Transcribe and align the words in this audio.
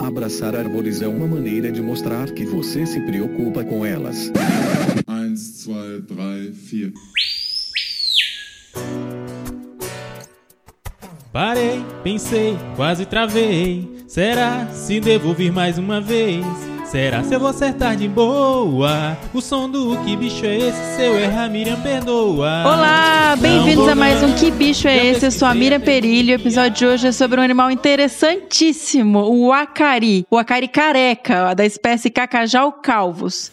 Abraçar 0.00 0.54
árvores 0.54 1.02
é 1.02 1.08
uma 1.08 1.26
maneira 1.26 1.72
de 1.72 1.82
mostrar 1.82 2.30
que 2.30 2.44
você 2.44 2.86
se 2.86 3.00
preocupa 3.00 3.64
com 3.64 3.84
elas. 3.84 4.30
1, 5.08 5.34
2, 5.34 6.04
3, 6.06 6.92
4. 6.92 7.18
Parei, 11.32 11.84
pensei, 12.02 12.56
quase 12.76 13.06
travei. 13.06 13.88
Será 14.06 14.66
se 14.68 15.00
devo 15.00 15.34
vir 15.34 15.52
mais 15.52 15.78
uma 15.78 16.00
vez? 16.00 16.67
Será 16.90 17.22
se 17.22 17.34
eu 17.34 17.38
vou 17.38 17.50
acertar 17.50 17.96
de 17.96 18.08
boa? 18.08 19.18
O 19.34 19.42
som 19.42 19.68
do 19.68 20.02
que 20.04 20.16
bicho 20.16 20.46
é 20.46 20.56
esse? 20.56 20.96
Se 20.96 21.02
eu 21.02 21.18
errar, 21.18 21.50
Miriam 21.50 21.78
perdoa. 21.82 22.62
Olá, 22.64 23.36
bem-vindos 23.36 23.86
a 23.86 23.94
mais 23.94 24.22
um 24.22 24.34
Que 24.34 24.50
Bicho 24.50 24.88
é 24.88 25.08
Esse? 25.08 25.26
Eu 25.26 25.30
sou 25.30 25.46
a 25.46 25.54
Miriam 25.54 25.80
Perilho. 25.80 26.32
O 26.32 26.40
episódio 26.40 26.78
de 26.78 26.86
hoje 26.86 27.08
é 27.08 27.12
sobre 27.12 27.38
um 27.38 27.44
animal 27.44 27.70
interessantíssimo, 27.70 29.20
o 29.20 29.52
acari. 29.52 30.24
O 30.30 30.38
acari 30.38 30.66
careca, 30.66 31.52
da 31.52 31.66
espécie 31.66 32.08
Cacajal 32.08 32.72
calvus. 32.72 33.52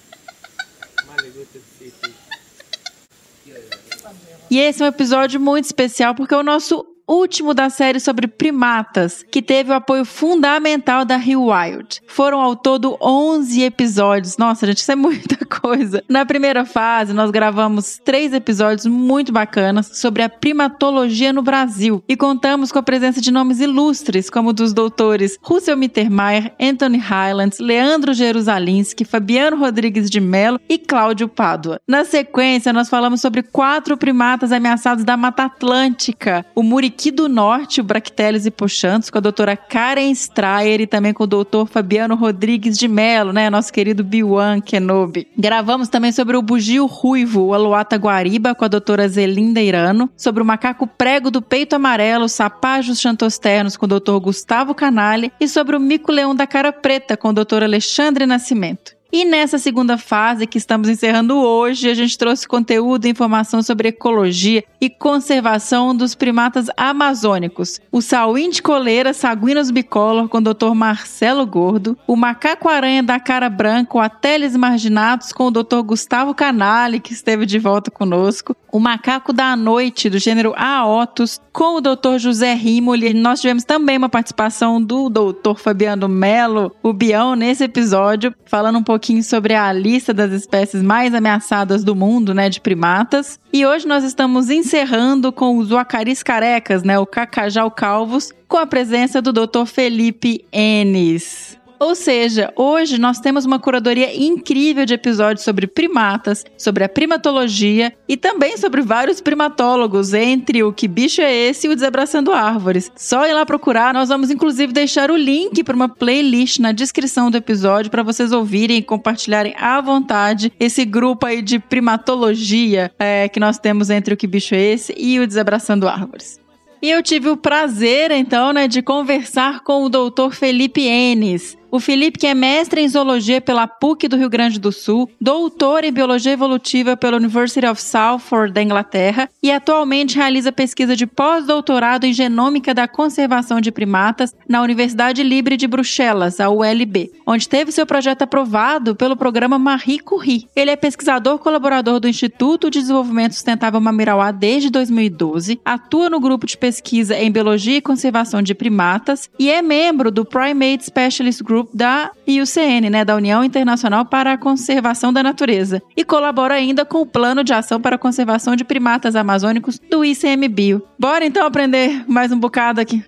E 4.50 4.60
esse 4.60 4.82
é 4.82 4.86
um 4.86 4.90
episódio 4.90 5.42
muito 5.42 5.66
especial 5.66 6.16
porque 6.16 6.34
é 6.34 6.38
o 6.38 6.44
nosso 6.44 6.95
último 7.08 7.54
da 7.54 7.70
série 7.70 8.00
sobre 8.00 8.28
primatas, 8.28 9.24
que 9.32 9.42
teve 9.42 9.72
o 9.72 9.76
apoio 9.76 10.06
fundamental 10.06 11.06
da 11.06 11.18
Rio 11.18 11.48
Wild. 11.52 12.02
Foram 12.08 12.42
ao 12.42 12.56
todo 12.56 12.98
11 13.02 13.64
episódios. 13.64 14.38
Nossa, 14.38 14.66
gente, 14.66 14.78
isso 14.78 14.92
é 14.92 14.96
muita 14.96 15.38
coisa. 15.46 16.04
Na 16.10 16.26
primeira 16.26 16.66
fase, 16.66 17.14
nós 17.14 17.32
gravamos 17.32 18.00
três 18.04 18.34
episódios 18.34 18.86
muito 18.86 19.32
bacanas 19.32 19.92
sobre 19.94 20.24
a 20.24 20.30
primatologia 20.30 21.32
no 21.32 21.42
Brasil 21.42 22.04
e 22.08 22.16
contamos 22.16 22.72
com 22.72 22.80
a 22.80 22.84
presença 22.84 23.22
de 23.22 23.32
nomes 23.32 23.60
ilustres, 23.60 24.30
como 24.30 24.54
dos 24.54 24.74
doutores 24.74 25.38
Russell 25.42 25.78
Mittermeier, 25.78 26.54
Anthony 26.60 26.98
Highlands, 26.98 27.60
Leandro 27.60 28.14
Jerusalinski, 28.14 29.06
Fabiano 29.06 29.58
Rodrigues 29.58 30.10
de 30.10 30.20
Mello 30.20 30.60
e 30.68 30.78
Cláudio 30.78 31.28
Pádua. 31.28 31.80
Na 31.88 32.04
sequência, 32.04 32.74
nós 32.74 32.90
falamos 32.90 33.22
sobre 33.22 33.44
quatro 33.44 33.98
primatas 33.98 34.52
ameaçados 34.52 35.04
da 35.04 35.16
Mata 35.16 35.44
Atlântica: 35.44 36.46
o 36.56 36.64
muriqui 36.64 36.95
aqui 36.96 37.12
do 37.12 37.28
Norte, 37.28 37.82
o 37.82 37.84
Bracteles 37.84 38.46
e 38.46 38.52
Puxantos, 38.52 39.10
com 39.10 39.18
a 39.18 39.22
doutora 39.22 39.58
Karen 39.58 40.10
Strayer 40.12 40.80
e 40.80 40.88
também 40.88 41.14
com 41.14 41.26
o 41.26 41.28
doutor 41.28 41.68
Fabiano 41.68 42.16
Rodrigues 42.16 42.78
de 42.78 42.88
Mello, 42.88 43.34
né? 43.34 43.50
Nosso 43.50 43.74
querido 43.74 44.02
Biwan 44.02 44.62
Kenobi. 44.62 45.28
Gravamos 45.38 45.90
também 45.90 46.14
sobre 46.14 46.38
o 46.38 46.42
bugio 46.42 46.86
ruivo, 46.86 47.48
o 47.48 47.54
Aluata 47.54 47.98
Guariba, 47.98 48.56
com 48.56 48.64
a 48.64 48.70
doutora 48.70 49.10
Zelinda 49.10 49.62
Irano, 49.62 50.10
sobre 50.16 50.42
o 50.42 50.46
macaco 50.46 50.88
prego 50.88 51.30
do 51.30 51.42
peito 51.42 51.76
amarelo, 51.76 52.30
sapajos 52.30 53.02
chantosternos, 53.02 53.76
com 53.76 53.86
o 53.86 53.90
doutor 53.90 54.18
Gustavo 54.22 54.74
Canale, 54.74 55.34
e 55.38 55.50
sobre 55.50 55.76
o 55.76 55.80
mico-leão 55.82 56.34
da 56.34 56.48
cara 56.48 56.72
preta, 56.72 57.18
com 57.18 57.28
o 57.28 57.34
doutor 57.34 57.62
Alexandre 57.62 58.26
Nascimento. 58.26 58.95
E 59.18 59.24
nessa 59.24 59.58
segunda 59.58 59.98
fase 59.98 60.46
que 60.46 60.58
estamos 60.58 60.90
encerrando 60.90 61.38
hoje, 61.38 61.90
a 61.90 61.94
gente 61.94 62.18
trouxe 62.18 62.46
conteúdo 62.46 63.06
e 63.06 63.10
informação 63.10 63.64
sobre 63.64 63.88
ecologia 63.88 64.62
e 64.82 64.90
conservação 64.90 65.96
dos 65.96 66.14
primatas 66.14 66.68
amazônicos. 66.76 67.80
O 67.90 68.02
sauim 68.02 68.50
de 68.50 68.62
coleira 68.62 69.14
Saguinos 69.14 69.72
bicolor 69.72 70.28
com 70.28 70.40
o 70.40 70.42
Dr. 70.42 70.74
Marcelo 70.76 71.46
Gordo, 71.46 71.98
o 72.06 72.18
macaco-aranha 72.18 73.02
da 73.02 73.18
cara 73.18 73.50
branca, 73.50 73.98
o 73.98 74.02
Ateles 74.02 74.54
marginatus 74.54 75.32
com 75.32 75.46
o 75.48 75.52
Dr. 75.52 75.80
Gustavo 75.86 76.36
Canale, 76.36 77.00
que 77.00 77.14
esteve 77.14 77.46
de 77.46 77.58
volta 77.58 77.90
conosco, 77.90 78.54
o 78.70 78.82
macaco 78.82 79.32
da 79.32 79.56
noite 79.56 80.10
do 80.10 80.20
gênero 80.20 80.54
Aotus 80.58 81.40
com 81.54 81.78
o 81.78 81.82
Dr. 81.82 82.18
José 82.18 82.54
Rimoli. 82.54 83.14
Nós 83.14 83.40
tivemos 83.40 83.64
também 83.64 83.98
uma 83.98 84.10
participação 84.10 84.84
do 84.84 85.10
Dr. 85.10 85.56
Fabiano 85.56 86.10
Melo, 86.10 86.76
o 86.84 86.92
Bião, 86.92 87.34
nesse 87.34 87.64
episódio, 87.64 88.36
falando 88.46 88.78
um 88.78 88.84
pouquinho 88.84 89.05
pouquinho 89.06 89.24
sobre 89.24 89.54
a 89.54 89.72
lista 89.72 90.12
das 90.12 90.32
espécies 90.32 90.82
mais 90.82 91.14
ameaçadas 91.14 91.84
do 91.84 91.96
mundo, 91.96 92.34
né, 92.34 92.50
de 92.50 92.60
primatas. 92.60 93.40
E 93.54 93.64
hoje 93.64 93.88
nós 93.88 94.04
estamos 94.04 94.50
encerrando 94.50 95.32
com 95.32 95.60
os 95.60 95.70
uacaris 95.70 96.24
carecas, 96.24 96.82
né, 96.82 96.98
o 96.98 97.06
cacajal 97.06 97.70
calvos, 97.70 98.34
com 98.48 98.58
a 98.58 98.66
presença 98.66 99.22
do 99.22 99.32
Dr. 99.32 99.66
Felipe 99.68 100.44
Enes. 100.52 101.56
Ou 101.80 101.96
seja, 101.96 102.52
hoje 102.56 103.00
nós 103.00 103.20
temos 103.20 103.46
uma 103.46 103.60
curadoria 103.60 104.16
incrível 104.16 104.86
de 104.86 104.94
episódios 104.94 105.44
sobre 105.44 105.68
primatas, 105.68 106.46
sobre 106.58 106.84
a 106.84 106.90
primatologia 106.90 107.94
e 108.08 108.16
também 108.16 108.58
sobre 108.58 108.82
vários 108.82 109.20
primatólogos, 109.20 110.14
entre 110.14 110.64
o 110.64 110.72
que 110.72 110.88
bicho 110.88 111.22
é 111.22 111.34
esse 111.34 111.68
e 111.68 111.70
o 111.70 111.76
desabraçando 111.76 112.32
árvores. 112.32 112.92
Só 112.96 113.28
ir 113.28 113.34
lá 113.34 113.46
procurar, 113.46 113.94
nós 113.94 114.10
vamos 114.10 114.30
inclusive 114.32 114.72
deixar 114.72 115.12
o 115.12 115.18
link 115.18 115.64
para 115.64 115.76
uma 115.76 115.90
playlist 115.90 116.60
na 116.60 116.72
descrição 116.72 117.30
do 117.30 117.38
episódio 117.38 117.92
para 117.92 118.04
vocês 118.04 118.32
ouvirem 118.32 118.78
e 118.78 118.84
compartilharem 118.84 119.54
à 119.58 119.82
vontade 119.82 120.52
esse 120.60 120.86
grupo 120.86 121.26
aí 121.26 121.42
de 121.42 121.60
primatologia 121.60 122.92
é, 123.00 123.28
que 123.28 123.40
nós 123.40 123.58
temos 123.60 123.90
entre 123.90 124.14
o 124.14 124.18
que 124.18 124.28
bicho 124.28 124.56
é 124.56 124.62
esse 124.62 124.94
e 124.98 125.20
o 125.20 125.28
desabraçando 125.28 125.88
árvores. 125.88 126.40
E 126.86 126.92
eu 126.92 127.02
tive 127.02 127.30
o 127.30 127.38
prazer, 127.38 128.12
então, 128.12 128.54
né, 128.54 128.68
de 128.68 128.82
conversar 128.82 129.62
com 129.62 129.84
o 129.84 129.90
doutor 129.90 130.36
Felipe 130.36 130.86
Enes. 130.86 131.58
O 131.72 131.80
Felipe, 131.80 132.20
que 132.20 132.28
é 132.28 132.34
mestre 132.34 132.82
em 132.82 132.88
zoologia 132.88 133.42
pela 133.42 133.68
PUC 133.68 134.08
do 134.08 134.16
Rio 134.16 134.30
Grande 134.30 134.60
do 134.60 134.72
Sul, 134.72 135.10
doutor 135.20 135.84
em 135.84 135.92
biologia 135.92 136.32
evolutiva 136.32 136.96
pela 136.96 137.18
University 137.18 137.66
of 137.66 137.82
Salford 137.82 138.54
da 138.54 138.62
Inglaterra 138.62 139.30
e 139.42 139.52
atualmente 139.52 140.16
realiza 140.16 140.52
pesquisa 140.52 140.96
de 140.96 141.06
pós-doutorado 141.06 142.06
em 142.06 142.14
genômica 142.14 142.74
da 142.74 142.88
conservação 142.88 143.60
de 143.60 143.72
primatas 143.72 144.34
na 144.48 144.62
Universidade 144.62 145.24
Libre 145.24 145.58
de 145.58 145.68
Bruxelas, 145.68 146.40
a 146.40 146.50
ULB, 146.50 147.12
onde 147.26 147.50
teve 147.50 147.72
seu 147.72 147.86
projeto 147.86 148.22
aprovado 148.22 148.96
pelo 148.96 149.18
programa 149.18 149.60
Marie 149.60 150.00
Curie. 150.00 150.48
Ele 150.56 150.72
é 150.72 150.76
pesquisador 150.76 151.40
colaborador 151.40 152.00
do 152.00 152.08
Instituto 152.08 152.70
de 152.70 152.80
Desenvolvimento 152.80 153.34
Sustentável 153.34 153.82
Mamirauá 153.82 154.32
desde 154.32 154.70
2012, 154.70 155.60
atua 155.66 156.10
no 156.10 156.20
grupo 156.20 156.46
de 156.46 156.58
pesquisa 156.58 157.18
em 157.18 157.32
biologia 157.32 157.78
e 157.78 157.82
conservação 157.82 158.42
de 158.42 158.54
primatas 158.54 159.30
e 159.40 159.50
é 159.50 159.62
membro 159.62 160.12
do 160.12 160.24
Primate 160.24 160.86
Specialist 160.86 161.42
Group 161.44 161.55
da 161.74 162.12
IUCN, 162.28 162.90
né, 162.90 163.06
da 163.06 163.16
União 163.16 163.44
Internacional 163.44 164.06
para 164.06 164.34
a 164.34 164.38
Conservação 164.38 165.14
da 165.14 165.22
Natureza, 165.22 165.82
e 165.96 166.04
colabora 166.04 166.56
ainda 166.56 166.84
com 166.84 167.02
o 167.02 167.06
Plano 167.06 167.44
de 167.44 167.54
Ação 167.54 167.80
para 167.80 167.96
a 167.96 168.00
Conservação 168.00 168.56
de 168.56 168.64
Primatas 168.64 169.16
Amazônicos 169.16 169.80
do 169.80 170.04
ICMBio. 170.04 170.82
Bora 171.00 171.26
então 171.26 171.46
aprender 171.46 172.04
mais 172.08 172.32
um 172.32 172.40
bocado 172.40 172.82
aqui. 172.82 173.04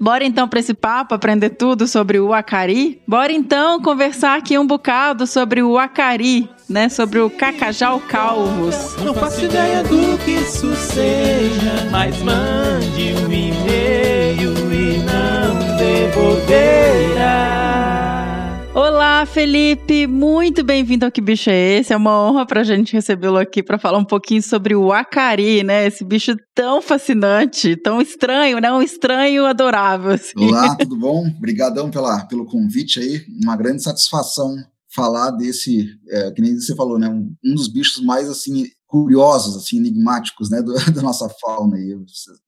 Bora 0.00 0.24
então 0.24 0.48
para 0.48 0.60
esse 0.60 0.72
papo 0.72 1.14
aprender 1.14 1.50
tudo 1.50 1.86
sobre 1.86 2.18
o 2.18 2.32
acari? 2.32 3.02
Bora 3.06 3.30
então 3.32 3.82
conversar 3.82 4.38
aqui 4.38 4.58
um 4.58 4.66
bocado 4.66 5.26
sobre 5.26 5.62
o 5.62 5.78
acari, 5.78 6.48
né? 6.66 6.88
Sobre 6.88 7.18
o 7.18 7.28
cacajal 7.28 8.00
calvos. 8.00 8.96
Não 9.04 9.12
faço 9.12 9.44
ideia 9.44 9.82
do 9.82 10.16
que 10.24 10.30
isso 10.30 10.74
seja, 10.74 11.86
mas 11.90 12.16
mande 12.22 13.12
um 13.12 13.30
e-mail 13.30 14.54
e 14.72 14.98
não 15.04 15.76
devolverá. 15.76 17.49
Olá, 19.00 19.24
Felipe! 19.24 20.06
Muito 20.06 20.62
bem-vindo 20.62 21.06
ao 21.06 21.10
Que 21.10 21.22
Bicho 21.22 21.48
é 21.48 21.78
Esse? 21.78 21.90
É 21.90 21.96
uma 21.96 22.22
honra 22.22 22.44
pra 22.44 22.62
gente 22.62 22.92
recebê-lo 22.92 23.38
aqui 23.38 23.62
para 23.62 23.78
falar 23.78 23.96
um 23.96 24.04
pouquinho 24.04 24.42
sobre 24.42 24.76
o 24.76 24.92
acari, 24.92 25.64
né? 25.64 25.86
Esse 25.86 26.04
bicho 26.04 26.36
tão 26.54 26.82
fascinante, 26.82 27.76
tão 27.76 27.98
estranho, 28.02 28.60
né? 28.60 28.70
Um 28.70 28.82
estranho 28.82 29.46
adorável. 29.46 30.10
Assim. 30.10 30.32
Olá, 30.36 30.76
tudo 30.76 30.98
bom? 30.98 31.26
Obrigadão 31.28 31.90
pela, 31.90 32.26
pelo 32.26 32.44
convite 32.44 33.00
aí. 33.00 33.24
Uma 33.42 33.56
grande 33.56 33.82
satisfação 33.82 34.54
falar 34.94 35.30
desse, 35.30 35.88
é, 36.10 36.30
que 36.32 36.42
nem 36.42 36.60
você 36.60 36.76
falou, 36.76 36.98
né? 36.98 37.08
Um, 37.08 37.34
um 37.42 37.54
dos 37.54 37.68
bichos 37.68 38.04
mais, 38.04 38.28
assim, 38.28 38.66
curiosos, 38.86 39.56
assim, 39.56 39.78
enigmáticos, 39.78 40.50
né? 40.50 40.60
Do, 40.60 40.74
da 40.92 41.00
nossa 41.00 41.26
fauna. 41.40 41.78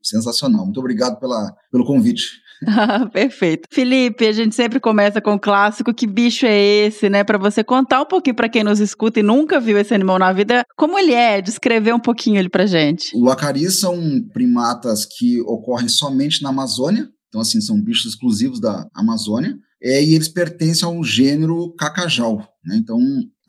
Sensacional. 0.02 0.66
Muito 0.66 0.80
obrigado 0.80 1.18
pela, 1.18 1.50
pelo 1.70 1.86
convite. 1.86 2.41
perfeito. 3.12 3.68
Felipe, 3.70 4.26
a 4.26 4.32
gente 4.32 4.54
sempre 4.54 4.80
começa 4.80 5.20
com 5.20 5.34
o 5.34 5.40
clássico: 5.40 5.92
que 5.92 6.06
bicho 6.06 6.46
é 6.46 6.86
esse, 6.86 7.08
né? 7.08 7.24
Para 7.24 7.38
você 7.38 7.62
contar 7.64 8.02
um 8.02 8.06
pouquinho 8.06 8.36
para 8.36 8.48
quem 8.48 8.64
nos 8.64 8.80
escuta 8.80 9.20
e 9.20 9.22
nunca 9.22 9.60
viu 9.60 9.78
esse 9.78 9.94
animal 9.94 10.18
na 10.18 10.32
vida, 10.32 10.64
como 10.76 10.98
ele 10.98 11.12
é, 11.12 11.40
descrever 11.40 11.92
um 11.92 12.00
pouquinho 12.00 12.38
ele 12.38 12.48
pra 12.48 12.66
gente. 12.66 13.16
O 13.16 13.30
acari 13.30 13.70
são 13.70 13.98
primatas 14.32 15.04
que 15.04 15.40
ocorrem 15.42 15.88
somente 15.88 16.42
na 16.42 16.50
Amazônia, 16.50 17.08
então, 17.28 17.40
assim, 17.40 17.62
são 17.62 17.80
bichos 17.80 18.12
exclusivos 18.12 18.60
da 18.60 18.86
Amazônia, 18.94 19.56
é, 19.82 20.04
e 20.04 20.14
eles 20.14 20.28
pertencem 20.28 20.86
ao 20.86 21.02
gênero 21.02 21.74
cacajal. 21.76 22.46
Né? 22.64 22.76
Então, 22.76 22.98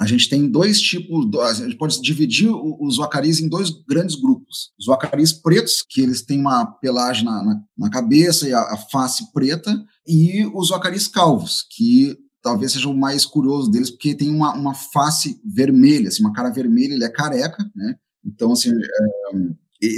a 0.04 0.06
gente 0.06 0.30
tem 0.30 0.50
dois 0.50 0.82
tipos, 0.82 1.26
a 1.40 1.54
gente 1.54 1.78
pode 1.78 2.02
dividir 2.02 2.50
os 2.52 2.98
wacaris 2.98 3.40
em 3.40 3.48
dois 3.48 3.70
grandes 3.70 4.18
grupos. 4.18 4.74
Os 4.78 4.86
wacaris 4.86 5.32
pretos, 5.32 5.82
que 5.88 6.02
eles 6.02 6.22
têm 6.22 6.42
uma 6.42 6.66
pelagem 6.66 7.24
na, 7.24 7.42
na, 7.42 7.62
na 7.78 7.90
cabeça 7.90 8.48
e 8.48 8.54
a, 8.54 8.60
a, 8.60 8.78
face 8.78 9.32
preta, 9.32 9.74
e 10.06 10.46
os 10.54 10.72
wacaris 10.72 11.08
calvos, 11.08 11.66
que 11.70 12.18
talvez 12.42 12.74
seja 12.74 12.90
o 12.90 12.98
mais 12.98 13.26
curioso 13.26 13.72
deles, 13.72 13.90
porque 13.90 14.14
tem 14.14 14.30
uma, 14.30 14.54
uma 14.54 14.74
face 14.74 15.40
vermelha, 15.46 16.10
assim, 16.10 16.22
uma 16.22 16.34
cara 16.34 16.50
vermelha, 16.50 16.94
ele 16.94 17.06
é 17.06 17.10
careca, 17.10 17.66
né? 17.74 17.96
Então, 18.26 18.52
assim, 18.52 18.72
é, 18.72 19.34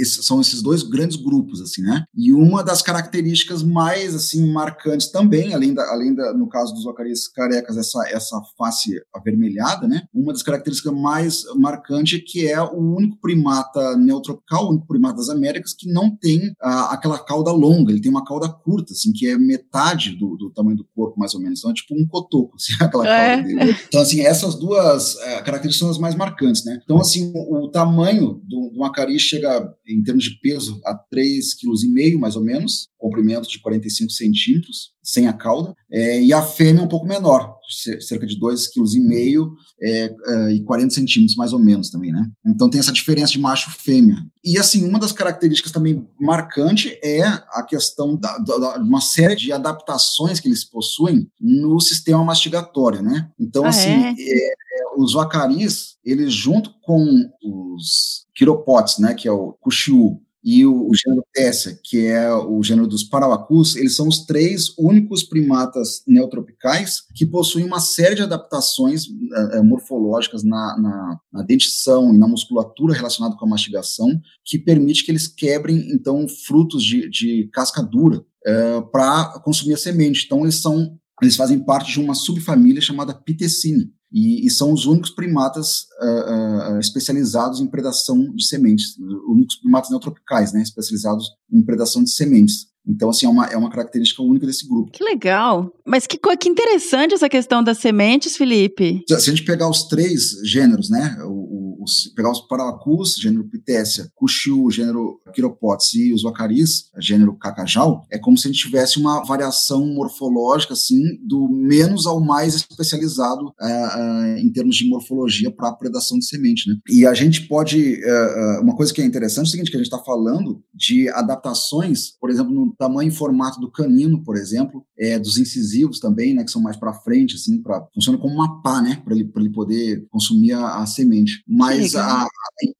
são 0.04 0.40
esses 0.40 0.62
dois 0.62 0.82
grandes 0.82 1.16
grupos, 1.16 1.60
assim, 1.60 1.82
né? 1.82 2.04
E 2.14 2.32
uma 2.32 2.62
das 2.62 2.82
características 2.82 3.62
mais, 3.62 4.14
assim, 4.14 4.50
marcantes 4.52 5.10
também, 5.10 5.54
além 5.54 5.74
da, 5.74 5.90
além 5.90 6.14
da 6.14 6.32
no 6.34 6.48
caso 6.48 6.74
dos 6.74 6.86
Ocaris 6.86 7.28
carecas, 7.28 7.76
essa, 7.76 8.06
essa 8.08 8.40
face 8.56 9.00
avermelhada, 9.14 9.86
né? 9.86 10.02
Uma 10.14 10.32
das 10.32 10.42
características 10.42 10.92
mais 10.92 11.44
marcantes 11.56 12.18
é 12.18 12.22
que 12.24 12.46
é 12.46 12.60
o 12.60 12.96
único 12.96 13.18
primata 13.20 13.96
neotropical, 13.96 14.66
o 14.66 14.70
único 14.70 14.86
primata 14.86 15.16
das 15.16 15.28
Américas 15.28 15.74
que 15.74 15.90
não 15.90 16.14
tem 16.16 16.52
ah, 16.60 16.92
aquela 16.92 17.18
cauda 17.18 17.52
longa, 17.52 17.92
ele 17.92 18.00
tem 18.00 18.10
uma 18.10 18.24
cauda 18.24 18.48
curta, 18.48 18.92
assim, 18.92 19.12
que 19.12 19.28
é 19.28 19.38
metade 19.38 20.16
do, 20.16 20.36
do 20.36 20.50
tamanho 20.50 20.76
do 20.76 20.86
corpo, 20.94 21.18
mais 21.18 21.34
ou 21.34 21.40
menos. 21.40 21.58
Então 21.58 21.70
é 21.70 21.74
tipo 21.74 21.94
um 21.94 22.06
cotoco, 22.06 22.56
assim, 22.56 22.72
aquela 22.80 23.06
é. 23.06 23.36
cauda 23.36 23.48
dele. 23.48 23.76
Então, 23.88 24.00
assim, 24.00 24.20
essas 24.20 24.54
duas 24.54 25.16
é, 25.18 25.42
características 25.42 25.78
são 25.78 25.90
as 25.90 25.98
mais 25.98 26.14
marcantes, 26.14 26.64
né? 26.64 26.78
Então, 26.84 26.98
assim, 26.98 27.32
o, 27.34 27.64
o 27.64 27.70
tamanho 27.70 28.40
do, 28.44 28.70
do 28.70 28.84
acari 28.84 29.18
chega, 29.18 29.74
em 29.86 30.02
termos 30.02 30.24
de 30.24 30.38
peso, 30.40 30.80
a 30.84 30.94
3,5 30.94 31.94
kg, 31.94 32.18
mais 32.18 32.36
ou 32.36 32.42
menos, 32.42 32.88
comprimento 32.98 33.48
de 33.48 33.60
45 33.60 34.10
centímetros, 34.10 34.92
sem 35.02 35.26
a 35.28 35.32
cauda, 35.32 35.74
é, 35.90 36.20
e 36.20 36.32
a 36.32 36.42
fêmea 36.42 36.82
um 36.82 36.88
pouco 36.88 37.06
menor, 37.06 37.55
cerca 38.00 38.26
de 38.26 38.38
2,5 38.38 38.70
kg 38.72 39.52
é, 39.80 40.14
é, 40.26 40.52
e 40.52 40.62
40 40.62 40.94
centímetros, 40.94 41.36
mais 41.36 41.52
ou 41.52 41.58
menos, 41.58 41.90
também, 41.90 42.12
né? 42.12 42.30
Então 42.46 42.70
tem 42.70 42.80
essa 42.80 42.92
diferença 42.92 43.32
de 43.32 43.38
macho 43.38 43.70
e 43.70 43.82
fêmea. 43.82 44.16
E, 44.44 44.58
assim, 44.58 44.86
uma 44.86 44.98
das 44.98 45.12
características 45.12 45.72
também 45.72 46.06
marcante 46.20 46.98
é 47.02 47.22
a 47.24 47.62
questão 47.62 48.16
de 48.16 48.52
uma 48.80 49.00
série 49.00 49.36
de 49.36 49.52
adaptações 49.52 50.40
que 50.40 50.48
eles 50.48 50.64
possuem 50.64 51.28
no 51.40 51.80
sistema 51.80 52.24
mastigatório, 52.24 53.02
né? 53.02 53.28
Então, 53.38 53.64
ah, 53.64 53.68
assim, 53.68 53.90
é? 53.90 54.14
É, 54.18 54.48
é 54.52 54.56
os 54.96 55.12
vacaris, 55.12 55.96
eles 56.04 56.32
junto 56.32 56.70
com 56.82 57.30
os 57.42 58.26
quiropotes, 58.34 58.98
né, 58.98 59.14
que 59.14 59.26
é 59.26 59.32
o 59.32 59.52
cuxiú, 59.60 60.20
e 60.46 60.64
o, 60.64 60.88
o 60.88 60.94
gênero 60.94 61.24
Tessia, 61.34 61.76
que 61.82 62.06
é 62.06 62.32
o 62.32 62.62
gênero 62.62 62.86
dos 62.86 63.02
parauacus, 63.02 63.74
eles 63.74 63.96
são 63.96 64.06
os 64.06 64.24
três 64.24 64.72
únicos 64.78 65.24
primatas 65.24 66.02
neotropicais 66.06 67.02
que 67.16 67.26
possuem 67.26 67.64
uma 67.64 67.80
série 67.80 68.14
de 68.14 68.22
adaptações 68.22 69.06
uh, 69.06 69.64
morfológicas 69.64 70.44
na, 70.44 70.78
na, 70.80 71.20
na, 71.32 71.42
dentição 71.42 72.14
e 72.14 72.16
na 72.16 72.28
musculatura 72.28 72.94
relacionada 72.94 73.34
com 73.34 73.44
a 73.44 73.48
mastigação, 73.48 74.08
que 74.44 74.56
permite 74.56 75.04
que 75.04 75.10
eles 75.10 75.26
quebrem, 75.26 75.92
então, 75.92 76.28
frutos 76.28 76.84
de, 76.84 77.10
de 77.10 77.50
casca 77.52 77.82
dura 77.82 78.24
eh, 78.46 78.80
para 78.92 79.40
consumir 79.40 79.74
a 79.74 79.76
semente. 79.76 80.26
Então, 80.26 80.42
eles 80.42 80.60
são 80.62 80.96
eles 81.22 81.34
fazem 81.34 81.58
parte 81.58 81.92
de 81.92 82.00
uma 82.00 82.14
subfamília 82.14 82.80
chamada 82.80 83.14
Pitecine, 83.14 83.90
e, 84.12 84.46
e, 84.46 84.50
são 84.50 84.72
os 84.72 84.86
únicos 84.86 85.10
primatas 85.10 85.86
uh, 86.00 86.74
uh, 86.74 86.78
especializados 86.78 87.60
em 87.60 87.66
predação 87.66 88.32
de 88.34 88.46
sementes, 88.46 88.96
os 88.98 89.14
únicos 89.28 89.56
primatas 89.56 89.90
neotropicais, 89.90 90.52
né, 90.52 90.62
especializados 90.62 91.26
em 91.52 91.62
predação 91.62 92.02
de 92.02 92.10
sementes. 92.10 92.66
Então, 92.88 93.10
assim, 93.10 93.26
é 93.26 93.28
uma, 93.28 93.46
é 93.46 93.56
uma 93.56 93.68
característica 93.68 94.22
única 94.22 94.46
desse 94.46 94.66
grupo. 94.68 94.92
Que 94.92 95.02
legal. 95.02 95.72
Mas 95.84 96.06
que, 96.06 96.16
que 96.18 96.48
interessante 96.48 97.14
essa 97.14 97.28
questão 97.28 97.62
das 97.62 97.78
sementes, 97.78 98.36
Felipe. 98.36 99.02
Se 99.08 99.14
a 99.14 99.18
gente 99.18 99.44
pegar 99.44 99.68
os 99.68 99.84
três 99.84 100.36
gêneros, 100.44 100.88
né, 100.88 101.16
o, 101.24 101.45
os, 101.86 102.12
pegar 102.14 102.30
os 102.30 102.40
paracus, 102.40 103.16
gênero 103.16 103.48
Pitécia, 103.48 104.10
Cuxiu, 104.14 104.70
gênero 104.70 105.20
Quiropotes 105.32 105.94
e 105.94 106.12
os 106.12 106.22
Wacaris, 106.22 106.90
gênero 106.98 107.34
Cacajal, 107.34 108.04
é 108.10 108.18
como 108.18 108.36
se 108.36 108.48
a 108.48 108.52
gente 108.52 108.62
tivesse 108.62 108.98
uma 108.98 109.24
variação 109.24 109.86
morfológica, 109.86 110.74
assim, 110.74 111.00
do 111.26 111.48
menos 111.48 112.06
ao 112.06 112.20
mais 112.20 112.54
especializado 112.54 113.52
é, 113.60 113.70
é, 113.70 114.40
em 114.40 114.50
termos 114.50 114.76
de 114.76 114.88
morfologia 114.88 115.50
para 115.50 115.72
predação 115.72 116.18
de 116.18 116.26
semente, 116.26 116.68
né? 116.68 116.76
E 116.88 117.06
a 117.06 117.14
gente 117.14 117.46
pode, 117.46 118.00
é, 118.02 118.60
uma 118.60 118.76
coisa 118.76 118.92
que 118.92 119.00
é 119.00 119.04
interessante 119.04 119.46
é 119.46 119.48
o 119.48 119.50
seguinte, 119.50 119.70
que 119.70 119.76
a 119.76 119.80
gente 119.80 119.92
está 119.92 120.02
falando 120.02 120.62
de 120.74 121.08
adaptações, 121.10 122.12
por 122.20 122.30
exemplo, 122.30 122.52
no 122.52 122.74
tamanho 122.76 123.08
e 123.08 123.14
formato 123.14 123.60
do 123.60 123.70
canino, 123.70 124.22
por 124.24 124.36
exemplo, 124.36 124.84
é, 124.98 125.18
dos 125.18 125.38
incisivos 125.38 126.00
também, 126.00 126.34
né, 126.34 126.44
que 126.44 126.50
são 126.50 126.62
mais 126.62 126.76
para 126.76 126.92
frente, 126.92 127.36
assim, 127.36 127.62
para 127.62 127.86
funciona 127.94 128.18
como 128.18 128.34
uma 128.34 128.62
pá, 128.62 128.82
né, 128.82 129.00
para 129.04 129.14
ele, 129.14 129.30
ele 129.36 129.50
poder 129.50 130.06
consumir 130.10 130.52
a, 130.52 130.78
a 130.78 130.86
semente. 130.86 131.42
Mas 131.46 131.75
a, 131.94 132.26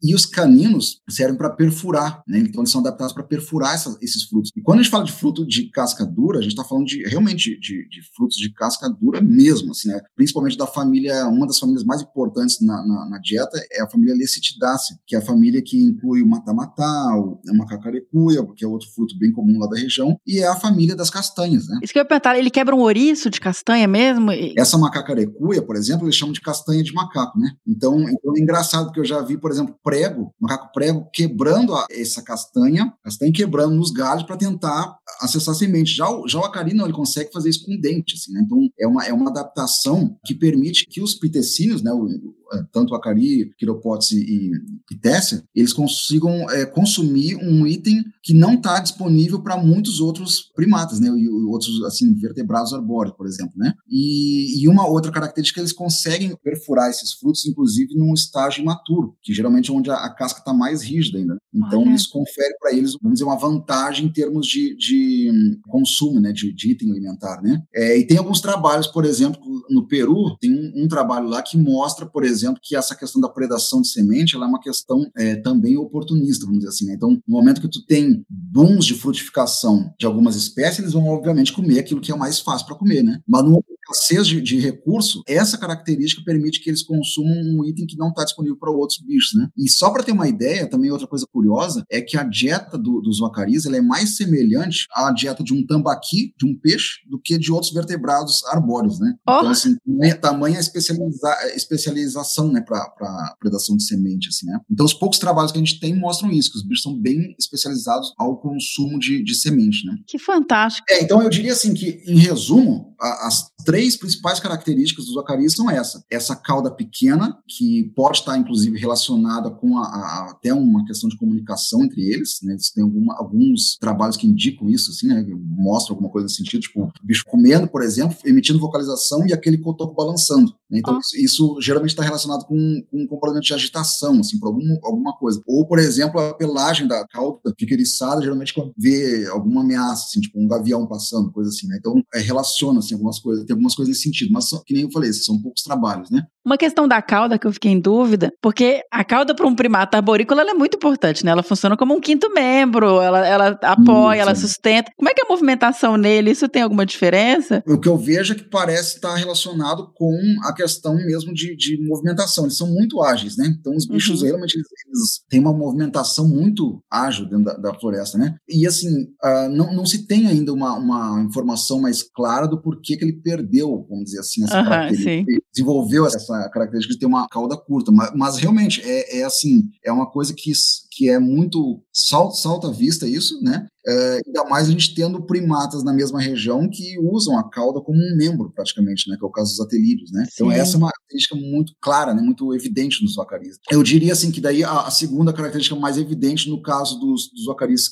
e 0.02 0.14
os 0.14 0.24
caninos 0.24 1.00
servem 1.08 1.36
para 1.36 1.50
perfurar, 1.50 2.22
né? 2.26 2.38
Então 2.38 2.62
eles 2.62 2.70
são 2.70 2.80
adaptados 2.80 3.12
para 3.12 3.22
perfurar 3.22 3.74
essa, 3.74 3.96
esses 4.00 4.24
frutos. 4.24 4.50
E 4.56 4.62
quando 4.62 4.80
a 4.80 4.82
gente 4.82 4.90
fala 4.90 5.04
de 5.04 5.12
fruto 5.12 5.46
de 5.46 5.70
casca 5.70 6.04
dura, 6.04 6.38
a 6.38 6.42
gente 6.42 6.52
está 6.52 6.64
falando 6.64 6.86
de 6.86 7.02
realmente 7.06 7.58
de, 7.58 7.88
de, 7.88 8.02
frutos 8.14 8.36
de 8.36 8.52
casca 8.52 8.88
dura 8.88 9.20
mesmo, 9.20 9.72
assim, 9.72 9.88
né? 9.88 10.00
Principalmente 10.14 10.56
da 10.56 10.66
família, 10.66 11.26
uma 11.26 11.46
das 11.46 11.58
famílias 11.58 11.84
mais 11.84 12.02
importantes 12.02 12.60
na, 12.60 12.86
na, 12.86 13.08
na 13.10 13.18
dieta 13.18 13.60
é 13.72 13.82
a 13.82 13.88
família 13.88 14.14
Lecitidaceae, 14.14 14.98
que 15.06 15.14
é 15.14 15.18
a 15.18 15.22
família 15.22 15.62
que 15.62 15.80
inclui 15.80 16.22
o 16.22 16.26
matamatá, 16.26 17.14
o 17.16 17.40
macacarecuia, 17.54 18.46
que 18.54 18.64
é 18.64 18.68
outro 18.68 18.88
fruto 18.90 19.18
bem 19.18 19.32
comum 19.32 19.58
lá 19.58 19.66
da 19.66 19.76
região, 19.76 20.18
e 20.26 20.38
é 20.38 20.46
a 20.46 20.56
família 20.56 20.96
das 20.96 21.10
castanhas, 21.10 21.68
né? 21.68 21.80
Isso 21.82 21.92
que 21.92 21.98
eu 21.98 22.02
ia 22.02 22.08
perguntar, 22.08 22.38
ele 22.38 22.50
quebra 22.50 22.74
um 22.74 22.80
ouriço 22.80 23.30
de 23.30 23.40
castanha 23.40 23.86
mesmo? 23.86 24.30
Essa 24.56 24.78
macacarecuia, 24.78 25.62
por 25.62 25.76
exemplo, 25.76 26.06
eles 26.06 26.16
chamam 26.16 26.32
de 26.32 26.40
castanha 26.40 26.82
de 26.82 26.92
macaco, 26.92 27.38
né? 27.38 27.50
Então, 27.66 28.00
então 28.08 28.32
é 28.36 28.40
engraçado 28.40 28.85
porque 28.86 29.00
eu 29.00 29.04
já 29.04 29.20
vi, 29.22 29.38
por 29.38 29.50
exemplo, 29.50 29.76
prego, 29.82 30.34
macaco 30.40 30.70
prego, 30.72 31.08
quebrando 31.12 31.74
a, 31.74 31.86
essa 31.90 32.22
castanha, 32.22 32.92
castanha 33.02 33.32
quebrando 33.32 33.74
nos 33.74 33.90
galhos 33.90 34.24
para 34.24 34.36
tentar 34.36 34.96
acessar 35.20 35.54
a 35.54 35.58
semente. 35.58 35.94
Já 35.94 36.08
o, 36.08 36.26
já 36.28 36.38
o 36.38 36.44
acari 36.44 36.74
não, 36.74 36.84
ele 36.84 36.94
consegue 36.94 37.32
fazer 37.32 37.50
isso 37.50 37.64
com 37.64 37.78
dente, 37.80 38.14
assim, 38.14 38.32
né? 38.32 38.42
Então, 38.44 38.58
é 38.78 38.86
uma, 38.86 39.04
é 39.04 39.12
uma 39.12 39.30
adaptação 39.30 40.16
que 40.24 40.34
permite 40.34 40.86
que 40.88 41.02
os 41.02 41.14
pitecínios, 41.14 41.82
né, 41.82 41.92
o, 41.92 42.08
é, 42.52 42.62
tanto 42.72 42.94
Acari, 42.94 43.52
Quiropotes 43.58 44.12
e 44.12 44.52
Pitécia, 44.88 45.42
eles 45.54 45.72
consigam 45.72 46.48
é, 46.50 46.64
consumir 46.64 47.36
um 47.36 47.66
item 47.66 48.04
que 48.22 48.34
não 48.34 48.54
está 48.54 48.78
disponível 48.80 49.40
para 49.42 49.56
muitos 49.56 50.00
outros 50.00 50.50
primatas, 50.54 51.00
né, 51.00 51.08
e 51.08 51.28
outros 51.28 51.82
assim 51.84 52.14
vertebrados 52.14 52.72
arbóreos, 52.72 53.16
por 53.16 53.26
exemplo, 53.26 53.54
né. 53.56 53.72
E, 53.88 54.62
e, 54.62 54.68
uma 54.68 54.86
outra 54.86 55.10
característica 55.10 55.60
eles 55.60 55.72
conseguem 55.72 56.36
perfurar 56.42 56.90
esses 56.90 57.12
frutos, 57.12 57.46
inclusive 57.46 57.94
num 57.94 58.14
estágio 58.14 58.62
imaturo, 58.62 59.16
que 59.22 59.32
geralmente 59.32 59.70
é 59.70 59.74
onde 59.74 59.90
a, 59.90 59.94
a 59.94 60.14
casca 60.14 60.40
está 60.40 60.52
mais 60.52 60.82
rígida 60.82 61.18
ainda. 61.18 61.36
Então 61.54 61.82
Olha. 61.82 61.94
isso 61.94 62.10
confere 62.12 62.54
para 62.60 62.72
eles, 62.72 62.94
vamos 63.00 63.14
dizer, 63.14 63.24
uma 63.24 63.38
vantagem 63.38 64.06
em 64.06 64.12
termos 64.12 64.46
de, 64.46 64.76
de 64.76 65.30
hum, 65.32 65.60
consumo, 65.68 66.20
né, 66.20 66.32
de, 66.32 66.52
de, 66.52 66.70
item 66.70 66.90
alimentar, 66.90 67.42
né. 67.42 67.62
É, 67.74 67.98
e 67.98 68.06
tem 68.06 68.18
alguns 68.18 68.40
trabalhos, 68.40 68.86
por 68.86 69.04
exemplo, 69.04 69.40
no 69.70 69.86
Peru 69.86 70.36
tem 70.40 70.52
um, 70.52 70.84
um 70.84 70.88
trabalho 70.88 71.28
lá 71.28 71.42
que 71.42 71.56
mostra, 71.56 72.06
por 72.06 72.24
exemplo 72.24 72.35
exemplo, 72.36 72.60
que 72.62 72.76
essa 72.76 72.94
questão 72.94 73.20
da 73.20 73.28
predação 73.28 73.80
de 73.80 73.88
semente 73.88 74.34
ela 74.34 74.46
é 74.46 74.48
uma 74.48 74.60
questão 74.60 75.10
é, 75.16 75.36
também 75.36 75.76
oportunista, 75.76 76.44
vamos 76.44 76.60
dizer 76.60 76.70
assim. 76.70 76.86
Né? 76.86 76.94
Então, 76.94 77.10
no 77.10 77.36
momento 77.36 77.60
que 77.60 77.68
tu 77.68 77.84
tem 77.86 78.24
booms 78.28 78.84
de 78.84 78.94
frutificação 78.94 79.92
de 79.98 80.06
algumas 80.06 80.36
espécies, 80.36 80.80
eles 80.80 80.92
vão, 80.92 81.06
obviamente, 81.06 81.52
comer 81.52 81.78
aquilo 81.78 82.00
que 82.00 82.12
é 82.12 82.16
mais 82.16 82.40
fácil 82.40 82.66
para 82.66 82.76
comer, 82.76 83.02
né? 83.02 83.20
Mas 83.26 83.44
no 83.44 83.62
escassez 83.86 84.26
de, 84.26 84.40
de 84.40 84.58
recurso, 84.58 85.22
essa 85.26 85.56
característica 85.56 86.22
permite 86.24 86.60
que 86.60 86.68
eles 86.68 86.82
consumam 86.82 87.34
um 87.34 87.64
item 87.64 87.86
que 87.86 87.96
não 87.96 88.08
está 88.08 88.24
disponível 88.24 88.56
para 88.58 88.70
outros 88.70 88.98
bichos, 89.00 89.34
né? 89.34 89.48
E 89.56 89.68
só 89.68 89.90
para 89.90 90.02
ter 90.02 90.12
uma 90.12 90.28
ideia, 90.28 90.68
também 90.68 90.90
outra 90.90 91.06
coisa 91.06 91.26
curiosa 91.30 91.84
é 91.90 92.00
que 92.00 92.16
a 92.16 92.24
dieta 92.24 92.76
do, 92.76 93.00
dos 93.00 93.20
vacaris 93.20 93.64
ela 93.64 93.76
é 93.76 93.80
mais 93.80 94.16
semelhante 94.16 94.86
à 94.92 95.10
dieta 95.12 95.42
de 95.42 95.54
um 95.54 95.64
tambaqui, 95.64 96.34
de 96.38 96.46
um 96.46 96.58
peixe, 96.58 97.00
do 97.08 97.20
que 97.20 97.38
de 97.38 97.52
outros 97.52 97.72
vertebrados 97.72 98.44
arbóreos, 98.46 98.98
né? 98.98 99.14
Oh. 99.28 99.32
Então, 99.38 99.50
assim, 99.50 99.76
tamanha 100.20 100.58
especializa, 100.58 101.36
especialização, 101.54 102.25
né, 102.52 102.60
para 102.60 103.36
predação 103.40 103.76
de 103.76 103.84
semente, 103.84 104.28
assim, 104.28 104.46
né? 104.46 104.58
Então, 104.70 104.86
os 104.86 104.94
poucos 104.94 105.18
trabalhos 105.18 105.52
que 105.52 105.58
a 105.58 105.64
gente 105.64 105.80
tem 105.80 105.94
mostram 105.94 106.30
isso, 106.30 106.50
que 106.50 106.58
os 106.58 106.66
bichos 106.66 106.82
são 106.82 106.98
bem 106.98 107.34
especializados 107.38 108.12
ao 108.18 108.38
consumo 108.38 108.98
de, 108.98 109.22
de 109.22 109.34
semente, 109.34 109.84
né? 109.86 109.96
Que 110.06 110.18
fantástico. 110.18 110.86
É, 110.90 111.02
então, 111.02 111.22
eu 111.22 111.28
diria 111.28 111.52
assim 111.52 111.74
que, 111.74 112.02
em 112.06 112.18
resumo, 112.18 112.94
a, 113.00 113.26
as 113.26 113.50
três 113.64 113.96
principais 113.96 114.40
características 114.40 115.06
dos 115.06 115.16
acarias 115.18 115.54
são 115.54 115.70
essa. 115.70 116.04
Essa 116.10 116.36
cauda 116.36 116.70
pequena, 116.70 117.36
que 117.46 117.92
pode 117.94 118.18
estar, 118.18 118.38
inclusive, 118.38 118.78
relacionada 118.78 119.50
com 119.50 119.78
a, 119.78 119.82
a, 119.82 120.30
até 120.30 120.54
uma 120.54 120.84
questão 120.84 121.08
de 121.08 121.16
comunicação 121.16 121.84
entre 121.84 122.02
eles, 122.02 122.38
né? 122.42 122.52
Eles 122.52 122.70
têm 122.70 122.84
alguma, 122.84 123.14
alguns 123.16 123.76
trabalhos 123.78 124.16
que 124.16 124.26
indicam 124.26 124.68
isso, 124.68 124.90
assim, 124.90 125.08
né? 125.08 125.24
Mostram 125.56 125.94
alguma 125.94 126.10
coisa 126.10 126.26
nesse 126.26 126.36
sentido, 126.36 126.60
tipo, 126.60 126.84
o 126.84 126.92
bicho 127.02 127.24
comendo, 127.26 127.68
por 127.68 127.82
exemplo, 127.82 128.16
emitindo 128.24 128.58
vocalização 128.58 129.26
e 129.26 129.32
aquele 129.32 129.58
cotoco 129.58 129.94
balançando. 129.94 130.54
Então, 130.70 130.98
isso 131.14 131.58
geralmente 131.60 131.90
está 131.90 132.02
relacionado 132.02 132.44
com, 132.44 132.56
com 132.90 133.02
um 133.02 133.06
comportamento 133.06 133.44
de 133.44 133.54
agitação, 133.54 134.18
assim, 134.20 134.38
por 134.38 134.48
algum, 134.48 134.78
alguma 134.82 135.16
coisa. 135.16 135.40
Ou, 135.46 135.66
por 135.66 135.78
exemplo, 135.78 136.20
a 136.20 136.34
pelagem 136.34 136.88
da 136.88 137.06
cauda 137.06 137.54
fica 137.58 137.74
eriçada, 137.74 138.20
geralmente 138.20 138.52
quando 138.52 138.72
vê 138.76 139.26
alguma 139.28 139.60
ameaça, 139.62 140.06
assim, 140.06 140.20
tipo 140.20 140.40
um 140.40 140.48
gavião 140.48 140.86
passando, 140.86 141.30
coisa 141.30 141.50
assim, 141.50 141.68
né? 141.68 141.76
Então, 141.78 142.02
é, 142.14 142.20
relaciona, 142.20 142.80
assim, 142.80 142.94
algumas 142.94 143.18
coisas, 143.18 143.44
tem 143.44 143.54
algumas 143.54 143.74
coisas 143.74 143.90
nesse 143.90 144.02
sentido, 144.02 144.32
mas, 144.32 144.50
que 144.64 144.74
nem 144.74 144.82
eu 144.82 144.90
falei, 144.90 145.12
são 145.12 145.40
poucos 145.40 145.62
trabalhos, 145.62 146.10
né? 146.10 146.26
Uma 146.46 146.56
questão 146.56 146.86
da 146.86 147.02
cauda 147.02 147.38
que 147.38 147.46
eu 147.46 147.52
fiquei 147.52 147.72
em 147.72 147.80
dúvida, 147.80 148.32
porque 148.40 148.80
a 148.92 149.02
cauda 149.04 149.34
para 149.34 149.46
um 149.46 149.54
primata 149.54 149.96
arborícola 149.96 150.42
ela 150.42 150.52
é 150.52 150.54
muito 150.54 150.76
importante, 150.76 151.24
né? 151.24 151.32
Ela 151.32 151.42
funciona 151.42 151.76
como 151.76 151.92
um 151.92 152.00
quinto 152.00 152.32
membro, 152.32 153.00
ela, 153.00 153.26
ela 153.26 153.58
apoia, 153.62 154.20
ela 154.20 154.34
sustenta. 154.34 154.92
Como 154.96 155.08
é 155.10 155.14
que 155.14 155.20
é 155.20 155.24
a 155.24 155.28
movimentação 155.28 155.96
nele? 155.96 156.30
Isso 156.30 156.48
tem 156.48 156.62
alguma 156.62 156.86
diferença? 156.86 157.64
O 157.66 157.80
que 157.80 157.88
eu 157.88 157.98
vejo 157.98 158.32
é 158.32 158.36
que 158.36 158.44
parece 158.48 158.94
estar 158.96 159.14
relacionado 159.16 159.92
com 159.92 160.16
a 160.44 160.52
questão 160.54 160.94
mesmo 160.94 161.34
de, 161.34 161.56
de 161.56 161.84
movimentação. 161.84 162.44
Eles 162.44 162.56
são 162.56 162.68
muito 162.68 163.02
ágeis, 163.02 163.36
né? 163.36 163.52
Então, 163.58 163.74
os 163.74 163.84
bichos 163.86 164.20
Uhum. 164.22 164.28
realmente 164.28 164.54
eles, 164.54 164.66
eles 164.86 165.24
têm 165.28 165.40
uma 165.40 165.52
movimentação 165.52 166.28
muito 166.28 166.80
ágil 166.90 167.24
dentro 167.28 167.44
da, 167.44 167.54
da 167.54 167.74
floresta, 167.74 168.16
né? 168.18 168.36
E 168.48 168.66
assim, 168.66 168.88
ah, 169.20 169.48
não, 169.48 169.74
não 169.74 169.84
se 169.84 170.06
tem 170.06 170.28
ainda 170.28 170.52
uma, 170.52 170.74
uma 170.78 171.22
informação 171.28 171.80
mais 171.80 172.04
clara 172.04 172.46
do 172.46 172.62
porquê 172.62 172.96
que 172.96 173.04
ele 173.04 173.20
perdeu, 173.20 173.84
vamos 173.88 174.04
dizer 174.04 174.20
assim, 174.20 174.44
essa 174.44 174.62
característica. 174.62 175.10
sim. 175.32 175.38
Desenvolveu 175.52 176.06
essa 176.06 176.18
característica 176.50 176.94
de 176.94 177.00
ter 177.00 177.06
uma 177.06 177.28
cauda 177.28 177.56
curta. 177.56 177.90
Mas, 177.92 178.12
mas 178.14 178.36
realmente, 178.36 178.82
é, 178.82 179.20
é 179.20 179.24
assim, 179.24 179.68
é 179.84 179.92
uma 179.92 180.10
coisa 180.10 180.34
que, 180.34 180.52
que 180.90 181.08
é 181.08 181.18
muito 181.18 181.82
salta, 181.92 182.34
salta 182.36 182.68
à 182.68 182.72
vista 182.72 183.06
isso, 183.06 183.42
né? 183.42 183.66
É, 183.86 184.20
ainda 184.26 184.44
mais 184.44 184.68
a 184.68 184.70
gente 184.70 184.94
tendo 184.94 185.24
primatas 185.24 185.84
na 185.84 185.92
mesma 185.92 186.20
região 186.20 186.68
que 186.68 186.98
usam 187.00 187.38
a 187.38 187.48
cauda 187.48 187.80
como 187.80 187.98
um 187.98 188.16
membro, 188.16 188.50
praticamente, 188.52 189.08
né? 189.08 189.16
Que 189.16 189.24
é 189.24 189.28
o 189.28 189.30
caso 189.30 189.50
dos 189.50 189.60
atelídeos, 189.60 190.10
né? 190.12 190.26
Então, 190.32 190.50
Sim. 190.50 190.56
essa 190.56 190.76
é 190.76 190.78
uma 190.78 190.90
característica 190.90 191.36
muito 191.36 191.72
clara, 191.80 192.12
né? 192.12 192.20
Muito 192.20 192.52
evidente 192.54 193.02
nos 193.02 193.14
vacaris. 193.14 193.58
Eu 193.70 193.82
diria, 193.82 194.12
assim, 194.12 194.30
que 194.30 194.40
daí 194.40 194.64
a, 194.64 194.80
a 194.80 194.90
segunda 194.90 195.32
característica 195.32 195.78
mais 195.78 195.98
evidente 195.98 196.50
no 196.50 196.60
caso 196.60 196.98
dos, 196.98 197.30
dos 197.30 197.46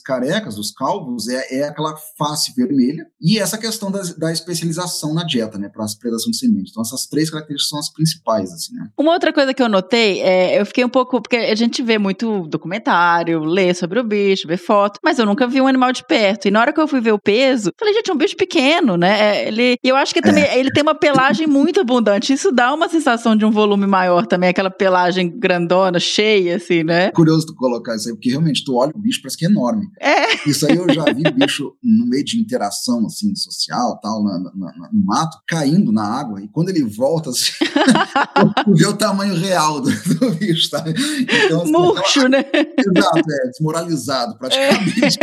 carecas, 0.05 0.57
dos 0.57 0.73
calvos, 0.73 1.29
é, 1.29 1.61
é 1.61 1.69
aquela 1.69 1.95
face 2.19 2.53
vermelha 2.57 3.07
e 3.21 3.39
essa 3.39 3.57
questão 3.57 3.91
da, 3.91 4.03
da 4.19 4.33
especialização 4.33 5.15
na 5.15 5.25
dieta, 5.25 5.59
né? 5.59 5.69
Para 5.69 5.85
a 5.85 5.89
predação 6.01 6.31
de 6.31 6.39
semente. 6.39 6.71
Então, 6.71 6.83
essas 6.83 7.07
três 7.07 7.31
características 7.31 7.69
são 7.69 7.79
as 7.79 7.93
principais, 7.93 8.53
assim, 8.53 8.75
né? 8.75 8.89
Uma 8.99 9.13
outra 9.13 9.33
coisa 9.33 9.55
que 9.55 9.63
eu 9.63 9.69
notei, 9.69 10.21
é, 10.21 10.61
eu 10.61 10.67
fiquei 10.67 10.85
um 10.85 10.89
pouco. 10.89 11.21
Porque 11.21 11.37
a 11.37 11.55
gente 11.55 11.83
vê 11.83 11.99
muito 11.99 12.47
documentário, 12.49 13.45
lê 13.45 13.73
sobre 13.73 14.01
o 14.01 14.05
bicho, 14.05 14.49
vê 14.49 14.57
foto, 14.57 14.99
mas 15.03 15.19
eu 15.19 15.27
nunca 15.27 15.47
vi 15.47 15.61
um 15.61 15.67
animal 15.67 15.84
de 15.93 16.05
perto. 16.07 16.47
E 16.49 16.51
na 16.51 16.61
hora 16.61 16.73
que 16.73 16.81
eu 16.81 16.89
fui 16.89 17.01
ver 17.01 17.13
o 17.13 17.19
peso, 17.19 17.71
falei, 17.79 17.95
gente, 17.95 18.11
é 18.11 18.15
um 18.15 18.17
bicho 18.19 18.37
pequeno, 18.37 18.97
né? 18.97 19.21
É, 19.45 19.49
Ele, 19.49 19.77
e 19.83 19.89
eu 19.89 19.97
acho 19.97 20.13
que 20.15 20.21
também 20.23 20.45
ele 20.57 20.71
tem 20.71 20.83
uma 20.83 20.95
pelagem 20.95 21.47
muito 21.47 21.81
abundante. 21.81 22.33
Isso 22.33 22.51
dá 22.53 22.73
uma 22.73 22.89
sensação 22.89 23.37
de 23.37 23.45
um 23.45 23.51
volume 23.51 23.87
maior 23.87 24.27
também, 24.27 24.49
aquela 24.51 24.71
pelagem 24.71 25.31
grandona, 25.39 25.99
cheia, 26.01 26.57
assim, 26.57 26.83
né? 26.85 27.07
É 27.07 27.11
curioso 27.11 27.47
tu 27.47 27.55
colocar 27.55 27.95
isso 27.97 28.09
aí, 28.09 28.15
porque 28.15 28.31
realmente 28.31 28.65
tu 28.65 28.75
olha 28.77 28.93
o 28.95 28.99
bicho, 28.99 29.21
parece 29.23 29.37
que 29.39 29.47
é 29.47 29.49
enorme. 29.49 29.87
É. 30.01 30.49
Isso 30.49 30.67
aí 30.67 30.77
eu 30.77 30.89
já 30.93 31.05
vi 31.05 31.23
bicho 31.33 31.73
no 31.83 32.07
meio 32.07 32.25
de 32.25 32.39
interação, 32.41 33.07
assim, 33.07 33.35
social, 33.35 33.99
tal, 34.03 34.23
na, 34.23 34.39
na- 34.39 34.53
na- 34.55 34.89
no 34.93 35.05
mato, 35.05 35.39
caindo 35.47 35.93
na 35.93 36.05
água, 36.05 36.41
e 36.43 36.49
quando 36.49 36.69
ele 36.71 36.83
volta, 36.85 37.31
assim, 37.31 37.53
tu 38.65 38.75
vê 38.75 38.87
o 38.87 38.97
tamanho 38.97 39.35
real 39.35 39.81
do, 39.81 39.91
do 39.91 40.31
bicho, 40.33 40.71
tá? 40.71 40.85
Então, 40.87 41.63
assim, 41.63 41.73
Murcho, 41.73 42.29
né? 42.29 42.45
Exato, 42.79 43.19
é, 43.19 43.49
desmoralizado, 43.49 44.37
praticamente. 44.39 45.19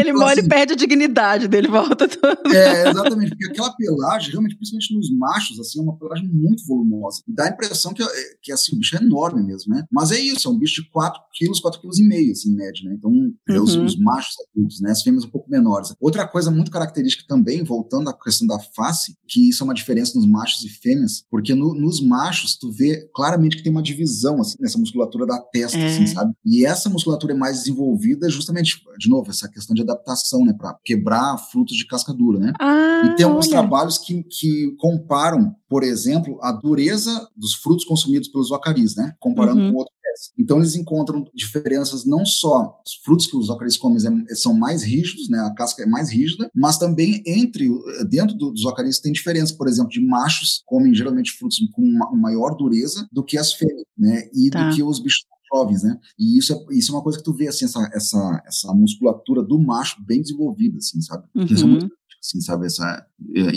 Ele 0.00 0.10
Então, 0.10 0.20
molha 0.20 0.32
assim, 0.32 0.46
e 0.46 0.48
perde 0.48 0.72
a 0.72 0.76
dignidade 0.76 1.48
dele, 1.48 1.68
volta 1.68 2.06
tudo. 2.08 2.54
É, 2.54 2.88
exatamente, 2.90 3.30
porque 3.30 3.46
aquela 3.46 3.72
pelagem, 3.74 4.30
realmente, 4.30 4.56
principalmente 4.56 4.94
nos 4.94 5.10
machos, 5.18 5.58
assim, 5.60 5.78
é 5.80 5.82
uma 5.82 5.96
pelagem 5.98 6.28
muito 6.28 6.64
volumosa. 6.66 7.22
E 7.28 7.34
dá 7.34 7.44
a 7.44 7.48
impressão 7.48 7.92
que, 7.92 8.02
é- 8.02 8.06
que 8.42 8.52
assim, 8.52 8.74
o 8.74 8.78
bicho 8.78 8.96
é 8.96 9.02
enorme 9.02 9.42
mesmo, 9.42 9.74
né? 9.74 9.84
Mas 9.90 10.10
é 10.12 10.18
isso, 10.18 10.48
é 10.48 10.50
um 10.50 10.58
bicho 10.58 10.82
de 10.82 10.90
4 10.90 11.20
quilos, 11.34 11.60
4 11.60 11.80
quilos 11.80 11.98
e 11.98 12.06
meio, 12.06 12.32
assim, 12.32 12.50
em 12.50 12.54
média, 12.56 12.82
né? 12.88 12.94
Então, 12.98 13.10
é 13.48 13.60
os, 13.60 13.74
Uhum. 13.76 13.84
os 13.84 13.98
machos 13.98 14.34
adultos, 14.50 14.80
né? 14.80 14.90
As 14.90 15.02
fêmeas 15.02 15.24
um 15.24 15.28
pouco 15.30 15.50
menores. 15.50 15.92
Outra 16.00 16.26
coisa 16.26 16.50
muito 16.50 16.70
característica 16.70 17.24
também, 17.28 17.62
voltando 17.64 18.08
à 18.10 18.12
questão 18.18 18.46
da 18.46 18.58
face, 18.74 19.14
que 19.28 19.48
isso 19.48 19.62
é 19.62 19.64
uma 19.64 19.74
diferença 19.74 20.16
nos 20.18 20.26
machos 20.28 20.64
e 20.64 20.68
fêmeas, 20.68 21.24
porque 21.30 21.54
no- 21.54 21.74
nos 21.74 22.00
machos, 22.00 22.56
tu 22.56 22.70
vê 22.72 23.08
claramente 23.14 23.56
que 23.56 23.62
tem 23.62 23.72
uma 23.72 23.82
divisão, 23.82 24.40
assim, 24.40 24.56
nessa 24.60 24.78
musculatura 24.78 25.26
da 25.26 25.38
testa, 25.40 25.78
É. 25.78 25.86
assim, 25.86 26.06
sabe? 26.06 26.32
E 26.44 26.64
essa 26.64 26.88
musculatura 26.88 27.32
é 27.32 27.36
mais 27.36 27.58
desenvolvida 27.58 28.28
justamente, 28.28 28.76
de 28.98 29.08
novo, 29.08 29.30
essa 29.30 29.48
questão 29.48 29.74
de 29.74 29.84
adaptação, 29.92 30.44
né? 30.44 30.52
Pra 30.56 30.76
quebrar 30.84 31.36
frutos 31.50 31.76
de 31.76 31.86
casca 31.86 32.12
dura, 32.12 32.38
né? 32.38 32.52
Ah, 32.60 33.02
E 33.06 33.16
tem 33.16 33.24
alguns 33.26 33.46
olha. 33.46 33.52
trabalhos 33.58 33.98
que, 33.98 34.22
que 34.24 34.74
comparam, 34.78 35.54
por 35.68 35.82
exemplo, 35.82 36.38
a 36.42 36.52
dureza 36.52 37.28
dos 37.36 37.54
frutos 37.54 37.84
consumidos 37.84 38.28
pelos 38.28 38.48
vacaris, 38.50 38.94
né? 38.96 39.14
Comparando 39.20 39.60
Uhum. 39.60 39.70
com 39.72 39.78
outros. 39.78 39.96
Então 40.38 40.56
eles 40.56 40.74
encontram 40.74 41.26
diferenças 41.34 42.06
não 42.06 42.24
só 42.24 42.80
os 42.86 42.94
frutos 43.04 43.26
que 43.26 43.36
os 43.36 43.48
vacaris 43.48 43.76
comem 43.76 43.98
é- 44.30 44.34
são 44.34 44.54
mais 44.54 44.82
rígidos, 44.82 45.28
né? 45.28 45.38
A 45.40 45.52
casca 45.54 45.82
é 45.82 45.86
mais 45.86 46.10
rígida, 46.10 46.50
mas 46.54 46.78
também 46.78 47.22
entre 47.26 47.68
o- 47.68 47.82
dentro 48.08 48.34
do- 48.34 48.50
dos 48.50 48.62
vacaris 48.62 48.98
tem 48.98 49.12
diferença, 49.12 49.54
por 49.54 49.68
exemplo, 49.68 49.90
de 49.90 50.00
machos 50.00 50.62
comem 50.64 50.94
geralmente 50.94 51.32
frutos 51.32 51.58
com 51.70 51.82
uma 51.82 52.10
maior 52.16 52.56
dureza 52.56 53.06
do 53.12 53.22
que 53.22 53.36
as 53.36 53.52
fêmeas, 53.52 53.84
né? 53.98 54.22
E 54.34 54.48
Tá. 54.48 54.70
do 54.70 54.74
que 54.74 54.82
os 54.82 54.98
bichos 55.00 55.22
jovens, 55.56 55.82
né? 55.82 55.98
E 56.18 56.38
isso 56.38 56.52
é, 56.52 56.74
isso 56.76 56.92
é 56.92 56.94
uma 56.94 57.02
coisa 57.02 57.18
que 57.18 57.24
tu 57.24 57.32
vê, 57.32 57.48
assim, 57.48 57.64
essa, 57.64 57.90
essa, 57.92 58.42
essa 58.46 58.74
musculatura 58.74 59.42
do 59.42 59.58
macho 59.58 60.02
bem 60.04 60.20
desenvolvida, 60.20 60.78
assim, 60.78 61.00
sabe? 61.00 61.26
Uhum. 61.34 61.68
muito 61.68 61.90
assim, 62.26 62.40
sabe? 62.40 62.66
Essa, 62.66 63.06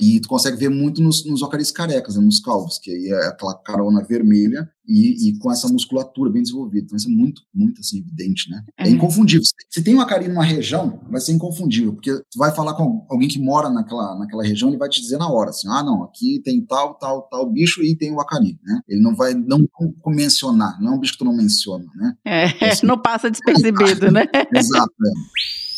e 0.01 0.19
tu 0.19 0.27
consegue 0.29 0.57
ver 0.57 0.69
muito 0.69 1.01
nos, 1.01 1.25
nos 1.25 1.41
ocaris 1.41 1.71
carecas, 1.71 2.15
né, 2.15 2.21
nos 2.23 2.39
calvos, 2.39 2.77
que 2.77 2.91
aí 2.91 3.07
é 3.07 3.27
aquela 3.27 3.55
carona 3.55 4.03
vermelha 4.03 4.69
e, 4.87 5.29
e 5.29 5.37
com 5.39 5.51
essa 5.51 5.67
musculatura 5.67 6.31
bem 6.31 6.41
desenvolvida. 6.41 6.85
Então 6.85 6.97
isso 6.97 7.07
é 7.07 7.11
muito, 7.11 7.41
muito 7.53 7.79
assim, 7.81 7.99
evidente, 7.99 8.49
né? 8.49 8.63
É, 8.77 8.87
É. 8.87 8.89
inconfundível. 8.89 9.43
Se- 9.69 9.83
tem 9.83 9.95
um 9.95 10.01
acari 10.01 10.27
numa 10.27 10.43
região, 10.43 10.99
vai 11.09 11.19
ser 11.21 11.31
inconfundível, 11.33 11.93
porque 11.93 12.11
tu 12.13 12.37
vai 12.37 12.53
falar 12.53 12.73
com 12.75 13.05
alguém 13.09 13.27
que 13.27 13.39
mora 13.39 13.69
naquela, 13.69 14.17
naquela 14.17 14.43
região, 14.43 14.69
ele 14.69 14.77
vai 14.77 14.89
te 14.89 15.01
dizer 15.01 15.17
na 15.17 15.29
hora, 15.29 15.49
assim, 15.49 15.67
ah, 15.67 15.83
não, 15.83 16.03
aqui 16.03 16.41
tem 16.43 16.61
tal, 16.65 16.95
tal, 16.95 17.23
tal 17.23 17.49
bicho 17.51 17.81
e 17.83 17.95
tem 17.95 18.11
o 18.13 18.19
acari, 18.19 18.57
né? 18.63 18.81
Ele 18.87 19.01
não 19.01 19.15
vai 19.15 19.33
não 19.33 19.65
mencionar, 20.07 20.79
não 20.81 20.93
é 20.93 20.95
um 20.95 20.99
bicho 20.99 21.13
que 21.13 21.19
tu 21.19 21.25
não 21.25 21.35
menciona, 21.35 21.85
né? 21.95 22.13
É, 22.25 22.69
Assim. 22.69 22.85
não 22.87 22.97
passa 23.01 23.29
despercebido, 23.29 24.11
né? 24.11 24.25
Exato, 24.55 24.93
é. 25.05 25.68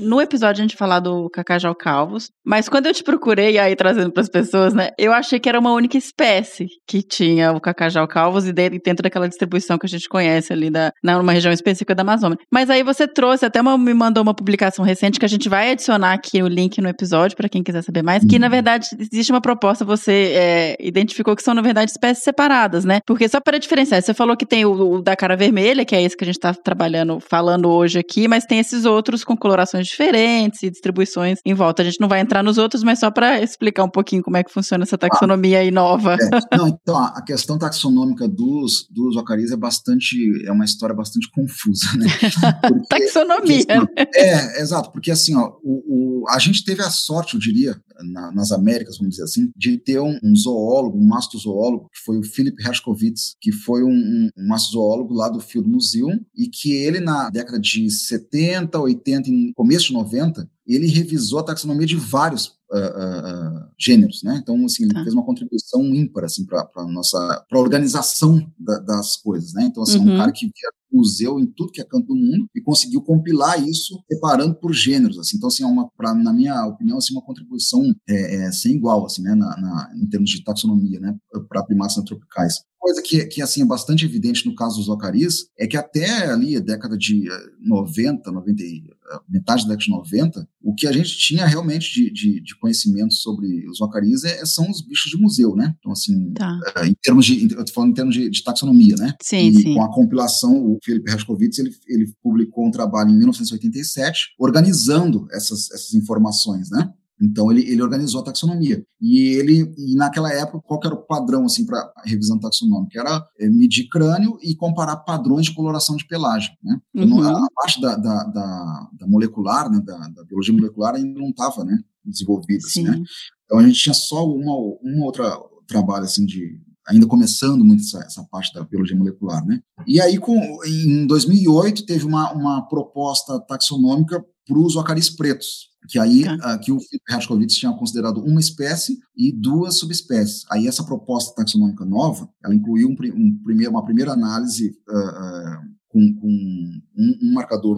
No 0.00 0.20
episódio 0.20 0.60
a 0.60 0.64
gente 0.66 0.76
falar 0.76 1.00
do 1.00 1.28
Cacajal 1.30 1.74
Calvos, 1.74 2.30
mas 2.44 2.68
quando 2.68 2.86
eu 2.86 2.94
te 2.94 3.02
procurei 3.04 3.58
aí 3.58 3.76
trazendo 3.76 4.10
para 4.12 4.22
as 4.22 4.28
pessoas, 4.28 4.72
né, 4.72 4.90
eu 4.98 5.12
achei 5.12 5.38
que 5.38 5.48
era 5.48 5.58
uma 5.58 5.72
única 5.72 5.98
espécie 5.98 6.66
que 6.88 7.02
tinha 7.02 7.52
o 7.52 7.60
Cacajal 7.60 8.08
Calvos 8.08 8.46
e 8.46 8.52
de- 8.52 8.70
dentro 8.84 9.02
daquela 9.02 9.28
distribuição 9.28 9.78
que 9.78 9.86
a 9.86 9.88
gente 9.88 10.08
conhece 10.08 10.52
ali 10.52 10.70
da, 10.70 10.90
na- 11.02 11.18
numa 11.18 11.32
região 11.32 11.52
específica 11.52 11.94
da 11.94 12.02
Amazônia. 12.02 12.38
Mas 12.52 12.70
aí 12.70 12.82
você 12.82 13.06
trouxe, 13.06 13.44
até 13.44 13.60
uma- 13.60 13.76
me 13.76 13.92
mandou 13.92 14.22
uma 14.22 14.34
publicação 14.34 14.84
recente 14.84 15.18
que 15.18 15.24
a 15.26 15.28
gente 15.28 15.48
vai 15.48 15.70
adicionar 15.72 16.12
aqui 16.14 16.42
o 16.42 16.48
link 16.48 16.80
no 16.80 16.88
episódio 16.88 17.36
para 17.36 17.48
quem 17.48 17.62
quiser 17.62 17.82
saber 17.82 18.02
mais, 18.02 18.24
que 18.24 18.38
na 18.38 18.48
verdade 18.48 18.86
existe 18.98 19.30
uma 19.30 19.40
proposta, 19.40 19.84
você 19.84 20.32
é, 20.34 20.76
identificou 20.80 21.36
que 21.36 21.42
são 21.42 21.52
na 21.54 21.62
verdade 21.62 21.90
espécies 21.90 22.24
separadas, 22.24 22.84
né? 22.84 23.00
Porque 23.06 23.28
só 23.28 23.40
para 23.40 23.58
diferenciar, 23.58 24.00
você 24.02 24.14
falou 24.14 24.36
que 24.36 24.46
tem 24.46 24.64
o, 24.64 24.72
o 24.94 25.02
da 25.02 25.14
cara 25.14 25.36
vermelha, 25.36 25.84
que 25.84 25.94
é 25.94 26.02
esse 26.02 26.16
que 26.16 26.24
a 26.24 26.26
gente 26.26 26.36
está 26.38 26.54
trabalhando, 26.54 27.18
falando 27.20 27.68
hoje 27.68 27.98
aqui, 27.98 28.26
mas 28.26 28.44
tem 28.44 28.58
esses 28.58 28.84
outros 28.84 29.22
com 29.24 29.36
colorações 29.36 29.89
diferentes 29.90 30.62
e 30.62 30.70
distribuições 30.70 31.38
em 31.44 31.54
volta. 31.54 31.82
A 31.82 31.84
gente 31.84 32.00
não 32.00 32.08
vai 32.08 32.20
entrar 32.20 32.42
nos 32.42 32.58
outros, 32.58 32.82
mas 32.82 32.98
só 33.00 33.10
para 33.10 33.40
explicar 33.42 33.84
um 33.84 33.90
pouquinho 33.90 34.22
como 34.22 34.36
é 34.36 34.44
que 34.44 34.52
funciona 34.52 34.84
essa 34.84 34.96
taxonomia 34.98 35.58
aí 35.58 35.70
nova. 35.70 36.16
É, 36.20 36.56
não, 36.56 36.68
então, 36.68 36.96
a 36.96 37.22
questão 37.22 37.58
taxonômica 37.58 38.28
dos, 38.28 38.86
dos 38.90 39.16
ocaris 39.16 39.50
é 39.50 39.56
bastante, 39.56 40.16
é 40.46 40.52
uma 40.52 40.64
história 40.64 40.94
bastante 40.94 41.30
confusa, 41.30 41.86
né? 41.96 42.06
Porque- 42.68 42.86
Taxonomia. 42.88 43.64
porque, 43.66 44.18
é, 44.18 44.60
exato, 44.60 44.90
porque 44.92 45.10
assim, 45.10 45.34
ó, 45.36 45.52
o, 45.62 46.22
o- 46.22 46.28
a 46.28 46.38
gente 46.38 46.64
teve 46.64 46.82
a 46.82 46.90
sorte, 46.90 47.34
eu 47.34 47.40
diria, 47.40 47.74
na- 48.12 48.32
nas 48.32 48.52
Américas, 48.52 48.96
vamos 48.98 49.12
dizer 49.12 49.24
assim, 49.24 49.50
de 49.56 49.78
ter 49.78 50.00
um, 50.00 50.18
um 50.22 50.34
zoólogo, 50.36 50.98
um 50.98 51.06
mastozoólogo, 51.06 51.88
que 51.92 51.98
foi 52.04 52.18
o 52.18 52.22
Philip 52.22 52.56
Hershkovitz, 52.62 53.34
que 53.40 53.52
foi 53.52 53.82
um, 53.82 53.88
um, 53.90 54.28
mastozoólogo 54.48 55.14
lá 55.14 55.28
do 55.28 55.40
Field 55.40 55.68
Museum, 55.68 56.18
e 56.36 56.48
que 56.48 56.72
ele, 56.72 57.00
na 57.00 57.30
década 57.30 57.58
de 57.58 57.90
70, 57.90 58.78
80 58.78 59.28
e 59.30 59.52
começo 59.80 59.86
de 59.88 59.92
90, 59.92 60.50
ele 60.66 60.86
revisou 60.86 61.38
a 61.38 61.42
taxonomia 61.42 61.86
de 61.86 61.96
vários 61.96 62.58
ah, 62.72 62.78
ah, 62.78 63.68
gêneros, 63.76 64.22
né? 64.22 64.38
Então, 64.40 64.64
assim, 64.64 64.84
ele 64.84 64.92
Tá. 64.94 65.02
fez 65.02 65.12
uma 65.12 65.24
contribuição 65.24 65.84
ímpar, 65.92 66.22
assim, 66.24 66.44
para 66.46 66.68
a 66.76 66.86
nossa, 66.86 67.44
para 67.48 67.58
organização 67.58 68.40
da- 68.56 68.78
das 68.78 69.16
coisas, 69.16 69.52
né? 69.54 69.64
Então, 69.64 69.82
assim, 69.82 69.96
é 69.98 70.00
um 70.00 70.06
Uhum. 70.06 70.16
cara 70.16 70.30
que 70.30 70.46
via 70.46 70.70
museu 70.92 71.38
em 71.40 71.46
tudo 71.46 71.72
que 71.72 71.80
é 71.80 71.84
canto 71.84 72.06
do 72.08 72.14
mundo 72.16 72.46
e 72.54 72.60
conseguiu 72.60 73.00
compilar 73.02 73.60
isso 73.60 74.00
separando 74.10 74.54
por 74.54 74.72
gêneros, 74.72 75.18
assim. 75.18 75.36
Então, 75.36 75.48
assim, 75.48 75.62
é 75.64 75.66
uma, 75.66 75.88
pra, 75.96 76.14
na 76.14 76.32
minha 76.32 76.64
opinião, 76.66 76.98
assim, 76.98 77.12
uma 77.12 77.22
contribuição 77.22 77.92
é, 78.08 78.36
é, 78.46 78.52
sem 78.52 78.74
igual, 78.76 79.04
assim, 79.04 79.22
né? 79.22 79.34
Na, 79.34 79.56
na- 79.60 79.92
em 79.96 80.06
termos 80.06 80.30
de 80.30 80.44
taxonomia, 80.44 81.00
né? 81.00 81.16
Para 81.48 81.64
primatas 81.64 81.94
tropicais 82.04 82.54
coisa 82.80 83.02
que, 83.02 83.26
que 83.26 83.42
assim 83.42 83.60
é 83.60 83.66
bastante 83.66 84.06
evidente 84.06 84.46
no 84.48 84.54
caso 84.54 84.78
dos 84.78 84.88
ocaris 84.88 85.46
é 85.58 85.66
que 85.66 85.76
até 85.76 86.30
ali 86.30 86.56
a 86.56 86.60
década 86.60 86.96
de 86.96 87.30
eh, 87.30 87.46
90, 87.60 88.32
90 88.32 88.62
e, 88.62 88.78
eh, 88.78 88.94
metade 89.28 89.62
da 89.62 89.70
década 89.70 89.84
de 89.84 89.90
90, 89.90 90.48
o 90.62 90.74
que 90.74 90.86
a 90.86 90.92
gente 90.92 91.16
tinha 91.18 91.46
realmente 91.46 91.92
de, 91.92 92.10
de, 92.12 92.40
de 92.40 92.58
conhecimento 92.58 93.14
sobre 93.14 93.68
os 93.68 93.80
ocaris 93.80 94.24
é, 94.24 94.44
são 94.44 94.70
os 94.70 94.82
bichos 94.82 95.10
de 95.10 95.16
museu, 95.18 95.54
né? 95.54 95.74
Então 95.78 95.92
assim, 95.92 96.32
Tá. 96.34 96.58
eh, 96.76 96.88
em 96.88 96.94
termos 97.02 97.24
de, 97.26 97.52
eu 97.52 97.64
tô 97.64 97.72
falando 97.72 97.90
em 97.90 97.94
termos 97.94 98.14
de, 98.14 98.28
de 98.28 98.44
taxonomia, 98.44 98.94
né? 98.96 99.14
Sim, 99.22 99.48
e 99.48 99.54
sim. 99.54 99.74
com 99.74 99.82
a 99.82 99.92
compilação, 99.92 100.54
o 100.64 100.78
Felipe 100.84 101.10
Hershkovitz, 101.10 101.58
ele, 101.58 101.70
ele 101.88 102.12
publicou 102.22 102.66
um 102.66 102.70
trabalho 102.70 103.10
em 103.10 103.16
1987 103.18 104.34
organizando 104.38 105.26
essas, 105.32 105.70
essas 105.70 105.94
informações, 105.94 106.70
né? 106.70 106.92
Então 107.20 107.50
ele, 107.50 107.62
ele 107.70 107.82
organizou 107.82 108.20
a 108.20 108.24
taxonomia. 108.24 108.84
E 109.00 109.34
ele 109.34 109.72
e 109.76 109.94
naquela 109.94 110.32
época 110.32 110.60
qual 110.66 110.80
era 110.84 110.94
o 110.94 111.02
padrão 111.02 111.44
assim 111.44 111.66
para 111.66 111.92
revisão 112.04 112.38
taxonômica? 112.38 112.98
Era 113.00 113.24
é, 113.38 113.48
medir 113.48 113.88
crânio 113.88 114.38
e 114.42 114.54
comparar 114.54 114.96
padrões 114.96 115.46
de 115.46 115.54
coloração 115.54 115.96
de 115.96 116.06
pelagem. 116.06 116.50
Né? 116.62 116.78
Então, 116.94 117.18
Uhum. 117.18 117.26
a, 117.26 117.44
a 117.44 117.48
parte 117.54 117.80
da, 117.80 117.96
da, 117.96 118.24
da, 118.24 118.88
da 118.98 119.06
molecular, 119.06 119.70
né, 119.70 119.80
da, 119.84 119.98
da 120.08 120.24
biologia 120.24 120.54
molecular 120.54 120.94
ainda 120.94 121.18
não 121.20 121.30
estava 121.30 121.64
né, 121.64 121.78
desenvolvida. 122.04 122.64
assim, 122.66 122.84
Sim. 122.84 122.90
né? 122.90 123.02
Então 123.44 123.58
a 123.58 123.62
gente 123.62 123.80
tinha 123.82 123.94
só 123.94 124.24
uma, 124.26 124.54
uma 124.82 125.04
outra 125.04 125.36
trabalho 125.66 126.04
assim 126.04 126.26
de 126.26 126.60
ainda 126.88 127.06
começando 127.06 127.64
muito 127.64 127.82
essa, 127.82 128.00
essa 128.04 128.24
parte 128.24 128.52
da 128.52 128.64
biologia 128.64 128.96
molecular, 128.96 129.44
né? 129.46 129.60
E 129.86 130.00
aí 130.00 130.18
com 130.18 130.58
em 130.64 131.06
2008 131.06 131.86
teve 131.86 132.04
uma, 132.04 132.32
uma 132.32 132.62
proposta 132.68 133.38
taxonômica 133.40 134.24
para 134.46 134.58
os 134.58 134.76
acaris 134.76 135.08
pretos, 135.08 135.69
que 135.88 135.98
aí 135.98 136.24
Tá. 136.24 136.36
ah, 136.42 136.58
que 136.58 136.70
o 136.72 136.78
Hershkovitz 137.10 137.54
tinha 137.54 137.72
considerado 137.72 138.18
uma 138.22 138.40
espécie 138.40 138.98
e 139.16 139.32
duas 139.32 139.78
subespécies. 139.78 140.44
Aí 140.50 140.66
essa 140.66 140.84
proposta 140.84 141.34
taxonômica 141.34 141.84
nova, 141.84 142.28
ela 142.44 142.54
incluiu 142.54 142.88
um, 142.88 142.92
um 142.92 143.38
primeiro, 143.42 143.70
uma 143.72 143.84
primeira 143.84 144.12
análise 144.12 144.76
ah, 144.88 144.94
ah, 144.94 145.62
com, 145.88 146.14
com 146.20 146.28
um, 146.28 147.18
um 147.22 147.32
marcador 147.32 147.76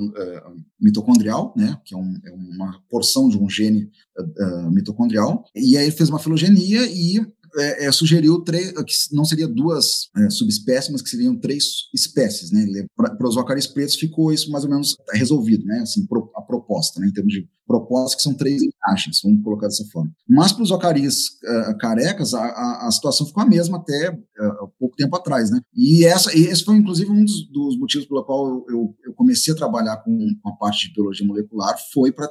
mitocondrial, 0.80 1.54
né, 1.56 1.78
que 1.85 1.94
é, 1.94 1.97
um- 1.99 2.18
é 2.26 2.30
uma 2.32 2.78
porção 2.90 3.28
de 3.28 3.38
um 3.38 3.49
gene 3.49 3.88
mitocondrial, 4.71 5.44
e 5.54 5.76
aí 5.76 5.85
ele 5.85 5.92
fez 5.92 6.09
uma 6.09 6.18
filogenia 6.18 6.87
e 6.90 7.18
é, 7.54 7.85
é, 7.87 7.92
sugeriu 7.92 8.40
três, 8.40 8.73
que 8.73 9.14
não 9.14 9.26
seria 9.26 9.47
duas 9.47 10.09
é, 10.16 10.30
subespécies, 10.30 10.90
mas 10.90 11.02
que 11.02 11.11
seriam 11.11 11.37
três 11.38 11.64
espécies, 11.94 12.50
né? 12.50 12.64
Para 12.97 13.28
os 13.28 13.37
acaris 13.37 13.66
pretos 13.66 13.94
ficou 13.97 14.32
isso 14.32 14.50
mais 14.50 14.64
ou 14.64 14.71
menos 14.71 14.97
resolvido, 15.12 15.62
né? 15.66 15.80
Assim, 15.80 16.06
pro, 16.06 16.30
a 16.35 16.40
proposta, 16.73 17.00
né? 17.00 17.09
Em 17.09 17.12
termos 17.12 17.33
de 17.33 17.49
proposta, 17.67 18.17
que 18.17 18.23
são 18.23 18.35
três 18.35 18.61
linhagens, 18.61 19.21
vamos 19.23 19.43
colocar 19.43 19.67
dessa 19.67 19.85
forma. 19.87 20.11
Mas 20.29 20.52
para 20.52 20.62
os 20.62 20.73
acaris 20.73 21.26
uh, 21.43 21.79
carecas, 21.79 22.35
a, 22.35 22.43
a, 22.43 22.87
a, 22.88 22.91
situação 22.91 23.26
ficou 23.26 23.43
a 23.43 23.47
mesma 23.47 23.79
até 23.79 24.11
uh, 24.11 24.69
pouco 24.79 24.97
tempo 24.97 25.14
atrás, 25.17 25.50
né? 25.50 25.61
E, 25.75 26.05
essa, 26.05 26.37
esse 26.37 26.64
foi, 26.64 26.76
inclusive, 26.76 27.11
um 27.11 27.25
dos, 27.25 27.49
dos 27.50 27.79
motivos 27.79 28.07
pelo 28.07 28.25
qual 28.25 28.64
eu, 28.69 28.95
eu, 29.05 29.14
comecei 29.14 29.52
a 29.52 29.57
trabalhar 29.57 29.99
com, 29.99 30.19
com 30.43 30.49
a 30.49 30.57
parte 30.57 30.88
de 30.88 30.95
biologia 30.95 31.26
molecular, 31.26 31.76
foi 31.93 32.12
para 32.12 32.29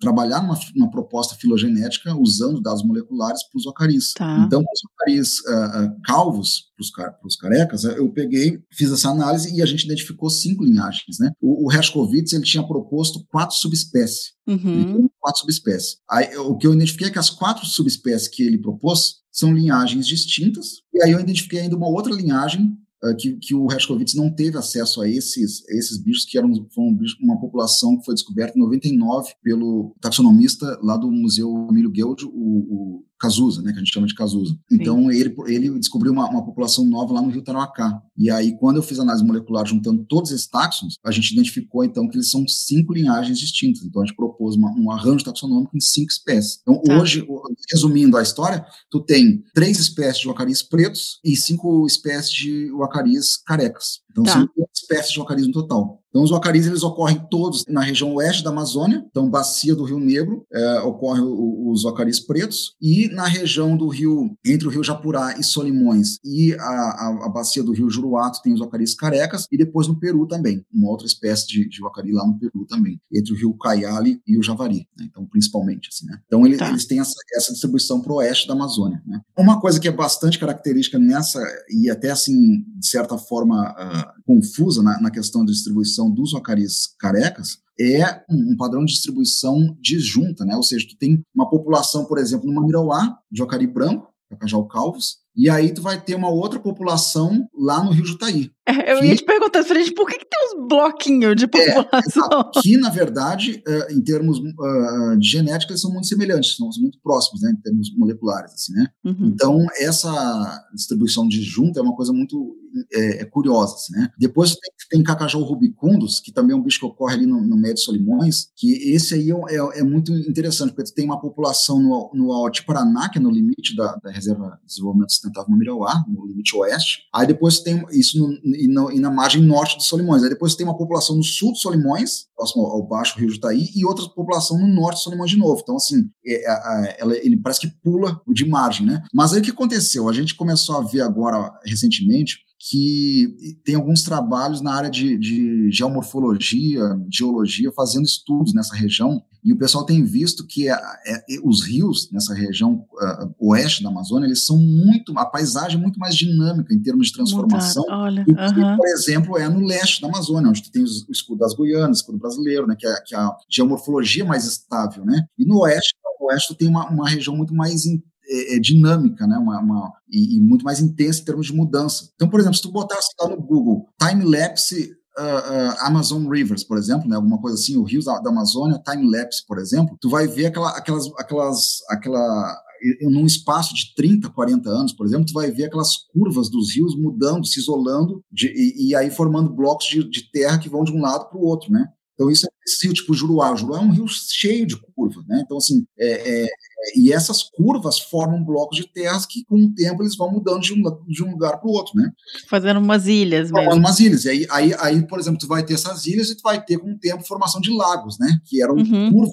trabalhar 0.00 0.42
numa, 0.74 0.90
proposta 0.90 1.34
filogenética 1.36 2.14
usando 2.14 2.60
dados 2.60 2.84
moleculares 2.84 3.42
para 3.48 3.58
os 3.58 3.66
acaris. 3.66 4.12
Tá. 4.12 4.44
Então, 4.46 4.62
para 4.62 4.72
os 4.72 4.82
acaris 4.92 5.40
uh, 5.40 5.84
uh, 5.84 6.00
calvos, 6.04 6.72
para 6.76 7.26
os 7.26 7.36
carecas, 7.36 7.84
eu 7.84 8.10
peguei, 8.12 8.60
fiz 8.72 8.90
essa 8.90 9.10
análise 9.10 9.54
e 9.54 9.62
a 9.62 9.66
gente 9.66 9.84
identificou 9.84 10.28
cinco 10.28 10.64
linhagens. 10.64 11.18
Né? 11.18 11.30
O, 11.40 11.66
o 11.66 11.72
Hershkovitz 11.72 12.32
ele 12.32 12.44
tinha 12.44 12.66
proposto 12.66 13.24
quatro 13.30 13.56
subespécies. 13.56 14.34
Uhum. 14.46 15.08
Quatro 15.20 15.40
subespécies. 15.40 15.96
Aí, 16.10 16.36
o 16.36 16.56
que 16.56 16.66
eu 16.66 16.74
identifiquei 16.74 17.08
é 17.08 17.10
que 17.10 17.18
as 17.18 17.30
quatro 17.30 17.64
subespécies 17.66 18.28
que 18.28 18.42
ele 18.42 18.58
propôs 18.58 19.24
são 19.32 19.52
linhagens 19.52 20.06
distintas, 20.06 20.82
e 20.92 21.02
aí 21.02 21.10
eu 21.10 21.18
identifiquei 21.18 21.60
ainda 21.60 21.76
uma 21.76 21.88
outra 21.88 22.14
linhagem 22.14 22.78
que, 23.18 23.36
que, 23.36 23.54
o 23.54 23.70
Hershkovitz 23.70 24.14
não 24.14 24.30
teve 24.30 24.56
acesso 24.56 25.02
a 25.02 25.08
esses, 25.08 25.62
a 25.68 25.74
esses 25.74 25.98
bichos, 25.98 26.24
que 26.24 26.38
eram 26.38 26.50
foram 26.70 26.96
uma 27.20 27.38
população 27.38 27.98
que 27.98 28.04
foi 28.04 28.14
descoberta 28.14 28.56
em 28.56 28.62
99 28.62 29.32
pelo 29.42 29.94
taxonomista 30.00 30.78
lá 30.82 30.96
do 30.96 31.10
Museu 31.10 31.68
Emílio 31.70 31.90
Guild, 31.90 32.24
o, 32.24 32.30
o 32.30 33.04
Cazuza, 33.24 33.62
né, 33.62 33.72
que 33.72 33.78
a 33.78 33.80
gente 33.82 33.92
chama 33.92 34.06
de 34.06 34.14
Cazuza. 34.14 34.54
Então, 34.70 35.10
ele, 35.10 35.34
ele 35.46 35.78
descobriu 35.78 36.12
uma, 36.12 36.28
uma, 36.28 36.44
população 36.44 36.84
nova 36.84 37.14
lá 37.14 37.22
no 37.22 37.30
Rio 37.30 37.42
Tarauacá. 37.42 38.02
E 38.16 38.30
aí, 38.30 38.56
quando 38.58 38.76
eu 38.76 38.82
fiz 38.82 38.98
análise 38.98 39.24
molecular 39.24 39.66
juntando 39.66 40.04
todos 40.04 40.30
esses 40.30 40.46
taxons, 40.46 40.98
a 41.02 41.10
gente 41.10 41.32
identificou, 41.32 41.82
então, 41.84 42.06
que 42.06 42.16
eles 42.16 42.30
são 42.30 42.46
cinco 42.46 42.92
linhagens 42.92 43.38
distintas. 43.38 43.82
Então, 43.82 44.02
a 44.02 44.04
gente 44.04 44.14
propôs 44.14 44.56
uma, 44.56 44.70
um 44.78 44.90
arranjo 44.90 45.24
taxonômico 45.24 45.74
em 45.74 45.80
cinco 45.80 46.12
espécies. 46.12 46.58
Então, 46.60 46.82
Tá. 46.82 46.98
hoje, 46.98 47.26
resumindo 47.72 48.16
a 48.18 48.22
história, 48.22 48.64
tu 48.90 49.00
tem 49.00 49.42
três 49.54 49.78
espécies 49.78 50.20
de 50.20 50.28
wacaris 50.28 50.62
pretos 50.62 51.18
e 51.24 51.34
cinco 51.34 51.86
espécies 51.86 52.30
de 52.30 52.70
wacaris 52.72 53.38
carecas. 53.38 54.00
Então, 54.10 54.24
Tá. 54.24 54.32
são 54.32 54.40
oito 54.42 54.70
espécies 54.74 55.12
de 55.12 55.18
wacaris 55.18 55.46
no 55.46 55.52
total. 55.52 56.03
Então, 56.14 56.22
os 56.22 56.30
wacaris, 56.30 56.68
eles 56.68 56.84
ocorrem 56.84 57.20
todos 57.28 57.64
na 57.68 57.80
região 57.80 58.14
oeste 58.14 58.44
da 58.44 58.50
Amazônia, 58.50 59.04
então, 59.10 59.28
bacia 59.28 59.74
do 59.74 59.82
Rio 59.82 59.98
Negro, 59.98 60.46
é, 60.52 60.78
ocorre 60.82 61.20
os 61.20 61.82
wacaris 61.82 62.20
pretos, 62.20 62.76
e 62.80 63.08
na 63.08 63.26
região 63.26 63.76
do 63.76 63.88
rio, 63.88 64.30
entre 64.46 64.68
o 64.68 64.70
rio 64.70 64.84
Japurá 64.84 65.36
e 65.36 65.42
Solimões, 65.42 66.18
e 66.24 66.54
a, 66.54 66.62
a, 66.62 67.18
a 67.26 67.28
bacia 67.28 67.64
do 67.64 67.72
rio 67.72 67.90
Juruato, 67.90 68.40
tem 68.42 68.54
os 68.54 68.60
wacaris 68.60 68.94
carecas, 68.94 69.48
e 69.50 69.58
depois 69.58 69.88
no 69.88 69.98
Peru 69.98 70.24
também, 70.24 70.64
uma 70.72 70.88
outra 70.88 71.04
espécie 71.04 71.48
de, 71.48 71.68
de 71.68 71.80
lá 71.82 72.24
no 72.24 72.38
Peru 72.38 72.64
também, 72.68 73.00
entre 73.12 73.32
o 73.32 73.36
rio 73.36 73.52
Caiali 73.54 74.20
e 74.24 74.38
o 74.38 74.42
Javari, 74.42 74.86
né? 74.96 75.08
então, 75.10 75.26
principalmente, 75.26 75.88
assim, 75.92 76.06
né? 76.06 76.20
Então, 76.26 76.46
ele, 76.46 76.56
Tá. 76.56 76.68
eles 76.68 76.86
têm 76.86 77.00
essa, 77.00 77.14
essa 77.34 77.50
distribuição 77.50 78.00
para 78.00 78.12
o 78.12 78.16
oeste 78.16 78.46
da 78.46 78.54
Amazônia, 78.54 79.02
né? 79.04 79.20
Uma 79.36 79.60
coisa 79.60 79.80
que 79.80 79.88
é 79.88 79.92
bastante 79.92 80.38
característica 80.38 80.96
nessa, 80.96 81.42
e 81.68 81.90
até, 81.90 82.12
assim, 82.12 82.62
de 82.78 82.86
certa 82.86 83.18
forma, 83.18 83.64
ah, 83.76 84.14
confusa 84.24 84.80
na, 84.80 85.00
na 85.00 85.10
questão 85.10 85.44
da 85.44 85.50
distribuição 85.50 86.03
dos 86.10 86.32
wacaris 86.32 86.94
carecas, 86.98 87.58
é 87.80 88.22
um, 88.30 88.56
padrão 88.56 88.84
de 88.84 88.92
distribuição 88.92 89.76
disjunta, 89.80 90.44
né? 90.44 90.56
Ou 90.56 90.62
seja, 90.62 90.86
tu 90.88 90.96
tem 90.96 91.24
uma 91.34 91.48
população, 91.48 92.04
por 92.04 92.18
exemplo, 92.18 92.46
no 92.46 92.54
Mandirauá, 92.54 93.18
de 93.30 93.42
Ocari 93.42 93.66
branco, 93.66 94.12
Cacajau 94.30 94.66
calvos, 94.66 95.18
e 95.36 95.48
aí 95.50 95.72
tu 95.72 95.82
vai 95.82 96.00
ter 96.00 96.14
uma 96.14 96.28
outra 96.28 96.58
população 96.60 97.48
lá 97.56 97.82
no 97.82 97.90
Rio 97.90 98.04
Jutaí. 98.06 98.50
É, 98.66 98.92
eu 98.94 99.00
Que- 99.00 99.06
ia 99.06 99.16
te 99.16 99.24
perguntar, 99.24 99.62
Fred, 99.62 99.92
por 99.92 100.06
que, 100.08 100.18
que 100.18 100.24
tem 100.26 100.40
uns 100.58 100.68
bloquinhos 100.68 101.36
de 101.36 101.44
É, 101.44 101.46
população? 101.48 102.00
exato. 102.30 102.60
que, 102.62 102.76
na 102.78 102.88
verdade, 102.88 103.62
eh, 103.66 103.92
em 103.92 104.00
termos 104.02 104.38
eh, 104.38 105.16
de 105.18 105.28
genética, 105.28 105.72
eles 105.72 105.82
são 105.82 105.92
muito 105.92 106.06
semelhantes, 106.06 106.56
são 106.56 106.70
muito 106.80 106.98
próximos, 107.02 107.42
né, 107.42 107.50
em 107.50 107.60
termos 107.60 107.94
moleculares, 107.96 108.54
assim, 108.54 108.72
né? 108.72 108.86
Uhum. 109.04 109.26
Então, 109.26 109.66
essa 109.78 110.64
distribuição 110.74 111.28
disjunta 111.28 111.78
é 111.80 111.82
uma 111.82 111.94
coisa 111.94 112.12
muito 112.12 112.56
é, 112.92 113.22
é 113.22 113.24
curiosa, 113.24 113.74
assim, 113.74 113.92
né? 113.92 114.08
Depois 114.18 114.50
tem, 114.56 114.72
tem 114.90 115.02
Cacajau 115.04 115.42
rubicundus, 115.42 116.18
que 116.18 116.32
também 116.32 116.56
é 116.56 116.58
um 116.58 116.62
bicho 116.62 116.80
que 116.80 116.86
ocorre 116.86 117.14
ali 117.14 117.24
no, 117.26 117.40
no 117.40 117.56
Médio 117.56 117.78
Solimões, 117.82 118.48
que 118.56 118.72
esse 118.92 119.14
aí 119.14 119.30
é, 119.30 119.34
é- 119.56 119.78
é 119.80 119.82
muito 119.84 120.12
interessante, 120.12 120.72
porque 120.72 120.90
tu 120.90 120.94
tem 120.94 121.04
uma 121.04 121.20
população 121.20 121.80
no, 121.80 122.10
no 122.14 122.32
Alto 122.32 122.64
Paraná, 122.66 123.08
que 123.10 123.18
é 123.18 123.20
no 123.22 123.30
limite 123.30 123.76
da, 123.76 123.94
da 124.02 124.10
Reserva 124.10 124.58
de 124.62 124.66
Desenvolvimento 124.68 125.10
Sustentável 125.24 125.50
Mamirauá, 125.50 126.04
no 126.08 126.26
limite 126.26 126.54
oeste. 126.56 126.98
Aí 127.14 127.26
depois 127.26 127.60
tem 127.60 127.82
isso 127.92 128.18
no- 128.18 128.32
e, 128.54 128.68
no- 128.68 128.92
e 128.92 129.00
na 129.00 129.10
margem 129.10 129.42
norte 129.42 129.76
dos 129.76 129.86
Solimões. 129.86 130.22
Aí 130.22 130.28
depois 130.28 130.54
tem 130.54 130.66
uma 130.66 130.76
população 130.76 131.16
no 131.16 131.22
sul 131.22 131.52
dos 131.52 131.60
Solimões, 131.62 132.26
próximo 132.36 132.64
ao, 132.64 132.86
Baixo 132.86 133.18
Rio 133.18 133.30
Jutaí, 133.30 133.68
e 133.74 133.84
outra 133.84 134.06
população 134.08 134.58
no 134.58 134.66
norte 134.66 134.96
dos 134.96 135.04
Solimões 135.04 135.30
de 135.30 135.36
novo. 135.38 135.60
Então, 135.62 135.76
assim, 135.76 136.04
é, 136.26 136.48
a- 136.48 136.52
a- 136.54 136.94
ela- 136.98 137.16
ele 137.16 137.36
parece 137.36 137.60
que 137.60 137.68
pula 137.82 138.20
de 138.28 138.44
margem, 138.46 138.86
né? 138.86 139.02
Mas 139.12 139.32
aí 139.32 139.40
o 139.40 139.42
que 139.42 139.50
aconteceu? 139.50 140.08
A 140.08 140.12
gente 140.12 140.34
começou 140.34 140.76
a 140.76 140.82
ver 140.82 141.00
agora, 141.00 141.50
recentemente, 141.64 142.38
que 142.70 143.28
tem 143.64 143.74
alguns 143.74 144.02
trabalhos 144.02 144.60
na 144.62 144.74
área 144.74 144.90
de, 144.90 145.18
de 145.18 145.70
geomorfologia, 145.70 146.80
geologia, 147.12 147.70
fazendo 147.72 148.04
estudos 148.04 148.54
nessa 148.54 148.74
região, 148.74 149.20
e 149.44 149.52
o 149.52 149.58
pessoal 149.58 149.84
tem 149.84 150.02
visto 150.04 150.46
que 150.46 150.68
a- 150.68 150.98
é- 151.06 151.22
os 151.44 151.62
rios 151.62 152.10
nessa 152.10 152.32
região 152.34 152.84
ah, 153.00 153.28
oeste 153.38 153.82
da 153.82 153.90
Amazônia, 153.90 154.26
eles 154.26 154.46
são 154.46 154.56
muito, 154.58 155.12
a 155.18 155.26
paisagem 155.26 155.78
é 155.78 155.80
muito 155.82 155.98
mais 155.98 156.14
dinâmica 156.16 156.72
em 156.72 156.80
termos 156.80 157.08
de 157.08 157.12
transformação, 157.12 157.84
do 158.24 158.34
que, 158.34 158.76
por 158.76 158.86
exemplo, 158.88 159.38
é 159.38 159.48
no 159.48 159.60
leste 159.66 160.00
da 160.00 160.08
Amazônia, 160.08 160.48
onde 160.48 160.62
tu 160.62 160.70
tem 160.72 160.82
os- 160.82 161.06
o 161.08 161.12
escudo 161.12 161.40
das 161.40 161.54
Guianas, 161.54 161.98
o 161.98 162.00
escudo 162.00 162.18
brasileiro, 162.18 162.66
né, 162.66 162.74
que, 162.78 162.86
é, 162.86 163.00
que 163.04 163.14
é 163.14 163.18
a 163.18 163.36
geomorfologia 163.50 164.24
mais 164.24 164.46
estável, 164.46 165.04
né? 165.04 165.24
E 165.38 165.44
no 165.44 165.58
oeste, 165.60 165.94
no 166.20 166.26
oeste 166.28 166.48
tu 166.48 166.54
tem 166.56 166.68
uma, 166.68 166.88
uma 166.88 167.08
região 167.08 167.36
muito 167.36 167.54
mais 167.54 167.84
in- 167.84 168.02
é, 168.26 168.56
é, 168.56 168.58
dinâmica, 168.58 169.26
né? 169.26 169.36
Uma, 169.36 169.60
uma- 169.60 169.92
e, 170.10 170.36
e 170.38 170.40
muito 170.40 170.64
mais 170.64 170.80
intensa 170.80 171.20
em 171.20 171.24
termos 171.26 171.46
de 171.46 171.52
mudança. 171.52 172.08
Então, 172.14 172.26
por 172.28 172.40
exemplo, 172.40 172.56
se 172.56 172.62
tu 172.62 172.72
botasse 172.72 173.08
lá 173.20 173.28
no 173.28 173.36
Google 173.42 173.86
time-lapse 174.00 174.96
ah, 175.16 175.76
ah, 175.80 175.86
Amazon 175.88 176.28
Rivers, 176.28 176.64
por 176.64 176.76
exemplo, 176.78 177.08
né, 177.08 177.16
alguma 177.16 177.40
coisa 177.40 177.56
assim, 177.56 177.76
o 177.76 177.84
Rios 177.84 178.04
da, 178.06 178.18
da 178.20 178.30
Amazônia, 178.30 178.80
time-lapse, 178.84 179.44
por 179.46 179.58
exemplo, 179.58 179.96
tu 180.00 180.08
vai 180.08 180.26
ver 180.26 180.46
aquela, 180.46 180.70
aquelas, 180.76 181.06
aquelas, 181.18 181.78
aquela, 181.90 182.56
num 183.02 183.24
espaço 183.26 183.74
de 183.74 183.94
30, 183.94 184.28
40 184.30 184.68
anos, 184.68 184.92
por 184.92 185.06
exemplo, 185.06 185.26
tu 185.26 185.32
vai 185.32 185.50
ver 185.50 185.64
aquelas 185.64 185.96
curvas 186.12 186.50
dos 186.50 186.74
rios 186.74 186.94
mudando, 186.96 187.46
se 187.46 187.60
isolando, 187.60 188.22
de- 188.30 188.52
e, 188.54 188.88
e 188.90 188.94
aí 188.96 189.10
formando 189.10 189.54
blocos 189.54 189.86
de, 189.86 190.08
de 190.08 190.30
terra 190.30 190.58
que 190.58 190.68
vão 190.68 190.84
de 190.84 190.92
um 190.92 191.00
lado 191.00 191.28
para 191.28 191.38
o 191.38 191.44
outro, 191.44 191.70
né? 191.72 191.86
Então 192.14 192.30
isso 192.30 192.46
é 192.46 192.50
esse 192.66 192.86
rio 192.86 192.94
tipo 192.94 193.12
Juruá. 193.14 193.52
O 193.52 193.56
Juruá 193.56 193.78
é 193.78 193.82
um 193.82 193.90
rio 193.92 194.06
cheio 194.08 194.66
de 194.66 194.76
curva, 194.94 195.22
né? 195.28 195.42
Então 195.44 195.56
assim, 195.56 195.84
é, 195.98 196.44
é, 196.44 196.48
e 196.96 197.12
essas 197.12 197.42
curvas 197.42 197.98
formam 197.98 198.44
blocos 198.44 198.76
de 198.76 198.86
terras 198.92 199.26
que 199.26 199.44
com 199.44 199.56
o 199.56 199.74
tempo 199.74 200.02
eles 200.02 200.16
vão 200.16 200.30
mudando 200.30 200.60
de 200.62 200.72
um, 200.72 200.82
de 201.08 201.24
um 201.24 201.30
lugar 201.32 201.58
para 201.58 201.68
o 201.68 201.72
outro, 201.72 201.92
né? 201.96 202.10
Fazendo 202.48 202.78
umas 202.80 203.06
ilhas 203.06 203.50
formando 203.50 203.68
mesmo. 203.68 203.80
umas 203.80 204.00
ilhas. 204.00 204.24
E 204.24 204.30
aí, 204.30 204.46
aí, 204.50 204.74
aí, 204.78 205.06
por 205.06 205.18
exemplo, 205.18 205.38
tu 205.38 205.46
vai 205.48 205.64
ter 205.64 205.74
essas 205.74 206.06
ilhas 206.06 206.30
e 206.30 206.36
tu 206.36 206.42
vai 206.42 206.62
ter 206.64 206.78
com 206.78 206.92
o 206.92 206.98
tempo 206.98 207.26
formação 207.26 207.60
de 207.60 207.70
lagos, 207.70 208.18
né? 208.18 208.38
Que 208.44 208.62
eram 208.62 208.74
Uhum. 208.76 209.10
curvas 209.10 209.30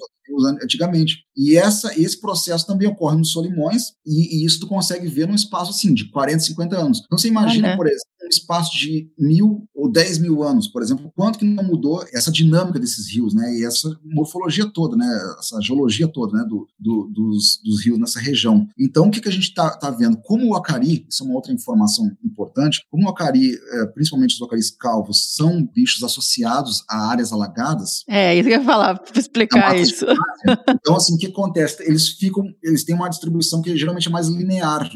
antigamente. 0.62 1.24
E 1.36 1.56
essa, 1.56 1.92
esse 2.00 2.18
processo 2.20 2.66
também 2.66 2.88
ocorre 2.88 3.18
nos 3.18 3.32
Solimões, 3.32 3.92
e, 4.06 4.40
e 4.42 4.46
isso 4.46 4.60
tu 4.60 4.66
consegue 4.66 5.06
ver 5.08 5.26
num 5.28 5.34
espaço 5.34 5.70
assim, 5.70 5.92
de 5.92 6.10
40, 6.10 6.40
50 6.40 6.76
anos. 6.76 7.02
Então 7.04 7.18
você 7.18 7.28
imagina, 7.28 7.68
Olha. 7.68 7.76
por 7.76 7.86
exemplo, 7.86 8.11
espaço 8.32 8.76
de 8.76 9.10
mil 9.18 9.68
ou 9.74 9.90
dez 9.90 10.18
mil 10.18 10.42
anos, 10.42 10.68
por 10.68 10.82
exemplo, 10.82 11.12
quanto 11.14 11.38
que 11.38 11.44
não 11.44 11.64
mudou 11.64 12.04
essa 12.12 12.30
dinâmica 12.30 12.78
desses 12.78 13.12
rios, 13.12 13.34
né? 13.34 13.54
E 13.54 13.64
essa 13.64 13.88
morfologia 14.04 14.66
toda, 14.66 14.96
né? 14.96 15.06
Essa 15.38 15.60
geologia 15.60 16.08
toda, 16.08 16.38
né? 16.38 16.44
Do, 16.48 16.68
do, 16.78 17.10
dos, 17.12 17.60
dos, 17.64 17.84
rios 17.84 17.98
nessa 17.98 18.20
região. 18.20 18.66
Então, 18.78 19.08
o 19.08 19.10
que, 19.10 19.20
que 19.20 19.28
a 19.28 19.32
gente 19.32 19.48
está 19.48 19.70
tá 19.76 19.90
vendo? 19.90 20.16
Como 20.18 20.48
o 20.48 20.54
acari, 20.54 21.06
isso 21.08 21.22
é 21.22 21.26
uma 21.26 21.34
outra 21.34 21.52
informação 21.52 22.10
importante, 22.24 22.84
como 22.90 23.06
o 23.06 23.10
acari, 23.10 23.54
é, 23.54 23.86
principalmente 23.86 24.34
os 24.34 24.42
acaris 24.42 24.70
calvos, 24.70 25.34
são 25.34 25.64
bichos 25.64 26.02
associados 26.02 26.84
a 26.88 27.08
áreas 27.08 27.32
alagadas. 27.32 28.04
É, 28.08 28.34
isso 28.34 28.48
que 28.48 28.54
eu 28.54 28.60
ia 28.60 28.64
falar, 28.64 28.98
para 28.98 29.18
explicar 29.18 29.76
isso. 29.76 30.06
Então, 30.82 30.96
assim, 30.96 31.14
o 31.14 31.18
que 31.18 31.26
acontece? 31.26 31.82
Eles 31.84 32.08
ficam, 32.08 32.44
eles 32.62 32.84
têm 32.84 32.94
uma 32.94 33.08
distribuição 33.08 33.62
que 33.62 33.76
geralmente 33.76 34.08
é 34.08 34.10
mais 34.10 34.26
linear, 34.26 34.90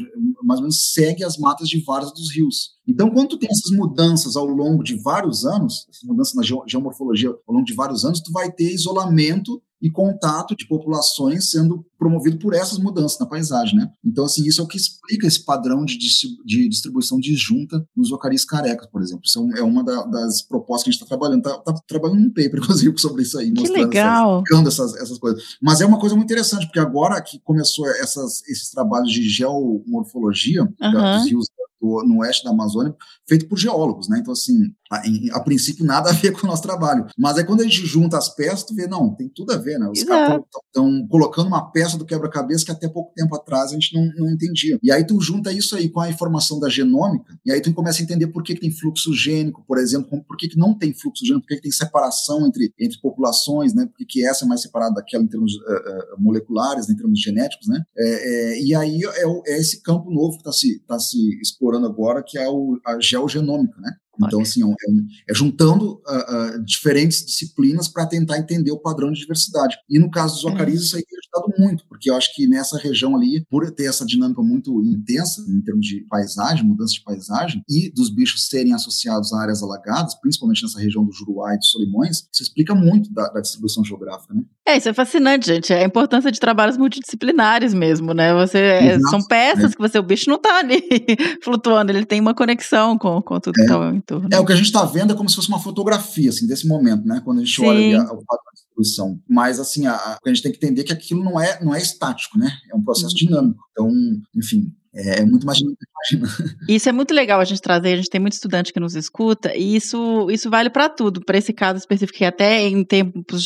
mais 0.47 0.59
ou 0.59 0.63
menos 0.63 0.93
segue 0.93 1.25
as 1.25 1.37
matas 1.37 1.67
de 1.67 1.83
várzea 1.83 2.13
dos 2.13 2.33
rios. 2.33 2.77
Então, 2.87 3.09
quando 3.09 3.29
tu 3.29 3.37
tem 3.37 3.49
essas 3.51 3.77
mudanças 3.77 4.37
ao 4.37 4.45
longo 4.45 4.81
de 4.81 4.95
vários 4.95 5.45
anos, 5.45 5.85
essas 5.89 6.03
mudanças 6.03 6.33
na 6.35 6.63
geomorfologia 6.65 7.29
ao 7.29 7.53
longo 7.53 7.65
de 7.65 7.73
vários 7.73 8.05
anos, 8.05 8.21
tu 8.21 8.31
vai 8.31 8.49
ter 8.49 8.73
isolamento 8.73 9.61
e 9.81 9.89
contato 9.89 10.55
de 10.55 10.67
populações 10.67 11.51
sendo 11.51 11.85
promovido 11.97 12.37
por 12.37 12.53
essas 12.53 12.77
mudanças 12.77 13.19
na 13.19 13.25
paisagem, 13.25 13.75
né? 13.75 13.89
Então, 14.05 14.25
assim, 14.25 14.45
isso 14.45 14.61
é 14.61 14.63
o 14.63 14.67
que 14.67 14.77
explica 14.77 15.27
esse 15.27 15.43
padrão 15.43 15.83
de, 15.83 15.97
de 15.97 16.69
distribuição 16.69 17.19
disjunta 17.19 17.83
nos 17.95 18.11
ocaris 18.11 18.45
carecas, 18.45 18.87
por 18.87 19.01
exemplo. 19.01 19.23
Isso 19.25 19.39
é 19.55 19.63
uma 19.63 19.83
das 19.83 20.41
propostas 20.41 20.83
que 20.83 20.89
a 20.89 20.91
gente 20.93 21.01
está 21.01 21.07
trabalhando. 21.07 21.47
Está 21.47 21.59
tá 21.61 21.73
trabalhando 21.87 22.21
um 22.21 22.29
paper, 22.29 22.59
inclusive, 22.61 22.97
sobre 22.99 23.23
isso 23.23 23.37
aí. 23.37 23.51
Que 23.51 23.67
legal! 23.67 24.43
Essas, 24.67 24.95
essas 24.95 25.17
coisas. 25.17 25.57
Mas 25.61 25.81
é 25.81 25.85
uma 25.85 25.99
coisa 25.99 26.15
muito 26.15 26.27
interessante, 26.27 26.65
porque 26.65 26.79
agora 26.79 27.21
que 27.21 27.39
começou 27.39 27.87
essas, 27.87 28.41
esses 28.47 28.69
trabalhos 28.69 29.11
de 29.11 29.27
geomorfologia 29.27 30.63
uhum. 30.63 30.91
dos 30.91 31.29
rios 31.29 31.47
do, 31.79 32.03
no 32.05 32.19
oeste 32.19 32.43
da 32.43 32.51
Amazônia, 32.51 32.95
feito 33.27 33.47
por 33.47 33.57
geólogos, 33.57 34.07
né? 34.09 34.19
Então, 34.19 34.33
assim, 34.33 34.53
a, 34.91 35.07
em, 35.07 35.29
a, 35.31 35.39
princípio 35.39 35.85
nada 35.85 36.09
a 36.09 36.13
ver 36.13 36.31
com 36.37 36.45
o 36.45 36.49
nosso 36.49 36.63
trabalho. 36.63 37.05
Mas 37.17 37.37
aí 37.37 37.43
quando 37.43 37.61
a 37.61 37.63
gente 37.63 37.85
junta 37.85 38.17
as 38.17 38.33
peças, 38.33 38.63
tu 38.63 38.73
vê, 38.73 38.87
não, 38.87 39.13
tem 39.15 39.29
tudo 39.29 39.53
a 39.53 39.57
ver, 39.57 39.79
né? 39.79 39.89
Os 39.89 40.03
caras 40.03 40.41
estão 40.67 41.07
colocando 41.07 41.47
uma 41.47 41.71
peça 41.71 41.97
do 41.97 42.05
quebra-cabeça 42.05 42.65
que 42.65 42.71
até 42.71 42.87
pouco 42.87 43.13
tempo 43.15 43.35
atrás 43.35 43.71
a 43.71 43.73
gente 43.73 43.93
não, 43.93 44.05
não 44.17 44.31
entendia. 44.31 44.79
E 44.81 44.91
aí 44.91 45.05
tu 45.05 45.19
junta 45.21 45.51
isso 45.51 45.75
aí 45.75 45.89
com 45.89 45.99
a 45.99 46.09
informação 46.09 46.59
da 46.59 46.69
genômica, 46.69 47.37
e 47.45 47.51
aí 47.51 47.61
tu 47.61 47.73
começa 47.73 48.01
a 48.01 48.03
entender 48.03 48.27
por 48.27 48.43
que, 48.43 48.55
que 48.55 48.61
tem 48.61 48.71
fluxo 48.71 49.13
gênico, 49.13 49.63
por 49.67 49.77
exemplo, 49.77 50.23
por 50.27 50.37
que, 50.37 50.47
que 50.47 50.57
não 50.57 50.77
tem 50.77 50.93
fluxo 50.93 51.25
gênico, 51.25 51.45
por 51.45 51.49
que, 51.49 51.55
que 51.55 51.63
tem 51.63 51.71
separação 51.71 52.45
entre, 52.47 52.73
entre 52.79 52.99
populações, 52.99 53.73
né? 53.73 53.85
Por 53.85 53.97
que, 53.97 54.05
que 54.05 54.25
essa 54.25 54.45
é 54.45 54.47
mais 54.47 54.61
separada 54.61 54.95
daquela 54.95 55.23
em 55.23 55.27
termos 55.27 55.53
uh, 55.55 55.57
uh, 55.57 56.21
moleculares, 56.21 56.87
né? 56.87 56.93
em 56.93 56.97
termos 56.97 57.19
genéticos, 57.19 57.67
né? 57.67 57.81
É, 57.97 58.07
é, 58.07 58.61
e 58.61 58.75
aí 58.75 58.99
é, 59.03 59.53
é, 59.53 59.59
esse 59.59 59.81
campo 59.81 60.09
novo 60.09 60.33
que 60.33 60.41
está 60.41 60.51
se, 60.51 60.79
tá 60.87 60.99
se 60.99 61.17
explorando 61.41 61.66
agora, 61.75 62.23
que 62.23 62.37
é 62.37 62.47
o, 62.47 62.79
a 62.85 62.99
geogenômica, 62.99 63.79
né? 63.79 63.91
Então, 64.25 64.41
assim, 64.41 64.61
é, 64.63 65.31
é 65.31 65.33
juntando 65.33 65.93
uh, 65.95 66.57
uh, 66.57 66.63
diferentes 66.63 67.25
disciplinas 67.25 67.87
para 67.87 68.05
tentar 68.05 68.37
entender 68.37 68.71
o 68.71 68.79
padrão 68.79 69.11
de 69.11 69.19
diversidade. 69.19 69.77
E 69.89 69.99
no 69.99 70.09
caso 70.09 70.35
dos 70.35 70.45
ocaris, 70.45 70.81
isso 70.81 70.95
aí 70.95 71.03
tem 71.03 71.17
ajudado 71.17 71.53
muito, 71.59 71.85
porque 71.87 72.09
eu 72.09 72.15
acho 72.15 72.33
que 72.35 72.47
nessa 72.47 72.77
região 72.77 73.15
ali, 73.15 73.45
por 73.49 73.69
ter 73.71 73.85
essa 73.85 74.05
dinâmica 74.05 74.41
muito 74.41 74.81
intensa 74.83 75.41
em 75.47 75.61
termos 75.61 75.85
de 75.85 76.05
paisagem, 76.09 76.65
mudança 76.65 76.93
de 76.93 77.03
paisagem, 77.03 77.61
e 77.69 77.91
dos 77.91 78.09
bichos 78.09 78.47
serem 78.47 78.73
associados 78.73 79.33
a 79.33 79.41
áreas 79.41 79.61
alagadas, 79.61 80.15
principalmente 80.19 80.63
nessa 80.63 80.79
região 80.79 81.05
do 81.05 81.11
Juruá 81.11 81.53
e 81.53 81.57
dos 81.57 81.69
Solimões, 81.69 82.27
isso 82.31 82.43
explica 82.43 82.73
muito 82.73 83.11
da, 83.13 83.27
da 83.29 83.41
distribuição 83.41 83.83
geográfica, 83.83 84.33
né? 84.33 84.41
É, 84.67 84.75
isso 84.75 84.89
é 84.89 84.93
fascinante, 84.93 85.47
gente. 85.47 85.71
É 85.71 85.81
a 85.81 85.85
importância 85.85 86.29
de 86.29 86.39
trabalhos 86.39 86.77
multidisciplinares 86.77 87.73
mesmo, 87.73 88.13
né? 88.13 88.33
Você, 88.33 88.57
é, 88.57 88.99
são 89.09 89.21
peças 89.23 89.71
é. 89.71 89.75
que 89.75 89.79
você, 89.79 89.97
o 89.97 90.03
bicho 90.03 90.29
não 90.29 90.35
está 90.35 90.59
ali 90.59 90.83
flutuando, 91.41 91.91
ele 91.91 92.05
tem 92.05 92.19
uma 92.19 92.33
conexão 92.33 92.97
com, 92.97 93.21
com 93.21 93.39
tudo 93.39 93.53
é. 93.55 93.59
que 93.59 93.71
está 93.71 93.77
torno. 94.07 94.29
É, 94.31 94.39
o 94.39 94.45
que 94.45 94.53
a 94.53 94.55
gente 94.55 94.65
está 94.65 94.83
vendo 94.85 95.13
é 95.13 95.15
como 95.15 95.29
se 95.29 95.35
fosse 95.35 95.49
uma 95.49 95.59
fotografia, 95.59 96.29
assim, 96.29 96.47
desse 96.47 96.65
momento, 96.65 97.05
né? 97.05 97.21
Quando 97.23 97.39
a 97.39 97.43
gente 97.43 97.55
Sim. 97.55 97.67
olha 97.67 98.03
o 98.03 98.25
quadro 98.25 98.45
de 98.53 98.61
distribuição. 98.61 99.19
Mas, 99.29 99.59
assim, 99.59 99.85
a, 99.85 99.93
a, 99.93 100.17
a, 100.25 100.29
gente 100.29 100.41
tem 100.41 100.51
que 100.51 100.57
entender 100.57 100.83
que 100.83 100.93
aquilo 100.93 101.23
não 101.23 101.39
é, 101.39 101.63
não 101.63 101.75
é 101.75 101.79
estático, 101.79 102.39
né? 102.39 102.51
É 102.71 102.75
um 102.75 102.83
processo 102.83 103.13
uhum. 103.13 103.27
dinâmico. 103.27 103.59
Então, 103.71 103.91
enfim, 104.35 104.73
é, 104.97 105.21
é 105.21 105.25
muito 105.25 105.45
mais. 105.45 105.59
Isso 106.67 106.89
é 106.89 106.91
muito 106.91 107.13
legal 107.13 107.39
a 107.39 107.45
gente 107.45 107.61
trazer, 107.61 107.93
a 107.93 107.95
gente 107.97 108.09
tem 108.09 108.19
muito 108.19 108.33
estudante 108.33 108.73
que 108.73 108.79
nos 108.79 108.95
escuta, 108.95 109.55
e 109.55 109.75
isso, 109.75 110.29
isso 110.31 110.49
vale 110.49 110.69
para 110.69 110.89
tudo, 110.89 111.21
para 111.23 111.37
esse 111.37 111.53
caso 111.53 111.77
específico, 111.77 112.17
que 112.17 112.25
até 112.25 112.61
em 112.67 112.83
tempos 112.83 113.45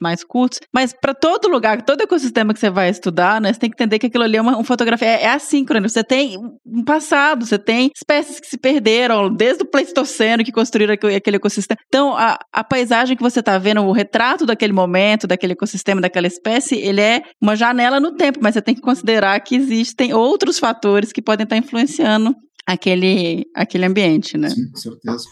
mais 0.00 0.22
curtos, 0.22 0.60
mas 0.72 0.92
para 0.92 1.14
todo 1.14 1.48
lugar, 1.48 1.82
todo 1.82 2.02
ecossistema 2.02 2.52
que 2.52 2.60
você 2.60 2.70
vai 2.70 2.90
estudar, 2.90 3.40
né, 3.40 3.52
você 3.52 3.58
tem 3.58 3.70
que 3.70 3.74
entender 3.74 3.98
que 3.98 4.06
aquilo 4.06 4.24
ali 4.24 4.36
é 4.36 4.40
uma, 4.40 4.56
uma 4.56 4.64
fotografia, 4.64 5.08
é, 5.08 5.22
é 5.22 5.28
assíncrono, 5.30 5.88
você 5.88 6.04
tem 6.04 6.38
um 6.66 6.84
passado, 6.84 7.46
você 7.46 7.58
tem 7.58 7.90
espécies 7.94 8.38
que 8.38 8.46
se 8.46 8.58
perderam, 8.58 9.32
desde 9.32 9.62
o 9.62 9.66
Pleistoceno 9.66 10.44
que 10.44 10.52
construíram 10.52 10.94
aquele 10.94 11.36
ecossistema. 11.36 11.78
Então, 11.88 12.16
a, 12.16 12.38
a 12.52 12.64
paisagem 12.64 13.16
que 13.16 13.22
você 13.22 13.40
está 13.40 13.56
vendo, 13.58 13.82
o 13.82 13.92
retrato 13.92 14.46
daquele 14.46 14.72
momento, 14.72 15.26
daquele 15.26 15.54
ecossistema, 15.54 16.00
daquela 16.00 16.26
espécie, 16.26 16.76
ele 16.76 17.00
é 17.00 17.22
uma 17.40 17.56
janela 17.56 17.98
no 17.98 18.12
tempo, 18.12 18.38
mas 18.42 18.54
você 18.54 18.62
tem 18.62 18.74
que 18.74 18.80
considerar 18.80 19.38
que 19.40 19.56
existem 19.56 20.12
outros 20.12 20.58
fatores 20.58 20.83
fatores 20.84 21.12
que 21.12 21.22
podem 21.22 21.44
estar 21.44 21.56
influenciando 21.56 22.36
aquele, 22.66 23.46
aquele 23.54 23.86
ambiente, 23.86 24.36
né? 24.36 24.50
Sim, 24.50 24.68
com 24.70 24.76
certeza. 24.76 25.24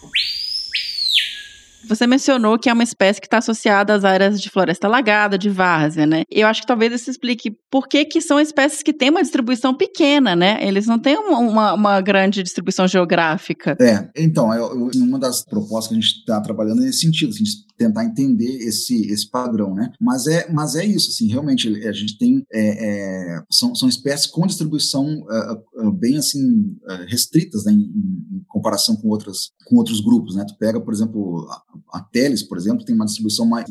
Você 1.88 2.06
mencionou 2.06 2.58
que 2.58 2.68
é 2.68 2.72
uma 2.72 2.82
espécie 2.82 3.20
que 3.20 3.26
está 3.26 3.38
associada 3.38 3.94
às 3.94 4.04
áreas 4.04 4.40
de 4.40 4.50
floresta 4.50 4.86
alagada, 4.86 5.38
de 5.38 5.48
várzea, 5.48 6.06
né? 6.06 6.22
Eu 6.30 6.46
acho 6.46 6.60
que 6.60 6.66
talvez 6.66 6.92
isso 6.92 7.10
explique 7.10 7.56
por 7.70 7.88
que, 7.88 8.04
que 8.04 8.20
são 8.20 8.40
espécies 8.40 8.82
que 8.82 8.92
têm 8.92 9.10
uma 9.10 9.22
distribuição 9.22 9.74
pequena, 9.74 10.36
né? 10.36 10.58
Eles 10.66 10.86
não 10.86 10.98
têm 10.98 11.16
uma, 11.16 11.74
uma, 11.74 12.00
grande 12.00 12.42
distribuição 12.42 12.86
geográfica. 12.86 13.76
É, 13.80 14.08
então, 14.16 14.52
eu, 14.52 14.90
eu, 14.92 15.02
uma 15.02 15.18
das 15.18 15.44
propostas 15.44 15.88
que 15.88 15.94
a 15.94 16.00
gente 16.00 16.18
está 16.18 16.40
trabalhando 16.40 16.82
é 16.82 16.86
nesse 16.86 17.00
sentido, 17.00 17.30
assim, 17.30 17.44
tentar 17.76 18.04
entender 18.04 18.58
esse, 18.58 19.10
esse 19.10 19.28
padrão, 19.28 19.74
né? 19.74 19.92
Mas 20.00 20.26
é, 20.26 20.50
mas 20.52 20.74
é 20.74 20.84
isso, 20.84 21.10
assim, 21.10 21.28
realmente 21.28 21.68
a 21.86 21.92
gente 21.92 22.16
tem 22.18 22.44
é, 22.52 23.36
é, 23.36 23.42
são, 23.50 23.74
são 23.74 23.88
espécies 23.88 24.26
com 24.26 24.46
distribuição 24.46 25.04
uh, 25.04 25.88
uh, 25.88 25.92
bem 25.92 26.18
assim 26.18 26.76
restritas, 27.08 27.64
né, 27.64 27.72
em, 27.72 27.76
em, 27.76 28.44
comparação 28.48 28.96
com 28.96 29.08
outras 29.08 29.50
com 29.64 29.76
outros 29.76 30.00
grupos, 30.00 30.34
né? 30.34 30.44
Tu 30.46 30.56
pega, 30.58 30.80
por 30.80 30.92
exemplo, 30.92 31.46
a, 31.92 32.00
Teles, 32.00 32.42
por 32.42 32.56
exemplo, 32.56 32.84
tem 32.84 32.94
uma 32.94 33.04
distribuição 33.04 33.46
mais 33.46 33.66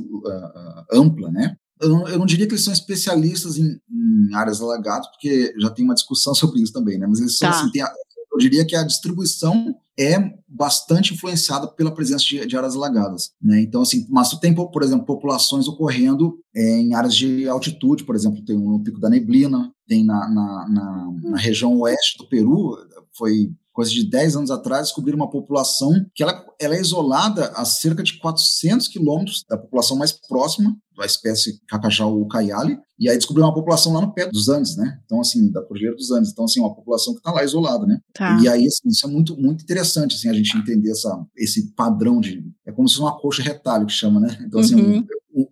ampla, 0.92 1.30
né? 1.32 1.56
Eu 1.82 1.90
não, 1.90 2.08
eu 2.08 2.20
não, 2.20 2.26
diria 2.28 2.46
que 2.46 2.54
eles 2.54 2.64
são 2.64 2.74
especialistas 2.74 3.58
em, 3.58 3.80
em, 3.90 4.36
áreas 4.36 4.62
alagadas, 4.62 5.08
porque 5.08 5.52
já 5.60 5.70
tem 5.70 5.84
uma 5.84 5.96
discussão 5.96 6.34
sobre 6.36 6.62
isso 6.62 6.72
também, 6.72 6.98
né? 7.00 7.08
Mas 7.08 7.20
eles 7.20 7.38
são, 7.38 7.50
tá. 7.50 7.60
assim, 7.60 7.82
a, 7.82 7.92
eu 8.32 8.38
diria 8.38 8.66
que 8.66 8.76
a 8.76 8.84
distribuição 8.84 9.76
é 10.00 10.34
bastante 10.48 11.14
influenciada 11.14 11.68
pela 11.68 11.94
presença 11.94 12.24
de, 12.24 12.46
de 12.46 12.58
áreas 12.58 12.76
alagadas, 12.76 13.32
né? 13.42 13.62
Então, 13.62 13.82
assim, 13.82 14.06
mas 14.10 14.30
tu 14.30 14.40
tem, 14.40 14.54
por 14.54 14.84
exemplo, 14.84 15.06
populações 15.06 15.68
ocorrendo 15.68 16.40
é, 16.56 16.80
em 16.80 16.94
áreas 16.94 17.16
de 17.16 17.48
altitude, 17.48 18.04
por 18.04 18.16
exemplo, 18.16 18.44
tem 18.46 18.58
no 18.58 18.82
Pico 18.84 19.00
da 19.00 19.10
Neblina, 19.10 19.72
tem 19.88 20.06
na, 20.06 20.30
na, 20.30 20.70
na, 20.70 21.14
na 21.24 21.38
região 21.38 21.78
oeste 21.80 22.18
do 22.18 22.28
Peru, 22.30 22.78
foi 23.18 23.52
coisa 23.74 23.92
de 23.92 24.10
10 24.10 24.36
anos 24.36 24.52
atrás, 24.52 24.88
descobriram 24.88 25.18
uma 25.18 25.30
população 25.30 25.92
que 26.14 26.24
ela, 26.24 26.46
ela 26.60 26.76
é 26.76 26.82
isolada 26.82 27.48
a 27.56 27.66
cerca 27.66 28.04
de 28.04 28.18
400 28.20 28.88
quilômetros 28.88 29.44
da 29.50 29.58
população 29.58 29.98
mais 29.98 30.12
próxima, 30.12 30.76
da 30.98 31.06
espécie 31.06 31.60
Cacajau 31.68 32.28
caiali, 32.28 32.78
e 33.00 33.10
aí 33.10 33.18
descobriu 33.18 33.46
uma 33.46 33.54
população 33.54 33.94
lá 33.94 34.02
no 34.02 34.14
pé 34.14 34.28
dos 34.28 34.50
Andes, 34.50 34.76
né? 34.76 35.00
Então, 35.06 35.20
assim, 35.20 35.52
da 35.52 35.62
Cordilheira 35.64 35.96
dos 35.96 36.12
Andes. 36.12 36.32
Então, 36.32 36.46
assim, 36.46 36.60
uma 36.60 36.76
população 36.76 37.14
que 37.14 37.20
está 37.20 37.32
lá 37.32 37.44
isolada, 37.44 37.86
né? 37.88 38.00
Tá. 38.14 38.40
E 38.42 38.48
aí, 38.48 38.68
assim, 38.68 38.90
isso 38.90 39.08
é 39.08 39.10
muito, 39.10 39.36
muito 39.36 39.64
interessante, 39.64 40.16
assim, 40.16 40.30
a 40.30 40.34
gente 40.34 40.56
entender 40.56 40.92
essa, 40.92 41.26
esse 41.36 41.72
padrão 41.74 42.20
de... 42.20 42.44
É 42.66 42.72
como 42.72 42.88
se 42.88 42.96
fosse 42.96 43.06
uma 43.06 43.20
coxa 43.20 43.42
retalho, 43.42 43.88
que 43.88 43.94
chama, 43.94 44.20
né? 44.20 44.38
Então, 44.46 44.60
assim, 44.60 44.76
uhum. 44.76 45.06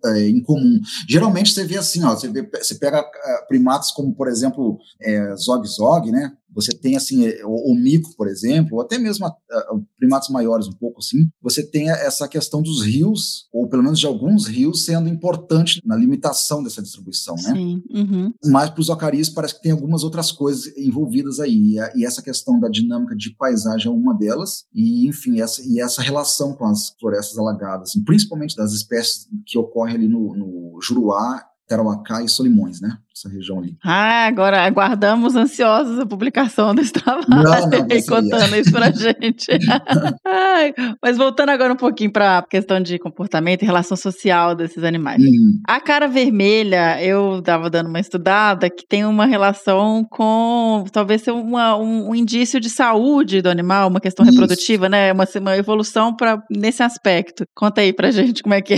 é, 0.04 0.20
é, 0.20 0.28
incomum. 0.28 0.80
Geralmente, 1.08 1.52
você 1.52 1.64
vê 1.64 1.76
assim, 1.76 2.04
ó, 2.04 2.14
você, 2.14 2.28
vê, 2.28 2.48
você 2.56 2.76
pega 2.76 3.00
uh, 3.00 3.48
primatas 3.48 3.90
como, 3.90 4.14
por 4.14 4.28
exemplo, 4.28 4.78
é, 5.00 5.34
Zog-Zog, 5.36 6.12
né? 6.12 6.32
Você 6.54 6.72
tem, 6.72 6.96
assim, 6.96 7.26
é, 7.26 7.44
o, 7.44 7.72
o, 7.72 7.74
mico, 7.74 8.14
por 8.16 8.28
exemplo, 8.28 8.76
ou 8.76 8.82
até 8.82 8.98
mesmo 8.98 9.26
a, 9.26 9.28
a, 9.28 9.80
primatas 9.96 10.28
maiores 10.28 10.66
um 10.66 10.72
pouco 10.72 10.98
assim, 10.98 11.28
você 11.42 11.62
tem 11.62 11.90
essa 11.90 12.26
questão 12.28 12.62
dos 12.62 12.82
rios, 12.82 13.48
ou 13.52 13.68
pelo 13.68 13.82
menos 13.82 13.98
de 13.98 14.06
alguns 14.06 14.46
rios, 14.46 14.84
sendo 14.84 15.08
importante 15.08 15.80
na 15.84 15.96
limitação 15.96 16.62
dessa 16.62 16.82
distribuição, 16.82 17.34
né? 17.36 17.52
Sim. 17.54 17.82
Uhum. 17.90 18.32
Mas 18.46 18.70
para 18.70 18.80
os 18.80 18.90
acaris 18.90 19.28
parece 19.28 19.54
que 19.54 19.62
tem 19.62 19.72
algumas 19.72 20.02
outras 20.02 20.32
coisas 20.32 20.66
envolvidas 20.76 21.40
aí, 21.40 21.72
e, 21.72 21.78
a, 21.78 21.92
e, 21.94 22.04
essa 22.04 22.22
questão 22.22 22.58
da 22.58 22.68
dinâmica 22.68 23.14
de 23.16 23.34
paisagem 23.36 23.88
é 23.88 23.94
uma 23.94 24.14
delas, 24.14 24.64
e 24.74 25.06
enfim, 25.08 25.40
essa, 25.40 25.62
e 25.64 25.80
essa 25.80 26.02
relação 26.02 26.54
com 26.54 26.66
as 26.66 26.94
florestas 26.98 27.38
alagadas, 27.38 27.90
assim, 27.90 28.04
principalmente 28.04 28.56
das 28.56 28.72
espécies 28.72 29.26
que 29.46 29.58
ocorrem 29.58 29.94
ali 29.94 30.08
no, 30.08 30.34
no 30.34 30.78
Juruá 30.82 31.44
Tarauacá 31.70 32.22
e 32.22 32.28
Solimões, 32.28 32.80
né? 32.80 32.98
Essa 33.20 33.28
região 33.28 33.58
ali. 33.58 33.76
Ah, 33.84 34.26
agora 34.26 34.64
aguardamos 34.64 35.36
ansiosos 35.36 35.98
a 35.98 36.06
publicação 36.06 36.74
desse 36.74 36.92
trabalho 36.92 37.26
Não, 37.28 37.42
não, 37.42 37.86
e 37.90 38.00
ser, 38.00 38.08
contando 38.10 38.56
isso 38.56 38.72
pra 38.72 38.90
gente. 38.90 39.46
Ai, 40.26 40.72
mas 41.02 41.16
voltando 41.16 41.50
agora 41.50 41.72
um 41.72 41.76
pouquinho 41.76 42.12
pra 42.12 42.42
questão 42.48 42.80
de 42.80 42.98
comportamento 42.98 43.62
e 43.62 43.66
relação 43.66 43.96
social 43.96 44.54
desses 44.54 44.82
animais. 44.82 45.22
A 45.66 45.80
cara 45.80 46.08
vermelha, 46.08 47.02
eu 47.02 47.38
estava 47.40 47.68
dando 47.68 47.88
uma 47.88 48.00
estudada 48.00 48.70
que 48.70 48.86
tem 48.86 49.04
uma 49.04 49.26
relação 49.26 50.04
com 50.10 50.84
talvez 50.90 51.22
ser 51.22 51.32
uma- 51.32 51.76
um, 51.76 52.10
um 52.10 52.14
indício 52.14 52.58
de 52.58 52.70
saúde 52.70 53.42
do 53.42 53.48
animal, 53.48 53.88
uma 53.88 54.00
questão 54.00 54.24
Isso. 54.24 54.32
reprodutiva, 54.32 54.88
né? 54.88 55.12
Uma, 55.12 55.24
uma 55.40 55.56
evolução 55.56 56.14
pra, 56.14 56.42
nesse 56.50 56.82
aspecto. 56.82 57.44
Conta 57.54 57.80
aí 57.80 57.92
pra 57.92 58.10
gente 58.10 58.42
como 58.42 58.54
é 58.54 58.62
que 58.62 58.74
é. 58.74 58.76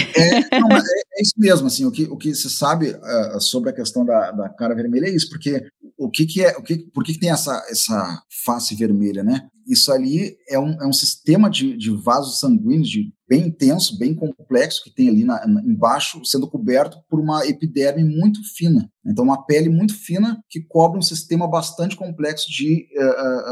É, 0.52 0.58
não, 0.58 0.68
é, 0.70 0.78
é 0.78 1.22
isso 1.22 1.34
mesmo, 1.36 1.66
assim, 1.66 1.84
o 1.86 1.90
que, 1.90 2.04
o 2.04 2.16
que 2.16 2.34
se 2.34 2.50
sabe 2.50 2.96
ah, 3.02 3.38
sobre 3.40 3.70
a 3.70 3.72
questão 3.72 4.04
da, 4.04 4.31
da 4.32 4.48
cara 4.48 4.74
vermelha 4.74 5.06
é 5.06 5.10
isso, 5.14 5.28
porque 5.28 5.62
o 6.04 6.10
que 6.10 6.26
que 6.26 6.42
é, 6.44 6.56
o 6.56 6.62
que, 6.62 6.76
por 6.92 7.04
que, 7.04 7.14
que 7.14 7.20
tem 7.20 7.30
essa, 7.30 7.54
essa 7.70 8.22
face 8.44 8.74
vermelha, 8.74 9.22
né? 9.22 9.48
Isso 9.66 9.92
ali 9.92 10.36
é 10.48 10.58
um, 10.58 10.72
é 10.82 10.86
um 10.86 10.92
sistema 10.92 11.48
de, 11.48 11.76
de 11.76 11.90
vasos 11.90 12.40
sanguíneos 12.40 12.88
de, 12.88 13.12
bem 13.32 13.46
intenso, 13.46 13.98
bem 13.98 14.14
complexo, 14.14 14.82
que 14.84 14.94
tem 14.94 15.08
ali 15.08 15.24
na, 15.24 15.46
na- 15.46 15.62
embaixo, 15.62 16.22
sendo 16.22 16.46
coberto 16.46 16.98
por 17.08 17.18
uma 17.18 17.46
epiderme 17.46 18.04
muito 18.04 18.40
fina. 18.54 18.90
Então, 19.06 19.24
uma 19.24 19.42
pele 19.46 19.70
muito 19.70 19.94
fina 19.94 20.38
que 20.50 20.60
cobre 20.60 20.98
um 20.98 21.02
sistema 21.02 21.48
bastante 21.48 21.96
complexo 21.96 22.50
de 22.50 22.86
eh, 22.94 23.00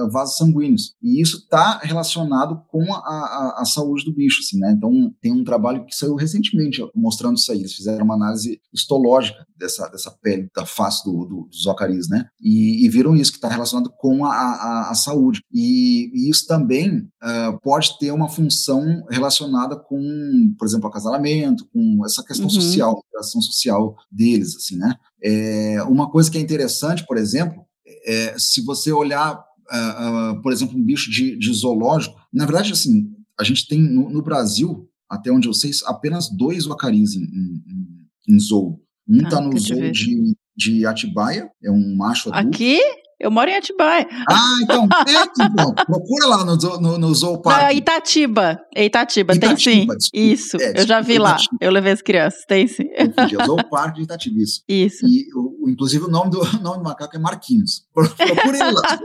eh, 0.04 0.08
vasos 0.12 0.36
sanguíneos. 0.36 0.94
E 1.02 1.20
isso 1.20 1.38
está 1.38 1.78
relacionado 1.78 2.62
com 2.68 2.92
a, 2.92 2.98
a, 2.98 3.62
a 3.62 3.64
saúde 3.64 4.04
do 4.04 4.14
bicho, 4.14 4.40
assim, 4.42 4.58
né? 4.58 4.72
Então, 4.76 5.12
tem 5.20 5.32
um 5.32 5.42
trabalho 5.44 5.84
que 5.86 5.94
saiu 5.96 6.14
recentemente 6.14 6.80
mostrando 6.94 7.36
isso 7.38 7.50
aí. 7.50 7.60
Eles 7.60 7.72
fizeram 7.74 8.04
uma 8.04 8.14
análise 8.14 8.60
histológica 8.72 9.46
dessa, 9.56 9.88
dessa 9.88 10.10
pele, 10.22 10.48
da 10.54 10.66
face 10.66 11.02
do, 11.04 11.24
do, 11.24 11.48
dos 11.50 11.66
ocaris, 11.66 12.08
né? 12.08 12.26
E, 12.42 12.86
e 12.86 12.88
viram 12.88 13.14
isso, 13.14 13.30
que 13.32 13.36
está 13.38 13.48
relacionado 13.48 13.90
com 13.98 14.24
a, 14.24 14.30
a, 14.34 14.90
a 14.90 14.94
saúde. 14.94 15.42
E, 15.52 16.10
e 16.14 16.30
isso 16.30 16.46
também 16.46 17.06
ah, 17.20 17.58
pode 17.62 17.98
ter 17.98 18.10
uma 18.12 18.28
função 18.28 19.04
relacionada 19.10 19.76
com, 19.76 20.54
por 20.58 20.66
exemplo, 20.66 20.88
acasalamento, 20.88 21.68
com 21.72 22.02
essa 22.04 22.24
questão 22.24 22.46
Uhum. 22.46 22.50
social, 22.50 23.04
a 23.16 23.20
ação 23.20 23.42
social 23.42 23.94
deles, 24.10 24.56
assim, 24.56 24.76
né? 24.76 24.94
É, 25.22 25.82
uma 25.82 26.10
coisa 26.10 26.30
que 26.30 26.38
é 26.38 26.40
interessante, 26.40 27.06
por 27.06 27.18
exemplo, 27.18 27.62
é 28.06 28.34
se 28.38 28.62
você 28.64 28.90
olhar, 28.90 29.38
ah, 29.70 30.30
ah, 30.30 30.40
por 30.42 30.52
exemplo, 30.52 30.78
um 30.78 30.82
bicho 30.82 31.10
de, 31.10 31.36
de 31.38 31.52
zoológico, 31.52 32.16
na 32.32 32.46
verdade, 32.46 32.72
assim, 32.72 33.10
a 33.38 33.44
gente 33.44 33.68
tem 33.68 33.80
no, 33.80 34.08
no 34.08 34.22
Brasil, 34.22 34.88
até 35.08 35.30
onde 35.30 35.46
eu 35.48 35.52
sei, 35.54 35.72
apenas 35.86 36.28
dois 36.30 36.64
wacaris 36.66 37.14
em, 37.14 37.22
em, 37.24 38.34
em 38.34 38.38
zoo. 38.38 38.80
Um 39.08 39.20
Ah, 39.20 39.24
está 39.24 39.40
no 39.40 39.50
deixa 39.50 39.74
eu 39.74 39.78
zoo 39.82 39.92
de, 39.92 40.36
de 40.60 40.84
Atibaia, 40.86 41.48
é 41.64 41.70
um 41.70 41.96
macho 41.96 42.28
adulto. 42.32 42.48
Aqui, 42.56 42.78
eu 43.18 43.30
moro 43.30 43.50
em 43.50 43.54
Atibaia. 43.56 44.06
Ah, 44.30 44.58
então, 44.62 44.86
é, 45.08 45.44
então, 45.46 45.74
procura 45.74 46.26
lá 46.26 46.44
no, 46.44 46.56
no, 46.56 46.98
no 46.98 47.10
Não, 47.20 47.40
Park. 47.40 47.72
Itatiba. 47.74 48.60
É 48.74 48.84
Itatiba, 48.84 49.32
tem 49.38 49.56
sim. 49.56 49.70
Itatiba, 49.82 49.96
desculpa. 49.96 50.26
Isso, 50.26 50.56
É, 50.60 50.80
eu 50.80 50.86
já 50.86 51.00
vi 51.00 51.14
desculpa, 51.14 51.30
lá. 51.30 51.34
Itatiba. 51.36 51.56
Eu 51.60 51.70
levei 51.70 51.92
as 51.92 52.02
crianças, 52.02 52.44
tem 52.46 52.66
sim. 52.66 52.84
Confundi, 53.16 53.36
é 53.36 53.92
de 53.92 54.02
Itatiba, 54.02 54.40
isso. 54.40 54.62
Isso. 54.68 55.06
E, 55.06 55.26
o, 55.34 55.68
inclusive, 55.68 56.04
o 56.04 56.08
nome 56.08 56.30
do, 56.30 56.40
o 56.44 56.62
nome 56.62 56.78
do 56.78 56.84
macaco 56.84 57.16
é 57.16 57.18
Marquinhos. 57.18 57.86
Pro- 57.94 58.08
Procure 58.08 58.58
ele 58.58 58.70
lá. 58.72 58.98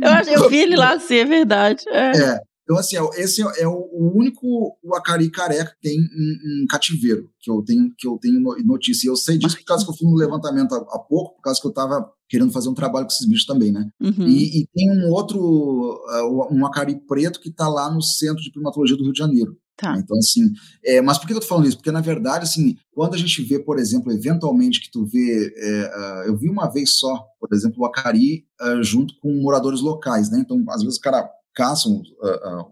Eu, 0.28 0.42
eu 0.42 0.48
vi 0.50 0.58
ele 0.58 0.76
lá 0.76 0.98
sim, 0.98 1.16
é 1.16 1.24
verdade. 1.24 1.84
É. 1.88 2.10
É. 2.16 2.38
Então, 2.68 2.76
assim, 2.76 2.98
é 2.98 3.22
esse 3.22 3.40
é 3.40 3.66
o 3.66 4.12
único 4.14 4.76
Wakari 4.84 5.30
careca 5.30 5.70
que 5.70 5.88
tem 5.88 5.96
em, 5.98 6.62
em 6.62 6.66
cativeiro, 6.66 7.30
que 7.40 7.50
eu 7.50 7.62
tenho, 7.62 7.90
que 7.96 8.06
eu 8.06 8.18
tenho 8.20 8.38
no- 8.38 8.58
notícia. 8.62 9.06
E 9.06 9.10
eu 9.10 9.16
sei 9.16 9.38
disso 9.38 9.56
por 9.56 9.64
causa 9.64 9.86
que 9.86 9.90
eu 9.90 9.96
fui 9.96 10.06
no 10.06 10.14
levantamento 10.14 10.74
há, 10.74 10.76
há 10.76 10.98
pouco, 10.98 11.36
por 11.36 11.40
causa 11.40 11.58
que 11.58 11.66
eu 11.66 11.70
estava 11.70 12.06
querendo 12.28 12.52
fazer 12.52 12.68
um 12.68 12.74
trabalho 12.74 13.06
com 13.06 13.12
esses 13.12 13.26
bichos 13.26 13.46
também, 13.46 13.72
né? 13.72 13.88
Uhum. 13.98 14.28
E, 14.28 14.60
e 14.60 14.66
tem 14.74 14.90
um 14.90 15.10
outro, 15.10 15.40
uh, 15.40 16.54
um 16.54 16.60
Wakari 16.60 17.00
preto 17.08 17.40
que 17.40 17.48
está 17.48 17.66
lá 17.66 17.90
no 17.90 18.02
Centro 18.02 18.42
de 18.42 18.52
Primatologia 18.52 18.98
do 18.98 19.02
Rio 19.02 19.14
de 19.14 19.18
Janeiro. 19.18 19.56
Tá. 19.74 19.96
Então, 19.96 20.18
assim, 20.18 20.52
é, 20.84 21.00
mas 21.00 21.16
por 21.16 21.26
que 21.26 21.32
eu 21.32 21.40
tô 21.40 21.46
falando 21.46 21.68
isso? 21.68 21.76
Porque, 21.76 21.92
na 21.92 22.00
verdade, 22.02 22.44
assim, 22.44 22.76
quando 22.90 23.14
a 23.14 23.16
gente 23.16 23.40
vê, 23.44 23.60
por 23.60 23.78
exemplo, 23.78 24.12
eventualmente 24.12 24.80
que 24.80 24.90
tu 24.90 25.06
vê, 25.06 25.54
é, 25.56 25.80
ah, 25.94 26.24
eu 26.26 26.36
vi 26.36 26.50
uma 26.50 26.66
vez 26.66 26.98
só, 26.98 27.24
por 27.40 27.48
exemplo, 27.54 27.76
o 27.78 27.86
Acari 27.86 28.44
ah, 28.60 28.82
junto 28.82 29.14
com 29.22 29.32
moradores 29.40 29.80
locais, 29.80 30.30
né? 30.30 30.40
Então, 30.40 30.62
às 30.68 30.82
vezes 30.82 30.98
o 30.98 31.00
cara 31.00 31.30
caçam 31.58 32.02
ah, 32.22 32.40
ah, 32.44 32.64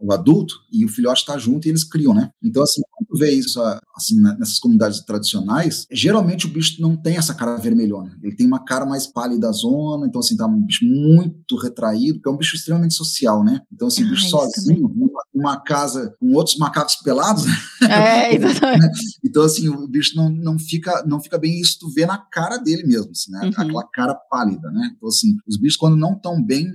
o 0.00 0.12
adulto 0.12 0.54
e 0.72 0.84
o 0.84 0.88
filhote 0.88 1.20
está 1.20 1.36
junto 1.38 1.66
e 1.66 1.70
eles 1.70 1.84
criam, 1.84 2.14
né? 2.14 2.30
Então, 2.42 2.62
assim, 2.62 2.80
quando 2.90 3.08
tu 3.08 3.18
vê 3.18 3.30
isso 3.32 3.60
ah, 3.60 3.80
assim, 3.96 4.20
nessas 4.20 4.58
comunidades 4.58 5.00
tradicionais, 5.00 5.86
geralmente 5.90 6.46
o 6.46 6.50
bicho 6.50 6.80
não 6.80 6.96
tem 6.96 7.16
essa 7.16 7.34
cara 7.34 7.56
vermelhona. 7.56 8.16
Ele 8.22 8.36
tem 8.36 8.46
uma 8.46 8.64
cara 8.64 8.84
mais 8.84 9.06
pálida 9.06 9.46
da 9.46 9.52
zona, 9.52 10.06
então, 10.06 10.20
assim, 10.20 10.36
tá 10.36 10.46
um 10.46 10.62
bicho 10.62 10.84
muito 10.84 11.56
retraído, 11.56 12.14
porque 12.14 12.28
é 12.28 12.32
um 12.32 12.36
bicho 12.36 12.56
extremamente 12.56 12.94
social, 12.94 13.44
né? 13.44 13.60
Então, 13.72 13.88
assim, 13.88 14.02
o 14.02 14.06
Ah, 14.06 14.10
bicho 14.10 14.28
sozinho, 14.28 14.88
numa, 14.94 15.22
numa 15.34 15.60
casa 15.60 16.14
com 16.18 16.32
outros 16.32 16.56
macacos 16.56 16.96
pelados, 16.96 17.44
É, 17.82 18.34
exatamente. 18.34 19.18
então, 19.24 19.42
assim, 19.42 19.68
o 19.68 19.86
bicho 19.88 20.16
não, 20.16 20.28
não, 20.30 20.58
fica, 20.58 21.04
não 21.06 21.20
fica 21.20 21.38
bem, 21.38 21.60
isso 21.60 21.78
tu 21.80 21.90
vê 21.90 22.06
na 22.06 22.18
cara 22.18 22.56
dele 22.58 22.84
mesmo, 22.84 23.10
assim, 23.10 23.30
né? 23.30 23.40
Uhum. 23.44 23.48
Aquela 23.56 23.84
cara 23.88 24.14
pálida, 24.14 24.70
né? 24.70 24.92
Então, 24.96 25.08
assim, 25.08 25.36
os 25.46 25.56
bichos, 25.58 25.76
quando 25.76 25.96
não 25.96 26.12
estão 26.12 26.42
bem, 26.42 26.66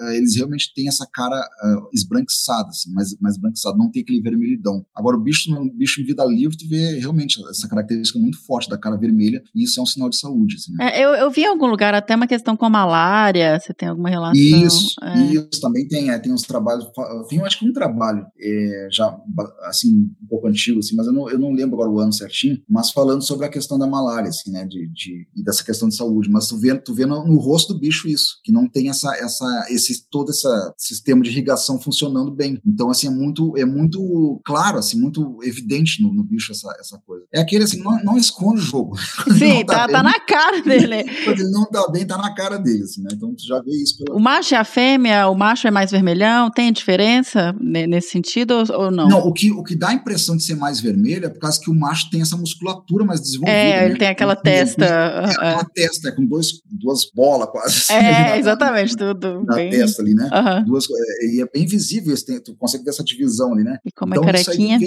ah, 0.00 0.14
eles 0.14 0.36
realmente 0.36 0.72
têm 0.74 0.88
essa 0.88 1.06
cara 1.12 1.36
ah, 1.36 1.80
esbranquiçada, 1.92 2.57
assim, 2.66 2.92
mais, 2.92 3.16
mais 3.20 3.36
não 3.76 3.90
tem 3.90 4.02
aquele 4.02 4.20
vermelhidão. 4.20 4.84
Agora, 4.94 5.16
o 5.16 5.20
bicho, 5.20 5.50
no- 5.50 5.70
bicho 5.72 6.00
em 6.00 6.04
vida 6.04 6.24
livre, 6.24 6.56
tu 6.56 6.68
vê 6.68 6.98
realmente 6.98 7.40
essa 7.48 7.68
característica 7.68 8.18
muito 8.18 8.38
forte 8.44 8.68
da 8.68 8.78
cara 8.78 8.96
vermelha, 8.96 9.42
e 9.54 9.64
isso 9.64 9.78
é 9.78 9.82
um 9.82 9.86
sinal 9.86 10.08
de 10.08 10.18
saúde, 10.18 10.56
assim, 10.56 10.72
né? 10.72 10.90
É, 10.92 11.04
eu, 11.04 11.10
eu 11.10 11.30
vi 11.30 11.42
em 11.42 11.46
algum 11.46 11.66
lugar 11.66 11.94
até 11.94 12.14
uma 12.16 12.26
questão 12.26 12.56
com 12.56 12.64
a 12.66 12.70
malária, 12.70 13.58
você 13.58 13.72
tem 13.74 13.88
alguma 13.88 14.08
relação? 14.08 14.40
Isso, 14.40 14.94
É. 15.02 15.24
isso 15.32 15.60
também 15.60 15.86
tem, 15.86 16.10
é, 16.10 16.18
tem 16.18 16.32
uns 16.32 16.42
trabalhos, 16.42 16.86
tem 17.28 17.40
acho 17.40 17.58
que 17.58 17.68
um 17.68 17.72
trabalho 17.72 18.26
é, 18.38 18.88
já 18.90 19.16
assim 19.64 20.08
um 20.22 20.26
pouco 20.28 20.46
antigo, 20.48 20.78
assim, 20.80 20.96
mas 20.96 21.06
eu 21.06 21.12
não, 21.12 21.28
eu 21.30 21.38
não 21.38 21.52
lembro 21.52 21.74
agora 21.76 21.90
o 21.90 21.98
ano 21.98 22.12
certinho, 22.12 22.60
mas 22.68 22.90
falando 22.90 23.22
sobre 23.22 23.46
a 23.46 23.48
questão 23.48 23.78
da 23.78 23.86
malária, 23.86 24.28
assim, 24.28 24.50
né, 24.50 24.64
de, 24.66 24.88
de 24.88 25.26
e 25.36 25.42
dessa 25.42 25.64
questão 25.64 25.88
de 25.88 25.96
saúde, 25.96 26.30
mas 26.30 26.48
tu 26.48 26.56
vê, 26.58 26.74
tu 26.78 26.94
vê 26.94 27.06
no, 27.06 27.24
no 27.26 27.38
rosto 27.38 27.72
do 27.74 27.80
bicho 27.80 28.08
isso, 28.08 28.40
que 28.44 28.52
não 28.52 28.68
tem 28.68 28.88
essa, 28.88 29.14
essa, 29.16 29.66
esse 29.70 30.08
todo 30.10 30.30
esse 30.30 30.48
sistema 30.76 31.22
de 31.22 31.30
irrigação 31.30 31.80
funcionando 31.80 32.30
bem. 32.30 32.47
Então 32.66 32.90
assim 32.90 33.06
é 33.06 33.10
muito, 33.10 33.56
é 33.56 33.64
muito 33.64 34.40
claro, 34.44 34.78
assim, 34.78 35.00
muito 35.00 35.38
evidente 35.42 36.02
no, 36.02 36.12
no 36.12 36.22
bicho 36.22 36.52
essa, 36.52 36.74
essa 36.80 36.98
coisa. 37.06 37.24
É 37.32 37.40
aquele 37.40 37.64
assim, 37.64 37.82
não, 37.82 38.02
não 38.04 38.16
esconde 38.16 38.60
o 38.60 38.64
jogo. 38.64 38.96
Sim, 39.38 39.58
não 39.58 39.66
tá, 39.66 39.86
bem, 39.86 39.96
tá 39.96 40.02
na 40.02 40.20
cara 40.20 40.60
dele. 40.62 41.04
Quando 41.24 41.40
ele 41.40 41.50
não 41.50 41.64
tá 41.66 41.88
bem, 41.90 42.06
tá 42.06 42.16
na 42.16 42.34
cara 42.34 42.58
dele, 42.58 42.82
assim, 42.84 43.02
né? 43.02 43.10
Então 43.12 43.34
tu 43.34 43.44
já 43.46 43.60
vê 43.60 43.72
isso 43.72 43.98
pela 43.98 44.16
O 44.16 44.20
macho 44.20 44.54
e 44.54 44.56
a 44.56 44.64
fêmea, 44.64 45.28
o 45.28 45.34
macho 45.34 45.66
é 45.66 45.70
mais 45.70 45.90
vermelhão, 45.90 46.50
tem 46.50 46.72
diferença 46.72 47.54
ne- 47.60 47.86
nesse 47.86 48.10
sentido 48.10 48.54
ou, 48.72 48.90
não? 48.90 49.08
Não, 49.08 49.18
o 49.20 49.32
que, 49.32 49.50
o 49.50 49.62
que 49.62 49.74
dá 49.76 49.88
a 49.88 49.94
impressão 49.94 50.36
de 50.36 50.42
ser 50.44 50.54
mais 50.54 50.80
vermelho 50.80 51.26
é 51.26 51.28
por 51.28 51.40
causa 51.40 51.60
que 51.60 51.70
o 51.70 51.74
macho 51.74 52.08
tem 52.10 52.20
essa 52.22 52.36
musculatura 52.36 53.04
mais 53.04 53.20
desenvolvida. 53.20 53.56
é, 53.58 53.80
né? 53.80 53.86
ele 53.86 53.96
tem 53.98 54.08
aquela 54.08 54.32
Ele- 54.32 54.40
ele- 54.56 54.64
testa. 54.64 54.84
É, 54.84 55.30
aquela 55.30 55.64
testa, 55.64 56.08
é 56.08 56.12
com 56.12 56.24
dois, 56.24 56.48
duas 56.70 57.04
bolas 57.14 57.48
quase. 57.50 57.76
assim, 57.78 57.92
É, 57.94 58.00
na- 58.30 58.38
exatamente, 58.38 58.96
tudo 58.96 59.44
Na 59.44 59.54
bem. 59.56 59.70
testa 59.70 60.02
ali, 60.02 60.14
né? 60.14 60.28
Aham. 60.32 60.64
Duas, 60.64 60.84
é, 60.90 61.26
e 61.34 61.40
é 61.42 61.46
bem 61.52 61.66
visível, 61.66 62.12
esse 62.14 62.24
tem- 62.32 62.40
tu 62.40 62.54
consegue 62.56 62.84
ver 62.84 62.90
essa 62.90 63.02
divisão 63.04 63.52
ali, 63.54 63.64
né? 63.64 63.78
E 63.84 63.90
como 63.92 64.14
então 64.14 64.28
é 64.28 64.40
isso 64.40 64.50
aí 64.50 64.56
carequinha, 64.58 64.78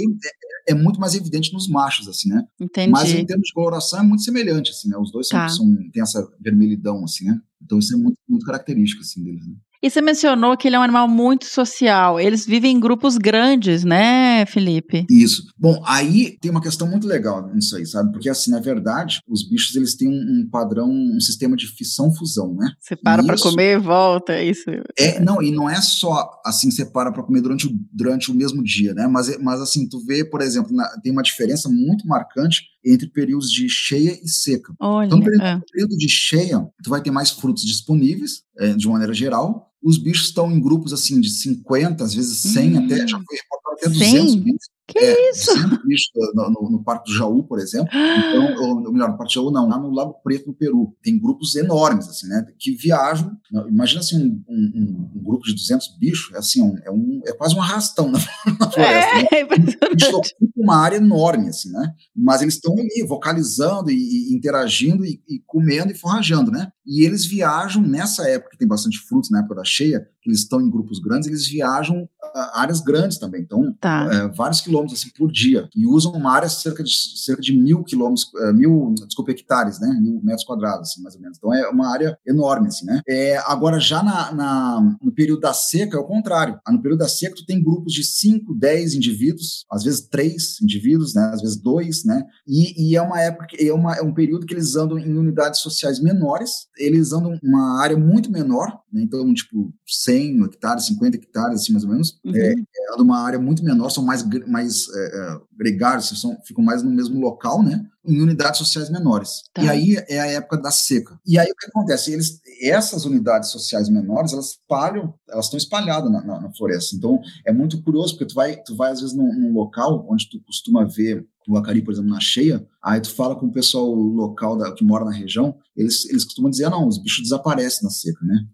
é, 0.67 0.71
é 0.71 0.75
muito 0.75 0.99
mais 0.99 1.15
evidente 1.15 1.51
nos 1.53 1.67
machos, 1.67 2.07
assim, 2.07 2.29
né? 2.29 2.43
entendi. 2.59 2.91
Mas 2.91 3.11
em 3.11 3.25
termos 3.25 3.47
de 3.47 3.53
coloração 3.53 3.99
é 3.99 4.03
muito 4.03 4.23
semelhante, 4.23 4.71
assim, 4.71 4.89
né? 4.89 4.97
Os 4.97 5.11
dois 5.11 5.27
são, 5.27 5.39
Tá. 5.39 5.49
são, 5.49 5.65
têm 5.91 6.01
essa 6.01 6.25
vermelhidão, 6.39 7.03
assim, 7.03 7.25
né? 7.25 7.39
Então 7.61 7.79
isso 7.79 7.93
é 7.93 7.97
muito, 7.97 8.17
muito 8.27 8.45
característico, 8.45 9.01
assim, 9.01 9.23
deles, 9.23 9.45
né? 9.47 9.53
E 9.83 9.89
você 9.89 9.99
mencionou 10.01 10.55
que 10.55 10.67
ele 10.67 10.75
é 10.75 10.79
um 10.79 10.83
animal 10.83 11.07
muito 11.07 11.45
social. 11.45 12.19
Eles 12.19 12.45
vivem 12.45 12.75
em 12.75 12.79
grupos 12.79 13.17
grandes, 13.17 13.83
né, 13.83 14.45
Felipe? 14.45 15.05
Isso. 15.09 15.43
Bom, 15.57 15.81
aí 15.85 16.37
tem 16.39 16.51
uma 16.51 16.61
questão 16.61 16.87
muito 16.87 17.07
legal 17.07 17.51
nisso 17.53 17.75
aí, 17.75 17.85
sabe? 17.85 18.11
Porque, 18.11 18.29
assim, 18.29 18.51
na 18.51 18.59
verdade, 18.59 19.19
os 19.27 19.47
bichos, 19.47 19.75
eles 19.75 19.95
têm 19.95 20.07
um, 20.07 20.11
um 20.43 20.49
padrão, 20.51 20.87
um 20.89 21.19
sistema 21.19 21.55
de 21.55 21.65
fissão-fusão, 21.67 22.53
né? 22.53 22.71
Você 22.79 22.95
para 22.95 23.23
Isso. 23.33 23.43
comer 23.49 23.77
e 23.77 23.79
volta, 23.79 24.33
é 24.33 24.45
isso. 24.45 24.65
É, 24.97 25.19
não, 25.19 25.41
e 25.41 25.51
não 25.51 25.69
é 25.69 25.81
só, 25.81 26.29
assim, 26.45 26.69
você 26.69 26.85
para 26.85 27.11
para 27.11 27.23
comer 27.23 27.41
durante 27.41 27.65
o, 27.67 27.71
durante 27.91 28.29
o 28.31 28.35
mesmo 28.35 28.63
dia, 28.63 28.93
né? 28.93 29.07
Mas, 29.07 29.29
é- 29.29 29.37
mas 29.39 29.59
assim, 29.61 29.87
tu 29.89 29.99
vê, 30.05 30.23
por 30.23 30.41
exemplo, 30.41 30.75
na- 30.75 30.89
tem 31.01 31.11
uma 31.11 31.23
diferença 31.23 31.67
muito 31.69 32.07
marcante 32.07 32.63
entre 32.85 33.07
períodos 33.07 33.51
de 33.51 33.67
cheia 33.69 34.19
e 34.23 34.27
seca. 34.29 34.73
Olha, 34.79 35.05
Então, 35.07 35.17
no 35.19 35.23
período, 35.23 35.43
é. 35.43 35.61
período 35.71 35.97
de 35.97 36.09
cheia, 36.09 36.59
tu 36.83 36.89
vai 36.89 37.01
ter 37.01 37.11
mais 37.11 37.29
frutos 37.31 37.63
disponíveis, 37.63 38.43
é, 38.59 38.73
de 38.73 38.87
maneira 38.87 39.13
geral. 39.13 39.69
Os 39.83 39.97
bichos 39.97 40.27
estão 40.27 40.51
em 40.51 40.59
grupos, 40.59 40.93
assim, 40.93 41.19
de 41.19 41.29
50, 41.29 42.03
às 42.03 42.13
vezes 42.13 42.37
100, 42.53 42.77
Hum. 42.77 42.85
até, 42.85 43.07
já 43.07 43.17
foi 43.17 43.37
reportado 43.37 43.75
até 43.77 43.89
100? 43.89 43.93
200 44.25 44.35
bichos. 44.35 44.69
Que 44.91 44.99
é, 44.99 45.31
isso? 45.31 45.51
bicho 45.85 46.09
no, 46.33 46.49
no, 46.49 46.71
no, 46.71 46.83
Parque 46.83 47.11
do 47.11 47.17
Jaú, 47.17 47.43
por 47.43 47.59
exemplo. 47.59 47.89
Então, 47.93 48.63
ou, 48.63 48.91
melhor, 48.91 49.09
no 49.09 49.17
Parque 49.17 49.33
do 49.33 49.35
Jaú 49.35 49.51
não, 49.51 49.67
lá 49.67 49.79
no 49.79 49.89
Lago 49.91 50.15
Preto, 50.23 50.47
no 50.47 50.53
Peru. 50.53 50.95
Tem 51.01 51.17
grupos 51.19 51.55
enormes, 51.55 52.07
assim, 52.07 52.27
né? 52.27 52.45
Que 52.59 52.71
viajam. 52.71 53.37
Imagina 53.67 54.01
assim, 54.01 54.17
um, 54.17 54.43
um, 54.49 55.11
um 55.15 55.23
grupo 55.23 55.43
de 55.45 55.53
200 55.53 55.97
bichos, 55.97 56.33
é 56.33 56.39
assim, 56.39 56.61
um, 56.61 56.77
é, 56.83 56.91
um, 56.91 57.21
é 57.25 57.33
quase 57.33 57.55
um 57.55 57.61
arrastão 57.61 58.11
na, 58.11 58.19
na 58.59 58.71
floresta. 58.71 59.15
Né? 59.15 59.27
É, 59.31 59.43
né? 59.43 59.73
Eles 59.91 60.13
ocupam 60.13 60.51
uma 60.57 60.77
área 60.77 60.97
enorme, 60.97 61.49
assim, 61.49 61.71
né? 61.71 61.93
Mas 62.15 62.41
eles 62.41 62.55
estão 62.55 62.73
ali 62.73 63.05
vocalizando 63.07 63.91
e, 63.91 63.95
e 63.95 64.35
interagindo 64.35 65.05
e, 65.05 65.21
e, 65.27 65.39
comendo 65.45 65.91
e 65.91 65.95
forrajando, 65.95 66.51
né? 66.51 66.71
E 66.85 67.05
eles 67.05 67.25
viajam 67.25 67.81
nessa 67.81 68.27
época, 68.27 68.51
que 68.51 68.57
tem 68.57 68.67
bastante 68.67 68.99
frutos, 68.99 69.29
na 69.29 69.39
época 69.39 69.55
da 69.55 69.63
cheia, 69.63 70.07
que 70.21 70.29
eles 70.29 70.39
estão 70.39 70.61
em 70.61 70.69
grupos 70.69 70.99
grandes, 70.99 71.27
eles 71.27 71.47
viajam 71.47 72.07
áreas 72.53 72.81
grandes 72.81 73.17
também. 73.17 73.41
Então, 73.41 73.75
tá. 73.79 74.09
é, 74.11 74.27
vários 74.29 74.61
quilômetros 74.61 74.99
assim, 74.99 75.09
por 75.17 75.31
dia. 75.31 75.69
E 75.75 75.85
usam 75.85 76.11
uma 76.13 76.31
área 76.31 76.49
cerca 76.49 76.83
de, 76.83 76.91
cerca 77.17 77.41
de 77.41 77.53
mil 77.53 77.83
quilômetros, 77.83 78.29
é, 78.41 78.53
mil, 78.53 78.93
desculpa, 79.07 79.31
hectares, 79.31 79.79
né? 79.79 79.87
Mil 80.01 80.21
metros 80.23 80.45
quadrados, 80.45 80.89
assim, 80.89 81.01
mais 81.01 81.15
ou 81.15 81.21
menos. 81.21 81.37
Então, 81.37 81.53
é 81.53 81.67
uma 81.69 81.91
área 81.91 82.17
enorme, 82.25 82.67
assim, 82.67 82.85
né? 82.85 83.01
É, 83.07 83.37
agora, 83.45 83.79
já 83.79 84.03
na, 84.03 84.31
na, 84.31 84.97
no 85.01 85.11
período 85.11 85.41
da 85.41 85.53
seca, 85.53 85.97
é 85.97 85.99
o 85.99 86.05
contrário. 86.05 86.59
No 86.69 86.81
período 86.81 86.99
da 86.99 87.07
seca, 87.07 87.35
tu 87.35 87.45
tem 87.45 87.63
grupos 87.63 87.93
de 87.93 88.03
5, 88.03 88.53
10 88.55 88.95
indivíduos, 88.95 89.65
às 89.71 89.83
vezes 89.83 90.01
três 90.01 90.61
indivíduos, 90.61 91.13
né? 91.13 91.31
Às 91.33 91.41
vezes 91.41 91.57
dois, 91.57 92.03
né? 92.03 92.23
E, 92.47 92.91
e 92.91 92.95
é 92.95 93.01
uma 93.01 93.19
época, 93.19 93.47
é, 93.59 93.73
uma, 93.73 93.95
é 93.95 94.01
um 94.01 94.13
período 94.13 94.45
que 94.45 94.53
eles 94.53 94.75
andam 94.75 94.97
em 94.97 95.17
unidades 95.17 95.59
sociais 95.59 95.99
menores, 96.01 96.67
eles 96.77 97.11
andam 97.11 97.37
uma 97.43 97.81
área 97.81 97.97
muito 97.97 98.31
menor, 98.31 98.81
né? 98.91 99.01
Então, 99.01 99.33
tipo, 99.33 99.73
100 99.85 100.43
hectares, 100.43 100.85
50 100.85 101.17
hectares, 101.17 101.61
assim, 101.61 101.71
mais 101.71 101.83
ou 101.83 101.91
menos. 101.91 102.19
Uhum. 102.23 102.35
É, 102.35 102.53
é 102.53 103.01
uma 103.01 103.19
área 103.19 103.39
muito 103.39 103.63
menor, 103.63 103.89
são 103.89 104.03
mais, 104.03 104.23
mais 104.47 104.87
é, 104.93 105.05
é, 105.05 105.39
gregários, 105.57 106.09
são, 106.21 106.37
ficam 106.45 106.63
mais 106.63 106.83
no 106.83 106.91
mesmo 106.91 107.19
local, 107.19 107.63
né? 107.63 107.83
Em 108.05 108.21
unidades 108.21 108.59
sociais 108.59 108.89
menores. 108.89 109.41
Tá. 109.53 109.63
E 109.63 109.69
aí 109.69 110.03
é 110.07 110.19
a 110.19 110.27
época 110.27 110.57
da 110.57 110.71
seca. 110.71 111.19
E 111.25 111.39
aí 111.39 111.49
o 111.49 111.55
que 111.55 111.67
acontece? 111.67 112.13
Eles, 112.13 112.39
essas 112.61 113.05
unidades 113.05 113.49
sociais 113.49 113.89
menores, 113.89 114.33
elas 114.33 114.51
espalham, 114.51 115.13
elas 115.29 115.45
estão 115.45 115.57
espalhadas 115.57 116.11
na, 116.11 116.23
na, 116.23 116.41
na, 116.41 116.53
floresta. 116.53 116.95
Então 116.95 117.19
é 117.45 117.51
muito 117.51 117.81
curioso, 117.81 118.13
porque 118.13 118.31
tu 118.31 118.35
vai, 118.35 118.55
tu 118.57 118.75
vai 118.75 118.91
às 118.91 119.01
vezes 119.01 119.15
num, 119.15 119.33
num 119.33 119.53
local 119.53 120.05
onde 120.09 120.29
tu 120.29 120.39
costuma 120.45 120.85
ver 120.85 121.25
o 121.47 121.57
acari, 121.57 121.81
por 121.81 121.91
exemplo, 121.91 122.11
na 122.11 122.19
cheia, 122.19 122.65
aí 122.83 123.01
tu 123.01 123.13
fala 123.13 123.35
com 123.35 123.47
o 123.47 123.51
pessoal 123.51 123.91
local 123.91 124.55
da, 124.57 124.71
que 124.73 124.85
mora 124.85 125.03
na 125.03 125.11
região, 125.11 125.55
eles, 125.75 126.07
eles 126.09 126.23
costumam 126.23 126.51
dizer, 126.51 126.65
ah, 126.65 126.69
não, 126.69 126.87
os 126.87 127.01
bichos 127.01 127.23
desaparecem 127.23 127.83
na 127.83 127.89
seca, 127.89 128.23
né? 128.23 128.45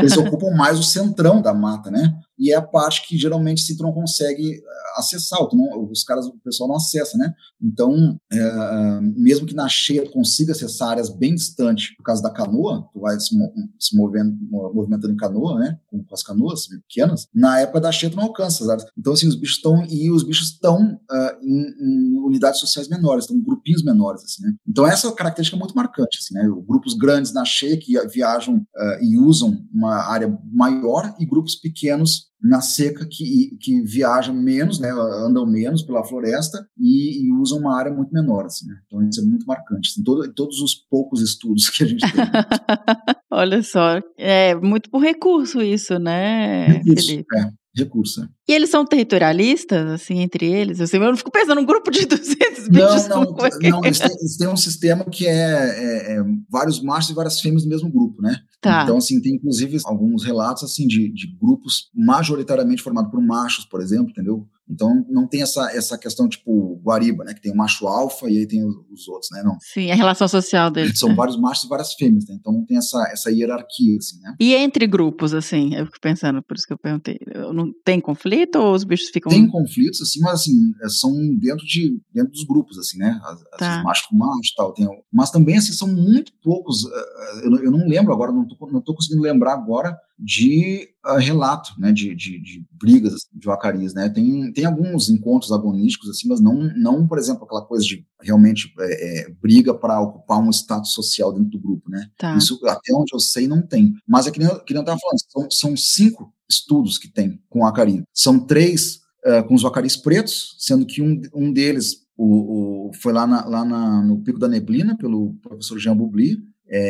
Eles 0.00 0.16
ocupam 0.16 0.50
mais 0.56 0.78
o 0.78 0.82
centrão 0.82 1.40
da 1.40 1.54
mata, 1.54 1.90
né? 1.90 2.18
E 2.38 2.52
é 2.52 2.56
a 2.56 2.62
parte 2.62 3.06
que 3.06 3.18
geralmente 3.18 3.62
assim, 3.62 3.76
tu 3.76 3.82
não 3.82 3.92
consegue 3.92 4.54
eh, 4.54 4.98
acessar, 4.98 5.38
não, 5.52 5.90
os 5.90 6.04
caras, 6.04 6.26
o 6.26 6.38
pessoal 6.44 6.68
não 6.68 6.76
acessa, 6.76 7.16
né? 7.16 7.32
Então, 7.60 8.18
é, 8.32 9.00
mesmo 9.16 9.46
que 9.46 9.54
na 9.54 9.68
cheia 9.68 10.04
tu 10.04 10.10
consiga 10.10 10.52
acessar 10.52 10.90
áreas 10.90 11.10
bem 11.10 11.34
distantes 11.34 11.96
por 11.96 12.02
causa 12.04 12.22
da 12.22 12.30
canoa, 12.30 12.88
tu 12.92 13.00
vai 13.00 13.18
se, 13.18 13.34
se 13.78 13.96
movendo, 13.96 14.36
movimentando 14.50 15.12
em 15.12 15.16
canoa, 15.16 15.58
né? 15.58 15.78
Com, 15.86 16.02
com, 16.04 16.14
as 16.14 16.22
canoas 16.22 16.66
pequenas, 16.68 17.26
na 17.34 17.60
época 17.60 17.80
da 17.80 17.92
cheia 17.92 18.10
tu 18.10 18.16
não 18.16 18.24
alcança 18.24 18.62
as 18.62 18.70
áreas. 18.70 18.86
Então, 18.96 19.12
assim, 19.12 19.26
os 19.26 19.34
bichos 19.34 19.56
estão, 19.56 19.84
e 19.88 20.10
os 20.10 20.22
bichos 20.22 20.50
estão 20.50 20.94
uh, 21.10 21.44
em, 21.44 21.66
em, 21.80 22.18
unidades 22.18 22.60
sociais 22.60 22.88
menores, 22.88 23.24
estão 23.24 23.36
em 23.36 23.42
grupinhos 23.42 23.82
menores, 23.82 24.22
assim, 24.24 24.42
né? 24.42 24.54
Então, 24.66 24.86
essa 24.86 25.10
característica 25.12 25.56
é 25.56 25.58
muito 25.60 25.74
marcante, 25.74 26.18
assim, 26.20 26.34
né? 26.34 26.48
Grupos 26.66 26.94
grandes 26.94 27.32
na 27.32 27.44
cheia 27.44 27.76
que 27.76 27.98
viajam 28.08 28.56
uh, 28.56 29.04
e 29.04 29.18
usam 29.18 29.64
uma 29.72 29.96
área 29.96 30.38
maior 30.44 31.14
e 31.18 31.26
grupos 31.26 31.56
pequenos 31.56 32.27
na 32.40 32.60
seca 32.60 33.06
que, 33.10 33.56
que 33.60 33.80
viajam 33.82 34.34
menos, 34.34 34.78
né, 34.78 34.90
andam 34.90 35.44
menos 35.44 35.82
pela 35.82 36.04
floresta 36.04 36.66
e, 36.78 37.26
e 37.26 37.32
usam 37.32 37.58
uma 37.58 37.76
área 37.76 37.92
muito 37.92 38.12
menor, 38.12 38.46
assim, 38.46 38.66
né? 38.66 38.76
Então 38.86 39.02
isso 39.08 39.20
é 39.20 39.24
muito 39.24 39.44
marcante, 39.46 39.90
assim, 39.90 40.02
todo, 40.02 40.32
todos 40.32 40.60
os 40.60 40.74
poucos 40.74 41.20
estudos 41.20 41.68
que 41.68 41.82
a 41.82 41.86
gente 41.86 42.00
tem. 42.00 42.24
Olha 43.30 43.62
só, 43.62 44.00
é 44.16 44.54
muito 44.54 44.88
por 44.88 45.02
recurso 45.02 45.60
isso, 45.60 45.98
né? 45.98 46.66
Recurso, 46.66 47.12
é 47.12 47.52
recurso. 47.78 48.22
É. 48.22 48.28
E 48.48 48.52
eles 48.52 48.70
são 48.70 48.84
territorialistas, 48.84 49.86
assim, 49.90 50.20
entre 50.20 50.46
eles? 50.46 50.80
Assim, 50.80 50.96
eu 50.96 51.02
não 51.02 51.16
fico 51.16 51.30
pensando 51.30 51.56
num 51.56 51.66
grupo 51.66 51.90
de 51.90 52.04
200 52.06 52.68
bichos. 52.68 53.08
Não, 53.08 53.24
não, 53.24 53.32
não 53.32 53.46
eles, 53.84 53.98
têm, 53.98 54.10
eles, 54.20 54.36
têm, 54.36 54.48
um 54.48 54.56
sistema 54.56 55.04
que 55.04 55.26
é, 55.26 55.32
é, 55.32 56.18
é, 56.18 56.24
vários 56.50 56.82
machos 56.82 57.10
e 57.10 57.14
várias 57.14 57.40
fêmeas 57.40 57.62
do 57.62 57.68
mesmo 57.68 57.90
grupo, 57.90 58.20
né? 58.22 58.36
Tá. 58.60 58.82
Então, 58.82 58.96
assim, 58.96 59.20
tem 59.20 59.34
inclusive 59.34 59.78
alguns 59.84 60.24
relatos, 60.24 60.64
assim, 60.64 60.86
de, 60.86 61.12
de 61.12 61.36
grupos 61.40 61.90
majoritariamente 61.94 62.82
formados 62.82 63.10
por 63.10 63.20
machos, 63.20 63.64
por 63.64 63.80
exemplo, 63.80 64.10
entendeu? 64.10 64.46
Então 64.70 65.04
não 65.08 65.26
tem 65.26 65.42
essa, 65.42 65.70
essa 65.72 65.96
questão 65.96 66.28
tipo 66.28 66.80
guariba, 66.84 67.24
né? 67.24 67.32
Que 67.32 67.40
tem 67.40 67.52
o 67.52 67.56
macho 67.56 67.86
alfa 67.86 68.28
e 68.28 68.38
aí 68.38 68.46
tem 68.46 68.64
os, 68.64 68.74
os 68.90 69.08
outros, 69.08 69.30
né? 69.32 69.42
Não. 69.42 69.56
Sim, 69.60 69.90
a 69.90 69.94
relação 69.94 70.28
social 70.28 70.70
deles. 70.70 70.98
São 70.98 71.10
né? 71.10 71.14
vários 71.14 71.38
machos 71.40 71.64
e 71.64 71.68
várias 71.68 71.94
fêmeas, 71.94 72.26
né? 72.28 72.36
Então 72.38 72.52
não 72.52 72.64
tem 72.64 72.76
essa, 72.76 73.08
essa 73.10 73.30
hierarquia, 73.30 73.96
assim, 73.96 74.20
né? 74.20 74.34
E 74.38 74.54
entre 74.54 74.86
grupos, 74.86 75.32
assim, 75.32 75.74
eu 75.74 75.86
fico 75.86 75.98
pensando, 76.00 76.42
por 76.42 76.56
isso 76.56 76.66
que 76.66 76.72
eu 76.72 76.78
perguntei, 76.78 77.18
não 77.54 77.72
tem 77.84 78.00
conflito 78.00 78.56
ou 78.56 78.74
os 78.74 78.84
bichos 78.84 79.08
ficam... 79.08 79.30
Tem 79.30 79.48
conflitos, 79.48 80.02
assim, 80.02 80.20
mas 80.20 80.40
assim, 80.40 80.72
é, 80.82 80.88
são 80.88 81.12
dentro, 81.38 81.64
de, 81.66 82.00
dentro 82.12 82.32
dos 82.32 82.44
grupos, 82.44 82.78
assim, 82.78 82.98
né? 82.98 83.18
As, 83.24 83.58
tá. 83.58 83.82
macho 83.82 84.08
com 84.08 84.16
macho 84.16 84.52
e 84.52 84.56
tal. 84.56 84.72
Tem, 84.72 84.86
mas 85.12 85.30
também, 85.30 85.56
assim, 85.56 85.72
são 85.72 85.88
muito 85.88 86.32
poucos, 86.42 86.84
eh, 86.84 86.88
eh, 86.88 87.46
eu, 87.46 87.64
eu 87.64 87.70
não 87.70 87.86
lembro 87.86 88.12
agora, 88.12 88.32
não 88.32 88.46
tô, 88.46 88.70
não 88.70 88.80
tô 88.80 88.94
conseguindo 88.94 89.22
lembrar 89.22 89.54
agora 89.54 89.96
de 90.18 90.88
uh, 91.06 91.18
relato, 91.18 91.72
né, 91.78 91.92
de, 91.92 92.14
de, 92.14 92.40
de 92.40 92.66
brigas 92.72 93.14
assim, 93.14 93.28
de 93.32 93.46
vacarias, 93.46 93.94
né, 93.94 94.08
tem, 94.08 94.52
tem 94.52 94.64
alguns 94.64 95.08
encontros 95.08 95.52
agonísticos, 95.52 96.10
assim, 96.10 96.28
mas 96.28 96.40
não, 96.40 96.54
não, 96.76 97.06
por 97.06 97.18
exemplo, 97.18 97.44
aquela 97.44 97.64
coisa 97.64 97.84
de 97.84 98.04
realmente 98.20 98.72
é, 98.80 99.20
é, 99.20 99.30
briga 99.40 99.72
para 99.72 100.00
ocupar 100.00 100.40
um 100.40 100.50
status 100.50 100.92
social 100.92 101.32
dentro 101.32 101.50
do 101.50 101.60
grupo, 101.60 101.88
né, 101.88 102.10
tá. 102.18 102.36
isso 102.36 102.58
até 102.66 102.92
onde 102.92 103.14
eu 103.14 103.20
sei 103.20 103.46
não 103.46 103.62
tem, 103.62 103.94
mas 104.06 104.26
é 104.26 104.30
que 104.32 104.40
nem, 104.40 104.48
que 104.48 104.74
nem 104.74 104.78
eu 104.78 104.80
estava 104.80 104.98
falando, 104.98 105.20
são, 105.28 105.50
são 105.50 105.76
cinco 105.76 106.34
estudos 106.50 106.98
que 106.98 107.08
tem 107.08 107.40
com 107.48 107.64
acari, 107.64 108.02
são 108.12 108.38
três 108.38 108.96
uh, 109.24 109.46
com 109.46 109.54
os 109.54 109.62
vacaris 109.62 109.96
pretos, 109.96 110.56
sendo 110.58 110.84
que 110.84 111.00
um, 111.00 111.20
um 111.32 111.52
deles 111.52 112.08
o, 112.16 112.88
o, 112.88 112.92
foi 112.94 113.12
lá, 113.12 113.24
na, 113.24 113.46
lá 113.46 113.64
na, 113.64 114.02
no 114.02 114.20
Pico 114.22 114.40
da 114.40 114.48
Neblina, 114.48 114.96
pelo 114.96 115.34
professor 115.34 115.78
Jean 115.78 115.96
Boubli, 115.96 116.36
é, 116.68 116.80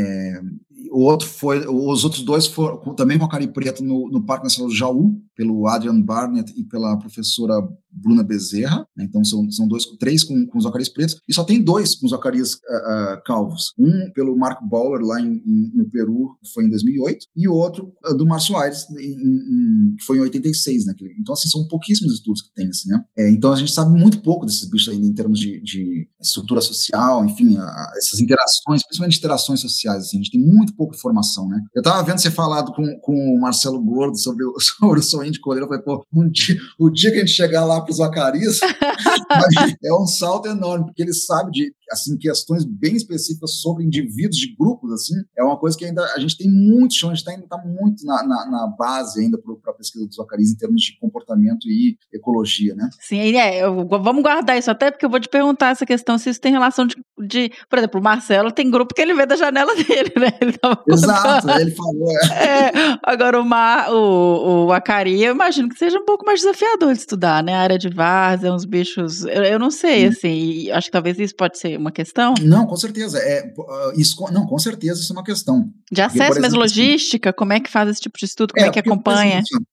é, 0.00 0.40
o 0.90 1.00
outro 1.00 1.26
foi, 1.26 1.66
os 1.66 2.04
outros 2.04 2.22
dois 2.22 2.46
foram 2.46 2.94
também 2.94 3.18
com 3.18 3.24
a 3.24 3.28
Cari 3.28 3.48
Preta 3.48 3.82
no, 3.82 4.08
no 4.08 4.24
Parque 4.24 4.44
Nacional 4.44 4.68
do 4.68 4.76
Jaú, 4.76 5.20
pelo 5.34 5.66
Adrian 5.66 6.00
Barnett 6.00 6.52
e 6.56 6.64
pela 6.64 6.96
professora 6.96 7.54
Bruna 8.02 8.22
Bezerra. 8.22 8.86
Né? 8.96 9.04
Então 9.04 9.24
são, 9.24 9.50
são 9.50 9.66
dois, 9.66 9.84
três 9.98 10.24
com, 10.24 10.46
com 10.46 10.58
os 10.58 10.64
Zacarias 10.64 10.88
pretos, 10.88 11.20
e 11.28 11.34
só 11.34 11.44
tem 11.44 11.62
dois 11.62 11.94
com 11.96 12.06
os 12.06 12.12
Zacarias 12.12 12.54
uh, 12.54 12.56
uh, 12.56 13.24
calvos. 13.24 13.72
Um 13.78 14.10
pelo 14.12 14.36
Marco 14.36 14.66
Bauer, 14.66 15.00
lá 15.02 15.20
em, 15.20 15.42
em, 15.46 15.72
no 15.74 15.88
Peru, 15.90 16.36
foi 16.52 16.64
em 16.64 16.70
2008, 16.70 17.26
e 17.36 17.48
o 17.48 17.52
outro 17.52 17.92
uh, 18.06 18.16
do 18.16 18.26
Márcio 18.26 18.56
Aires, 18.56 18.84
que 18.84 20.04
foi 20.04 20.18
em 20.18 20.20
86. 20.20 20.86
Né? 20.86 20.94
Então, 21.20 21.32
assim, 21.32 21.48
são 21.48 21.66
pouquíssimos 21.68 22.14
estudos 22.14 22.42
que 22.42 22.52
tem, 22.54 22.68
assim, 22.68 22.88
né? 22.90 23.02
É, 23.16 23.30
então 23.30 23.52
a 23.52 23.56
gente 23.56 23.72
sabe 23.72 23.98
muito 23.98 24.20
pouco 24.22 24.46
desses 24.46 24.68
bichos 24.68 24.92
ainda 24.92 25.06
em 25.06 25.14
termos 25.14 25.38
de, 25.38 25.60
de 25.62 26.08
estrutura 26.20 26.60
social, 26.60 27.24
enfim, 27.24 27.56
a, 27.56 27.92
essas 27.96 28.20
interações, 28.20 28.82
principalmente 28.82 29.18
interações 29.18 29.60
sociais, 29.60 30.04
assim, 30.04 30.18
a 30.18 30.22
gente 30.22 30.32
tem 30.32 30.40
muito 30.40 30.74
pouca 30.74 30.96
informação, 30.96 31.48
né? 31.48 31.60
Eu 31.74 31.80
estava 31.80 32.02
vendo 32.02 32.18
você 32.18 32.30
falado 32.30 32.72
com, 32.72 32.98
com 33.00 33.12
o 33.12 33.40
Marcelo 33.40 33.82
Gordo 33.82 34.18
sobre 34.18 34.44
o, 34.44 34.54
sobre 34.60 35.00
o 35.00 35.02
sonho 35.02 35.30
de 35.30 35.40
colher, 35.40 35.62
eu 35.62 35.68
falei, 35.68 35.82
pô, 35.82 36.04
um 36.12 36.28
dia, 36.28 36.56
o 36.78 36.90
dia 36.90 37.10
que 37.10 37.16
a 37.16 37.20
gente 37.20 37.32
chegar 37.32 37.64
lá 37.64 37.84
para 37.88 37.92
o 37.92 37.94
Zacarias, 37.94 38.60
é 39.82 39.92
um 39.94 40.06
salto 40.06 40.48
enorme, 40.48 40.86
porque 40.86 41.02
ele 41.02 41.14
sabe 41.14 41.50
de 41.50 41.74
assim 41.90 42.16
questões 42.16 42.64
bem 42.64 42.96
específicas 42.96 43.60
sobre 43.60 43.84
indivíduos 43.84 44.36
de 44.36 44.54
grupos, 44.54 44.92
assim, 44.92 45.14
é 45.36 45.42
uma 45.42 45.58
coisa 45.58 45.76
que 45.76 45.84
ainda 45.84 46.04
a 46.14 46.18
gente 46.18 46.36
tem 46.36 46.50
muito 46.50 46.94
chão, 46.94 47.10
a 47.10 47.14
gente 47.14 47.24
tá, 47.24 47.30
ainda 47.30 47.44
está 47.44 47.58
muito 47.58 48.04
na, 48.04 48.22
na, 48.26 48.50
na, 48.50 48.66
base 48.78 49.20
ainda 49.20 49.38
para 49.38 49.72
a 49.72 49.76
pesquisa 49.76 50.06
dos 50.06 50.16
Zacarias 50.16 50.50
em 50.50 50.56
termos 50.56 50.82
de 50.82 50.98
comportamento 50.98 51.66
e 51.66 51.96
ecologia, 52.12 52.74
né? 52.74 52.88
Sim, 53.00 53.36
é, 53.36 53.64
eu, 53.64 53.86
vamos 53.86 54.22
guardar 54.22 54.58
isso 54.58 54.70
até 54.70 54.90
porque 54.90 55.06
eu 55.06 55.10
vou 55.10 55.20
te 55.20 55.28
perguntar 55.28 55.70
essa 55.70 55.86
questão 55.86 56.18
se 56.18 56.30
isso 56.30 56.40
tem 56.40 56.52
relação 56.52 56.86
de, 56.86 56.96
de 57.26 57.50
por 57.68 57.78
exemplo, 57.78 58.00
o 58.00 58.02
Marcelo 58.04 58.52
tem 58.52 58.70
grupo 58.70 58.94
que 58.94 59.02
ele 59.02 59.14
vê 59.14 59.26
da 59.26 59.36
janela 59.36 59.74
dele, 59.76 60.12
né? 60.16 60.30
Ele 60.40 60.58
Exato, 60.88 61.50
ele 61.50 61.70
falou. 61.70 62.12
É. 62.32 62.68
é 62.68 62.98
agora 63.02 63.40
o, 63.40 63.44
Mar, 63.44 63.92
o, 63.92 64.66
o 64.66 64.72
Acari, 64.72 65.22
eu 65.22 65.32
imagino 65.32 65.68
que 65.68 65.78
seja 65.78 65.98
um 65.98 66.04
pouco 66.04 66.24
mais 66.24 66.40
desafiador 66.40 66.92
de 66.92 67.00
estudar, 67.00 67.42
né? 67.42 67.54
A 67.54 67.60
área 67.60 67.78
de 67.78 67.88
várzea, 67.88 68.52
uns 68.52 68.64
bichos, 68.64 69.24
eu, 69.24 69.44
eu 69.44 69.58
não 69.58 69.70
sei, 69.70 70.06
hum. 70.06 70.08
assim, 70.10 70.70
acho 70.70 70.86
que 70.86 70.92
talvez 70.92 71.18
isso 71.18 71.34
pode 71.34 71.58
ser 71.58 71.77
uma 71.78 71.92
questão. 71.92 72.34
Não, 72.42 72.66
com 72.66 72.76
certeza, 72.76 73.18
é, 73.18 73.52
uh, 73.56 73.98
isso, 73.98 74.16
não, 74.32 74.46
com 74.46 74.58
certeza 74.58 75.00
isso 75.00 75.12
é 75.12 75.16
uma 75.16 75.24
questão. 75.24 75.72
De 75.90 76.02
acesso, 76.02 76.40
mas 76.40 76.52
assim, 76.52 76.58
logística, 76.58 77.32
como 77.32 77.52
é 77.52 77.60
que 77.60 77.70
faz 77.70 77.88
esse 77.88 78.00
tipo 78.00 78.18
de 78.18 78.24
estudo, 78.24 78.52
como 78.52 78.64
é, 78.64 78.68
é 78.68 78.72
que 78.72 78.78
acompanha? 78.78 79.42
Porque, 79.42 79.64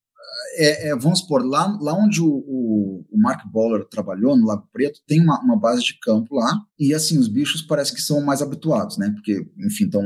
é, 0.58 0.90
é, 0.90 0.96
vamos 0.96 1.20
supor, 1.20 1.46
lá, 1.46 1.78
lá 1.82 1.94
onde 1.94 2.22
o, 2.22 2.28
o, 2.28 3.06
o, 3.12 3.18
Mark 3.18 3.46
Boller 3.52 3.86
trabalhou, 3.90 4.38
no 4.38 4.46
Lago 4.46 4.68
Preto, 4.72 5.00
tem 5.08 5.22
uma, 5.22 5.40
uma, 5.42 5.60
base 5.60 5.84
de 5.84 6.00
campo 6.00 6.36
lá, 6.36 6.62
e 6.80 6.94
assim, 6.94 7.18
os 7.18 7.28
bichos 7.28 7.62
parece 7.62 7.94
que 7.94 8.02
são 8.02 8.22
mais 8.22 8.42
habituados, 8.42 8.98
né? 8.98 9.12
Porque, 9.12 9.46
enfim, 9.66 9.86
então, 9.86 10.02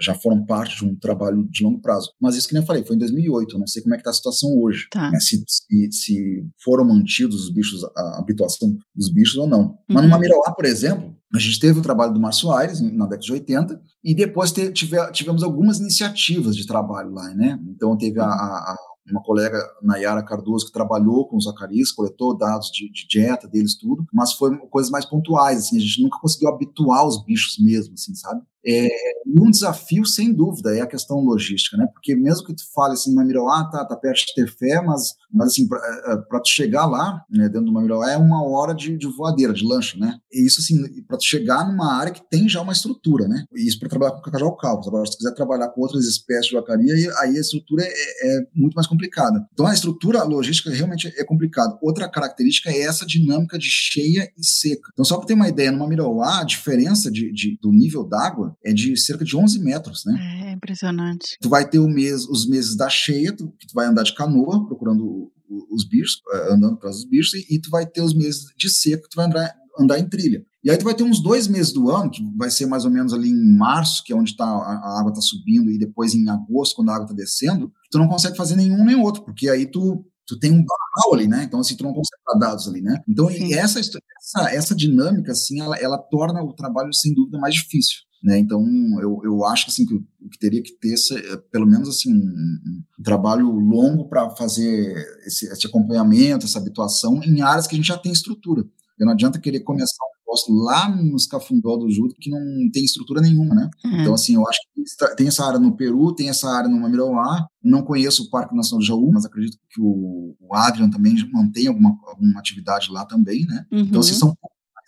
já 0.00 0.14
foram 0.14 0.44
parte 0.44 0.78
de 0.78 0.84
um 0.84 0.96
trabalho 0.96 1.46
de 1.50 1.62
longo 1.62 1.80
prazo. 1.80 2.10
Mas 2.20 2.36
isso 2.36 2.48
que 2.48 2.54
nem 2.54 2.62
eu 2.62 2.66
falei, 2.66 2.84
foi 2.84 2.96
em 2.96 2.98
2008, 2.98 3.54
eu 3.54 3.58
não 3.58 3.66
sei 3.66 3.82
como 3.82 3.94
é 3.94 3.98
que 3.98 4.04
tá 4.04 4.10
a 4.10 4.14
situação 4.14 4.50
hoje. 4.58 4.86
Tá. 4.90 5.10
Né? 5.10 5.20
Se, 5.20 5.42
se, 5.46 5.92
se, 5.92 6.46
foram 6.62 6.84
mantidos 6.84 7.44
os 7.44 7.52
bichos, 7.52 7.84
a 7.96 8.18
habituação 8.18 8.76
dos 8.94 9.12
bichos 9.12 9.36
ou 9.36 9.46
não. 9.46 9.62
Uhum. 9.62 9.76
Mas 9.90 10.04
no 10.04 10.10
Mamirauá, 10.10 10.52
por 10.52 10.64
exemplo, 10.64 11.14
a 11.34 11.38
gente 11.38 11.58
teve 11.58 11.80
o 11.80 11.82
trabalho 11.82 12.14
do 12.14 12.20
Márcio 12.20 12.52
Aires 12.52 12.80
na 12.80 13.06
década 13.06 13.22
de 13.22 13.32
80 13.32 13.82
e 14.04 14.14
depois 14.14 14.52
te, 14.52 14.72
tive, 14.72 14.96
tivemos 15.10 15.42
algumas 15.42 15.80
iniciativas 15.80 16.54
de 16.54 16.66
trabalho 16.66 17.10
lá, 17.12 17.28
né? 17.34 17.58
Então 17.68 17.96
teve 17.96 18.20
a, 18.20 18.26
a, 18.26 18.76
uma 19.10 19.22
colega, 19.22 19.58
Nayara 19.82 20.22
Cardoso, 20.22 20.66
que 20.66 20.72
trabalhou 20.72 21.26
com 21.26 21.36
os 21.36 21.44
Zacarias, 21.44 21.90
coletou 21.90 22.36
dados 22.36 22.70
de, 22.70 22.90
de, 22.90 23.06
dieta 23.08 23.48
deles, 23.48 23.76
tudo, 23.76 24.06
mas 24.12 24.32
foi 24.32 24.56
coisas 24.70 24.90
mais 24.90 25.04
pontuais, 25.04 25.58
assim, 25.58 25.76
a 25.76 25.80
gente 25.80 26.02
nunca 26.02 26.18
conseguiu 26.20 26.48
habituar 26.48 27.06
os 27.06 27.22
bichos 27.24 27.58
mesmo, 27.58 27.94
assim, 27.94 28.14
sabe? 28.14 28.40
É, 28.66 28.88
um 29.26 29.50
desafio, 29.50 30.06
sem 30.06 30.32
dúvida, 30.32 30.74
é 30.76 30.80
a 30.80 30.86
questão 30.86 31.18
logística, 31.18 31.76
né? 31.76 31.86
Porque 31.92 32.14
mesmo 32.14 32.46
que 32.46 32.54
tu 32.54 32.62
fale 32.74 32.94
assim, 32.94 33.14
Mamiroá 33.14 33.60
ah, 33.60 33.70
tá, 33.70 33.84
tá 33.84 33.96
perto 33.96 34.26
de 34.26 34.34
ter 34.34 34.48
fé, 34.48 34.80
mas, 34.80 35.14
mas 35.32 35.48
assim, 35.48 35.68
para 35.68 35.78
é, 35.78 36.14
é, 36.14 36.40
tu 36.40 36.48
chegar 36.48 36.86
lá, 36.86 37.22
né, 37.30 37.48
dentro 37.48 37.66
do 37.66 37.72
Mamiroá, 37.72 38.12
é 38.12 38.16
uma 38.16 38.42
hora 38.42 38.74
de, 38.74 38.96
de 38.96 39.06
voadeira, 39.06 39.52
de 39.52 39.64
lancha, 39.64 39.98
né? 39.98 40.18
E 40.32 40.46
isso, 40.46 40.60
assim, 40.60 41.02
para 41.02 41.18
tu 41.18 41.24
chegar 41.24 41.66
numa 41.66 41.94
área 41.94 42.12
que 42.12 42.22
tem 42.28 42.48
já 42.48 42.62
uma 42.62 42.72
estrutura, 42.72 43.28
né? 43.28 43.44
E 43.54 43.68
isso 43.68 43.78
para 43.78 43.88
trabalhar 43.88 44.12
com 44.12 44.22
cacajau 44.22 44.56
calvos. 44.56 44.88
Agora, 44.88 45.04
se 45.06 45.12
tu 45.12 45.18
quiser 45.18 45.34
trabalhar 45.34 45.68
com 45.68 45.80
outras 45.82 46.04
espécies 46.06 46.46
de 46.46 46.52
jacaria, 46.52 46.94
aí 47.20 47.36
a 47.36 47.40
estrutura 47.40 47.84
é, 47.84 47.88
é, 47.88 48.40
muito 48.54 48.74
mais 48.74 48.86
complicada. 48.86 49.46
Então, 49.52 49.66
a 49.66 49.74
estrutura 49.74 50.22
logística 50.24 50.70
realmente 50.70 51.12
é 51.16 51.24
complicada. 51.24 51.78
Outra 51.82 52.08
característica 52.08 52.70
é 52.70 52.80
essa 52.80 53.04
dinâmica 53.04 53.58
de 53.58 53.68
cheia 53.68 54.30
e 54.38 54.44
seca. 54.44 54.88
Então, 54.92 55.04
só 55.04 55.18
para 55.18 55.26
ter 55.26 55.34
uma 55.34 55.48
ideia, 55.48 55.70
no 55.70 55.78
Mamiroá, 55.78 56.40
a 56.40 56.44
diferença 56.44 57.10
de, 57.10 57.32
de 57.32 57.58
do 57.60 57.70
nível 57.70 58.04
d'água 58.04 58.53
é 58.64 58.72
de 58.72 58.96
cerca 58.96 59.24
de 59.24 59.36
11 59.36 59.58
metros, 59.60 60.04
né? 60.04 60.48
É 60.48 60.52
impressionante. 60.52 61.36
Tu 61.40 61.48
vai 61.48 61.68
ter 61.68 61.80
mês, 61.80 62.26
os 62.28 62.46
meses 62.46 62.76
da 62.76 62.88
cheia, 62.88 63.34
tu, 63.34 63.50
que 63.58 63.66
tu 63.66 63.74
vai 63.74 63.86
andar 63.86 64.02
de 64.02 64.14
canoa 64.14 64.66
procurando 64.66 65.30
os 65.70 65.86
bichos, 65.86 66.20
eh, 66.32 66.52
andando 66.52 66.74
atrás 66.74 66.96
dos 66.96 67.04
bichos, 67.04 67.34
e, 67.34 67.54
e, 67.54 67.60
tu 67.60 67.70
vai 67.70 67.86
ter 67.86 68.00
os 68.00 68.14
meses 68.14 68.46
de 68.56 68.68
seca 68.68 69.02
que 69.02 69.08
tu 69.08 69.16
vai 69.16 69.26
andar, 69.26 69.54
andar 69.78 69.98
em 69.98 70.08
trilha. 70.08 70.44
E 70.62 70.70
aí 70.70 70.76
tu 70.76 70.84
vai 70.84 70.94
ter 70.94 71.04
uns 71.04 71.22
dois 71.22 71.46
meses 71.46 71.72
do 71.72 71.90
ano, 71.90 72.10
que 72.10 72.22
vai 72.36 72.50
ser 72.50 72.66
mais 72.66 72.84
ou 72.84 72.90
menos 72.90 73.12
ali 73.12 73.28
em 73.28 73.56
março, 73.56 74.02
que 74.04 74.12
é 74.12 74.16
onde 74.16 74.36
tá, 74.36 74.44
a, 74.44 74.48
a 74.48 75.00
água 75.00 75.10
está 75.10 75.20
subindo, 75.20 75.70
e 75.70 75.78
depois 75.78 76.14
em 76.14 76.28
agosto, 76.28 76.76
quando 76.76 76.90
a 76.90 76.94
água 76.94 77.04
está 77.04 77.14
descendo, 77.14 77.72
tu 77.90 77.98
não 77.98 78.08
consegue 78.08 78.36
fazer 78.36 78.56
nenhum 78.56 78.84
nem 78.84 78.96
outro, 78.96 79.22
porque 79.24 79.48
aí 79.48 79.66
tu 79.66 80.04
tu 80.26 80.38
tem 80.38 80.50
um 80.50 80.64
barral 80.64 81.14
ali, 81.14 81.28
né? 81.28 81.44
Então, 81.44 81.60
assim, 81.60 81.76
tu 81.76 81.84
não 81.84 81.92
consegue 81.92 82.22
dar 82.26 82.38
dados 82.38 82.66
ali, 82.66 82.80
né? 82.80 82.98
Então, 83.08 83.28
essa, 83.30 83.78
essa, 83.78 84.50
essa 84.50 84.74
dinâmica, 84.74 85.32
assim, 85.32 85.60
ela, 85.60 85.76
ela 85.76 85.98
torna 85.98 86.42
o 86.42 86.54
trabalho, 86.54 86.92
sem 86.94 87.14
dúvida, 87.14 87.38
mais 87.38 87.54
difícil. 87.54 87.98
Né? 88.24 88.38
Então, 88.38 88.64
eu, 89.02 89.20
eu 89.22 89.44
acho 89.44 89.68
assim, 89.68 89.84
que 89.84 89.94
o 89.94 90.30
que 90.30 90.38
teria 90.38 90.62
que 90.62 90.72
ter, 90.72 90.94
é, 90.94 91.36
pelo 91.52 91.66
menos 91.66 91.86
assim, 91.90 92.10
um, 92.14 92.80
um 92.98 93.02
trabalho 93.02 93.50
longo 93.50 94.08
para 94.08 94.30
fazer 94.30 94.96
esse, 95.26 95.46
esse, 95.46 95.66
acompanhamento, 95.66 96.46
essa 96.46 96.58
habituação 96.58 97.22
em 97.22 97.42
áreas 97.42 97.66
que 97.66 97.74
a 97.74 97.76
gente 97.76 97.88
já 97.88 97.98
tem 97.98 98.10
estrutura. 98.10 98.62
Porque 98.62 99.04
não 99.04 99.12
adianta 99.12 99.38
querer 99.38 99.60
começar 99.60 100.02
um 100.02 100.20
negócio 100.24 100.54
lá 100.54 100.88
nos 100.88 101.26
cafundó 101.26 101.76
do 101.76 101.90
Judo 101.90 102.14
que 102.18 102.30
não 102.30 102.40
tem 102.72 102.84
estrutura 102.84 103.20
nenhuma, 103.20 103.54
né? 103.54 103.68
Uhum. 103.84 104.00
Então, 104.00 104.14
assim, 104.14 104.36
eu 104.36 104.48
acho 104.48 104.58
que 104.74 105.16
tem 105.16 105.28
essa 105.28 105.44
área 105.44 105.58
no 105.58 105.76
Peru, 105.76 106.14
tem 106.14 106.30
essa 106.30 106.48
área 106.48 106.70
no 106.70 106.80
Mamirauá, 106.80 107.46
não 107.62 107.82
conheço 107.82 108.22
o 108.22 108.30
Parque 108.30 108.56
Nacional 108.56 108.80
do 108.80 108.86
Jaú, 108.86 109.10
mas 109.12 109.26
acredito 109.26 109.58
que 109.68 109.82
o, 109.82 110.34
o 110.40 110.54
Adrian 110.54 110.88
também 110.88 111.14
mantém 111.30 111.66
alguma, 111.66 111.94
alguma 112.06 112.38
atividade 112.38 112.90
lá 112.90 113.04
também, 113.04 113.44
né? 113.44 113.66
Uhum. 113.70 113.80
Então, 113.80 114.00
assim, 114.00 114.14
são 114.14 114.34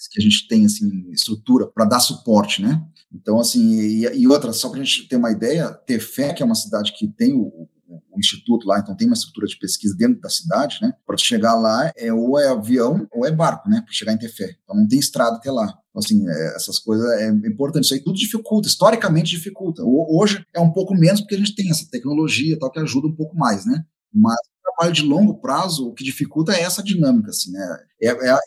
que 0.09 0.21
a 0.21 0.23
gente 0.23 0.47
tem 0.49 0.65
assim 0.65 1.11
estrutura 1.11 1.67
para 1.67 1.85
dar 1.85 2.01
suporte, 2.01 2.63
né? 2.63 2.83
Então 3.13 3.39
assim 3.39 3.79
e, 3.81 4.03
e 4.21 4.29
outra 4.29 4.53
só 4.53 4.69
para 4.69 4.81
a 4.81 4.85
gente 4.85 5.09
ter 5.09 5.17
uma 5.17 5.31
ideia, 5.31 5.71
Tefé 5.71 6.33
que 6.33 6.43
é 6.43 6.47
uma 6.47 6.55
cidade 6.55 6.93
que 6.93 7.09
tem 7.09 7.33
o, 7.33 7.43
o, 7.43 7.69
o, 8.13 8.19
instituto 8.19 8.67
lá, 8.67 8.79
então 8.79 8.97
tem 8.97 9.07
uma 9.07 9.15
estrutura 9.15 9.47
de 9.47 9.59
pesquisa 9.59 9.95
dentro 9.97 10.21
da 10.21 10.29
cidade, 10.29 10.79
né? 10.83 10.93
Para 11.07 11.17
chegar 11.17 11.55
lá 11.55 11.93
é 11.97 12.13
ou 12.13 12.39
é 12.39 12.49
avião 12.49 13.07
ou 13.13 13.27
é 13.27 13.31
barco, 13.31 13.69
né? 13.69 13.81
Para 13.83 13.93
chegar 13.93 14.13
em 14.13 14.19
Tefé, 14.19 14.57
então 14.63 14.77
não 14.77 14.89
tem 14.89 14.99
estrada 14.99 15.37
até 15.37 15.51
lá. 15.51 15.67
Então, 15.97 16.03
assim, 16.05 16.29
é, 16.29 16.57
essas 16.57 16.79
coisas 16.79 17.07
é 17.21 17.29
importante. 17.29 17.85
Isso 17.85 17.95
aí 17.95 18.01
tudo 18.01 18.19
dificulta, 18.19 18.69
historicamente 18.69 19.31
dificulta. 19.31 19.83
Hoje 19.85 20.45
é 20.55 20.61
um 20.61 20.71
pouco 20.71 20.95
menos 20.95 21.21
porque 21.21 21.35
a 21.35 21.39
gente 21.39 21.55
tem 21.55 21.71
essa 21.71 21.89
tecnologia 21.91 22.59
tal 22.59 22.71
que 22.71 22.81
ajuda 22.81 23.07
um 23.07 23.17
pouco 23.17 23.37
mais, 23.37 23.65
né? 23.65 23.85
Mas 24.13 24.37
trabalho 24.77 24.93
de 24.93 25.03
longo 25.03 25.41
prazo, 25.41 25.89
o 25.89 25.95
que 25.95 26.05
dificulta 26.05 26.53
é 26.53 26.63
essa 26.63 26.83
dinâmica, 26.83 27.31
assim, 27.31 27.53
né? 27.53 27.79
É, 28.03 28.09
é 28.09 28.39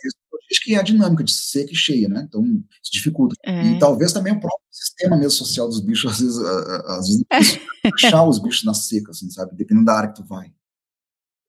acho 0.52 0.64
que 0.64 0.76
é 0.76 0.80
a 0.80 0.84
dinâmica 0.84 1.24
de 1.24 1.32
seca 1.32 1.72
e 1.72 1.76
cheia, 1.76 2.08
né? 2.08 2.26
Então, 2.28 2.44
isso 2.44 2.92
dificulta. 2.92 3.36
É. 3.46 3.64
E 3.68 3.80
talvez 3.80 4.12
também 4.14 4.34
o 4.34 4.40
próprio 4.40 4.66
sistema 4.72 5.16
mesmo 5.18 5.32
social 5.32 5.68
dos 5.68 5.80
bichos, 5.80 6.12
às 6.12 6.20
vezes, 6.20 6.38
às 6.40 7.08
vezes 7.08 7.60
achar 7.94 8.24
os 8.24 8.40
bichos 8.40 8.64
na 8.64 8.74
seca, 8.74 9.12
assim, 9.12 9.30
sabe? 9.30 9.56
Dependendo 9.56 9.86
da 9.86 9.94
área 9.94 10.10
que 10.10 10.22
tu 10.22 10.28
vai. 10.28 10.52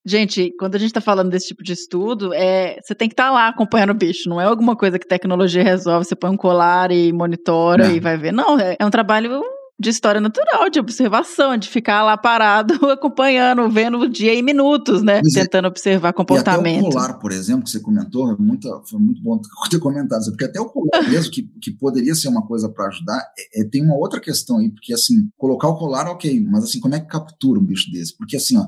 Gente, 0.05 0.51
quando 0.59 0.77
a 0.77 0.79
gente 0.79 0.89
está 0.89 1.01
falando 1.01 1.31
desse 1.31 1.49
tipo 1.49 1.63
de 1.63 1.75
estudo, 1.75 2.33
é, 2.33 2.79
você 2.81 2.95
tem 2.95 3.07
que 3.07 3.13
estar 3.13 3.27
tá 3.27 3.31
lá 3.31 3.49
acompanhando 3.49 3.91
o 3.91 3.95
bicho, 3.95 4.31
não 4.31 4.41
é 4.41 4.45
alguma 4.45 4.75
coisa 4.75 4.99
que 4.99 5.07
tecnologia 5.07 5.63
resolve, 5.63 6.07
você 6.07 6.17
põe 6.17 6.31
um 6.31 6.39
colar 6.39 6.91
e 6.91 7.13
monitora 7.13 7.87
não. 7.87 7.95
e 7.95 8.01
vai 8.01 8.17
ver. 8.17 8.33
Não, 8.33 8.59
é, 8.59 8.77
é 8.79 8.87
um 8.87 8.91
trabalho 8.91 9.43
de 9.81 9.89
história 9.89 10.21
natural, 10.21 10.69
de 10.69 10.79
observação, 10.79 11.57
de 11.57 11.67
ficar 11.67 12.03
lá 12.03 12.15
parado, 12.15 12.75
acompanhando, 12.93 13.69
vendo 13.71 13.99
o 13.99 14.09
dia 14.09 14.35
em 14.35 14.43
minutos, 14.43 15.03
né? 15.03 15.19
É. 15.19 15.23
Tentando 15.23 15.65
é. 15.65 15.69
observar 15.69 16.13
comportamento. 16.13 16.81
Até 16.81 16.89
o 16.89 16.93
colar, 16.93 17.15
por 17.15 17.33
exemplo, 17.33 17.65
que 17.65 17.71
você 17.71 17.81
comentou, 17.81 18.31
é 18.31 18.37
muito, 18.37 18.69
foi 18.85 19.01
muito 19.01 19.23
bom 19.23 19.41
ter 19.71 19.79
comentado, 19.79 20.23
porque 20.27 20.45
até 20.45 20.61
o 20.61 20.67
colar 20.67 21.09
mesmo, 21.09 21.33
que, 21.33 21.43
que 21.63 21.71
poderia 21.71 22.15
ser 22.15 22.29
uma 22.29 22.47
coisa 22.47 22.69
para 22.69 22.89
ajudar, 22.89 23.19
é, 23.39 23.63
é, 23.63 23.65
tem 23.65 23.83
uma 23.83 23.97
outra 23.97 24.21
questão 24.21 24.59
aí, 24.59 24.71
porque 24.71 24.93
assim, 24.93 25.31
colocar 25.39 25.69
o 25.69 25.79
colar, 25.79 26.07
ok, 26.09 26.45
mas 26.47 26.65
assim, 26.65 26.79
como 26.79 26.95
é 26.95 27.01
que 27.01 27.07
captura 27.07 27.59
um 27.59 27.65
bicho 27.65 27.91
desse? 27.91 28.15
Porque 28.15 28.37
assim, 28.37 28.59
ó, 28.59 28.67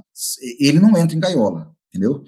ele 0.58 0.80
não 0.80 0.96
entra 0.96 1.14
em 1.14 1.20
gaiola 1.20 1.70
entendeu? 1.92 2.24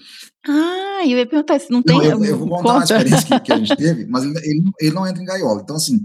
Ah, 0.47 0.84
eu 1.13 1.19
ia 1.19 1.27
perguntar 1.27 1.59
se 1.59 1.71
não 1.71 1.83
tem. 1.83 1.97
Não, 1.97 2.05
eu, 2.05 2.25
eu, 2.25 2.39
vou 2.39 2.49
contar 2.49 2.63
conta. 2.63 2.75
uma 2.75 2.85
experiência 2.85 3.27
que, 3.27 3.41
que, 3.41 3.53
a 3.53 3.57
gente 3.59 3.75
teve, 3.77 4.07
mas 4.07 4.25
ele, 4.25 4.39
ele, 4.39 4.63
ele, 4.81 4.95
não 4.95 5.07
entra 5.07 5.23
em 5.23 5.27
gaiola. 5.27 5.61
Então, 5.63 5.77
assim, 5.77 6.01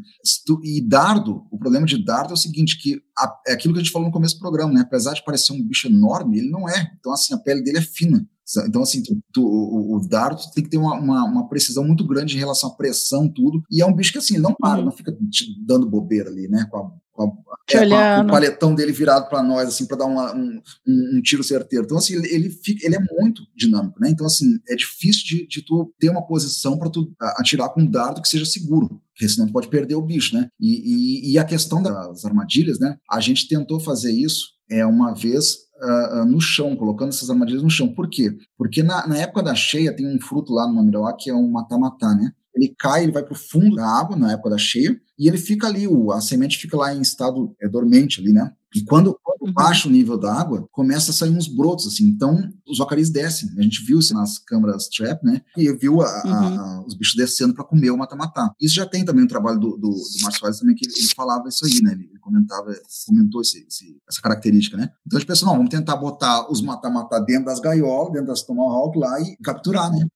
tu, 0.45 0.59
e 0.63 0.81
dardo, 0.81 1.43
o 1.51 1.57
problema 1.57 1.85
de 1.85 2.03
dardo 2.03 2.31
é 2.31 2.33
o 2.33 2.37
seguinte: 2.37 2.77
que 2.81 3.01
a, 3.17 3.33
é 3.47 3.53
aquilo 3.53 3.73
que 3.73 3.79
a 3.79 3.83
gente 3.83 3.91
falou 3.91 4.07
no 4.07 4.13
começo 4.13 4.35
do 4.35 4.39
programa, 4.39 4.73
né? 4.73 4.81
Apesar 4.81 5.13
de 5.13 5.23
parecer 5.23 5.53
um 5.53 5.63
bicho 5.63 5.87
enorme, 5.87 6.39
ele 6.39 6.49
não 6.49 6.67
é. 6.67 6.91
Então, 6.99 7.11
assim, 7.11 7.33
a 7.33 7.37
pele 7.37 7.63
dele 7.63 7.77
é 7.79 7.81
fina. 7.81 8.25
Então, 8.67 8.81
assim, 8.81 9.03
tu, 9.03 9.15
tu, 9.31 9.45
o, 9.45 9.95
o 9.95 10.07
dardo 10.07 10.41
tem 10.55 10.63
que 10.63 10.71
ter 10.71 10.77
uma, 10.77 10.95
uma, 10.95 11.23
uma, 11.23 11.47
precisão 11.47 11.83
muito 11.83 12.05
grande 12.05 12.35
em 12.35 12.39
relação 12.39 12.71
à 12.71 12.73
pressão, 12.73 13.31
tudo. 13.31 13.61
E 13.69 13.79
é 13.79 13.85
um 13.85 13.93
bicho 13.93 14.11
que, 14.11 14.17
assim, 14.17 14.39
não 14.39 14.55
para, 14.55 14.79
uhum. 14.79 14.85
não 14.85 14.91
fica 14.91 15.15
te 15.29 15.55
dando 15.63 15.87
bobeira 15.87 16.29
ali, 16.29 16.47
né? 16.47 16.65
Com 16.71 16.77
a, 16.77 16.91
a, 17.24 17.78
é, 17.78 18.15
com, 18.17 18.28
o 18.28 18.28
paletão 18.28 18.76
dele 18.76 18.91
virado 18.91 19.30
para 19.30 19.43
nós, 19.43 19.67
assim, 19.67 19.86
para 19.86 19.97
dar 19.97 20.05
uma, 20.05 20.36
um, 20.36 20.61
um, 20.88 21.22
tiro 21.22 21.43
certeiro. 21.43 21.86
Então, 21.86 21.97
assim, 21.97 22.15
ele, 22.15 22.28
ele, 22.34 22.49
fica, 22.49 22.86
ele 22.86 22.95
é 22.95 22.99
muito 22.99 23.43
dinâmico, 23.55 23.99
né? 23.99 24.09
Então, 24.09 24.26
assim, 24.26 24.59
é 24.67 24.76
difícil 24.76 25.24
de, 25.26 25.47
de 25.47 25.61
tu 25.61 25.93
ter 25.99 26.09
uma 26.09 26.26
posição 26.26 26.78
para 26.78 26.89
tu 26.89 27.11
atirar 27.38 27.70
com 27.70 27.82
um 27.82 27.89
dardo 27.89 28.22
que 28.22 28.30
seja 28.30 28.45
seguro 28.45 29.01
porque 29.20 29.28
senão 29.28 29.47
tu 29.47 29.51
pode 29.51 29.67
perder 29.67 29.95
o 29.95 30.01
bicho, 30.01 30.34
né? 30.34 30.47
E, 30.57 31.28
e, 31.28 31.34
e, 31.34 31.38
a 31.38 31.43
questão 31.43 31.84
das 31.84 32.24
armadilhas, 32.24 32.80
né? 32.80 32.95
A 33.11 33.20
gente 33.20 33.49
tentou 33.49 33.78
fazer 33.78 34.13
isso 34.13 34.47
é 34.72 34.86
uma 34.86 35.13
vez 35.13 35.55
uh, 35.82 36.22
uh, 36.22 36.26
no 36.26 36.39
chão, 36.39 36.76
colocando 36.76 37.09
essas 37.09 37.30
armadilhas 37.30 37.63
no 37.63 37.70
chão. 37.70 37.93
Por 37.93 38.09
quê? 38.09 38.32
Porque 38.57 38.82
na, 38.82 39.05
na 39.07 39.17
época 39.17 39.43
da 39.43 39.55
cheia 39.55 39.93
tem 39.93 40.07
um 40.07 40.22
fruto 40.22 40.53
lá 40.53 40.65
no 40.67 40.76
Mamirauá 40.76 41.13
que 41.13 41.30
é 41.30 41.34
um 41.34 41.51
matamatá, 41.51 42.15
né? 42.15 42.32
Ele 42.55 42.74
cai, 42.78 43.03
ele 43.03 43.11
vai 43.11 43.24
para 43.24 43.34
o 43.34 43.38
fundo 43.38 43.76
da 43.76 43.86
água 43.86 44.15
na 44.15 44.32
época 44.32 44.51
da 44.51 44.57
cheia 44.57 44.97
e 45.20 45.28
ele 45.28 45.38
fica 45.38 45.67
ali, 45.67 45.86
o, 45.86 46.13
a 46.13 46.22
semente 46.22 46.57
fica 46.57 46.78
lá 46.78 46.95
em 46.95 47.01
estado 47.01 47.53
é, 47.61 47.67
dormente 47.67 48.22
ali, 48.22 48.32
né? 48.32 48.53
E 48.74 48.84
quando, 48.84 49.17
quando 49.24 49.47
uhum. 49.47 49.53
baixa 49.53 49.88
o 49.88 49.91
nível 49.91 50.17
da 50.17 50.32
água, 50.32 50.67
começa 50.72 51.09
a 51.09 51.13
sair 51.13 51.32
uns 51.32 51.47
brotos, 51.47 51.88
assim. 51.88 52.05
Então, 52.05 52.53
os 52.67 52.80
ocaris 52.80 53.09
descem. 53.09 53.49
A 53.57 53.61
gente 53.63 53.84
viu 53.84 53.99
isso 53.99 54.13
nas 54.13 54.38
câmaras 54.38 54.88
trap, 54.88 55.24
né? 55.24 55.41
E 55.57 55.72
viu 55.74 56.01
a, 56.01 56.24
uhum. 56.24 56.59
a, 56.59 56.86
os 56.86 56.93
bichos 56.93 57.15
descendo 57.15 57.53
para 57.53 57.63
comer 57.63 57.89
o 57.89 57.97
mata-matá. 57.97 58.53
Isso 58.61 58.76
já 58.76 58.86
tem 58.86 59.03
também 59.03 59.26
o 59.26 59.28
trabalho 59.28 59.59
do, 59.59 59.72
do, 59.72 59.89
do 59.89 60.22
Márcio 60.22 60.59
também, 60.59 60.76
que 60.76 60.86
ele, 60.86 60.93
ele, 60.95 61.13
falava 61.15 61.49
isso 61.49 61.65
aí, 61.65 61.82
né? 61.82 61.93
Ele, 61.93 62.09
ele 62.11 62.20
comentava, 62.20 62.72
comentou 63.07 63.41
esse, 63.41 63.65
esse, 63.67 63.97
essa 64.07 64.22
característica, 64.22 64.78
né? 64.78 64.91
Então, 65.05 65.17
a 65.17 65.20
gente 65.20 65.28
pensou, 65.28 65.47
não, 65.47 65.55
vamos 65.55 65.72
tentar 65.72 65.95
botar 65.95 66.49
os 66.51 66.61
mata-matá 66.61 67.20
dentro 67.20 67.45
das 67.45 67.59
gaiolas, 67.59 68.13
dentro 68.13 68.28
das 68.28 68.43
tomahawk 68.43 68.97
lá 68.99 69.20
e 69.20 69.36
capturar, 69.38 69.91
né? 69.91 70.07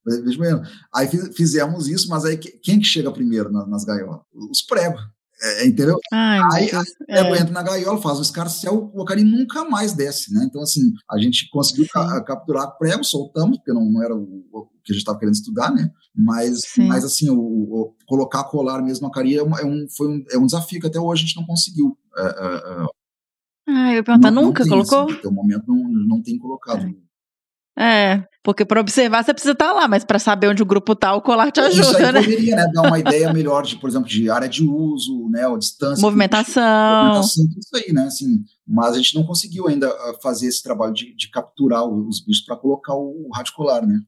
Aí 0.93 1.07
fizemos 1.33 1.87
isso, 1.87 2.07
mas 2.07 2.23
aí 2.23 2.37
quem 2.37 2.79
que 2.79 2.85
chega 2.85 3.11
primeiro 3.11 3.51
nas, 3.51 3.67
nas 3.67 3.83
gaiolas? 3.83 4.21
Os 4.31 4.61
pregos. 4.95 5.13
É, 5.41 5.67
entendeu? 5.67 5.99
Ai, 6.11 6.39
aí 6.53 6.69
a 7.09 7.17
é. 7.19 7.31
entra 7.33 7.51
na 7.51 7.63
gaiola, 7.63 8.01
faz 8.01 8.17
o 8.17 8.21
escarcel, 8.21 8.89
o 8.93 9.01
Acari 9.01 9.25
nunca 9.25 9.65
mais 9.65 9.91
desce, 9.91 10.33
né? 10.33 10.45
Então, 10.45 10.61
assim, 10.61 10.93
a 11.11 11.17
gente 11.19 11.49
conseguiu 11.49 11.85
ca 11.91 12.23
capturar 12.23 12.77
prego, 12.77 13.03
soltamos, 13.03 13.57
porque 13.57 13.73
não, 13.73 13.83
não 13.83 14.01
era 14.01 14.15
o, 14.15 14.45
o, 14.53 14.65
que 14.83 14.91
a 14.91 14.93
gente 14.93 15.01
estava 15.01 15.19
querendo 15.19 15.35
estudar, 15.35 15.69
né? 15.71 15.89
Mas, 16.15 16.61
mas 16.77 17.03
assim, 17.03 17.29
o, 17.29 17.37
o, 17.37 17.95
colocar 18.07 18.45
colar 18.45 18.81
mesmo 18.81 19.01
no 19.01 19.07
Acari 19.09 19.37
é, 19.37 19.41
é, 19.41 19.65
um, 19.65 19.85
foi 19.97 20.07
um, 20.07 20.23
é 20.31 20.37
um 20.37 20.45
desafio 20.45 20.79
que 20.79 20.87
até 20.87 20.99
hoje 20.99 21.23
a 21.23 21.25
gente 21.25 21.35
não 21.35 21.45
conseguiu. 21.45 21.97
É, 22.17 22.21
é, 22.21 22.85
ah, 23.67 23.91
eu 23.91 23.95
ia 23.95 24.03
perguntar, 24.03 24.31
não, 24.31 24.43
nunca 24.43 24.63
não 24.63 24.69
colocou? 24.69 25.09
Assim, 25.09 25.19
até 25.19 25.27
o 25.27 25.31
momento 25.31 25.63
não, 25.67 25.89
não 25.89 26.21
tem 26.21 26.37
colocado. 26.37 26.85
É, 27.77 28.23
porque 28.43 28.63
para 28.65 28.79
observar 28.81 29.23
você 29.23 29.33
precisa 29.33 29.53
estar 29.53 29.71
lá, 29.73 29.87
mas 29.87 30.03
para 30.03 30.19
saber 30.19 30.47
onde 30.47 30.61
o 30.61 30.65
grupo 30.65 30.95
tá, 30.95 31.15
o 31.15 31.21
colar 31.21 31.51
te 31.51 31.59
Isso 31.61 31.81
ajuda, 31.81 32.07
aí 32.07 32.13
né? 32.13 32.21
poderia 32.21 32.55
né, 32.55 32.67
dar 32.71 32.81
uma 32.83 32.99
ideia 32.99 33.33
melhor 33.33 33.63
de, 33.63 33.77
por 33.77 33.89
exemplo, 33.89 34.07
de 34.07 34.29
área 34.29 34.47
de 34.47 34.63
uso, 34.63 35.27
né, 35.29 35.47
ou 35.47 35.57
distância. 35.57 36.01
Movimentação. 36.01 36.63
movimentação, 37.03 37.45
isso 37.57 37.75
aí, 37.75 37.91
né? 37.93 38.03
Assim, 38.03 38.43
mas 38.67 38.93
a 38.93 38.97
gente 38.97 39.15
não 39.15 39.23
conseguiu 39.25 39.67
ainda 39.67 39.87
ah, 39.89 40.13
fazer 40.21 40.47
esse 40.47 40.61
trabalho 40.61 40.93
de, 40.93 41.15
de 41.15 41.29
capturar 41.31 41.83
o- 41.83 42.07
os 42.07 42.23
bichos 42.23 42.45
para 42.45 42.55
colocar 42.57 42.93
o 42.93 43.27
rádio 43.33 43.53
colar, 43.55 43.81
né? 43.85 43.99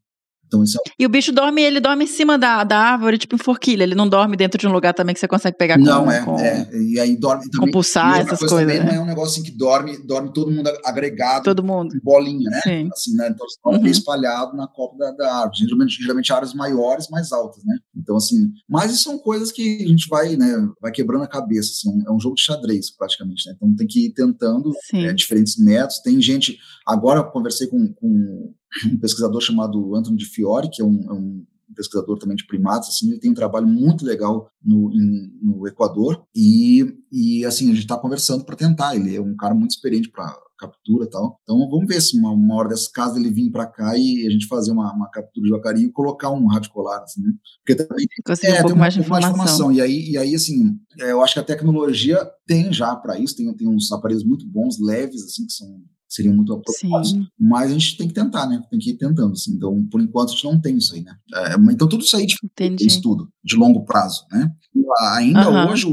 Então 0.47 0.61
é 0.61 0.65
E 0.99 1.05
o 1.05 1.09
bicho 1.09 1.31
dorme, 1.31 1.61
ele 1.61 1.79
dorme 1.79 2.03
em 2.03 2.07
cima 2.07 2.37
da, 2.37 2.63
da 2.63 2.77
árvore, 2.77 3.17
tipo 3.17 3.35
em 3.35 3.37
forquilha. 3.39 3.83
Ele 3.83 3.95
não 3.95 4.07
dorme 4.07 4.37
dentro 4.37 4.57
de 4.59 4.67
um 4.67 4.71
lugar 4.71 4.93
também 4.93 5.13
que 5.13 5.19
você 5.19 5.27
consegue 5.27 5.57
pegar 5.57 5.77
com, 5.77 5.83
Não, 5.83 6.09
é, 6.11 6.21
com, 6.23 6.39
é. 6.39 6.69
E 6.73 6.99
aí 6.99 7.15
dorme 7.17 7.49
também. 7.49 7.67
com 7.67 7.71
pulsar, 7.71 8.19
essas 8.19 8.39
coisa 8.39 8.55
coisas. 8.55 8.73
também, 8.73 8.85
né? 8.85 8.93
não 8.95 9.01
é 9.01 9.03
um 9.03 9.07
negócio 9.07 9.31
assim 9.39 9.43
que 9.43 9.57
dorme, 9.57 9.97
dorme 10.05 10.31
todo 10.33 10.51
mundo 10.51 10.69
agregado, 10.83 11.43
Todo 11.43 11.63
mundo. 11.63 11.95
em 11.95 11.99
bolinha, 11.99 12.49
né? 12.49 12.59
Sim. 12.63 12.89
Assim, 12.91 13.15
né? 13.15 13.29
Então 13.29 13.45
eles 13.45 13.57
dormem 13.63 13.81
Uhum. 13.85 13.87
espalhado 13.91 14.55
na 14.55 14.67
copa 14.67 14.97
da, 14.97 15.11
da 15.11 15.35
árvore. 15.35 15.57
Geralmente, 15.59 16.01
geralmente 16.01 16.33
áreas 16.33 16.53
maiores, 16.53 17.07
mais 17.09 17.31
altas, 17.31 17.63
né? 17.65 17.77
Então, 17.95 18.15
assim, 18.15 18.51
mas 18.69 18.91
isso 18.91 19.03
são 19.03 19.17
coisas 19.17 19.51
que 19.51 19.83
a 19.83 19.87
gente 19.87 20.07
vai, 20.09 20.35
né, 20.35 20.67
vai 20.81 20.91
quebrando 20.91 21.23
a 21.23 21.27
cabeça, 21.27 21.71
assim, 21.71 22.03
é 22.07 22.11
um 22.11 22.19
jogo 22.19 22.35
de 22.35 22.41
xadrez, 22.43 22.89
praticamente, 22.95 23.47
né? 23.47 23.53
Então 23.55 23.75
tem 23.75 23.87
que 23.87 24.07
ir 24.07 24.13
tentando 24.13 24.71
é, 24.93 25.13
diferentes 25.13 25.57
métodos. 25.57 25.99
Tem 25.99 26.21
gente. 26.21 26.57
Agora 26.87 27.19
eu 27.19 27.25
conversei 27.31 27.67
com, 27.67 27.91
com 27.93 28.53
um 28.85 28.97
pesquisador 28.99 29.41
chamado 29.41 29.95
Anthony 29.95 30.17
de 30.17 30.25
Fiore, 30.25 30.69
que 30.69 30.81
é 30.81 30.85
um, 30.85 31.01
é 31.09 31.13
um 31.13 31.45
pesquisador 31.75 32.17
também 32.17 32.35
de 32.37 32.45
primatas, 32.47 32.89
assim, 32.89 33.09
ele 33.11 33.19
tem 33.19 33.31
um 33.31 33.35
trabalho 33.35 33.67
muito 33.67 34.05
legal 34.05 34.49
no, 34.63 34.91
em- 34.93 35.29
no 35.41 35.67
Equador 35.67 36.23
e, 36.33 36.85
e 37.11 37.45
assim, 37.45 37.65
a 37.65 37.73
gente 37.73 37.79
está 37.81 37.97
conversando 37.97 38.45
para 38.45 38.55
tentar, 38.55 38.95
ele 38.95 39.15
é 39.15 39.21
um 39.21 39.35
cara 39.35 39.53
muito 39.53 39.71
experiente 39.71 40.09
para 40.09 40.33
captura 40.57 41.03
e 41.03 41.09
tal, 41.09 41.37
então 41.43 41.69
vamos 41.69 41.85
ver 41.85 42.01
se 42.01 42.17
uma, 42.17 42.31
uma 42.31 42.55
hora 42.55 42.69
dessas 42.69 42.87
casas 42.87 43.17
ele 43.17 43.29
vir 43.29 43.51
para 43.51 43.65
cá 43.67 43.97
e 43.97 44.25
a 44.25 44.29
gente 44.29 44.47
fazer 44.47 44.71
uma, 44.71 44.93
uma 44.93 45.09
captura 45.09 45.43
de 45.43 45.49
jacaré 45.49 45.79
e 45.79 45.91
colocar 45.91 46.31
um 46.31 46.47
rádio 46.47 46.71
colar, 46.71 47.03
assim, 47.03 47.21
né? 47.21 47.31
Porque 47.65 47.75
também 47.83 48.05
Conseguir 48.25 48.53
um 48.53 48.55
é, 48.55 48.61
pouco 48.61 48.69
tem 48.71 48.79
mais 48.79 48.93
de 48.93 48.99
um 49.01 49.03
pouco 49.03 49.19
informação. 49.19 49.71
E 49.73 49.81
aí, 49.81 50.11
e 50.11 50.17
aí 50.17 50.33
assim, 50.33 50.77
é, 51.01 51.11
eu 51.11 51.21
acho 51.21 51.33
que 51.33 51.39
a 51.41 51.43
tecnologia 51.43 52.17
tem 52.47 52.71
já 52.71 52.95
para 52.95 53.19
isso, 53.19 53.35
tem, 53.35 53.53
tem 53.53 53.67
uns 53.67 53.91
aparelhos 53.91 54.23
muito 54.23 54.47
bons, 54.47 54.79
leves, 54.79 55.23
assim, 55.25 55.45
que 55.45 55.51
são 55.51 55.67
seriam 56.15 56.35
muito 56.35 56.53
apropriados, 56.53 57.11
Sim. 57.11 57.27
mas 57.39 57.71
a 57.71 57.73
gente 57.73 57.97
tem 57.97 58.07
que 58.07 58.13
tentar, 58.13 58.47
né? 58.47 58.61
Tem 58.69 58.79
que 58.79 58.91
ir 58.91 58.97
tentando, 58.97 59.33
assim. 59.33 59.53
Então, 59.53 59.85
por 59.91 60.01
enquanto, 60.01 60.29
a 60.29 60.31
gente 60.33 60.43
não 60.45 60.59
tem 60.59 60.77
isso 60.77 60.93
aí, 60.95 61.03
né? 61.03 61.15
É, 61.33 61.55
então, 61.71 61.87
tudo 61.87 62.03
isso 62.03 62.15
aí 62.15 62.25
de 62.25 62.35
Entendi. 62.43 62.85
estudo, 62.87 63.29
de 63.43 63.55
longo 63.55 63.83
prazo, 63.85 64.25
né? 64.31 64.51
Ah, 64.99 65.17
Ainda 65.17 65.47
Aham. 65.47 65.69
hoje, 65.71 65.85
o, 65.87 65.91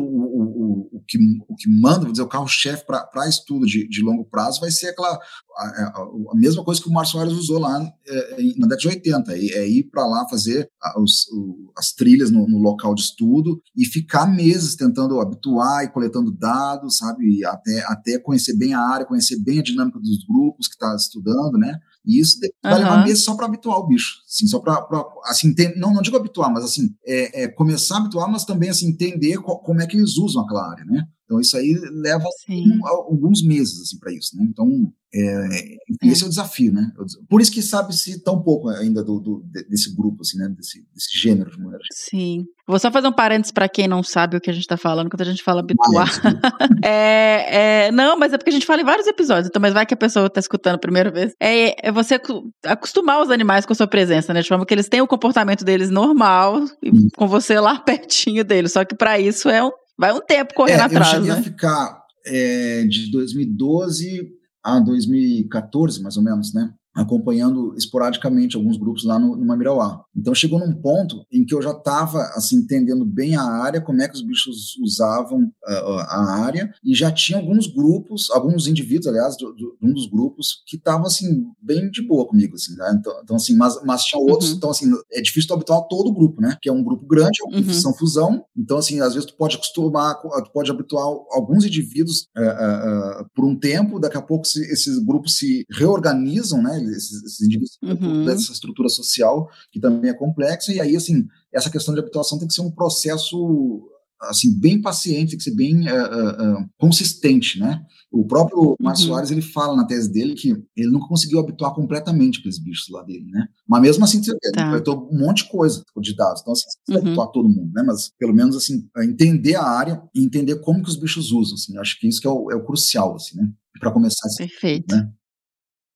que, 1.12 1.18
o 1.48 1.54
que 1.54 1.68
manda, 1.68 2.00
vou 2.00 2.12
dizer, 2.12 2.22
o 2.22 2.28
carro-chefe 2.28 2.84
para 2.86 3.28
estudo 3.28 3.66
de, 3.66 3.86
de 3.88 4.02
longo 4.02 4.24
prazo 4.24 4.60
vai 4.60 4.70
ser 4.70 4.88
aquela, 4.88 5.08
a, 5.56 5.64
a- 5.64 6.06
a 6.32 6.34
mesma 6.36 6.64
coisa 6.64 6.80
que 6.80 6.88
o 6.88 6.92
Márcio 6.92 7.12
Soares 7.18 7.34
usou 7.34 7.58
lá 7.58 7.80
é, 8.08 8.40
em- 8.42 8.58
na 8.58 8.66
década 8.66 8.76
de 8.76 8.88
80, 8.88 9.32
é, 9.36 9.38
é 9.38 9.68
ir 9.68 9.84
para 9.90 10.06
lá 10.06 10.26
fazer 10.28 10.68
os- 10.98 11.28
o- 11.32 11.72
as 11.76 11.92
trilhas 11.92 12.30
no, 12.30 12.48
no 12.48 12.58
local 12.58 12.94
de 12.94 13.02
estudo 13.02 13.60
e 13.76 13.84
ficar 13.84 14.26
meses 14.26 14.74
tentando 14.76 15.20
habituar 15.20 15.84
e 15.84 15.88
coletando 15.88 16.32
dados, 16.32 16.98
sabe? 16.98 17.44
Até, 17.44 17.84
até 17.86 18.18
conhecer 18.18 18.56
bem 18.56 18.74
a 18.74 18.80
área, 18.80 19.06
conhecer 19.06 19.38
bem 19.42 19.58
a 19.60 19.62
dinâmica 19.62 19.98
dos 19.98 20.24
grupos 20.26 20.66
que 20.68 20.74
está 20.74 20.94
estudando, 20.96 21.58
né? 21.58 21.78
E 22.04 22.20
isso 22.20 22.38
vai 22.62 22.78
levar 22.78 22.94
Aham. 22.94 23.04
meses 23.04 23.24
só 23.24 23.34
para 23.36 23.46
habituar 23.46 23.78
o 23.78 23.86
bicho, 23.86 24.20
assim, 24.28 24.46
só 24.46 24.58
para 24.58 24.84
assim, 25.26 25.54
não, 25.76 25.94
não 25.94 26.02
digo 26.02 26.16
habituar, 26.16 26.52
mas 26.52 26.64
assim, 26.64 26.90
é, 27.06 27.44
é 27.44 27.48
começar 27.48 27.96
a 27.96 27.98
habituar, 27.98 28.30
mas 28.30 28.44
também 28.44 28.70
assim 28.70 28.88
entender 28.88 29.38
co- 29.38 29.58
como 29.58 29.80
é 29.80 29.86
que 29.86 29.96
eles 29.96 30.16
usam 30.18 30.42
aquela 30.42 30.68
área, 30.70 30.84
né? 30.84 31.04
Então 31.32 31.40
isso 31.40 31.56
aí 31.56 31.74
leva 32.02 32.24
um- 32.50 32.86
alguns 32.86 33.42
meses 33.42 33.80
assim 33.80 33.98
para 33.98 34.12
isso, 34.12 34.36
né? 34.36 34.44
Então 34.50 34.92
é, 35.14 35.76
esse 36.04 36.22
é 36.22 36.26
o 36.26 36.28
desafio, 36.30 36.72
né? 36.72 36.90
Por 37.28 37.40
isso 37.42 37.52
que 37.52 37.60
sabe-se 37.62 38.22
tão 38.22 38.42
pouco 38.42 38.68
ainda 38.70 39.02
do, 39.04 39.18
do- 39.20 39.42
de- 39.50 39.64
desse 39.68 39.94
grupo, 39.94 40.22
assim, 40.22 40.38
né? 40.38 40.48
Desse, 40.56 40.80
desse 40.94 41.18
gênero 41.20 41.50
de 41.50 41.56
geral. 41.56 41.78
Sim. 41.92 42.44
Vou 42.66 42.78
só 42.78 42.90
fazer 42.90 43.08
um 43.08 43.12
parênteses 43.12 43.52
para 43.52 43.68
quem 43.68 43.86
não 43.88 44.02
sabe 44.02 44.36
o 44.36 44.40
que 44.40 44.48
a 44.48 44.52
gente 44.54 44.66
tá 44.66 44.76
falando 44.78 45.10
quando 45.10 45.20
a 45.22 45.24
gente 45.26 45.42
fala 45.42 45.60
habituar. 45.60 46.08
É, 46.84 47.86
é, 47.86 47.92
não, 47.92 48.18
mas 48.18 48.32
é 48.32 48.38
porque 48.38 48.50
a 48.50 48.52
gente 48.52 48.66
fala 48.66 48.80
em 48.82 48.84
vários 48.84 49.06
episódios, 49.06 49.46
então, 49.48 49.60
mas 49.62 49.72
vai 49.74 49.86
que 49.86 49.94
a 49.94 49.96
pessoa 49.96 50.28
tá 50.28 50.40
escutando 50.40 50.74
a 50.74 50.78
primeira 50.78 51.10
vez. 51.10 51.32
É, 51.40 51.88
é 51.88 51.92
você 51.92 52.20
acostumar 52.66 53.22
os 53.22 53.30
animais 53.30 53.64
com 53.66 53.72
a 53.72 53.76
sua 53.76 53.86
presença, 53.86 54.32
né? 54.34 54.40
De 54.42 54.48
forma 54.48 54.66
que 54.66 54.74
eles 54.74 54.88
têm 54.88 55.00
o 55.00 55.06
comportamento 55.06 55.64
deles 55.64 55.90
normal 55.90 56.60
e 56.82 56.90
Hum. 56.90 57.08
com 57.16 57.26
você 57.28 57.58
lá 57.60 57.78
pertinho 57.84 58.44
deles. 58.44 58.72
Só 58.72 58.84
que 58.84 58.94
para 58.96 59.18
isso 59.18 59.48
é 59.48 59.62
um, 59.64 59.70
vai 59.98 60.12
um 60.12 60.20
tempo 60.20 60.54
correndo 60.54 60.80
É, 60.80 60.82
eu 60.82 60.86
atrás, 60.86 61.08
cheguei 61.08 61.28
né? 61.30 61.38
a 61.38 61.42
ficar 61.42 62.02
é, 62.26 62.84
de 62.84 63.10
2012 63.10 64.30
a 64.62 64.78
2014, 64.80 66.02
mais 66.02 66.16
ou 66.16 66.22
menos, 66.22 66.54
né? 66.54 66.72
Acompanhando 66.94 67.74
esporadicamente 67.76 68.56
alguns 68.56 68.76
grupos 68.76 69.04
lá 69.04 69.18
no, 69.18 69.34
no 69.36 69.44
Mamirauá. 69.46 70.04
Então 70.14 70.34
chegou 70.34 70.58
num 70.58 70.74
ponto 70.74 71.24
em 71.32 71.44
que 71.44 71.54
eu 71.54 71.62
já 71.62 71.70
estava 71.72 72.18
assim, 72.34 72.56
entendendo 72.56 73.04
bem 73.04 73.34
a 73.34 73.42
área, 73.42 73.80
como 73.80 74.00
é 74.02 74.08
que 74.08 74.14
os 74.14 74.22
bichos 74.22 74.76
usavam 74.82 75.50
ah, 75.66 76.06
a 76.08 76.44
área, 76.44 76.72
e 76.84 76.94
já 76.94 77.10
tinha 77.10 77.38
alguns 77.38 77.66
grupos, 77.66 78.30
alguns 78.30 78.66
indivíduos, 78.66 79.06
aliás, 79.06 79.36
de 79.36 79.44
um 79.82 79.92
dos 79.92 80.06
grupos, 80.06 80.62
que 80.66 80.76
estavam 80.76 81.06
assim, 81.06 81.46
bem 81.60 81.90
de 81.90 82.02
boa 82.02 82.26
comigo. 82.26 82.54
Assim, 82.56 82.74
né? 82.76 82.94
então, 82.98 83.12
então, 83.22 83.36
assim, 83.36 83.56
mas, 83.56 83.82
mas 83.84 84.04
tinha 84.04 84.20
outros, 84.20 84.50
Uhum. 84.50 84.56
então 84.56 84.70
assim, 84.70 84.90
é 85.12 85.20
difícil 85.22 85.48
tu 85.48 85.54
habituar 85.54 85.80
todo 85.88 86.08
o 86.08 86.14
grupo, 86.14 86.40
né? 86.40 86.56
Que 86.60 86.68
é 86.68 86.72
um 86.72 86.84
grupo 86.84 87.06
grande, 87.06 87.38
é 87.42 87.48
uma 87.48 87.58
Uhum. 87.58 87.94
fusão, 87.94 88.44
então 88.56 88.76
assim, 88.78 89.00
às 89.00 89.14
vezes 89.14 89.26
tu 89.30 89.36
pode 89.36 89.56
acostumar, 89.56 90.14
tu 90.20 90.52
pode 90.52 90.70
habituar 90.70 91.04
alguns 91.32 91.64
indivíduos 91.64 92.26
eh, 92.36 92.42
eh, 92.42 93.20
eh, 93.20 93.24
por 93.34 93.44
um 93.44 93.58
tempo, 93.58 93.98
daqui 93.98 94.16
a 94.16 94.22
pouco 94.22 94.46
se- 94.46 94.62
esses 94.72 94.98
grupos 94.98 95.36
se 95.38 95.64
reorganizam, 95.70 96.62
né? 96.62 96.81
Esses, 96.90 97.22
esses 97.22 97.40
indivíduos 97.40 97.78
Uhum. 97.82 98.24
dessa 98.24 98.52
estrutura 98.52 98.88
social 98.88 99.48
que 99.70 99.80
também 99.80 100.10
é 100.10 100.14
complexa, 100.14 100.72
e 100.72 100.80
aí 100.80 100.96
assim, 100.96 101.26
essa 101.52 101.70
questão 101.70 101.94
de 101.94 102.00
habituação 102.00 102.38
tem 102.38 102.48
que 102.48 102.54
ser 102.54 102.62
um 102.62 102.70
processo 102.70 103.88
assim 104.20 104.56
bem 104.56 104.80
paciente, 104.80 105.30
tem 105.30 105.38
que 105.38 105.42
ser 105.42 105.54
bem 105.54 105.88
eh, 105.88 105.92
eh, 105.92 106.64
consistente, 106.78 107.58
né? 107.58 107.84
O 108.10 108.24
próprio 108.24 108.76
Márcio 108.80 109.06
Uhum. 109.08 109.14
Soares 109.14 109.30
ele 109.32 109.42
fala 109.42 109.74
na 109.74 109.84
tese 109.84 110.12
dele 110.12 110.34
que 110.34 110.50
ele 110.76 110.90
nunca 110.92 111.08
conseguiu 111.08 111.40
habituar 111.40 111.74
completamente 111.74 112.38
aqueles 112.38 112.58
bichos 112.58 112.88
lá 112.90 113.02
dele, 113.02 113.24
né? 113.32 113.48
Mas 113.66 113.82
mesmo 113.82 114.04
assim, 114.04 114.20
ele 114.24 114.38
Tá. 114.52 114.68
coletou 114.70 115.08
um 115.10 115.18
monte 115.18 115.38
de 115.42 115.48
coisa 115.50 115.82
de 116.00 116.14
dados. 116.14 116.40
Então, 116.42 116.52
assim, 116.52 116.64
você 116.86 116.92
Uhum. 116.94 116.98
habituar 117.00 117.28
todo 117.32 117.48
mundo, 117.48 117.72
né? 117.74 117.82
Mas 117.84 118.12
pelo 118.16 118.32
menos 118.32 118.54
assim, 118.54 118.86
entender 118.98 119.56
a 119.56 119.64
área 119.64 120.00
e 120.14 120.22
entender 120.22 120.56
como 120.60 120.84
que 120.84 120.90
os 120.90 120.96
bichos 120.96 121.32
usam. 121.32 121.54
Assim, 121.54 121.74
eu 121.74 121.80
acho 121.80 121.98
que 121.98 122.06
isso 122.06 122.20
que 122.20 122.26
é 122.28 122.30
o, 122.30 122.48
é 122.52 122.54
o 122.54 122.64
crucial, 122.64 123.16
assim, 123.16 123.36
né? 123.38 123.50
Para 123.80 123.90
começar 123.90 124.28
esse 124.28 124.36
Perfeito. 124.38 124.94
né? 124.94 125.10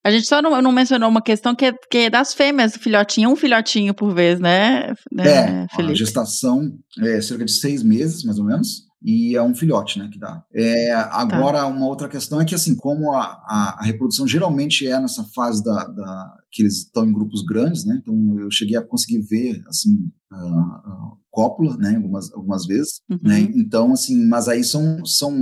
A 0.07 0.11
gente 0.13 0.29
só 0.29 0.41
não, 0.41 0.63
não 0.63 0.71
mencionou 0.71 1.09
uma 1.09 1.21
questão 1.21 1.53
que 1.53 1.65
é, 1.65 1.73
que 1.73 1.99
é 1.99 2.11
das 2.11 2.33
fêmeas, 2.33 2.77
filhotinho, 2.77 3.29
um 3.29 3.35
filhotinho 3.35 3.93
por 3.93 4.15
vez, 4.15 4.39
né, 4.39 4.95
né 5.11 5.67
É, 5.77 5.83
a 5.83 5.95
gestação 5.95 6.79
é 7.01 7.21
cerca 7.21 7.45
de 7.45 7.51
seis 7.51 7.83
meses, 7.83 8.23
mais 8.23 8.39
ou 8.39 8.45
menos, 8.45 8.87
e 9.03 9.35
é 9.35 9.43
um 9.43 9.53
filhote, 9.53 9.99
né, 9.99 10.09
que 10.13 10.17
dá. 10.17 10.45
É, 10.55 10.93
agora, 10.93 11.67
uma 11.67 11.89
outra 11.89 12.09
questão 12.09 12.41
é 12.41 12.45
que, 12.45 12.55
assim, 12.55 12.77
como 12.77 13.11
a, 13.15 13.21
a, 13.25 13.79
a 13.81 13.83
reprodução 13.83 14.29
geralmente 14.29 14.87
é 14.87 14.97
nessa 15.01 15.25
fase 15.35 15.65
da, 15.65 15.85
da- 15.89 16.37
que 16.53 16.63
eles 16.63 16.85
estão 16.85 17.05
em 17.05 17.13
grupos 17.13 17.45
grandes, 17.45 17.85
né, 17.85 17.99
então 18.01 18.15
eu 18.39 18.49
cheguei 18.49 18.77
a 18.77 18.83
conseguir 18.87 19.23
ver, 19.23 19.61
assim, 19.67 20.09
a, 20.31 20.37
a 20.37 21.13
cópula, 21.37 21.77
né, 21.77 21.95
algumas, 21.97 22.33
algumas 22.33 22.65
vezes, 22.67 23.01
Uhum. 23.11 23.19
né, 23.23 23.41
então, 23.55 23.93
assim, 23.93 24.17
mas 24.27 24.49
aí 24.49 24.65
são, 24.65 25.05
são, 25.05 25.33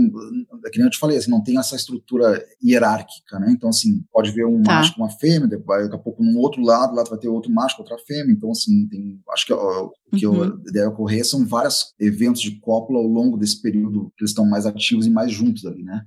é 0.66 0.70
que 0.70 0.78
nem 0.78 0.86
eu 0.86 0.90
te 0.90 0.99
falei, 0.99 1.16
assim, 1.16 1.30
não 1.30 1.42
tem 1.42 1.57
essa 1.57 1.76
estrutura 1.76 2.45
hierárquica, 2.62 3.38
né, 3.38 3.53
então, 3.53 3.68
assim, 3.70 4.03
pode 4.12 4.32
ver 4.32 4.45
um 4.45 4.61
Tá. 4.62 4.74
macho 4.74 4.95
com 4.95 5.03
uma 5.03 5.11
fêmea, 5.11 5.47
depois, 5.47 5.84
daqui 5.84 5.95
a 5.95 5.99
pouco, 5.99 6.22
num 6.24 6.36
outro 6.38 6.61
lado, 6.62 6.95
lá 6.97 7.05
vai 7.05 7.18
ter 7.18 7.28
outro 7.28 7.53
macho 7.53 7.76
com 7.76 7.82
outra 7.82 7.97
fêmea, 8.07 8.32
então, 8.32 8.51
assim, 8.51 8.88
tem, 8.88 9.20
acho 9.32 9.47
que 9.47 9.53
o 9.53 9.92
que 10.16 10.26
Uhum. 10.26 10.57
deve 10.72 10.86
ocorrer 10.88 11.24
são 11.24 11.47
vários 11.47 11.92
eventos 11.99 12.40
de 12.42 12.59
cópula 12.61 12.99
ao 12.99 13.07
longo 13.07 13.36
desse 13.36 13.61
período 13.62 14.12
que 14.16 14.22
eles 14.24 14.30
estão 14.30 14.45
mais 14.47 14.66
ativos 14.66 15.07
e 15.07 15.11
mais 15.11 15.30
juntos 15.32 15.64
ali, 15.66 15.82
né? 15.82 16.05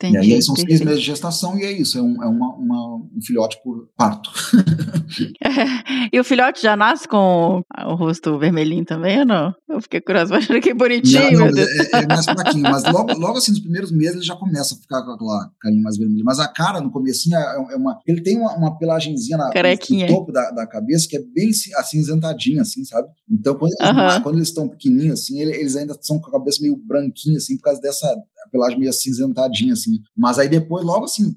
Entendi, 0.00 0.28
e 0.30 0.34
aí 0.34 0.42
são 0.42 0.54
seis 0.54 0.66
perfeito. 0.68 0.86
meses 0.88 1.00
de 1.00 1.06
gestação 1.06 1.58
e 1.58 1.64
é 1.64 1.72
isso, 1.72 1.98
é 1.98 2.02
um, 2.02 2.22
é 2.22 2.26
uma, 2.28 2.54
uma- 2.54 2.96
um 2.96 3.20
filhote 3.20 3.58
por 3.64 3.88
parto. 3.96 4.30
e 6.12 6.20
o 6.20 6.24
filhote 6.24 6.62
já 6.62 6.76
nasce 6.76 7.08
com 7.08 7.62
o 7.86 7.94
rosto 7.94 8.38
vermelhinho 8.38 8.84
também 8.84 9.20
ou 9.20 9.26
não? 9.26 9.52
Eu 9.68 9.80
fiquei 9.80 10.00
curiosa, 10.00 10.34
achando 10.38 10.60
que 10.60 10.72
bonitinho, 10.72 11.32
Não, 11.32 11.50
não, 11.50 11.58
é, 11.58 12.02
é 12.02 12.06
mais 12.06 12.26
fraquinho, 12.26 12.62
mas 12.64 12.84
logo, 12.84 13.12
logo 13.18 13.38
assim, 13.38 13.50
nos 13.50 13.60
primeiros 13.60 13.90
meses 13.90 14.16
ele 14.16 14.24
já 14.24 14.36
começa 14.36 14.74
a 14.74 14.78
ficar 14.78 15.02
com 15.04 15.10
aquela 15.12 15.50
carinha 15.60 15.82
mais 15.82 15.96
vermelha. 15.96 16.22
Mas 16.24 16.38
a 16.38 16.48
cara, 16.48 16.80
no 16.80 16.90
comecinho, 16.90 17.36
é 17.36 17.58
é 17.72 17.76
uma. 17.76 17.98
Ele 18.06 18.20
tem 18.22 18.36
uma, 18.36 18.54
uma 18.56 18.78
pelagenzinha 18.78 19.36
na, 19.36 19.46
no 19.46 20.06
topo 20.06 20.32
da, 20.32 20.50
da 20.50 20.66
cabeça 20.66 21.08
que 21.08 21.16
é 21.16 21.20
bem 21.22 21.52
ci- 21.52 21.74
acinzentadinha, 21.74 22.62
assim, 22.62 22.84
sabe? 22.84 23.08
Então, 23.28 23.54
quando 23.56 23.72
eles, 23.80 23.90
Aham. 23.90 24.20
quando 24.22 24.34
eles 24.36 24.48
estão 24.48 24.68
pequenininhos, 24.68 25.20
assim, 25.20 25.40
ele- 25.40 25.56
eles 25.56 25.74
ainda 25.76 25.96
são 26.00 26.20
com 26.20 26.28
a 26.28 26.32
cabeça 26.38 26.62
meio 26.62 26.76
branquinha, 26.76 27.36
assim, 27.36 27.56
por 27.56 27.64
causa 27.64 27.80
dessa 27.80 28.06
pelagem 28.50 28.78
meio 28.78 28.90
acinzentadinha, 28.90 29.72
assim. 29.72 29.98
Mas 30.16 30.38
aí 30.38 30.48
depois, 30.48 30.84
logo 30.84 31.04
assim, 31.04 31.34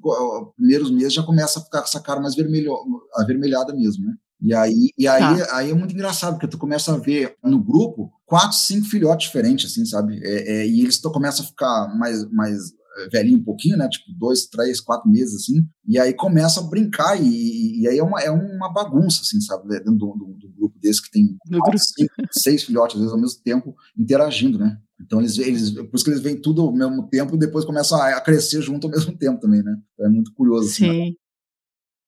primeiros 0.56 0.92
meses 0.92 1.14
já 1.14 1.24
começa 1.24 1.60
a 1.60 1.64
ficar 1.64 1.80
com 1.80 1.86
essa 1.88 2.00
cara 2.00 2.20
mais 2.22 2.36
vermelho, 2.36 2.74
avermelhada 3.16 3.74
mesmo, 3.74 4.06
né? 4.06 4.14
E 4.44 4.56
aí, 4.56 4.90
e 4.98 5.08
aí, 5.08 5.40
Tá. 5.40 5.58
aí 5.58 5.70
é 5.70 5.74
muito 5.74 5.94
engraçado, 5.94 6.34
porque 6.34 6.48
tu 6.48 6.58
começa 6.58 6.92
a 6.94 6.98
ver 6.98 7.36
no 7.44 7.64
grupo 7.64 8.12
quatro, 8.26 8.58
cinco 8.58 8.88
filhotes 8.88 9.28
diferentes, 9.28 9.70
assim, 9.72 9.86
sabe? 9.86 10.20
É, 10.24 10.62
é, 10.62 10.68
e 10.68 10.82
eles 10.82 11.00
tão- 11.00 11.12
começam 11.12 11.46
a 11.46 11.48
ficar 11.48 11.96
mais, 11.96 12.26
mais 12.32 12.58
é, 12.98 13.10
velhinho 13.10 13.38
um 13.38 13.44
pouquinho, 13.44 13.78
né? 13.78 13.88
Tipo, 13.88 14.06
dois, 14.18 14.48
três, 14.48 14.82
quatro 14.82 15.08
meses, 15.08 15.36
assim. 15.36 15.64
E 15.88 16.00
aí 16.00 16.12
começa 16.16 16.60
a 16.60 16.64
brincar, 16.64 17.22
e, 17.22 17.82
e 17.82 17.88
aí 17.88 18.00
é 18.00 18.04
uma, 18.04 18.20
é 18.20 18.32
uma 18.32 18.74
bagunça, 18.74 19.22
assim, 19.22 19.40
sabe? 19.42 19.68
Dentro 19.70 19.92
do, 19.94 20.08
do, 20.14 20.26
do 20.40 20.50
grupo 20.58 20.76
desse 20.82 21.04
que 21.04 21.12
tem 21.12 21.38
cinco, 21.78 22.14
seis 22.32 22.64
filhotes, 22.64 22.96
às 22.96 23.02
vezes, 23.02 23.14
ao 23.14 23.22
mesmo 23.22 23.40
tempo, 23.44 23.76
interagindo, 23.96 24.58
né? 24.58 24.76
Então, 25.04 25.20
eles, 25.20 25.38
eles, 25.38 25.72
por 25.72 25.96
isso 25.96 26.04
que 26.04 26.12
eles 26.12 26.22
vêm 26.22 26.40
tudo 26.40 26.62
ao 26.62 26.74
mesmo 26.74 27.08
tempo 27.10 27.36
e 27.36 27.40
depois 27.40 27.66
começam 27.66 28.00
a, 28.00 28.18
a 28.18 28.22
crescer 28.22 28.62
junto 28.62 28.88
ao 28.88 28.92
mesmo 28.94 29.18
tempo 29.18 29.40
também, 29.40 29.64
né? 29.64 29.76
Então, 29.94 30.06
é 30.06 30.10
muito 30.10 30.34
curioso. 30.34 30.70
Sim. 30.70 30.90
Assim, 30.90 31.10
né? 31.10 31.12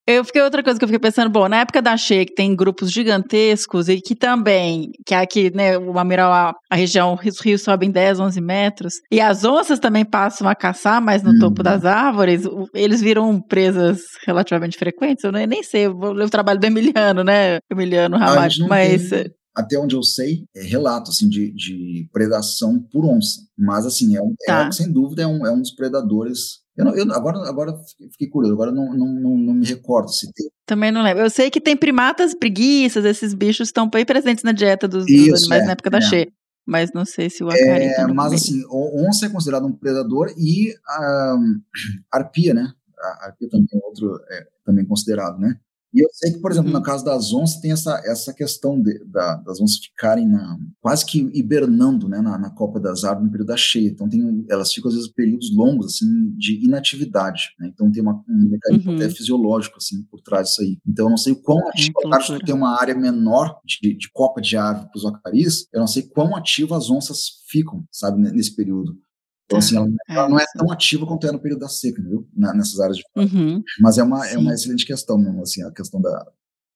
Eu 0.06 0.22
fiquei 0.22 0.42
outra 0.42 0.62
coisa 0.62 0.78
que 0.78 0.84
eu 0.84 0.88
fiquei 0.88 0.98
pensando, 0.98 1.30
bom, 1.30 1.48
na 1.48 1.60
época 1.60 1.80
da 1.80 1.96
cheia 1.96 2.26
que 2.26 2.34
tem 2.34 2.54
grupos 2.54 2.92
gigantescos 2.92 3.88
e 3.88 4.02
que 4.02 4.14
também, 4.14 4.90
que 5.06 5.14
aqui, 5.14 5.50
né, 5.54 5.78
o 5.78 5.98
Amiral, 5.98 6.30
a, 6.30 6.52
a 6.70 6.76
região, 6.76 7.14
os 7.14 7.40
rios 7.40 7.62
sobem 7.62 7.90
10, 7.90 8.20
11 8.20 8.38
metros, 8.42 8.92
e 9.10 9.18
as 9.18 9.44
onças 9.46 9.78
também 9.78 10.04
passam 10.04 10.46
a 10.46 10.54
caçar 10.54 11.00
mais 11.00 11.22
no 11.22 11.30
uhum. 11.30 11.38
topo 11.38 11.62
das 11.62 11.86
árvores, 11.86 12.42
eles 12.74 13.00
viram 13.00 13.40
presas 13.40 14.02
relativamente 14.26 14.76
frequentes, 14.76 15.24
eu 15.24 15.32
nem 15.32 15.62
sei, 15.62 15.86
eu 15.86 15.96
vou 15.96 16.12
ler 16.12 16.26
o 16.26 16.30
trabalho 16.30 16.60
do 16.60 16.66
Emiliano, 16.66 17.24
né, 17.24 17.58
Emiliano 17.70 18.18
Ramalho, 18.18 18.68
mas... 18.68 19.08
Tem, 19.08 19.32
até 19.54 19.78
onde 19.78 19.94
eu 19.94 20.02
sei, 20.02 20.44
é 20.54 20.62
relato, 20.62 21.10
assim, 21.10 21.28
de, 21.28 21.52
de 21.52 22.08
predação 22.12 22.80
por 22.92 23.04
onça, 23.04 23.40
mas, 23.56 23.86
assim, 23.86 24.16
é, 24.16 24.20
é 24.20 24.46
tá. 24.46 24.72
sem 24.72 24.90
dúvida, 24.92 25.22
é 25.22 25.26
um, 25.26 25.46
é 25.46 25.52
um 25.52 25.60
dos 25.60 25.74
predadores 25.74 26.64
eu, 26.76 26.84
não, 26.84 26.94
eu 26.96 27.12
agora, 27.12 27.48
agora 27.48 27.72
fiquei 28.10 28.28
curioso, 28.28 28.54
agora 28.54 28.72
não, 28.72 28.92
não, 28.92 29.06
não, 29.06 29.36
não, 29.36 29.54
me 29.54 29.64
recordo 29.64 30.12
se 30.12 30.30
tem. 30.32 30.48
Também 30.66 30.90
não 30.90 31.02
lembro. 31.02 31.22
Eu 31.22 31.30
sei 31.30 31.48
que 31.48 31.60
tem 31.60 31.76
primatas, 31.76 32.34
preguiças, 32.34 33.04
esses 33.04 33.32
bichos 33.32 33.68
estão 33.68 33.88
bem 33.88 34.04
presentes 34.04 34.42
na 34.42 34.50
dieta 34.50 34.88
dos, 34.88 35.08
Isso, 35.08 35.30
dos 35.30 35.42
animais 35.42 35.62
é, 35.62 35.66
na 35.66 35.72
época 35.72 35.90
da 35.90 35.98
é. 35.98 36.00
cheia. 36.00 36.28
Mas 36.66 36.90
não 36.92 37.04
sei 37.04 37.30
se 37.30 37.44
o 37.44 37.48
acari 37.48 37.84
é, 37.84 38.06
Mas 38.08 38.30
meio. 38.30 38.34
assim, 38.34 38.64
onça 38.70 39.26
é 39.26 39.28
considerado 39.28 39.66
um 39.66 39.72
predador 39.72 40.32
e 40.36 40.74
a 40.86 41.36
arpia, 42.10 42.54
né? 42.54 42.72
A 42.98 43.26
arpia 43.26 43.48
também 43.48 43.68
é 43.72 43.86
outro, 43.86 44.18
é, 44.30 44.46
também 44.64 44.84
considerado, 44.84 45.38
né? 45.38 45.56
E 45.94 46.04
eu 46.04 46.08
sei 46.12 46.32
que, 46.32 46.40
por 46.40 46.50
exemplo, 46.50 46.72
uhum. 46.72 46.78
no 46.78 46.82
caso 46.82 47.04
das 47.04 47.32
onças, 47.32 47.60
tem 47.60 47.70
essa, 47.70 48.02
essa 48.04 48.34
questão 48.34 48.82
de, 48.82 48.98
da, 49.04 49.36
das 49.36 49.60
onças 49.60 49.78
ficarem 49.78 50.26
na, 50.26 50.58
quase 50.80 51.06
que 51.06 51.30
hibernando 51.32 52.08
né, 52.08 52.20
na, 52.20 52.36
na 52.36 52.50
copa 52.50 52.80
das 52.80 53.04
árvores 53.04 53.26
no 53.26 53.30
período 53.30 53.48
da 53.48 53.56
cheia. 53.56 53.88
Então, 53.88 54.08
tem, 54.08 54.44
elas 54.50 54.72
ficam, 54.72 54.88
às 54.88 54.96
vezes, 54.96 55.10
períodos 55.12 55.54
longos 55.54 55.86
assim, 55.94 56.34
de 56.36 56.64
inatividade. 56.64 57.50
Né? 57.60 57.70
Então, 57.72 57.92
tem 57.92 58.02
uma, 58.02 58.14
um 58.28 58.48
mecanismo 58.50 58.90
uhum. 58.90 58.96
até 58.96 59.08
fisiológico 59.08 59.76
assim, 59.76 60.02
por 60.10 60.20
trás 60.20 60.48
disso 60.48 60.62
aí. 60.62 60.78
Então, 60.84 61.06
eu 61.06 61.10
não 61.10 61.16
sei 61.16 61.32
o 61.32 61.40
quão 61.40 61.68
ativo, 61.68 61.94
é, 62.04 62.16
acho 62.16 62.38
que 62.38 62.44
tem 62.44 62.54
uma 62.54 62.80
área 62.80 62.94
menor 62.96 63.60
de, 63.64 63.94
de 63.94 64.10
copa 64.12 64.40
de 64.40 64.56
árvore 64.56 64.88
para 64.90 64.98
os 64.98 65.06
acaris, 65.06 65.68
eu 65.72 65.78
não 65.78 65.86
sei 65.86 66.02
quão 66.02 66.34
ativo 66.34 66.74
as 66.74 66.90
onças 66.90 67.44
ficam, 67.48 67.84
sabe, 67.92 68.20
nesse 68.20 68.56
período. 68.56 68.98
Então, 69.46 69.58
assim, 69.58 69.76
ela, 69.76 69.86
é, 69.86 70.14
ela, 70.14 70.28
não 70.28 70.38
é 70.38 70.44
tão 70.56 70.70
ativa 70.72 71.06
quanto 71.06 71.26
é 71.26 71.32
no 71.32 71.38
período 71.38 71.60
da 71.60 71.68
seca, 71.68 72.00
entendeu? 72.00 72.26
nessas 72.34 72.80
áreas 72.80 72.96
de 72.96 73.04
uhum. 73.16 73.62
Mas 73.80 73.98
é 73.98 74.02
uma, 74.02 74.26
é 74.26 74.38
uma 74.38 74.54
excelente 74.54 74.86
questão 74.86 75.18
mesmo, 75.18 75.42
assim, 75.42 75.62
a 75.62 75.70
questão 75.70 76.00
da. 76.00 76.26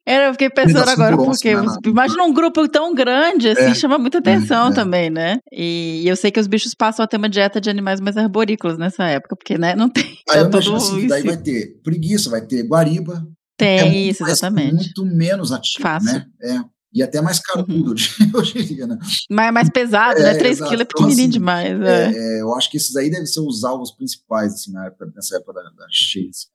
É, 0.06 0.26
eu 0.26 0.32
fiquei 0.32 0.48
pensando 0.48 0.88
agora, 0.88 1.16
porque 1.18 1.54
né, 1.54 1.66
imagina 1.84 2.24
um 2.24 2.32
grupo 2.32 2.66
tão 2.66 2.94
grande, 2.94 3.50
assim, 3.50 3.62
é, 3.62 3.74
chama 3.74 3.98
muita 3.98 4.18
atenção 4.18 4.68
é, 4.68 4.74
também, 4.74 5.10
né? 5.10 5.38
E, 5.52 6.02
e, 6.02 6.08
eu 6.08 6.16
sei 6.16 6.30
que 6.30 6.40
os 6.40 6.46
bichos 6.46 6.74
passam 6.74 7.04
a 7.04 7.06
ter 7.06 7.18
uma 7.18 7.28
dieta 7.28 7.60
de 7.60 7.68
animais 7.68 8.00
mais 8.00 8.16
arborícolas 8.16 8.78
nessa 8.78 9.04
época, 9.04 9.36
porque, 9.36 9.58
né, 9.58 9.74
não 9.74 9.90
tem. 9.90 10.04
Aí 10.30 10.40
eu 10.40 10.48
assim, 10.76 11.06
daí 11.06 11.22
vai 11.22 11.36
ter 11.36 11.78
preguiça, 11.82 12.30
vai 12.30 12.40
ter 12.40 12.62
guariba. 12.62 13.22
Tem, 13.58 13.80
é 13.80 13.88
isso, 13.88 14.24
exatamente. 14.24 14.74
Muito 14.74 15.04
menos 15.04 15.52
ativo, 15.52 15.82
Fácil. 15.82 16.12
né? 16.12 16.26
É. 16.42 16.77
E 16.93 17.03
até 17.03 17.20
mais 17.20 17.39
carudo 17.39 17.91
uhum. 17.91 17.95
hoje 18.34 18.59
em 18.59 18.64
dia, 18.64 18.86
né? 18.86 18.99
Mas 19.30 19.49
é 19.49 19.51
mais 19.51 19.70
pesado, 19.70 20.20
né? 20.20 20.30
é, 20.30 20.32
né? 20.32 20.39
3 20.39 20.59
quilos 20.59 20.72
é 20.72 20.74
então, 20.74 20.86
pequenininho 20.86 21.28
então, 21.28 21.55
assim, 21.55 21.70
demais. 21.70 21.80
É. 21.82 22.12
É, 22.14 22.41
eu 22.41 22.55
acho 22.55 22.70
que 22.70 22.76
esses 22.76 22.97
aí 22.97 23.11
devem 23.11 23.26
ser 23.26 23.41
os 23.41 23.62
alvos 23.62 23.91
principais, 23.91 24.55
assim, 24.55 24.72
na 24.72 24.86
época, 24.86 25.11
nessa 25.14 25.36
época 25.36 25.53
da, 25.55 25.62
da 25.62 25.86
cheia. 25.91 26.30
Assim. 26.30 26.47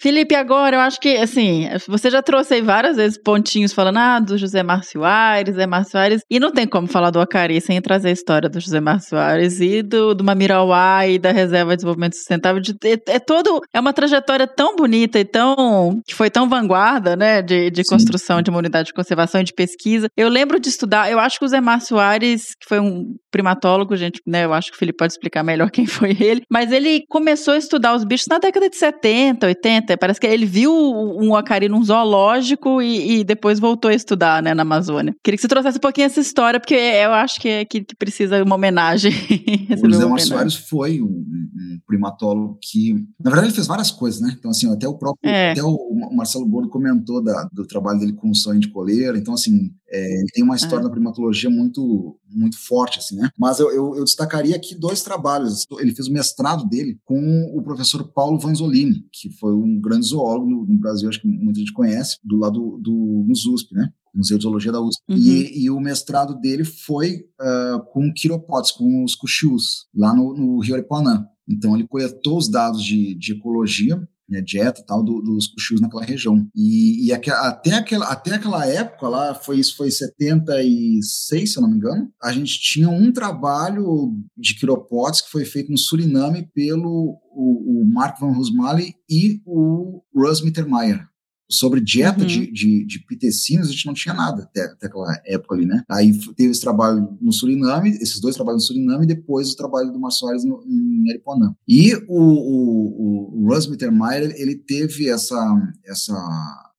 Felipe, 0.00 0.34
agora 0.34 0.76
eu 0.76 0.80
acho 0.80 1.00
que, 1.00 1.16
assim, 1.16 1.68
você 1.88 2.10
já 2.10 2.22
trouxe 2.22 2.54
aí 2.54 2.62
várias 2.62 2.96
vezes 2.96 3.18
pontinhos 3.18 3.72
falando, 3.72 3.98
ah, 3.98 4.20
do 4.20 4.38
José 4.38 4.62
Márcio 4.62 5.04
Aires, 5.04 5.54
José 5.54 5.66
Márcio 5.66 5.98
Aires, 5.98 6.22
e 6.30 6.38
não 6.38 6.52
tem 6.52 6.66
como 6.66 6.86
falar 6.86 7.10
do 7.10 7.20
Acari 7.20 7.60
sem 7.60 7.80
trazer 7.80 8.08
a 8.08 8.12
história 8.12 8.48
do 8.48 8.60
José 8.60 8.80
Márcio 8.80 9.18
Aires 9.18 9.60
e 9.60 9.82
do, 9.82 10.14
do 10.14 10.22
Mamirauá 10.22 11.06
e 11.06 11.18
da 11.18 11.32
Reserva 11.32 11.72
de 11.72 11.78
Desenvolvimento 11.78 12.16
Sustentável. 12.16 12.60
De, 12.60 12.72
é, 12.84 13.14
é, 13.14 13.18
todo, 13.18 13.60
é 13.72 13.80
uma 13.80 13.92
trajetória 13.92 14.46
tão 14.46 14.76
bonita 14.76 15.18
e 15.18 15.24
tão, 15.24 16.00
que 16.06 16.14
foi 16.14 16.30
tão 16.30 16.48
vanguarda, 16.48 17.16
né, 17.16 17.42
de, 17.42 17.70
de 17.70 17.82
construção 17.84 18.40
de 18.40 18.50
uma 18.50 18.58
unidade 18.58 18.88
de 18.88 18.94
conservação 18.94 19.40
e 19.40 19.44
de 19.44 19.52
pesquisa. 19.52 20.08
Eu 20.16 20.28
lembro 20.28 20.60
de 20.60 20.68
estudar, 20.68 21.10
eu 21.10 21.18
acho 21.18 21.38
que 21.38 21.44
o 21.44 21.48
José 21.48 21.60
Márcio 21.60 21.98
Aires, 21.98 22.54
que 22.60 22.68
foi 22.68 22.78
um 22.78 23.16
primatólogo, 23.30 23.96
gente, 23.96 24.20
né, 24.26 24.44
eu 24.44 24.52
acho 24.52 24.70
que 24.70 24.76
o 24.76 24.78
Felipe 24.78 24.98
pode 24.98 25.12
explicar 25.12 25.42
melhor 25.42 25.70
quem 25.72 25.86
foi 25.86 26.16
ele, 26.20 26.42
mas 26.50 26.72
ele 26.72 27.04
começou 27.08 27.54
a 27.54 27.58
estudar 27.58 27.94
os 27.94 28.04
bichos 28.04 28.26
na 28.28 28.38
década 28.38 28.68
de 28.68 28.76
70, 28.76 29.46
80, 29.46 29.96
Parece 29.98 30.20
que 30.20 30.26
ele 30.26 30.46
viu 30.46 30.72
um 30.72 31.34
acari 31.34 31.68
num 31.68 31.82
zoológico 31.82 32.80
e, 32.80 33.20
e, 33.20 33.24
depois 33.24 33.58
voltou 33.58 33.90
a 33.90 33.94
estudar, 33.94 34.42
né, 34.42 34.54
na 34.54 34.62
Amazônia. 34.62 35.14
Queria 35.22 35.36
que 35.36 35.42
você 35.42 35.48
trouxesse 35.48 35.78
um 35.78 35.80
pouquinho 35.80 36.06
essa 36.06 36.20
história, 36.20 36.60
porque 36.60 36.74
eu 36.74 37.12
acho 37.12 37.40
que, 37.40 37.64
que, 37.66 37.84
que 37.84 37.96
precisa 37.96 38.42
uma 38.42 38.54
homenagem. 38.54 39.12
o 39.82 39.90
José 39.90 40.06
Márcio 40.06 40.28
Soares 40.28 40.54
foi 40.54 41.00
um, 41.00 41.06
um, 41.06 41.80
primatólogo 41.86 42.58
que, 42.62 42.94
na 43.20 43.30
verdade, 43.30 43.48
ele 43.48 43.54
fez 43.54 43.66
várias 43.66 43.90
coisas, 43.90 44.20
né? 44.20 44.34
Então, 44.38 44.50
assim, 44.50 44.72
até 44.72 44.86
o 44.86 44.96
próprio, 44.96 45.28
é. 45.28 45.52
até 45.52 45.62
o 45.62 45.76
Marcelo 46.14 46.46
Bordo 46.46 46.68
comentou 46.68 47.22
da, 47.22 47.48
do 47.52 47.66
trabalho 47.66 47.98
dele 47.98 48.12
com 48.12 48.30
o 48.30 48.34
sonho 48.34 48.60
de 48.60 48.68
coleira. 48.68 49.18
Então, 49.18 49.34
assim, 49.34 49.70
é, 49.90 50.20
ele 50.20 50.30
tem 50.32 50.44
uma 50.44 50.56
história 50.56 50.82
é. 50.82 50.84
da 50.84 50.90
primatologia 50.90 51.50
muito, 51.50 52.18
muito 52.30 52.58
forte, 52.58 52.98
assim, 52.98 53.16
né? 53.16 53.30
Mas 53.38 53.58
eu, 53.58 53.70
eu, 53.70 53.96
eu, 53.96 54.04
destacaria 54.04 54.56
aqui 54.56 54.74
dois 54.74 55.02
trabalhos. 55.02 55.64
Ele 55.78 55.94
fez 55.94 56.08
o 56.08 56.12
mestrado 56.12 56.68
dele 56.68 56.98
com 57.04 57.52
o 57.54 57.62
professor 57.62 58.04
Paulo 58.12 58.38
Vanzolini, 58.38 59.04
que 59.12 59.30
foi 59.30 59.54
um 59.54 59.80
grande 59.80 60.06
zoólogo 60.06 60.48
no, 60.48 60.64
no 60.64 60.78
Brasil, 60.78 61.08
acho 61.08 61.20
que 61.20 61.28
muita 61.28 61.60
gente 61.60 61.72
conhece, 61.72 62.18
do 62.22 62.36
lado 62.36 62.78
do, 62.82 63.24
do 63.26 63.52
USP, 63.52 63.74
né? 63.74 63.90
Museu 64.14 64.36
de 64.36 64.42
Zoologia 64.42 64.72
da 64.72 64.80
USP. 64.80 65.02
Uhum. 65.08 65.16
E, 65.16 65.64
e, 65.64 65.70
o 65.70 65.78
mestrado 65.78 66.38
dele 66.40 66.64
foi 66.64 67.24
uh, 67.40 67.80
com 67.92 68.12
quiropotes, 68.12 68.72
com 68.72 69.04
os 69.04 69.14
cuxius, 69.14 69.86
lá 69.94 70.14
no, 70.14 70.34
no 70.34 70.58
Rio 70.60 70.74
Aripuanã. 70.74 71.24
Então, 71.48 71.74
ele 71.74 71.86
coletou 71.86 72.36
os 72.36 72.48
dados 72.48 72.82
de, 72.82 73.14
de 73.14 73.32
ecologia 73.32 73.96
né, 74.28 74.40
dieta 74.40 74.84
tal 74.86 75.02
do, 75.02 75.20
dos 75.20 75.46
cuxus 75.46 75.80
naquela 75.80 76.04
região. 76.04 76.46
E, 76.54 77.06
e 77.06 77.12
até, 77.12 77.74
aquela, 77.74 78.06
até 78.06 78.34
aquela 78.34 78.66
época 78.66 79.08
lá, 79.08 79.34
foi 79.34 79.58
isso 79.58 79.76
foi 79.76 79.90
76, 79.90 81.52
se 81.52 81.58
eu 81.58 81.62
não 81.62 81.70
me 81.70 81.76
engano, 81.76 82.12
a 82.22 82.32
gente 82.32 82.60
tinha 82.60 82.88
um 82.88 83.12
trabalho 83.12 84.14
de 84.36 84.54
quiropotes 84.54 85.22
que 85.22 85.30
foi 85.30 85.44
feito 85.44 85.70
no 85.70 85.78
Suriname 85.78 86.48
pelo 86.54 87.18
o, 87.32 87.82
o 87.82 87.84
Mark 87.86 88.18
van 88.20 88.32
Roosmalen 88.32 88.92
e 89.08 89.40
o 89.46 90.02
Russ 90.14 90.42
Mittermeier 90.42 91.07
sobre 91.50 91.80
dieta 91.80 92.20
uhum. 92.20 92.26
de, 92.26 92.52
de, 92.52 92.84
de 92.84 92.98
pitecinos, 93.06 93.68
a 93.68 93.72
gente 93.72 93.86
não 93.86 93.94
tinha 93.94 94.14
nada 94.14 94.42
até, 94.42 94.64
até 94.64 94.86
aquela 94.86 95.20
época 95.24 95.54
ali, 95.54 95.64
né? 95.64 95.82
Aí 95.90 96.12
teve 96.34 96.50
esse 96.50 96.60
trabalho 96.60 97.16
no 97.20 97.32
Suriname, 97.32 97.90
esses 97.90 98.20
dois 98.20 98.34
trabalhos 98.34 98.62
no 98.62 98.66
Suriname, 98.66 99.04
e 99.04 99.08
depois 99.08 99.50
o 99.50 99.56
trabalho 99.56 99.90
do 99.90 99.98
Março 99.98 100.20
Soares 100.20 100.44
no, 100.44 100.62
em 100.66 101.10
Aripuanã. 101.10 101.54
E 101.66 101.94
o, 102.08 102.20
o, 102.20 103.42
o 103.42 103.48
Russ 103.48 103.66
Mittermeier, 103.66 104.34
ele 104.36 104.56
teve 104.56 105.08
essa, 105.08 105.38
essa 105.86 106.14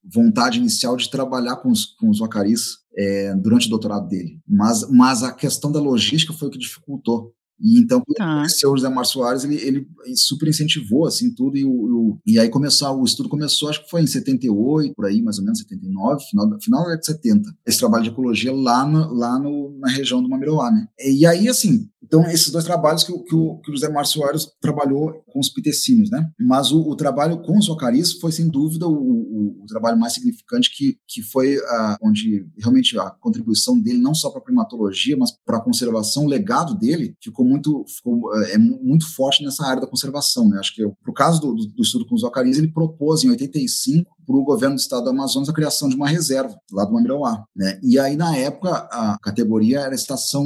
vontade 0.03 0.59
inicial 0.59 0.95
de 0.95 1.09
trabalhar 1.09 1.57
com 1.57 1.69
os, 1.69 1.85
com 1.85 2.09
os 2.09 2.19
wacaris 2.19 2.77
é, 2.97 3.35
durante 3.35 3.67
o 3.67 3.69
doutorado 3.69 4.07
dele, 4.07 4.39
mas, 4.47 4.89
mas 4.89 5.23
a 5.23 5.31
questão 5.31 5.71
da 5.71 5.79
logística 5.79 6.33
foi 6.33 6.47
o 6.47 6.51
que 6.51 6.57
dificultou. 6.57 7.33
E 7.59 7.79
então, 7.79 8.01
quando 8.05 8.15
ah. 8.19 8.37
conheceu 8.37 8.71
o 8.71 8.77
José 8.77 8.89
Mar 8.89 9.05
Soares, 9.05 9.43
ele, 9.43 9.55
ele, 9.55 9.87
super 10.15 10.47
incentivou, 10.47 11.05
assim, 11.05 11.33
tudo, 11.33 11.57
e, 11.57 11.65
o, 11.65 11.69
o, 11.69 12.19
e 12.25 12.39
aí 12.39 12.49
começou, 12.49 12.99
o 12.99 13.03
estudo 13.03 13.29
começou, 13.29 13.69
acho 13.69 13.83
que 13.83 13.89
foi 13.89 14.01
em 14.01 14.07
78, 14.07 14.93
por 14.95 15.05
aí, 15.05 15.21
mais 15.21 15.37
ou 15.37 15.43
menos, 15.43 15.59
79, 15.59 16.23
final, 16.29 16.59
final 16.61 16.83
da 16.83 16.95
década 16.95 16.99
de 16.99 17.05
70, 17.05 17.55
esse 17.65 17.79
trabalho 17.79 18.03
de 18.03 18.09
ecologia 18.09 18.53
lá, 18.53 18.85
no, 18.85 19.13
lá 19.13 19.39
no, 19.39 19.77
na 19.79 19.89
região 19.89 20.21
do 20.21 20.29
Mamiroá, 20.29 20.71
né? 20.71 20.87
E 20.99 21.25
aí, 21.25 21.47
assim, 21.47 21.89
então, 22.01 22.25
esses 22.25 22.49
dois 22.49 22.63
trabalhos 22.63 23.03
que, 23.03 23.11
que, 23.11 23.35
o, 23.35 23.57
que 23.57 23.69
o 23.69 23.73
José 23.73 23.89
Márcio 23.89 24.19
Soares 24.19 24.47
trabalhou 24.61 25.23
com 25.27 25.39
os 25.39 25.49
pitecínios, 25.49 26.09
né? 26.09 26.27
Mas 26.39 26.71
o, 26.71 26.81
o 26.81 26.95
trabalho 26.95 27.41
com 27.41 27.57
os 27.57 27.69
ocaris 27.69 28.13
foi, 28.13 28.31
sem 28.31 28.47
dúvida, 28.47 28.87
o, 28.87 28.93
o, 28.93 29.63
o 29.63 29.65
trabalho 29.67 29.99
mais 29.99 30.13
significante 30.13 30.75
que, 30.75 30.97
que 31.07 31.21
foi 31.21 31.57
onde 32.01 32.47
realmente 32.57 32.97
a 32.97 33.11
contribuição 33.11 33.79
dele, 33.79 33.99
não 33.99 34.15
só 34.15 34.29
para 34.29 34.39
a 34.39 34.43
primatologia, 34.43 35.17
mas 35.17 35.31
para 35.45 35.57
a 35.57 35.61
conservação, 35.61 36.25
o 36.25 36.29
legado 36.29 36.73
dele 36.73 37.15
ficou 37.21 37.45
muito, 37.49 37.85
ficou, 37.87 38.33
é, 38.45 38.57
muito 38.57 39.11
forte 39.13 39.43
nessa 39.43 39.65
área 39.65 39.81
da 39.81 39.87
conservação, 39.87 40.47
né? 40.47 40.59
Acho 40.59 40.75
que, 40.75 40.83
para 40.83 41.11
o 41.11 41.13
caso 41.13 41.41
do, 41.41 41.55
do, 41.55 41.81
estudo 41.81 42.05
com 42.05 42.15
os 42.15 42.23
ocaris, 42.23 42.57
ele 42.57 42.71
propôs, 42.71 43.23
em 43.23 43.29
85, 43.29 44.09
para 44.25 44.35
o 44.35 44.43
governo 44.43 44.75
do 44.75 44.79
estado 44.79 45.03
do 45.03 45.09
Amazonas 45.09 45.49
a 45.49 45.53
criação 45.53 45.89
de 45.89 45.95
uma 45.95 46.07
reserva 46.07 46.55
lá 46.71 46.85
do 46.85 46.93
Mamirauá, 46.93 47.43
né? 47.55 47.79
E 47.83 47.97
aí, 47.99 48.15
na 48.15 48.35
época, 48.35 48.69
a 48.91 49.17
categoria 49.21 49.79
era 49.79 49.95
estação 49.95 50.45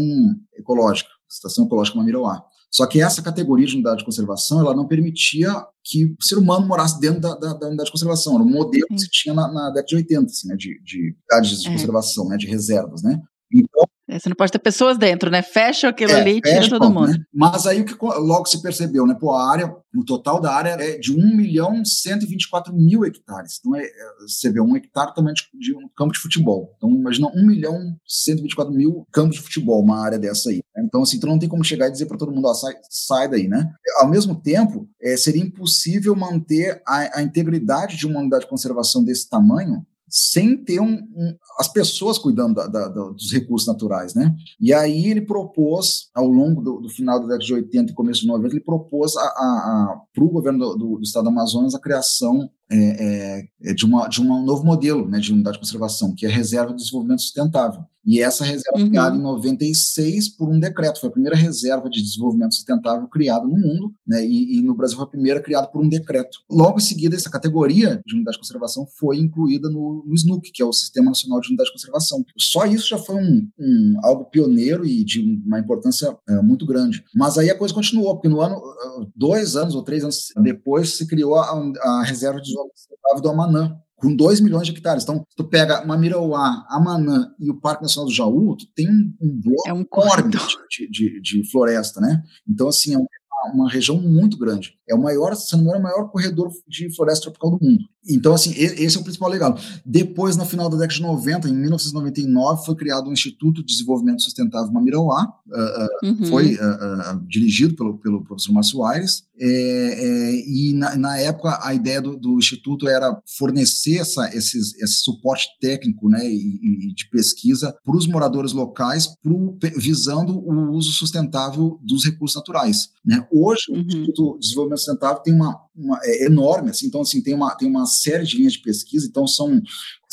ecológica. 0.56 1.10
Estação 1.30 1.66
Ecológica 1.66 1.98
Mamirauá. 1.98 2.44
Só 2.72 2.88
que 2.88 3.02
essa 3.02 3.22
categoria 3.22 3.68
de 3.68 3.76
unidade 3.76 4.00
de 4.00 4.06
conservação, 4.06 4.60
ela 4.60 4.76
não 4.76 4.88
permitia 4.88 5.52
que 5.84 6.06
o 6.06 6.24
ser 6.24 6.38
humano 6.38 6.66
morasse 6.66 7.00
dentro 7.00 7.22
da, 7.22 7.36
da, 7.36 7.54
da 7.54 7.68
unidade 7.68 7.86
de 7.86 7.92
conservação. 7.92 8.34
Era 8.34 8.44
um 8.44 8.50
modelo 8.50 8.88
que 8.88 8.98
se 8.98 9.10
tinha 9.10 9.34
na, 9.34 9.52
na 9.52 9.70
década 9.70 9.88
de 9.88 9.96
80, 9.96 10.26
assim, 10.26 10.48
né, 10.48 10.56
de, 10.56 10.82
de 10.84 11.16
unidades 11.30 11.62
de 11.62 11.68
é. 11.68 11.72
conservação, 11.72 12.28
né, 12.28 12.38
de 12.38 12.48
reservas, 12.48 13.04
né. 13.04 13.22
Então, 13.52 13.84
É, 13.84 13.93
você 14.10 14.28
não 14.30 14.36
pode 14.36 14.52
ter 14.52 14.60
pessoas 14.60 14.98
dentro, 14.98 15.30
né? 15.30 15.42
Fecha 15.42 15.88
aquilo 15.88 16.12
É, 16.12 16.22
ali 16.22 16.38
e 16.38 16.42
tira 16.42 16.56
fecha, 16.58 16.70
todo 16.78 16.92
mundo. 16.92 17.08
né? 17.08 17.18
Mas 17.34 17.66
aí 17.66 17.82
o 17.82 17.86
que 17.86 17.96
logo 18.02 18.46
se 18.46 18.62
percebeu, 18.62 19.08
né? 19.08 19.16
Pô, 19.20 19.32
a 19.32 19.50
área, 19.50 19.74
o 19.96 20.04
total 20.04 20.42
da 20.42 20.54
área 20.54 20.72
é 20.72 20.98
de 20.98 21.14
1 21.14 21.36
milhão 21.36 21.84
124 21.86 22.74
mil 22.76 23.06
hectares. 23.06 23.60
Então, 23.60 23.76
é, 23.76 23.84
é, 23.84 23.90
você 24.28 24.52
vê 24.52 24.60
um 24.60 24.76
hectare 24.76 25.14
também 25.16 25.34
de, 25.34 25.44
de 25.58 25.74
um 25.74 25.88
campo 25.96 26.12
de 26.14 26.20
futebol. 26.20 26.74
Então, 26.78 26.90
imagina 26.90 27.28
1 27.34 27.46
milhão 27.48 27.96
124 28.06 28.74
mil 28.74 29.08
campos 29.12 29.38
de 29.38 29.42
futebol, 29.42 29.82
uma 29.82 30.04
área 30.04 30.20
dessa 30.20 30.50
aí. 30.50 30.62
Então, 30.78 31.04
assim, 31.04 31.20
tu 31.20 31.28
não 31.28 31.40
tem 31.40 31.48
como 31.48 31.64
chegar 31.64 31.88
e 31.88 31.92
dizer 31.92 32.06
para 32.08 32.18
todo 32.18 32.32
mundo, 32.32 32.48
ó, 32.48 32.54
sai, 32.54 32.74
sai 32.90 33.30
daí, 33.30 33.48
né? 33.48 33.72
Ao 34.00 34.08
mesmo 34.10 34.36
tempo, 34.36 34.88
é, 35.02 35.16
seria 35.16 35.42
impossível 35.42 36.16
manter 36.16 36.82
a, 36.86 37.20
a 37.20 37.24
integridade 37.24 37.96
de 37.98 38.06
uma 38.06 38.20
unidade 38.20 38.44
de 38.44 38.50
conservação 38.50 39.04
desse 39.04 39.30
tamanho 39.30 39.86
sem 40.16 40.56
ter 40.64 40.80
um, 40.80 40.94
um- 40.94 41.36
as 41.60 41.68
pessoas 41.68 42.20
cuidando 42.20 42.54
da- 42.54 42.68
da- 42.68 42.88
da- 42.88 43.10
dos 43.10 43.32
recursos 43.34 43.68
naturais, 43.68 44.14
né? 44.14 44.36
E 44.62 44.72
aí 44.72 45.08
ele 45.08 45.22
propôs, 45.22 46.10
ao 46.14 46.28
longo 46.28 46.62
do, 46.62 46.80
do 46.82 46.90
final 46.90 47.20
da 47.20 47.26
década 47.26 47.44
de 47.44 47.54
80 47.54 47.92
e 47.92 47.96
começo 47.96 48.22
de 48.22 48.28
90, 48.28 48.54
ele 48.54 48.64
propôs 48.64 49.14
para 49.16 50.24
o 50.24 50.30
governo 50.30 50.60
do, 50.60 50.76
do- 50.78 50.96
do 50.98 51.02
estado 51.02 51.24
do 51.24 51.30
Amazonas 51.30 51.74
a 51.74 51.80
criação 51.80 52.48
é, 52.74 53.38
é, 53.40 53.48
é, 53.70 53.74
de, 53.74 53.86
uma, 53.86 54.08
de 54.08 54.22
um 54.22 54.44
novo 54.44 54.64
modelo 54.66 55.08
né, 55.08 55.20
de 55.20 55.32
unidade 55.32 55.56
de 55.58 55.60
conservação, 55.62 56.14
que 56.16 56.26
é 56.26 56.30
a 56.30 56.34
Reserva 56.34 56.72
de 56.72 56.78
Desenvolvimento 56.78 57.22
Sustentável. 57.22 57.82
E 58.06 58.20
essa 58.22 58.44
reserva 58.44 58.80
Uhum. 58.80 58.90
criada 58.90 59.16
em 59.16 59.22
96 59.22 60.28
por 60.36 60.50
um 60.50 60.60
decreto, 60.60 61.00
foi 61.00 61.08
a 61.08 61.12
primeira 61.12 61.38
reserva 61.38 61.90
de 61.90 62.02
desenvolvimento 62.02 62.54
sustentável 62.54 63.08
criada 63.08 63.46
no 63.46 63.58
mundo, 63.58 63.94
né, 64.06 64.26
e, 64.26 64.58
e 64.58 64.62
no 64.62 64.76
Brasil 64.76 64.98
foi 64.98 65.06
a 65.06 65.10
primeira 65.10 65.40
criada 65.42 65.68
por 65.68 65.82
um 65.82 65.88
decreto. 65.88 66.40
Logo 66.52 66.78
em 66.80 66.82
seguida, 66.82 67.16
essa 67.16 67.30
categoria 67.30 68.02
de 68.06 68.16
unidade 68.16 68.36
de 68.36 68.42
conservação 68.42 68.86
foi 69.00 69.18
incluída 69.20 69.70
no, 69.70 70.04
no 70.06 70.14
SNUC, 70.16 70.52
que 70.52 70.62
é 70.62 70.66
o 70.66 70.74
Sistema 70.74 71.08
Nacional 71.12 71.40
de 71.40 71.48
Unidade 71.48 71.68
de 71.70 71.74
Conservação. 71.74 72.26
Só 72.38 72.66
isso 72.66 72.90
já 72.90 72.98
foi 72.98 73.16
um, 73.16 73.48
um- 73.58 73.94
algo 74.04 74.26
pioneiro 74.26 74.86
e 74.86 75.06
de 75.06 75.22
uma 75.46 75.60
importância 75.60 76.14
eh, 76.28 76.42
muito 76.42 76.66
grande. 76.66 77.04
Mas 77.16 77.38
aí 77.38 77.50
a 77.50 77.58
coisa 77.58 77.74
continuou, 77.74 78.16
porque 78.16 78.28
no 78.28 78.42
ano, 78.42 78.56
eh, 78.56 79.08
dois 79.16 79.56
anos 79.56 79.76
ou 79.76 79.84
três 79.84 80.04
anos 80.04 80.28
depois, 80.42 80.90
se 80.98 81.08
criou 81.08 81.36
a, 81.36 81.72
a 81.82 82.04
Reserva 82.04 82.42
de 82.42 82.52
Sustentável 82.76 83.22
do 83.22 83.30
Amanã, 83.30 83.78
com 83.96 84.16
2 84.16 84.42
milhões 84.42 84.68
de 84.68 84.74
hectares. 84.74 85.04
Então, 85.04 85.26
tu 85.36 85.44
pega 85.46 85.86
Mamirauá, 85.86 86.66
Amanã 86.70 87.34
e 87.40 87.50
o 87.50 87.60
Parque 87.60 87.84
Nacional 87.84 88.08
do 88.08 88.14
Jaú, 88.14 88.56
tu 88.58 88.66
tem 88.76 88.88
um, 88.90 89.42
bloco 89.42 89.68
É 89.68 89.74
um 89.74 89.86
enorme 89.92 90.32
de, 90.70 90.90
de, 90.90 91.22
de 91.22 91.52
floresta, 91.52 92.02
né? 92.02 92.22
Então, 92.48 92.68
assim, 92.68 92.94
é 92.94 92.98
uma, 92.98 93.08
uma 93.54 93.70
região 93.70 93.98
muito 93.98 94.38
grande. 94.38 94.78
É 94.88 94.94
o 94.94 95.02
maior, 95.02 95.36
se 95.36 95.52
não 95.54 95.64
me 95.64 95.70
engano, 95.70 95.78
é 95.78 95.80
o 95.80 95.84
maior 95.84 96.10
corredor 96.10 96.50
de 96.68 96.94
floresta 96.96 97.24
tropical 97.24 97.52
do 97.52 97.66
mundo. 97.66 97.86
Então, 98.10 98.34
assim, 98.34 98.52
esse 98.56 98.98
é 98.98 99.00
o 99.00 99.04
principal 99.04 99.30
legado. 99.30 99.62
Depois, 99.86 100.36
no 100.36 100.46
final 100.46 100.70
da 100.70 100.78
década 100.78 100.94
de 100.96 101.02
90, 101.02 101.48
em 101.50 101.54
1999, 101.54 102.66
foi 102.66 102.76
criado 102.76 103.08
o 103.10 103.14
Instituto 103.14 103.62
de 103.62 103.68
Desenvolvimento 103.68 104.22
Sustentável 104.22 104.72
Mamirauá, 104.72 105.34
ah, 105.52 105.56
ah, 105.56 105.88
Uhum. 106.04 106.26
foi 106.26 106.58
ah, 106.60 107.20
dirigido 107.28 107.76
pelo, 107.76 107.98
pelo 107.98 108.24
professor 108.24 108.52
Márcio 108.52 108.84
Aires, 108.84 109.24
é, 109.40 109.48
é, 109.48 110.36
e 110.48 110.74
na, 110.74 110.96
na 110.96 111.18
época 111.18 111.60
a 111.64 111.74
ideia 111.74 112.02
do, 112.02 112.16
do 112.18 112.38
Instituto 112.38 112.88
era 112.88 113.20
fornecer 113.38 113.98
essa, 113.98 114.30
esses, 114.36 114.76
esse 114.82 114.96
suporte 115.02 115.48
técnico 115.60 116.08
né, 116.10 116.26
e, 116.30 116.90
e 116.90 116.94
de 116.94 117.10
pesquisa 117.10 117.76
para 117.84 117.96
os 117.98 118.06
moradores 118.08 118.52
locais, 118.54 119.08
pro, 119.22 119.58
visando 119.78 120.38
o 120.38 120.72
uso 120.72 120.92
sustentável 120.92 121.80
dos 121.82 122.06
recursos 122.06 122.36
naturais. 122.36 122.90
Né? 123.06 123.26
Hoje, 123.32 123.64
o 123.70 123.74
Uhum. 123.74 123.82
Instituto 123.82 124.34
de 124.36 124.40
Desenvolvimento 124.42 124.80
Sustentável 124.80 125.22
tem 125.24 125.34
uma, 125.34 125.60
uma 125.76 126.00
é 126.04 126.26
enorme, 126.26 126.70
assim, 126.70 126.88
então 126.88 127.02
assim 127.02 127.22
tem 127.22 127.34
uma 127.34 127.56
tem 127.56 127.68
uma 127.68 127.86
série 127.86 128.24
de 128.24 128.38
linhas 128.38 128.54
de 128.54 128.60
pesquisa, 128.60 129.08
então 129.08 129.26
são 129.28 129.62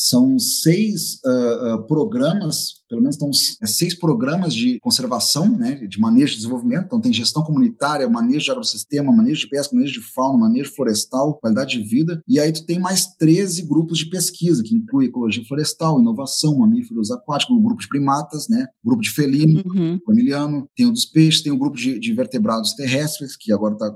são 0.01 0.39
seis 0.39 1.19
ah, 1.25 1.75
ah, 1.75 1.79
programas, 1.87 2.81
pelo 2.89 3.03
menos 3.03 3.17
estão 3.17 3.31
seis 3.67 3.95
programas 3.95 4.55
de 4.55 4.81
conservação, 4.81 5.49
né, 5.57 5.75
de 5.87 6.01
manejo 6.01 6.33
de 6.33 6.37
desenvolvimento. 6.39 6.87
Então 6.87 7.01
tem 7.01 7.13
gestão 7.13 7.43
comunitária, 7.43 8.09
manejo 8.09 8.47
de 8.47 8.51
agrossistema, 8.51 9.13
manejo 9.13 9.41
de 9.43 9.49
pesca, 9.49 9.75
manejo 9.75 10.01
de 10.01 10.07
fauna, 10.13 10.39
manejo 10.39 10.73
florestal, 10.75 11.39
qualidade 11.39 11.79
de 11.79 11.89
vida. 11.89 12.23
E 12.27 12.41
aí 12.41 12.51
tu 12.51 12.65
tem 12.65 12.79
mais 12.79 13.15
13 13.19 13.63
grupos 13.67 13.99
de 13.99 14.07
pesquisa, 14.07 14.63
que 14.63 14.75
inclui 14.75 15.07
ecologia 15.07 15.45
florestal, 15.45 16.01
inovação, 16.01 16.59
mamíferos 16.59 17.11
aquáticos, 17.11 17.57
o 17.57 17.61
grupo 17.61 17.83
de 17.83 17.89
primatas, 17.89 18.49
né, 18.49 18.67
grupo 18.85 19.03
de 19.03 19.11
felino, 19.11 19.63
Uhum. 19.67 19.99
familiano, 20.05 20.69
tem 20.75 20.87
o 20.87 20.93
dos 20.93 21.05
peixes, 21.05 21.43
tem 21.43 21.53
o 21.53 21.59
grupo 21.59 21.77
de, 21.77 21.99
de 21.99 22.13
vertebrados 22.13 22.75
terrestres, 22.75 23.37
que 23.37 23.53
agora 23.53 23.75
está 23.75 23.87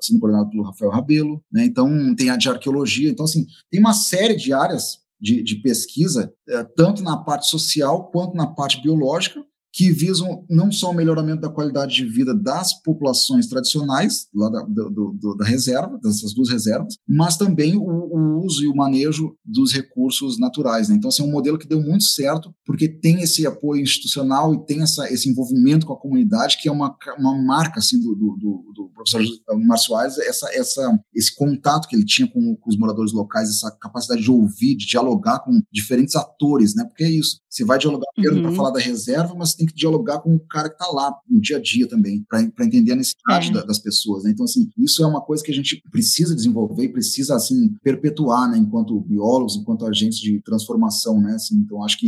sendo 0.00 0.20
coordenado 0.20 0.50
pelo 0.50 0.62
Rafael 0.62 0.90
Rabelo, 0.90 1.42
né? 1.52 1.64
Então, 1.64 2.14
tem 2.14 2.30
a 2.30 2.36
de 2.36 2.48
arqueologia. 2.48 3.10
Então, 3.10 3.24
assim, 3.24 3.46
tem 3.70 3.80
uma 3.80 3.92
série 3.92 4.34
de 4.34 4.52
áreas 4.52 4.98
de, 5.20 5.42
de 5.42 5.56
pesquisa, 5.56 6.32
eh, 6.48 6.64
tanto 6.76 7.02
na 7.02 7.16
parte 7.16 7.48
social 7.48 8.10
quanto 8.10 8.34
na 8.34 8.46
parte 8.46 8.80
biológica, 8.80 9.44
que 9.72 9.90
visam 9.92 10.44
não 10.50 10.70
só 10.72 10.90
o 10.90 10.94
melhoramento 10.94 11.42
da 11.42 11.48
qualidade 11.48 11.94
de 11.94 12.04
vida 12.04 12.34
das 12.34 12.74
populações 12.82 13.46
tradicionais, 13.46 14.26
lá 14.34 14.48
da, 14.48 14.62
do- 14.62 15.12
do- 15.12 15.34
da 15.36 15.44
reserva, 15.44 15.98
dessas 16.02 16.34
duas 16.34 16.50
reservas, 16.50 16.94
mas 17.08 17.36
também 17.36 17.76
o, 17.76 17.82
o 17.82 18.44
uso 18.44 18.64
e 18.64 18.66
o 18.68 18.74
manejo 18.74 19.34
dos 19.44 19.72
recursos 19.72 20.38
naturais. 20.38 20.88
né? 20.88 20.96
Então, 20.96 21.08
assim, 21.08 21.22
é 21.22 21.26
um 21.26 21.30
modelo 21.30 21.58
que 21.58 21.68
deu 21.68 21.80
muito 21.80 22.04
certo, 22.04 22.52
porque 22.66 22.88
tem 22.88 23.22
esse 23.22 23.46
apoio 23.46 23.82
institucional 23.82 24.54
e 24.54 24.64
tem 24.66 24.82
essa, 24.82 25.10
esse 25.12 25.28
envolvimento 25.28 25.86
com 25.86 25.92
a 25.92 26.00
comunidade, 26.00 26.58
que 26.60 26.68
é 26.68 26.72
uma, 26.72 26.96
uma 27.18 27.34
marca 27.42 27.78
assim, 27.78 28.00
do, 28.00 28.14
do, 28.14 28.36
do- 28.36 28.72
do 28.74 28.90
professor 28.94 29.22
Márcio 29.66 29.94
Aires, 29.94 30.18
essa, 30.18 30.48
essa, 30.52 31.00
esse 31.14 31.34
contato 31.34 31.86
que 31.88 31.94
ele 31.96 32.04
tinha 32.04 32.28
com, 32.28 32.56
com 32.56 32.70
os 32.70 32.76
moradores 32.76 33.12
locais, 33.12 33.48
essa 33.48 33.70
capacidade 33.80 34.22
de 34.22 34.30
ouvir, 34.30 34.76
de 34.76 34.86
dialogar 34.86 35.38
com 35.40 35.60
diferentes 35.72 36.16
atores, 36.16 36.74
né? 36.74 36.84
porque 36.84 37.04
é 37.04 37.10
isso. 37.10 37.40
Você 37.48 37.64
vai 37.64 37.78
dialogar 37.78 38.06
primeiro 38.14 38.36
Uhum. 38.36 38.42
para 38.42 38.52
falar 38.52 38.70
da 38.70 38.78
reserva, 38.80 39.34
mas 39.34 39.54
tem 39.60 39.66
que 39.66 39.74
dialogar 39.74 40.18
com 40.20 40.34
o 40.34 40.40
cara 40.40 40.68
que 40.68 40.74
está 40.82 40.90
lá 40.92 41.14
no 41.28 41.40
dia 41.40 41.56
a 41.58 41.60
dia 41.60 41.86
também, 41.88 42.24
para 42.28 42.42
entender 42.64 42.92
a 42.92 42.96
necessidade 42.96 43.50
É. 43.50 43.52
da- 43.52 43.64
das 43.64 43.78
pessoas. 43.78 44.24
Né? 44.24 44.30
Então, 44.30 44.44
assim, 44.44 44.68
isso 44.78 45.02
é 45.02 45.06
uma 45.06 45.20
coisa 45.20 45.42
que 45.42 45.50
a 45.50 45.54
gente 45.54 45.82
precisa 45.90 46.34
desenvolver 46.34 46.84
e 46.84 46.92
precisa, 46.92 47.34
assim, 47.36 47.74
perpetuar, 47.82 48.50
né? 48.50 48.58
enquanto 48.58 48.98
biólogos, 49.00 49.56
enquanto 49.56 49.86
agentes 49.86 50.18
de 50.18 50.40
transformação. 50.42 51.20
Né? 51.20 51.34
Assim, 51.34 51.56
então, 51.56 51.82
acho 51.84 51.98
que 51.98 52.06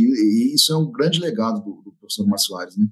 isso 0.53 0.71
é 0.73 0.77
um 0.77 0.91
grande 0.91 1.19
legado 1.19 1.63
do, 1.63 1.81
do 1.83 1.91
professor 1.99 2.27
Márcio 2.27 2.47
Soares. 2.47 2.77
Né? 2.77 2.87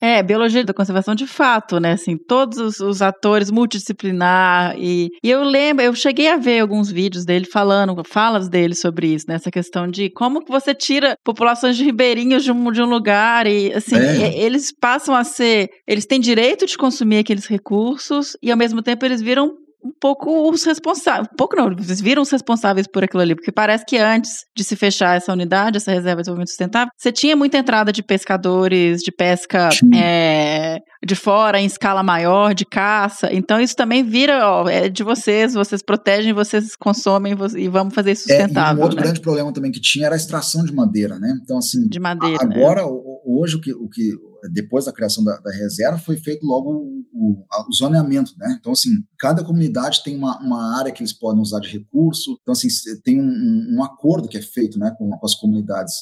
É, 0.00 0.22
biologia 0.22 0.64
da 0.64 0.72
conservação 0.72 1.14
de 1.14 1.26
fato, 1.26 1.80
né? 1.80 1.92
Assim, 1.92 2.16
todos 2.16 2.58
os, 2.58 2.78
os 2.80 3.02
atores 3.02 3.50
multidisciplinar 3.50 4.76
e, 4.78 5.08
e 5.24 5.30
eu 5.30 5.42
lembro, 5.42 5.84
eu 5.84 5.94
cheguei 5.94 6.28
a 6.28 6.36
ver 6.36 6.60
alguns 6.60 6.90
vídeos 6.90 7.24
dele 7.24 7.46
falando, 7.46 8.00
falas 8.04 8.48
dele 8.48 8.74
sobre 8.74 9.08
isso, 9.14 9.24
nessa 9.28 9.50
questão 9.50 9.88
de 9.88 10.08
como 10.10 10.44
que 10.44 10.50
você 10.50 10.74
tira 10.74 11.16
populações 11.24 11.76
de 11.76 11.84
ribeirinhos 11.84 12.44
de 12.44 12.52
um, 12.52 12.70
de 12.70 12.80
um 12.80 12.86
lugar 12.86 13.46
e 13.46 13.72
assim, 13.72 13.96
É. 13.96 14.30
e- 14.36 14.40
eles 14.40 14.72
passam 14.80 15.14
a 15.14 15.24
ser, 15.24 15.68
eles 15.86 16.06
têm 16.06 16.20
direito 16.20 16.64
de 16.66 16.76
consumir 16.78 17.18
aqueles 17.18 17.46
recursos 17.46 18.36
e 18.42 18.50
ao 18.52 18.56
mesmo 18.56 18.82
tempo 18.82 19.04
eles 19.04 19.20
viram 19.20 19.50
um 19.82 19.92
pouco 20.00 20.50
os 20.50 20.64
responsáveis, 20.64 21.28
um 21.32 21.36
pouco 21.36 21.56
não, 21.56 21.70
eles 21.70 22.00
viram 22.00 22.22
os 22.22 22.30
responsáveis 22.30 22.86
por 22.86 23.04
aquilo 23.04 23.22
ali, 23.22 23.34
porque 23.34 23.52
parece 23.52 23.84
que 23.86 23.96
antes 23.96 24.44
de 24.56 24.64
se 24.64 24.74
fechar 24.76 25.16
essa 25.16 25.32
unidade, 25.32 25.76
essa 25.76 25.92
reserva 25.92 26.16
de 26.16 26.22
desenvolvimento 26.22 26.48
sustentável, 26.48 26.90
você 26.96 27.12
tinha 27.12 27.36
muita 27.36 27.58
entrada 27.58 27.92
de 27.92 28.02
pescadores, 28.02 29.00
de 29.00 29.12
pesca 29.12 29.68
é, 29.94 30.78
de 31.04 31.14
fora, 31.14 31.60
em 31.60 31.66
escala 31.66 32.02
maior, 32.02 32.54
de 32.54 32.64
caça, 32.64 33.32
então 33.32 33.60
isso 33.60 33.74
também 33.76 34.02
vira, 34.04 34.48
ó, 34.50 34.68
é 34.68 34.88
de 34.88 35.02
vocês, 35.02 35.54
vocês 35.54 35.82
protegem, 35.82 36.32
vocês 36.32 36.74
consomem 36.76 37.34
e 37.56 37.68
vamos 37.68 37.94
fazer 37.94 38.12
isso 38.12 38.30
É, 38.30 38.34
e 38.34 38.36
um 38.36 38.40
sustentável, 38.46 38.82
outro 38.82 38.96
né? 38.96 39.02
grande 39.04 39.20
problema 39.20 39.52
também 39.52 39.70
que 39.70 39.80
tinha 39.80 40.06
era 40.06 40.14
a 40.14 40.18
extração 40.18 40.64
de 40.64 40.72
madeira. 40.72 41.18
Né? 41.18 41.38
Então, 41.42 41.58
assim, 41.58 41.86
De 41.88 42.00
madeira, 42.00 42.44
né? 42.44 42.56
Agora, 42.56 42.86
o- 42.86 43.20
hoje, 43.40 43.56
o 43.56 43.60
que, 43.60 43.72
o 43.72 43.88
que 43.88 44.12
depois 44.52 44.84
da 44.84 44.92
criação 44.92 45.24
da, 45.24 45.36
da 45.38 45.50
reserva, 45.50 45.98
foi 45.98 46.16
feito 46.16 46.46
logo 46.46 46.70
o, 46.70 47.02
o, 47.12 47.44
o 47.68 47.72
zoneamento, 47.74 48.30
né? 48.38 48.56
Então, 48.58 48.70
assim, 48.70 48.90
cada 49.18 49.42
comunidade 49.44 50.00
tem 50.04 50.16
uma, 50.16 50.38
uma 50.40 50.78
área 50.78 50.92
que 50.92 51.02
eles 51.02 51.12
podem 51.12 51.42
usar 51.42 51.58
de 51.58 51.68
recurso. 51.68 52.38
Então, 52.42 52.52
assim, 52.52 52.68
tem 53.04 53.20
um, 53.20 53.24
um- 53.26 53.76
um 53.78 53.82
acordo 53.82 54.28
que 54.28 54.38
é 54.38 54.42
feito, 54.42 54.78
né, 54.78 54.94
com, 54.96 55.10
com 55.10 55.26
as 55.26 55.34
comunidades 55.34 55.92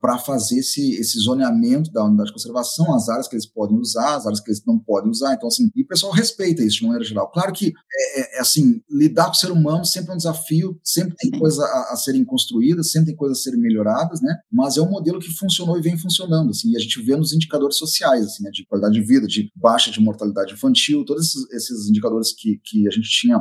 para 0.00 0.18
fazer 0.18 0.58
esse, 0.60 0.92
esse 1.00 1.18
zoneamento 1.18 1.90
da 1.90 2.04
unidade 2.04 2.28
de 2.28 2.32
conservação, 2.34 2.94
as 2.94 3.08
áreas 3.08 3.26
que 3.26 3.34
eles 3.34 3.50
podem 3.50 3.76
usar, 3.76 4.07
as 4.16 4.26
áreas 4.26 4.40
que 4.40 4.50
eles 4.50 4.62
não 4.66 4.78
podem 4.78 5.10
usar. 5.10 5.34
Então, 5.34 5.48
assim, 5.48 5.70
e 5.74 5.82
o 5.82 5.86
pessoal 5.86 6.12
respeita 6.12 6.62
isso 6.62 6.78
de 6.78 6.84
maneira 6.84 7.04
geral. 7.04 7.30
Claro 7.30 7.52
que, 7.52 7.72
é, 7.92 8.38
é, 8.38 8.40
assim, 8.40 8.80
lidar 8.90 9.26
com 9.26 9.32
o 9.32 9.36
ser 9.36 9.50
humano 9.50 9.84
sempre 9.84 10.10
é 10.10 10.14
um 10.14 10.16
desafio, 10.16 10.78
sempre 10.82 11.14
tem 11.16 11.30
Sim. 11.30 11.38
coisa 11.38 11.64
a, 11.64 11.92
a 11.92 11.96
serem 11.96 12.24
construídas, 12.24 12.90
sempre 12.90 13.08
tem 13.08 13.16
coisas 13.16 13.38
a 13.38 13.42
serem 13.42 13.60
melhoradas, 13.60 14.20
né? 14.20 14.36
Mas 14.50 14.76
é 14.76 14.82
um 14.82 14.90
modelo 14.90 15.18
que 15.18 15.32
funcionou 15.34 15.78
e 15.78 15.82
vem 15.82 15.96
funcionando, 15.96 16.50
assim, 16.50 16.72
e 16.72 16.76
a 16.76 16.80
gente 16.80 17.00
vê 17.02 17.16
nos 17.16 17.32
indicadores 17.32 17.76
sociais, 17.76 18.24
assim, 18.24 18.42
né, 18.42 18.50
de 18.50 18.66
qualidade 18.66 18.94
de 18.94 19.02
vida, 19.02 19.26
de 19.26 19.50
baixa 19.56 19.90
de 19.90 20.00
mortalidade 20.00 20.52
infantil, 20.52 21.04
todos 21.04 21.26
esses, 21.26 21.50
esses 21.52 21.88
indicadores 21.88 22.32
que, 22.32 22.60
que 22.64 22.86
a 22.86 22.90
gente 22.90 23.08
tinha 23.08 23.38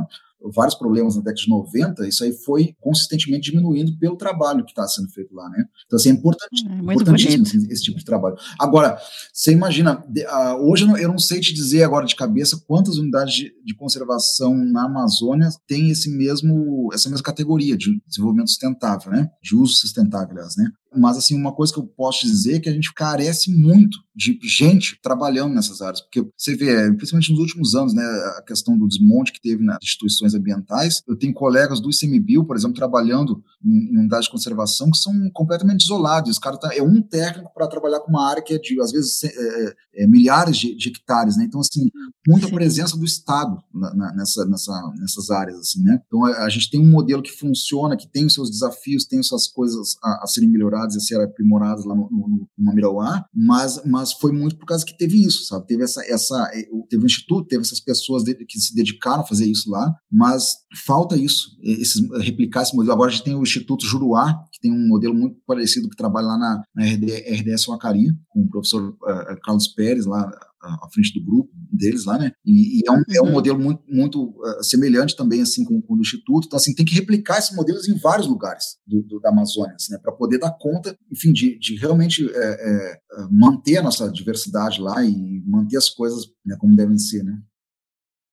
vários 0.53 0.75
problemas 0.75 1.15
na 1.15 1.21
década 1.21 1.41
de 1.41 1.49
90, 1.49 2.07
isso 2.07 2.23
aí 2.23 2.31
foi 2.31 2.75
consistentemente 2.79 3.51
diminuindo 3.51 3.97
pelo 3.97 4.15
trabalho 4.15 4.63
que 4.63 4.71
está 4.71 4.87
sendo 4.87 5.09
feito 5.09 5.33
lá, 5.33 5.49
né? 5.49 5.65
Então, 5.85 5.97
assim, 5.97 6.09
é 6.09 6.13
importante, 6.13 6.67
É, 6.67 6.93
importantíssimo 6.93 7.43
assim, 7.43 7.67
esse 7.69 7.83
tipo 7.83 7.97
de 7.97 8.05
trabalho. 8.05 8.35
Agora, 8.59 8.97
você 9.33 9.51
imagina, 9.51 10.03
ah, 10.27 10.57
hoje 10.57 10.83
eu 10.83 10.87
não, 10.87 10.97
eu 10.97 11.09
não 11.09 11.19
sei 11.19 11.39
te 11.39 11.53
dizer 11.53 11.83
agora 11.83 12.05
de 12.05 12.15
cabeça 12.15 12.61
quantas 12.67 12.97
unidades 12.97 13.33
de, 13.33 13.53
de 13.63 13.75
conservação 13.75 14.55
na 14.55 14.85
Amazônia 14.85 15.49
tem 15.67 15.89
esse 15.89 16.09
mesmo, 16.09 16.89
essa 16.93 17.09
mesma 17.09 17.23
categoria 17.23 17.77
de 17.77 18.01
desenvolvimento 18.07 18.49
sustentável, 18.49 19.11
né? 19.11 19.29
De 19.41 19.55
uso 19.55 19.73
sustentável, 19.73 20.31
aliás, 20.31 20.55
né? 20.55 20.69
Mas, 20.95 21.17
assim, 21.17 21.35
uma 21.35 21.53
coisa 21.53 21.73
que 21.73 21.79
eu 21.79 21.85
posso 21.85 22.25
dizer 22.25 22.55
é 22.55 22.59
que 22.59 22.69
a 22.69 22.73
gente 22.73 22.93
carece 22.93 23.51
muito 23.51 23.97
de 24.17 24.39
gente 24.41 24.99
trabalhando 25.01 25.53
nessas 25.53 25.79
áreas, 25.79 26.01
porque 26.01 26.27
você 26.35 26.55
vê, 26.55 26.91
principalmente 26.95 27.29
nos 27.29 27.39
últimos 27.39 27.75
anos, 27.75 27.93
né, 27.93 28.03
a 28.35 28.41
questão 28.41 28.75
do 28.75 28.87
desmonte 28.87 29.31
que 29.31 29.39
teve 29.39 29.63
nas 29.63 29.77
instituições 29.83 30.33
ambientais, 30.33 31.03
eu 31.07 31.15
tenho 31.15 31.31
colegas 31.35 31.79
do 31.79 31.91
ICMBio, 31.91 32.43
por 32.43 32.55
exemplo, 32.55 32.75
trabalhando 32.75 33.43
em, 33.63 33.93
em 33.93 33.99
unidades 33.99 34.25
de 34.25 34.31
conservação 34.31 34.89
que 34.89 34.97
são 34.97 35.13
completamente 35.31 35.83
isolados, 35.83 36.31
os 36.31 36.39
caras 36.39 36.59
tá, 36.59 36.73
é 36.73 36.81
um 36.81 36.99
técnico 36.99 37.53
para 37.53 37.67
trabalhar 37.67 37.99
com 37.99 38.09
uma 38.09 38.27
área 38.27 38.41
que 38.41 38.55
é 38.55 38.57
de, 38.57 38.81
às 38.81 38.91
vezes, 38.91 39.23
é, 39.23 39.27
é, 39.27 40.03
é 40.03 40.07
milhares 40.07 40.57
de, 40.57 40.75
de, 40.75 40.89
hectares, 40.89 41.37
né, 41.37 41.45
então, 41.45 41.61
assim, 41.61 41.87
muita 42.27 42.49
presença 42.49 42.97
do 42.97 43.05
Estado 43.05 43.61
na, 43.71 43.93
na, 43.93 44.15
nessa, 44.15 44.45
nessa, 44.45 44.93
nessas 44.99 45.29
áreas, 45.29 45.59
assim, 45.59 45.83
né, 45.83 46.01
então 46.07 46.25
a, 46.25 46.45
a, 46.45 46.49
gente 46.49 46.71
tem 46.71 46.81
um 46.81 46.89
modelo 46.89 47.21
que 47.21 47.31
funciona, 47.31 47.95
que 47.95 48.07
tem 48.07 48.25
os 48.25 48.33
seus 48.33 48.49
desafios, 48.49 49.05
tem 49.05 49.19
as 49.19 49.27
suas 49.27 49.47
coisas 49.47 49.95
a, 50.03 50.23
a 50.23 50.27
serem 50.27 50.49
melhoradas 50.49 50.76
e 50.95 50.97
a 50.97 51.01
serem 51.01 51.25
aprimoradas 51.25 51.85
lá 51.85 51.95
no, 51.95 52.09
no, 52.09 52.47
no 52.57 52.65
Mamirauá, 52.65 53.25
mas, 53.33 53.81
mas 53.85 54.13
foi 54.13 54.31
muito 54.31 54.57
por 54.57 54.65
causa 54.65 54.85
que 54.85 54.97
teve 54.97 55.25
isso, 55.25 55.45
sabe? 55.45 55.67
Teve 55.67 55.83
essa, 55.83 56.03
essa 56.05 56.51
eh, 56.53 56.67
teve 56.89 57.05
instituto, 57.05 57.47
teve 57.47 57.61
essas 57.61 57.79
pessoas 57.79 58.23
que 58.23 58.59
se 58.59 58.75
dedicaram 58.75 59.21
a 59.21 59.25
fazer 59.25 59.45
isso 59.45 59.69
lá, 59.69 59.93
mas 60.11 60.57
falta 60.85 61.15
isso, 61.15 61.57
esses, 61.61 62.01
replicar 62.21 62.63
esse 62.63 62.75
modelo. 62.75 62.93
Agora 62.93 63.09
a 63.09 63.13
gente 63.13 63.23
tem 63.23 63.35
o 63.35 63.43
Instituto 63.43 63.85
Juruá, 63.85 64.35
que 64.57 64.61
tem 64.61 64.71
um 64.71 64.87
modelo 64.87 65.13
muito 65.13 65.37
parecido 65.45 65.89
que 65.89 65.95
trabalha 65.95 66.27
lá 66.27 66.37
na, 66.37 66.63
na 66.75 66.85
RD, 66.85 67.05
RDS 67.05 67.65
Wacari, 67.67 68.07
com 68.29 68.41
o 68.41 68.49
professor 68.49 68.89
uh, 68.89 69.39
Carlos 69.43 69.67
Pérez, 69.67 70.05
lá 70.05 70.29
à 70.59 70.89
frente 70.91 71.13
do 71.13 71.23
grupo 71.23 71.51
deles 71.71 72.05
lá, 72.05 72.17
né? 72.17 72.31
E, 72.45 72.79
e 72.79 72.81
é, 72.87 72.91
um, 72.91 73.03
é, 73.09 73.21
um, 73.21 73.25
uhum. 73.25 73.31
modelo 73.31 73.59
muito, 73.59 73.83
muito 73.87 74.23
uh, 74.23 74.63
semelhante 74.63 75.15
também, 75.15 75.41
assim, 75.41 75.63
com, 75.63 75.81
com, 75.81 75.95
o 75.95 76.01
Instituto. 76.01 76.47
Então, 76.47 76.57
assim, 76.57 76.73
tem 76.73 76.85
que 76.85 76.95
replicar 76.95 77.37
esses 77.37 77.55
modelos 77.55 77.87
em 77.87 77.97
vários 77.97 78.27
lugares 78.27 78.77
do, 78.85 79.01
do, 79.03 79.19
da 79.19 79.29
Amazônia, 79.29 79.75
assim, 79.75 79.93
né? 79.93 79.99
Para 80.01 80.11
poder 80.11 80.39
dar 80.39 80.51
conta, 80.59 80.97
enfim, 81.11 81.31
de, 81.31 81.57
de 81.59 81.75
realmente 81.75 82.27
é, 82.27 82.31
é, 82.33 83.01
manter 83.31 83.77
a 83.77 83.83
nossa 83.83 84.11
diversidade 84.11 84.81
lá 84.81 85.03
e 85.03 85.43
manter 85.45 85.77
as 85.77 85.89
coisas 85.89 86.25
né, 86.45 86.57
como 86.59 86.75
devem 86.75 86.97
ser, 86.97 87.23
né? 87.23 87.39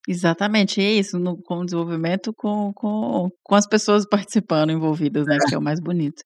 Exatamente, 0.07 0.81
é 0.83 0.93
isso, 0.93 1.19
no, 1.19 1.37
com 1.43 1.61
o 1.61 1.65
desenvolvimento, 1.65 2.33
com, 2.35 2.73
com, 2.75 3.31
com 3.43 3.55
as 3.55 3.67
pessoas 3.67 4.05
participando, 4.09 4.71
envolvidas, 4.71 5.27
né? 5.27 5.39
Que 5.49 5.55
é 5.55 5.59
o 5.59 5.63
mais 5.63 5.81
bonito. 5.81 6.23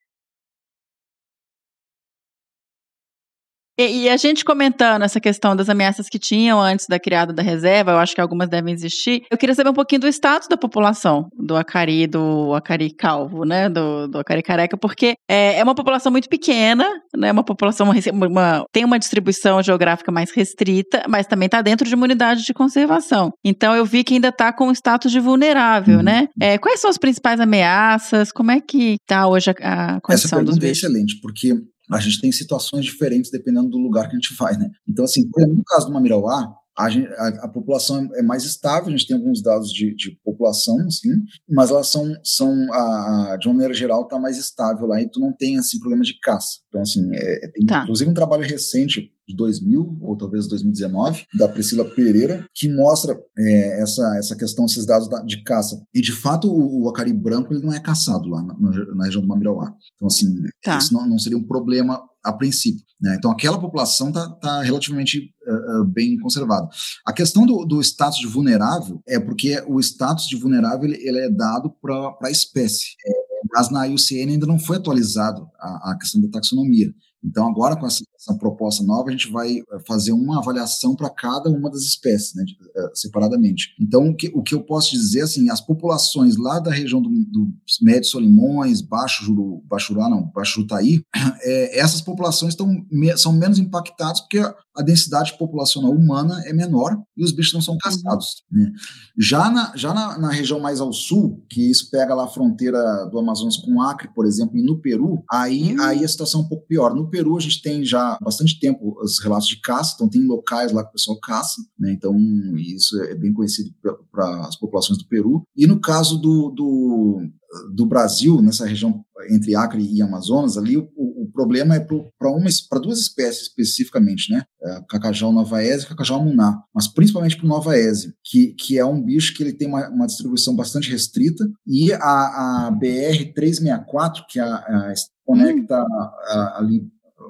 E, 3.78 4.02
e, 4.02 4.08
a 4.08 4.16
gente 4.16 4.44
comentando 4.44 5.02
essa 5.02 5.20
questão 5.20 5.54
das 5.54 5.68
ameaças 5.68 6.08
que 6.08 6.18
tinham 6.18 6.60
antes 6.60 6.86
da 6.88 6.98
criada 6.98 7.32
da 7.32 7.42
reserva, 7.42 7.92
eu 7.92 7.98
acho 7.98 8.12
que 8.12 8.20
algumas 8.20 8.48
devem 8.48 8.74
existir. 8.74 9.22
Eu 9.30 9.38
queria 9.38 9.54
saber 9.54 9.70
um 9.70 9.74
pouquinho 9.74 10.00
do 10.00 10.08
status 10.08 10.48
da 10.48 10.56
população 10.56 11.28
do 11.38 11.56
acari, 11.56 12.08
do 12.08 12.52
acari 12.54 12.90
calvo, 12.90 13.44
né? 13.44 13.68
Do, 13.68 14.08
do 14.08 14.18
acari 14.18 14.42
careca, 14.42 14.76
porque 14.76 15.14
é, 15.28 15.60
é 15.60 15.62
uma 15.62 15.76
população 15.76 16.10
muito 16.10 16.28
pequena, 16.28 16.88
né? 17.16 17.30
Uma 17.30 17.44
população, 17.44 17.88
uma, 17.88 18.26
uma, 18.26 18.64
tem 18.72 18.84
uma 18.84 18.98
distribuição 18.98 19.62
geográfica 19.62 20.10
mais 20.10 20.32
restrita, 20.32 21.04
mas 21.08 21.28
também 21.28 21.46
está 21.46 21.62
dentro 21.62 21.88
de 21.88 21.94
uma 21.94 22.04
unidade 22.04 22.44
de 22.44 22.52
conservação. 22.52 23.30
Então 23.44 23.76
eu 23.76 23.84
vi 23.84 24.02
que 24.02 24.14
ainda 24.14 24.28
está 24.28 24.52
com 24.52 24.68
o 24.68 24.72
status 24.72 25.12
de 25.12 25.20
vulnerável, 25.20 25.98
uhum. 25.98 26.02
né? 26.02 26.26
É, 26.40 26.58
quais 26.58 26.80
são 26.80 26.90
as 26.90 26.98
principais 26.98 27.38
ameaças? 27.38 28.32
Como 28.32 28.50
é 28.50 28.60
que 28.60 28.96
está 29.00 29.28
hoje 29.28 29.50
a, 29.50 29.52
a 29.96 30.00
condição 30.00 30.40
Essa 30.40 30.44
dos 30.44 30.58
bichos? 30.58 30.82
é 30.82 30.86
excelente, 30.88 31.20
porque 31.22 31.54
a 31.90 31.98
gente 32.00 32.20
tem 32.20 32.30
situações 32.30 32.84
diferentes 32.84 33.30
dependendo 33.30 33.68
do 33.68 33.78
lugar 33.78 34.08
que 34.08 34.16
a 34.16 34.18
gente 34.18 34.34
vai, 34.34 34.56
né? 34.56 34.70
Então, 34.86 35.04
assim, 35.04 35.22
no 35.36 35.64
caso 35.64 35.86
do 35.86 35.92
Mamirauá, 35.92 36.54
a, 36.78 36.88
gente, 36.88 37.08
a, 37.14 37.28
a, 37.44 37.48
população 37.48 38.08
é 38.14 38.22
mais 38.22 38.44
estável, 38.44 38.86
a 38.86 38.90
gente 38.90 39.06
tem 39.06 39.16
alguns 39.16 39.42
dados 39.42 39.72
de, 39.72 39.94
de 39.96 40.12
população, 40.24 40.78
assim, 40.86 41.10
mas 41.48 41.70
elas 41.70 41.88
são, 41.88 42.14
são 42.22 42.72
a, 42.72 43.32
a 43.32 43.36
de 43.36 43.48
uma 43.48 43.54
maneira 43.54 43.74
geral, 43.74 44.02
está 44.02 44.16
mais 44.18 44.38
estável 44.38 44.86
lá 44.86 45.02
e 45.02 45.08
tu 45.08 45.18
não 45.18 45.32
tem, 45.32 45.58
assim, 45.58 45.80
problema 45.80 46.04
de 46.04 46.18
caça. 46.20 46.60
Então, 46.68 46.80
assim, 46.80 47.08
é, 47.12 47.48
tem 47.48 47.66
tá. 47.66 47.82
inclusive 47.82 48.08
um 48.08 48.14
trabalho 48.14 48.44
recente 48.44 49.12
de 49.28 49.36
2000 49.36 49.98
ou 50.00 50.16
talvez 50.16 50.46
2019 50.46 51.26
da 51.38 51.48
Priscila 51.48 51.84
Pereira 51.84 52.46
que 52.54 52.66
mostra 52.68 53.18
é, 53.36 53.82
essa 53.82 54.16
essa 54.16 54.34
questão 54.34 54.64
esses 54.64 54.86
dados 54.86 55.06
da, 55.06 55.20
de 55.20 55.42
caça 55.42 55.82
e 55.94 56.00
de 56.00 56.12
fato 56.12 56.50
o, 56.50 56.84
o, 56.84 56.88
acari 56.88 57.12
branco 57.12 57.52
ele 57.52 57.62
não 57.62 57.72
é 57.72 57.78
caçado 57.78 58.26
lá 58.26 58.42
na, 58.42 58.54
na 58.94 59.04
região 59.04 59.20
do 59.20 59.28
Mamirauá 59.28 59.74
então 59.96 60.06
assim 60.06 60.34
tá. 60.62 60.78
isso 60.78 60.94
não, 60.94 61.06
não 61.06 61.18
seria 61.18 61.36
um 61.36 61.44
problema 61.44 62.02
a 62.24 62.32
princípio. 62.32 62.84
Né? 63.00 63.14
Então, 63.16 63.30
aquela 63.30 63.58
população 63.58 64.08
está 64.08 64.28
tá 64.30 64.62
relativamente 64.62 65.32
uh, 65.46 65.84
bem 65.84 66.18
conservada. 66.18 66.68
A 67.06 67.12
questão 67.12 67.46
do, 67.46 67.64
do, 67.64 67.80
status 67.80 68.18
de 68.18 68.26
vulnerável 68.26 69.00
é 69.06 69.20
porque 69.20 69.62
o 69.66 69.78
status 69.80 70.26
de 70.26 70.36
vulnerável 70.36 70.84
ele, 70.84 70.96
ele 71.06 71.18
é 71.18 71.30
dado 71.30 71.70
para 71.80 72.16
a 72.22 72.30
espécie. 72.30 72.94
É, 73.06 73.12
mas 73.52 73.70
na 73.70 73.86
IUCN 73.86 74.32
ainda 74.32 74.46
não 74.46 74.58
foi 74.58 74.76
atualizado 74.76 75.48
a, 75.58 75.92
a 75.92 75.98
questão 75.98 76.20
da 76.20 76.28
taxonomia. 76.28 76.92
Então, 77.28 77.46
agora 77.46 77.76
com 77.76 77.86
essa, 77.86 78.02
essa, 78.16 78.36
proposta 78.38 78.82
nova, 78.82 79.08
a 79.08 79.12
gente 79.12 79.30
vai 79.30 79.58
eh, 79.58 79.78
fazer 79.86 80.12
uma 80.12 80.38
avaliação 80.38 80.96
para 80.96 81.10
cada 81.10 81.50
uma 81.50 81.70
das 81.70 81.82
espécies, 81.82 82.34
né, 82.34 82.44
uh, 82.44 82.90
separadamente. 82.94 83.74
Então, 83.78 84.08
o 84.08 84.16
que, 84.16 84.30
o 84.34 84.42
que 84.42 84.54
eu 84.54 84.62
posso 84.62 84.90
dizer, 84.92 85.22
assim, 85.22 85.50
as 85.50 85.60
populações 85.60 86.36
lá 86.36 86.58
da 86.58 86.70
região 86.70 87.02
do, 87.02 87.10
do 87.10 87.48
Médio 87.82 88.08
Solimões, 88.08 88.80
Baixo 88.80 89.24
Juru, 89.24 89.62
Baixo 89.66 89.92
Jurá, 89.92 90.08
não, 90.08 90.30
Baixo 90.34 90.62
Jutaí, 90.62 91.02
é, 91.42 91.78
essas 91.78 92.00
populações 92.00 92.54
tão, 92.54 92.86
são 93.16 93.32
menos 93.32 93.58
impactadas 93.58 94.20
porque 94.20 94.40
a 94.78 94.82
densidade 94.82 95.36
populacional 95.36 95.90
humana 95.90 96.40
é 96.46 96.52
menor 96.52 96.96
e 97.16 97.24
os 97.24 97.32
bichos 97.32 97.52
não 97.52 97.60
são 97.60 97.74
uhum. 97.74 97.80
caçados. 97.82 98.44
Né? 98.50 98.70
Já, 99.18 99.50
na, 99.50 99.76
já 99.76 99.92
na, 99.92 100.16
na, 100.16 100.30
região 100.30 100.60
mais 100.60 100.80
ao 100.80 100.92
sul, 100.92 101.44
que 101.50 101.68
isso 101.68 101.90
pega 101.90 102.14
lá 102.14 102.24
a 102.24 102.28
fronteira 102.28 102.78
do 103.10 103.18
Amazonas 103.18 103.56
com 103.56 103.82
Acre, 103.82 104.08
por 104.14 104.24
exemplo, 104.24 104.56
e 104.56 104.62
no 104.62 104.80
Peru, 104.80 105.24
aí, 105.30 105.74
uhum. 105.74 105.82
aí 105.82 106.04
a 106.04 106.08
situação 106.08 106.42
é 106.42 106.44
um 106.44 106.48
pouco 106.48 106.66
pior. 106.68 106.94
No 106.94 107.10
Peru, 107.10 107.17
a 107.36 107.40
gente 107.40 107.62
tem 107.62 107.84
já 107.84 108.18
bastante 108.20 108.58
tempo 108.58 108.96
os 109.02 109.18
relatos 109.20 109.48
de 109.48 109.60
caça, 109.60 109.94
então 109.94 110.08
tem 110.08 110.26
locais 110.26 110.72
lá 110.72 110.82
que 110.82 110.90
o 110.90 110.92
pessoal 110.92 111.18
caça, 111.20 111.60
né? 111.78 111.92
então 111.92 112.16
isso 112.56 113.00
é 113.02 113.14
bem 113.14 113.32
conhecido 113.32 113.70
para 114.10 114.46
as 114.46 114.56
populações 114.56 114.98
do 114.98 115.06
Peru. 115.06 115.42
E 115.56 115.66
no 115.66 115.80
caso 115.80 116.18
do, 116.18 116.50
do 116.50 117.28
do 117.72 117.86
Brasil, 117.86 118.42
nessa 118.42 118.66
região 118.66 119.02
entre 119.30 119.54
Acre 119.54 119.82
e 119.82 120.02
Amazonas, 120.02 120.56
ali 120.56 120.76
o, 120.76 120.88
o 120.96 121.30
problema 121.32 121.76
é 121.76 121.80
para 121.80 122.80
duas 122.80 123.00
espécies 123.00 123.42
especificamente, 123.42 124.32
né? 124.32 124.44
É, 124.62 124.80
cacajau 124.88 125.32
novaese 125.32 125.84
e 125.84 125.88
cacajau 125.88 126.20
amuná, 126.20 126.62
mas 126.74 126.86
principalmente 126.86 127.36
para 127.36 127.46
o 127.46 127.48
novaese, 127.48 128.14
que, 128.24 128.54
que 128.54 128.78
é 128.78 128.84
um 128.84 129.02
bicho 129.02 129.34
que 129.34 129.42
ele 129.42 129.52
tem 129.52 129.66
uma, 129.66 129.88
uma 129.88 130.06
distribuição 130.06 130.54
bastante 130.54 130.90
restrita, 130.90 131.48
e 131.66 131.92
a, 131.92 132.66
a 132.66 132.72
BR-364, 132.72 134.24
que 134.28 134.38
é 134.38 134.42
a, 134.42 134.54
a, 134.54 134.94
conecta 135.24 135.76
a, 135.76 136.58
ali 136.58 136.82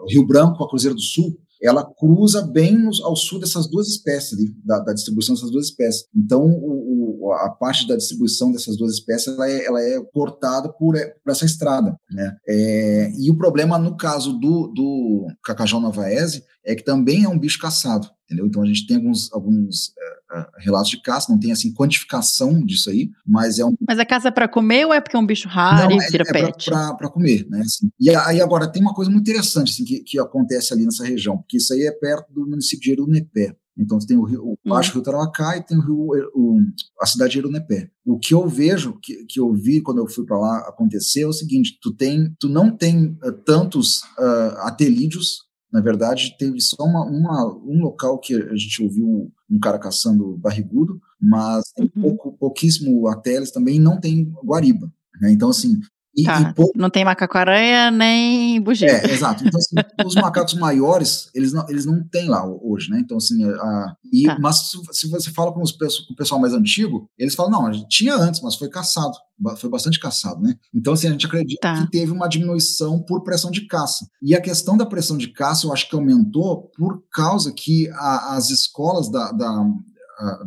Rio 0.09 0.26
Branco 0.26 0.62
a 0.62 0.68
Cruzeiro 0.68 0.94
do 0.94 1.01
Sul, 1.01 1.36
ela 1.62 1.84
cruza 1.84 2.42
bem 2.42 2.76
ao 3.03 3.16
sul 3.16 3.40
dessas 3.40 3.68
duas 3.68 3.88
espécies, 3.88 4.32
ali, 4.32 4.55
da, 4.64 4.78
da, 4.80 4.92
distribuição 4.92 5.34
dessas 5.34 5.51
duas 5.51 5.66
espécies. 5.66 6.05
Então, 6.14 6.44
o, 6.44 6.97
a 7.33 7.51
parte 7.51 7.87
da 7.87 7.97
distribuição 7.97 8.53
dessas 8.53 8.76
duas 8.76 8.95
espécies 8.95 9.29
ela 9.29 9.49
é, 9.49 9.66
ela 9.66 9.81
é 9.81 10.01
cortada 10.12 10.68
por, 10.72 10.97
é, 10.97 11.07
por, 11.24 11.31
essa 11.31 11.45
estrada. 11.45 11.97
Né? 12.11 12.37
É, 12.47 13.12
e 13.18 13.31
o 13.31 13.37
problema, 13.37 13.79
no 13.79 13.97
caso 13.97 14.33
do, 14.33 14.68
do 14.68 15.26
cacajau 15.43 15.81
navaese, 15.81 16.45
é 16.64 16.74
que 16.74 16.85
também 16.85 17.24
é 17.24 17.29
um 17.29 17.39
bicho 17.39 17.59
caçado. 17.59 18.09
Entendeu? 18.24 18.47
Então, 18.47 18.62
a 18.62 18.66
gente 18.66 18.87
tem 18.87 18.99
alguns, 18.99 19.33
alguns 19.33 19.95
é, 19.99 20.39
é, 20.39 20.47
relatos 20.59 20.91
de 20.91 21.01
caça, 21.01 21.33
não 21.33 21.41
tem 21.41 21.51
assim 21.51 21.72
quantificação 21.72 22.62
disso 22.62 22.91
aí, 22.91 23.11
mas 23.26 23.59
é 23.59 23.64
um. 23.64 23.74
Mas 23.89 23.99
a 23.99 24.05
caça 24.05 24.29
é 24.29 24.31
para 24.31 24.47
comer 24.47 24.85
ou 24.85 24.93
é 24.93 25.01
porque 25.01 25.16
é 25.16 25.18
um 25.18 25.24
bicho 25.24 25.49
raro 25.49 25.89
não, 25.89 26.03
e 26.03 26.11
vira 26.11 26.24
é, 26.29 26.33
pet? 26.33 26.68
É 26.68 26.72
para 26.72 27.09
comer, 27.09 27.47
né? 27.49 27.61
Assim. 27.61 27.89
E 27.99 28.11
aí 28.11 28.43
agora 28.43 28.70
tem 28.70 28.83
uma 28.83 28.93
coisa 28.93 29.11
muito 29.11 29.31
interessante 29.31 29.72
assim, 29.72 29.83
que, 29.83 30.01
que 30.01 30.18
acontece 30.18 30.74
ali 30.74 30.85
nessa 30.85 31.07
região, 31.07 31.39
porque 31.39 31.57
isso 31.57 31.72
aí 31.72 31.87
é 31.87 31.91
perto 31.91 32.31
do 32.31 32.47
município 32.47 32.83
de 32.83 32.93
Erunepé. 32.93 33.57
Então 33.79 33.99
tem 33.99 34.16
o, 34.16 34.24
rio, 34.24 34.43
o 34.43 34.53
hum. 34.53 34.57
Baixo 34.66 34.93
Rio 34.93 35.03
Tarauacá 35.03 35.57
e 35.57 35.62
tem 35.62 35.79
o 35.79 35.81
rio, 35.81 36.09
o, 36.35 36.59
a 37.01 37.07
cidade 37.07 37.33
de 37.33 37.39
Erunepé. 37.39 37.91
O 38.05 38.18
que 38.18 38.35
eu 38.35 38.49
vejo, 38.49 38.99
que, 39.01 39.24
que 39.26 39.39
eu 39.39 39.53
vi 39.53 39.81
quando 39.81 39.99
eu 39.99 40.09
fui 40.09 40.26
para 40.26 40.39
lá 40.39 40.59
acontecer 40.68 41.22
é 41.22 41.26
o 41.26 41.33
seguinte: 41.33 41.79
tu 41.81 41.95
tem, 41.95 42.35
tu 42.41 42.49
não 42.49 42.76
tem 42.76 43.16
uh, 43.24 43.33
tantos 43.45 44.03
uh, 44.18 44.59
atelídeos 44.62 45.49
na 45.72 45.83
verdade, 45.83 46.35
teve 46.39 46.61
só 46.61 46.83
uma, 46.83 47.05
uma, 47.05 47.47
um 47.59 47.81
local 47.83 48.18
que 48.18 48.35
a 48.35 48.57
gente 48.57 48.83
ouviu 48.83 49.31
um 49.51 49.59
cara 49.59 49.79
caçando 49.79 50.37
barrigudo, 50.39 50.99
mas 51.20 51.64
tem 51.74 51.91
uhum. 51.95 52.03
pouco, 52.03 52.33
pouquíssimo 52.39 53.07
ateles 53.07 53.51
também 53.51 53.79
não 53.79 54.01
tem 54.01 54.33
guariba. 54.43 54.91
Né? 55.20 55.33
Então, 55.33 55.51
assim, 55.51 55.79
e, 56.19 56.25
tá. 56.25 56.53
e 56.57 56.79
Não 56.79 56.91
tem 56.91 57.05
macaco-aranha 57.05 57.93
nem 57.93 58.61
bugio. 58.61 58.89
É, 58.89 59.05
exato. 59.11 59.45
Então, 59.47 59.59
assim, 59.59 59.77
os 60.05 60.16
macacos 60.16 60.55
maiores, 60.55 61.31
eles 61.33 61.53
não, 61.53 61.69
eles 61.69 61.87
não 61.87 62.03
têm 62.03 62.29
lá 62.29 62.45
hoje, 62.45 62.91
né? 62.91 62.99
Então, 63.01 63.19
assim, 63.19 63.45
a, 63.45 63.95
e, 64.12 64.25
tá. 64.25 64.37
mas 64.41 64.71
se, 64.91 65.09
você 65.09 65.31
fala 65.31 65.53
com, 65.53 65.62
os, 65.62 65.71
com 65.71 66.12
o 66.12 66.16
pessoal 66.16 66.41
mais 66.41 66.53
antigo, 66.53 67.09
eles 67.16 67.37
falam, 67.37 67.53
não, 67.53 67.66
a 67.66 67.73
gente 67.73 67.89
tinha 67.89 68.16
antes, 68.16 68.41
mas 68.43 68.57
foi 68.57 68.69
caçado. 68.69 69.16
Foi 69.59 69.71
bastante 69.71 70.01
caçado, 70.01 70.41
né? 70.41 70.57
Então, 70.75 70.95
assim, 70.95 71.07
a 71.07 71.12
gente 71.12 71.27
acredita 71.27 71.61
tá. 71.61 71.81
que 71.81 71.91
teve 71.93 72.11
uma 72.11 72.27
diminuição 72.27 73.01
por 73.01 73.23
pressão 73.23 73.53
de 73.53 73.66
caça. 73.69 74.09
E 74.21 74.35
a 74.35 74.41
questão 74.41 74.77
da 74.77 74.85
pressão 74.85 75.16
de 75.16 75.29
caça, 75.29 75.66
eu 75.66 75.73
acho 75.73 75.89
que 75.89 75.95
aumentou 75.95 76.73
por 76.77 77.05
causa 77.12 77.53
que 77.53 77.89
a, 77.91 78.35
as 78.37 78.51
escolas 78.51 79.09
da, 79.09 79.31
da 79.31 79.64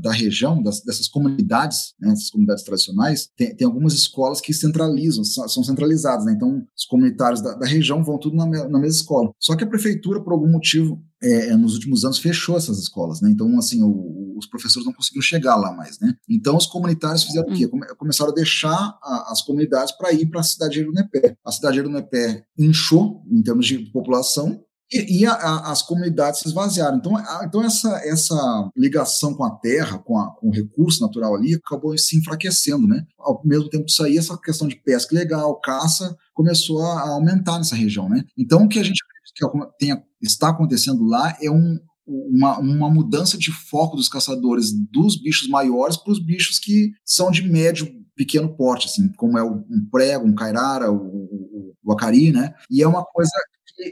da 0.01 0.11
região, 0.11 0.61
das, 0.61 0.82
dessas 0.82 1.07
comunidades, 1.07 1.93
né, 1.99 2.11
essas 2.11 2.30
comunidades 2.30 2.63
tradicionais, 2.63 3.30
tem, 3.38 3.55
tem, 3.55 3.65
algumas 3.65 3.93
escolas 3.93 4.41
que 4.41 4.53
centralizam, 4.53 5.24
são, 5.24 5.47
são 5.47 5.63
centralizadas, 5.63 6.26
né? 6.26 6.34
Então, 6.34 6.65
os 6.78 6.86
comunitários 6.86 7.41
da, 7.41 7.53
da, 7.53 7.65
região 7.65 8.03
vão 8.03 8.17
tudo 8.17 8.36
na, 8.36 8.45
na 8.45 8.80
mesma 8.80 8.88
escola. 8.88 9.32
Só 9.39 9.55
que 9.55 9.63
a 9.63 9.67
prefeitura, 9.67 10.22
por 10.22 10.34
algum 10.34 10.49
motivo, 10.49 11.01
é, 11.24 11.49
é, 11.49 11.55
nos 11.55 11.76
últimos 11.76 12.03
anos 12.03 12.19
fechou 12.19 12.57
essas 12.57 12.80
escolas, 12.80 13.22
né? 13.22 13.30
Então, 13.30 13.57
assim, 13.57 13.82
o, 13.82 14.36
os 14.38 14.47
professores 14.47 14.86
não 14.86 14.93
conseguiram 14.93 15.22
chegar 15.22 15.55
lá 15.55 15.72
mais, 15.72 15.99
né? 15.99 16.13
Então, 16.30 16.57
os 16.57 16.65
comunitários 16.65 17.24
fizeram 17.24 17.47
hum. 17.47 17.53
o 17.53 17.55
quê? 17.55 17.67
Come, 17.67 17.86
começaram 17.95 18.32
a 18.32 18.36
deixar 18.36 18.76
a, 19.01 19.32
as 19.32 19.41
comunidades 19.41 19.93
para 19.93 20.11
ir 20.11 20.26
para 20.26 20.41
a 20.41 20.43
cidade 20.43 20.74
de 20.74 20.80
Erunepé. 20.82 21.38
A 21.45 21.51
cidade 21.51 21.76
de 21.76 21.80
Erunepé 21.80 22.43
inchou 22.57 23.24
em 23.32 23.41
termos 23.41 23.65
de 23.65 23.80
população 23.91 24.61
e, 24.91 25.21
e 25.21 25.25
a, 25.25 25.33
a, 25.33 25.71
as 25.71 25.81
comunidades 25.81 26.41
se 26.41 26.47
esvaziaram. 26.47 26.97
Então, 26.97 27.15
a, 27.15 27.43
então 27.45 27.63
essa, 27.63 27.89
essa 28.03 28.69
ligação 28.75 29.33
com 29.33 29.43
a 29.43 29.51
terra, 29.51 29.97
com, 29.99 30.15
com, 30.39 30.49
o 30.49 30.53
recurso 30.53 31.01
natural 31.01 31.35
ali, 31.35 31.55
acabou 31.55 31.97
se 31.97 32.17
enfraquecendo, 32.17 32.87
né? 32.87 33.05
Ao 33.17 33.41
mesmo 33.45 33.69
tempo 33.69 33.85
disso 33.85 34.03
aí, 34.03 34.17
essa 34.17 34.37
questão 34.37 34.67
de 34.67 34.75
pesca 34.75 35.15
legal, 35.15 35.59
caça, 35.61 36.15
começou 36.33 36.81
a 36.83 37.09
aumentar 37.09 37.57
nessa 37.57 37.75
região, 37.75 38.09
né? 38.09 38.23
Então, 38.37 38.63
o 38.63 38.67
que 38.67 38.79
a 38.79 38.83
gente 38.83 38.99
que 39.33 39.45
tenha, 39.79 40.03
está 40.21 40.49
acontecendo 40.49 41.05
lá 41.05 41.37
é 41.41 41.49
um, 41.49 41.79
uma, 42.05 42.59
uma 42.59 42.89
mudança 42.89 43.37
de 43.37 43.51
foco 43.51 43.95
dos 43.95 44.09
caçadores 44.09 44.71
dos 44.91 45.21
bichos 45.21 45.47
maiores 45.47 45.95
para 45.95 46.11
os 46.11 46.19
bichos 46.19 46.59
que 46.59 46.91
são 47.05 47.31
de 47.31 47.47
médio, 47.47 47.89
pequeno 48.15 48.55
porte, 48.55 48.87
assim, 48.87 49.11
como 49.13 49.37
é 49.37 49.43
o, 49.43 49.63
um 49.69 49.87
prego, 49.89 50.27
um 50.27 50.35
cairara, 50.35 50.91
o, 50.91 50.97
o, 50.97 51.73
o 51.83 51.93
acari, 51.93 52.31
né? 52.31 52.53
E 52.69 52.83
é 52.83 52.87
uma 52.87 53.03
coisa 53.05 53.31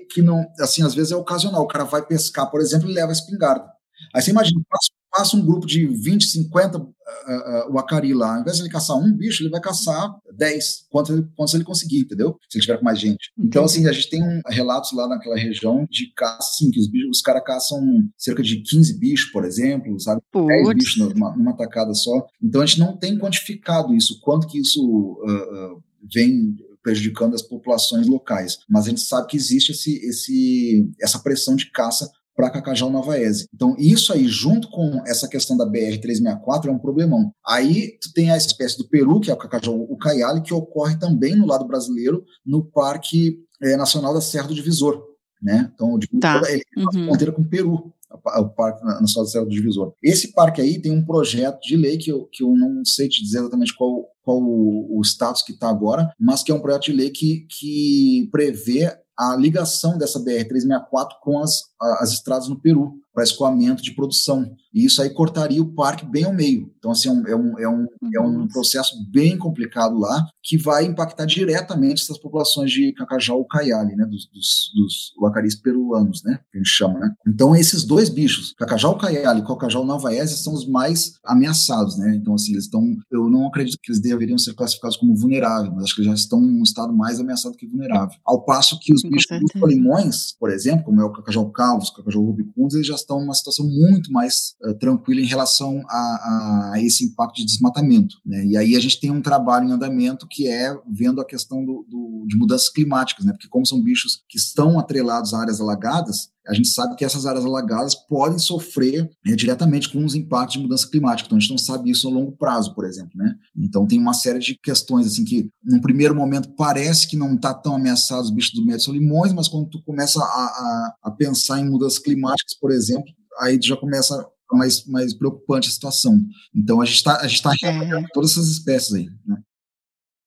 que, 0.10 0.22
não, 0.22 0.46
assim, 0.60 0.84
às 0.84 0.94
vezes 0.94 1.12
é 1.12 1.16
ocasional. 1.16 1.64
O 1.64 1.68
cara 1.68 1.84
vai 1.84 2.06
pescar, 2.06 2.50
por 2.50 2.62
exemplo, 2.62 2.90
e 2.90 2.94
leva 2.94 3.10
a 3.10 3.14
espingarda. 3.14 3.66
Aí 4.14 4.22
você 4.22 4.32
imagina, 4.32 4.62
passa, 4.70 4.90
passa 5.12 5.38
um 5.38 5.46
grupo 5.46 5.68
de 5.68 5.86
20, 5.86 6.26
50 6.26 6.78
uh, 6.78 6.82
uh, 6.82 7.74
o 7.74 7.80
acari 7.80 8.14
lá. 8.14 8.36
Ao 8.36 8.42
invés 8.42 8.58
de 8.58 8.64
ele 8.64 8.70
caçar 8.70 8.98
um 8.98 9.12
bicho, 9.12 9.44
ele 9.44 9.50
vai 9.50 9.62
caçar 9.62 10.16
10, 10.36 10.88
quantos, 10.90 11.26
quantos 11.36 11.54
ele 11.54 11.64
conseguir, 11.64 12.00
entendeu? 12.00 12.38
Se 12.50 12.58
ele 12.58 12.66
tiver 12.66 12.78
com 12.78 12.86
mais 12.86 13.00
gente. 13.00 13.32
Então, 13.38 13.66
assim, 13.66 13.88
a 13.88 13.92
gente 13.92 14.10
tem 14.10 14.24
um, 14.24 14.42
relatos 14.48 14.92
lá 14.94 15.08
naquela 15.08 15.38
região 15.38 15.86
de 15.90 16.12
caça, 16.14 16.50
assim, 16.54 16.72
que 16.72 16.80
os 16.80 16.90
bichos, 16.90 17.18
os 17.18 17.22
caras 17.22 17.44
caçam 17.46 17.82
cerca 18.18 18.42
de 18.42 18.62
15 18.62 19.00
bichos, 19.00 19.32
por 19.32 19.46
exemplo, 19.46 20.00
sabe? 20.00 20.22
Puts. 20.32 20.48
10 20.48 20.74
bichos 20.74 20.98
numa, 20.98 21.36
numa 21.36 21.56
tacada 21.56 21.94
só. 21.94 22.26
Então, 22.42 22.62
a 22.62 22.66
gente 22.66 22.80
não 22.80 22.98
tem 22.98 23.18
quantificado 23.18 23.94
isso, 23.94 24.20
quanto 24.22 24.48
que 24.48 24.60
isso 24.60 24.82
uh, 24.84 25.84
vem 26.12 26.56
prejudicando 26.84 27.36
as 27.36 27.42
populações 27.42 28.08
locais. 28.08 28.58
Mas 28.70 28.86
a 28.86 28.90
gente 28.90 29.02
sabe 29.02 29.28
que 29.28 29.38
existe 29.38 29.72
esse, 29.72 29.96
esse, 30.06 30.90
essa 31.02 31.20
pressão 31.20 31.56
de 31.56 31.72
caça 31.72 32.10
para 32.36 32.50
Cacajal 32.50 32.90
Navaese. 32.90 33.48
Então, 33.54 33.76
isso 33.78 34.14
aí, 34.14 34.26
junto 34.26 34.70
com 34.70 35.04
essa 35.06 35.28
questão 35.28 35.58
da 35.58 35.66
BR-364, 35.66 36.68
é 36.68 36.72
um 36.72 36.80
problemão. 36.80 37.34
Aí, 37.46 37.98
tu 38.02 38.14
tem 38.14 38.32
a 38.32 38.38
espécie 38.38 38.78
do 38.78 38.88
Peru, 38.88 39.20
que 39.20 39.30
é 39.30 39.34
o 39.34 39.38
Cacajal 39.38 39.76
Ucaiali, 39.76 40.42
que 40.42 40.54
ocorre 40.54 40.98
também 40.98 41.36
no 41.36 41.46
lado 41.46 41.68
brasileiro, 41.68 42.24
no 42.46 42.64
Parque 42.64 43.40
é, 43.62 43.76
Nacional 43.76 44.14
da 44.14 44.22
Serra 44.22 44.48
do 44.48 44.56
Divisor. 44.56 45.04
Né? 45.42 45.70
Então, 45.74 45.94
o 45.94 46.00
Divisor, 46.00 46.22
tá. 46.22 46.42
ele 46.50 46.64
uhum. 46.78 47.08
fronteira 47.08 47.34
com 47.34 47.42
o 47.42 47.50
Peru 47.50 47.94
o 48.12 48.50
Parque 48.50 48.84
Nacional 48.84 49.26
da 49.26 49.32
Serra 49.32 49.46
do 49.46 49.52
Divisor. 49.52 49.94
Esse 50.04 50.34
parque 50.34 50.62
aí 50.62 50.82
tem 50.82 50.92
um 50.92 51.06
projeto 51.06 51.60
de 51.62 51.76
lei 51.76 51.98
que 51.98 52.12
eu, 52.12 52.28
que 52.32 52.44
eu 52.44 52.54
não 52.56 52.84
sei 52.84 53.08
te 53.08 53.24
dizer 53.24 53.40
exatamente 53.40 53.76
qual, 53.76 54.08
qual 54.24 54.40
o, 54.40 55.00
o 55.00 55.02
status 55.02 55.44
que 55.44 55.52
está 55.52 55.70
agora, 55.70 56.12
mas 56.20 56.44
que 56.44 56.52
é 56.52 56.56
um 56.56 56.60
projeto 56.60 56.86
de 56.86 56.94
lei 56.94 57.10
que, 57.10 57.46
que 57.50 58.28
prevê 58.32 58.92
a 59.18 59.36
ligação 59.36 59.98
dessa 59.98 60.18
BR-364 60.20 61.10
com 61.22 61.40
as, 61.40 61.64
as 62.00 62.14
estradas 62.14 62.48
no 62.48 62.60
Peru 62.60 62.94
para 63.14 63.24
escoamento 63.24 63.84
de 63.84 63.94
produção. 63.94 64.50
E 64.74 64.86
isso 64.86 65.02
aí 65.02 65.10
cortaria 65.10 65.62
o 65.62 65.74
parque 65.74 66.06
bem 66.06 66.26
ao 66.26 66.34
meio. 66.34 66.72
Então, 66.78 66.92
assim, 66.92 67.10
é 67.10 67.36
um, 67.36 67.60
é 67.60 67.68
um, 67.68 67.88
é 68.16 68.22
um 68.22 68.48
processo 68.48 68.96
bem 69.12 69.38
complicado 69.38 69.98
lá, 69.98 70.26
que 70.42 70.58
vai 70.58 70.86
impactar 70.86 71.26
diretamente 71.26 72.02
essas 72.02 72.18
populações 72.18 72.72
de 72.72 72.94
Cacajal 72.94 73.44
Caiali, 73.46 73.96
né, 73.96 74.06
dos, 74.06 74.28
dos, 74.28 74.72
dos 74.74 75.14
wacaris 75.22 75.56
peruanos, 75.56 76.24
né, 76.24 76.40
que 76.52 76.58
a 76.58 76.62
gente 76.62 76.70
chama, 76.70 77.00
né. 77.00 77.14
Então, 77.28 77.56
esses 77.56 77.84
dois 77.84 78.10
bichos, 78.10 78.54
Cacajal 78.58 78.98
Caiali 78.98 79.42
e 79.42 79.46
Cacajal 79.46 79.86
Navaese, 79.86 80.38
são 80.38 80.54
os 80.54 80.68
mais 80.68 81.16
ameaçados, 81.26 81.98
né. 81.98 82.16
Então, 82.16 82.36
assim, 82.36 82.54
eles 82.54 82.66
estão, 82.66 82.82
eu 83.12 83.30
não 83.30 83.48
acredito 83.48 83.78
que 83.82 83.92
eles 83.92 84.02
deveriam 84.02 84.38
ser 84.38 84.54
classificados 84.54 84.96
como 84.96 85.16
vulneráveis, 85.16 85.74
mas 85.74 85.84
acho 85.86 85.96
que 85.96 86.04
já 86.04 86.14
estão 86.14 86.42
em 86.42 86.60
um 86.60 86.64
estado 86.64 86.94
mais 86.94 87.20
ameaçado 87.20 87.58
que 87.58 87.68
vulnerável. 87.68 88.18
Ao 88.24 88.46
passo 88.46 88.80
que 88.80 88.94
os 88.94 89.02
bichos 89.02 89.38
dos 89.40 89.70
limões, 89.70 90.34
por 90.40 90.50
exemplo, 90.50 90.86
como 90.86 91.02
é 91.02 91.04
o 91.04 91.12
Cacajal 91.12 91.50
Calvos, 91.52 91.90
Cacajal 91.90 92.24
Rubicundos, 92.24 92.76
eles 92.76 92.88
já 92.88 92.96
estão 92.96 93.20
numa 93.20 93.34
situação 93.34 93.66
muito 93.68 94.12
mais 94.12 94.56
tranquila 94.74 95.22
em 95.22 95.26
relação 95.26 95.82
a, 95.88 96.74
a, 96.74 96.82
esse 96.82 97.06
impacto 97.06 97.38
de 97.38 97.46
desmatamento. 97.46 98.16
Né? 98.26 98.46
E 98.46 98.58
aí 98.58 98.76
a 98.76 98.80
gente 98.80 99.00
tem 99.00 99.12
um 99.12 99.22
trabalho 99.22 99.68
em 99.68 99.72
andamento 99.72 100.28
que 100.30 100.48
é 100.48 100.76
vendo 100.90 101.22
a 101.22 101.26
questão 101.26 101.64
do, 101.64 101.86
do, 101.90 102.26
de 102.28 102.38
mudanças 102.38 102.70
climáticas, 102.70 103.26
né? 103.26 103.32
porque 103.32 103.48
como 103.48 103.66
são 103.66 103.82
bichos 103.82 104.24
que 104.28 104.38
estão 104.38 104.80
atrelados 104.80 105.34
a 105.34 105.40
áreas 105.40 105.62
alagadas, 105.62 106.30
a 106.48 106.54
gente 106.54 106.70
sabe 106.70 106.96
que 106.96 107.06
essas 107.06 107.28
áreas 107.28 107.46
alagadas 107.46 107.94
podem 107.94 108.40
sofrer 108.40 109.08
né, 109.24 109.36
diretamente 109.36 109.88
com 109.88 110.04
os 110.04 110.16
impactos 110.16 110.54
de 110.54 110.64
mudança 110.64 110.90
climática. 110.90 111.28
Então, 111.28 111.38
a 111.38 111.40
gente 111.40 111.52
não 111.52 111.58
sabe 111.60 111.92
isso 111.92 112.08
a 112.08 112.12
longo 112.12 112.32
prazo, 112.32 112.74
por 112.74 112.86
exemplo. 112.86 113.12
Né? 113.14 113.36
Então, 113.56 113.86
tem 113.86 114.00
uma 114.00 114.14
série 114.14 114.40
de 114.40 114.58
questões 114.62 115.06
assim 115.06 115.24
que, 115.24 115.50
num 115.64 115.80
primeiro 115.80 116.16
momento, 116.16 116.50
parece 116.58 117.08
que 117.08 117.16
não 117.16 117.36
está 117.36 117.54
tão 117.54 117.76
ameaçado 117.76 118.24
os 118.24 118.32
bichos 118.32 118.54
do 118.54 118.66
médio 118.66 118.82
são 118.82 118.94
limões, 118.94 119.32
mas 119.32 119.48
quando 119.48 119.70
tu 119.70 119.84
começa 119.84 120.20
a, 120.20 120.24
a, 120.24 120.96
a 121.04 121.12
pensar 121.12 121.60
em 121.60 121.70
mudanças 121.70 122.00
climáticas, 122.00 122.58
por 122.60 122.72
exemplo, 122.72 123.14
aí 123.40 123.60
já 123.62 123.78
começa 123.78 124.26
mais, 124.58 124.86
mais 124.86 125.14
preocupante 125.14 125.68
a 125.68 125.72
situação. 125.72 126.20
Então, 126.56 126.82
a 126.82 126.86
gente 126.86 126.98
está 126.98 127.18
tá 127.18 127.54
é. 127.64 128.04
todas 128.14 128.32
essas 128.32 128.48
espécies 128.48 128.94
aí. 128.94 129.10
Né? 129.26 129.38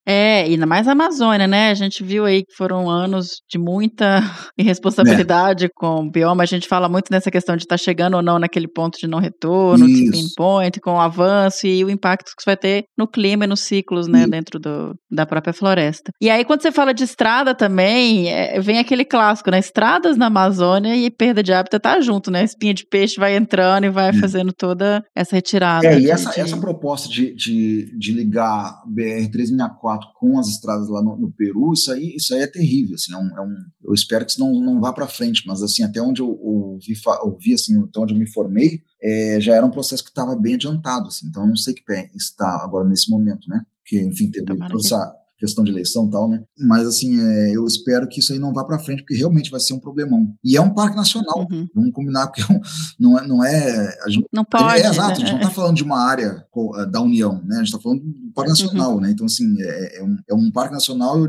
É, 0.07 0.43
ainda 0.43 0.67
mais 0.67 0.89
a 0.89 0.93
Amazônia, 0.93 1.47
né? 1.47 1.71
A 1.71 1.75
gente 1.75 2.03
viu 2.03 2.25
aí 2.25 2.43
que 2.43 2.55
foram 2.57 2.91
anos 2.91 3.41
de 3.49 3.59
muita 3.59 4.21
irresponsabilidade 4.59 5.67
é. 5.67 5.69
com 5.75 6.07
o 6.07 6.11
bioma. 6.11 6.43
A 6.43 6.47
gente 6.47 6.67
fala 6.67 6.89
muito 6.89 7.07
nessa 7.11 7.31
questão 7.31 7.57
de 7.57 7.63
estar 7.63 7.79
tá 7.79 7.83
chegando 7.83 8.15
ou 8.15 8.23
não 8.23 8.39
naquele 8.39 8.67
ponto 8.67 8.99
de 8.99 9.07
não 9.07 9.21
retorno, 9.21 9.87
de 9.87 10.11
pinpoint, 10.11 10.81
com 10.81 10.95
o 10.95 11.01
avanço 11.01 11.67
e 11.67 11.85
o 11.85 11.91
impacto 11.91 12.27
que 12.27 12.41
isso 12.41 12.47
vai 12.47 12.57
ter 12.57 12.85
no 12.99 13.07
clima 13.07 13.45
e 13.45 13.47
nos 13.47 13.61
ciclos, 13.61 14.09
né, 14.09 14.27
dentro 14.27 14.59
do, 14.59 14.95
da 15.11 15.25
própria 15.25 15.53
floresta. 15.53 16.11
E 16.21 16.29
aí, 16.29 16.45
quando 16.45 16.63
você 16.63 16.73
fala 16.73 16.93
de 16.93 17.05
estrada 17.05 17.55
também, 17.55 18.29
é, 18.29 18.61
vem 18.61 18.79
aquele 18.79 19.05
clássico, 19.05 19.51
né? 19.51 19.59
Estradas 19.59 20.17
na 20.17 20.27
Amazônia 20.27 20.97
e 20.97 21.11
perda 21.11 21.43
de 21.43 21.53
hábitat 21.53 21.81
tá 21.81 22.01
junto, 22.01 22.31
né? 22.31 22.45
Espinha 22.45 22.75
de 22.75 22.85
peixe 22.87 23.19
vai 23.19 23.37
entrando 23.37 23.85
e 23.85 23.91
vai 23.91 24.11
é. 24.11 24.13
fazendo 24.13 24.53
toda 24.53 25.03
essa 25.15 25.37
retirada. 25.37 25.87
É, 25.87 25.99
e 25.99 26.11
essa, 26.11 26.31
de... 26.31 26.41
essa 26.41 26.57
proposta 26.57 27.09
de, 27.09 27.35
de, 27.35 27.99
de 27.99 28.13
ligar 28.13 28.83
BR-364 28.89 29.92
com 30.19 30.39
as 30.39 30.49
estradas 30.49 30.89
lá 30.89 31.03
no, 31.03 31.17
no, 31.17 31.31
Peru, 31.33 31.73
isso 31.73 31.93
aí, 31.93 32.15
isso 32.17 32.35
aí 32.35 32.43
é 32.43 32.47
terrível, 32.47 32.95
assim, 32.95 33.13
é 33.13 33.17
um, 33.17 33.39
é 33.39 33.41
um 33.41 33.55
eu 33.85 33.95
espero 33.95 34.25
que 34.25 34.33
isso 34.33 34.41
não, 34.41 34.53
não 34.53 34.81
vá 34.81 34.93
para 34.93 35.07
frente, 35.07 35.45
mas 35.47 35.63
assim, 35.63 35.83
até 35.83 36.01
onde 36.01 36.21
eu 36.21 36.29
ouvi, 36.29 36.95
ouvi 37.23 37.55
assim, 37.55 37.83
até 37.83 38.01
onde 38.01 38.15
eu 38.15 38.19
me 38.19 38.31
formei, 38.31 38.83
é, 39.03 39.41
já 39.41 39.55
era 39.55 39.67
um 39.67 39.71
processo 39.71 40.03
que 40.05 40.11
estava 40.11 40.37
bem 40.37 40.55
adiantado, 40.55 41.09
assim, 41.09 41.27
então 41.29 41.43
eu 41.43 41.49
não 41.49 41.57
sei 41.57 41.75
que 41.75 41.85
pé 41.85 42.11
está 42.15 42.63
agora 42.63 42.89
nesse 42.89 43.11
momento, 43.11 43.49
né, 43.49 43.65
porque, 43.83 44.01
enfim, 44.01 44.31
teve 44.31 44.47
toda 44.47 44.77
essa 44.77 45.22
questão 45.43 45.65
de 45.65 45.73
eleição 45.73 46.07
e 46.07 46.11
tal, 46.11 46.29
né? 46.29 46.45
Mas, 46.57 46.87
assim, 46.87 47.21
é, 47.21 47.57
eu 47.57 47.67
espero 47.67 48.07
que 48.07 48.21
isso 48.21 48.33
aí 48.33 48.39
não 48.39 48.53
vá 48.53 48.63
para 48.63 48.79
frente, 48.79 49.01
porque 49.01 49.17
realmente 49.17 49.51
vai 49.51 49.59
ser 49.59 49.75
um 49.75 49.81
problemão. 49.81 50.33
E 50.45 50.57
é 50.57 50.61
um 50.61 50.73
parque 50.73 50.97
nacional, 50.97 51.49
uhum. 51.51 51.67
vamos 51.75 51.93
combinar, 51.93 52.29
porque 52.29 52.43
é 52.43 52.61
não 52.99 53.19
é. 53.19 53.27
Não, 53.27 53.45
é, 53.45 53.97
gente, 54.09 54.27
não 54.33 54.45
pode. 54.45 54.81
É, 54.81 54.87
exato, 54.87 55.09
né? 55.09 55.13
a 55.13 55.19
gente 55.19 55.31
não 55.31 55.39
está 55.39 55.51
falando 55.51 55.77
de 55.77 55.83
uma 55.83 55.99
área 55.99 56.47
eh, 56.47 56.87
da 56.87 57.01
União, 57.01 57.43
né? 57.45 57.57
A 57.57 57.59
gente 57.59 57.67
está 57.67 57.81
falando 57.81 58.03
do 58.03 58.33
parque 58.33 58.53
uhum. 58.53 58.57
nacional, 58.57 58.95
uhum. 58.95 59.01
né? 59.01 59.11
Então, 59.11 59.27
assim, 59.27 59.61
é, 59.61 59.99
é, 59.99 60.05
um, 60.05 60.17
é 60.31 60.35
um 60.35 60.51
parque 60.53 60.75
nacional, 60.75 61.19
eu, 61.19 61.29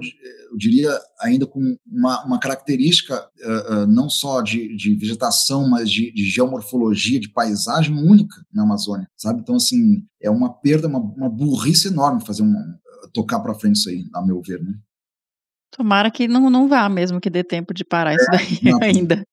eu 0.51 0.57
diria, 0.57 0.91
ainda 1.19 1.47
com 1.47 1.75
uma, 1.91 2.23
uma 2.23 2.39
característica 2.39 3.19
uh, 3.19 3.73
uh, 3.73 3.87
não 3.87 4.07
só 4.09 4.41
de, 4.41 4.75
de 4.75 4.95
vegetação, 4.95 5.67
mas 5.67 5.89
de, 5.89 6.13
de, 6.13 6.23
geomorfologia, 6.25 7.19
de 7.19 7.29
paisagem 7.29 7.95
única 7.97 8.35
na 8.53 8.61
Amazônia, 8.61 9.07
sabe? 9.17 9.39
Então, 9.41 9.55
assim, 9.55 10.03
é 10.21 10.29
uma 10.29 10.53
perda, 10.53 10.87
uma, 10.87 10.99
uma 10.99 11.29
burrice 11.29 11.87
enorme 11.87 12.23
fazer 12.23 12.43
um, 12.43 12.53
tocar 13.11 13.39
para 13.39 13.55
frente 13.55 13.77
isso 13.77 13.89
aí, 13.89 14.07
a 14.13 14.21
meu 14.21 14.41
ver, 14.41 14.63
né? 14.63 14.73
Tomara 15.71 16.11
que 16.11 16.27
não, 16.27 16.49
não 16.49 16.67
vá 16.67 16.87
mesmo, 16.87 17.19
que 17.19 17.29
dê 17.29 17.43
tempo 17.43 17.73
de 17.73 17.83
parar 17.83 18.13
é, 18.13 18.15
isso 18.15 18.27
daí 18.31 18.71
não. 18.71 18.79
ainda. 18.83 19.23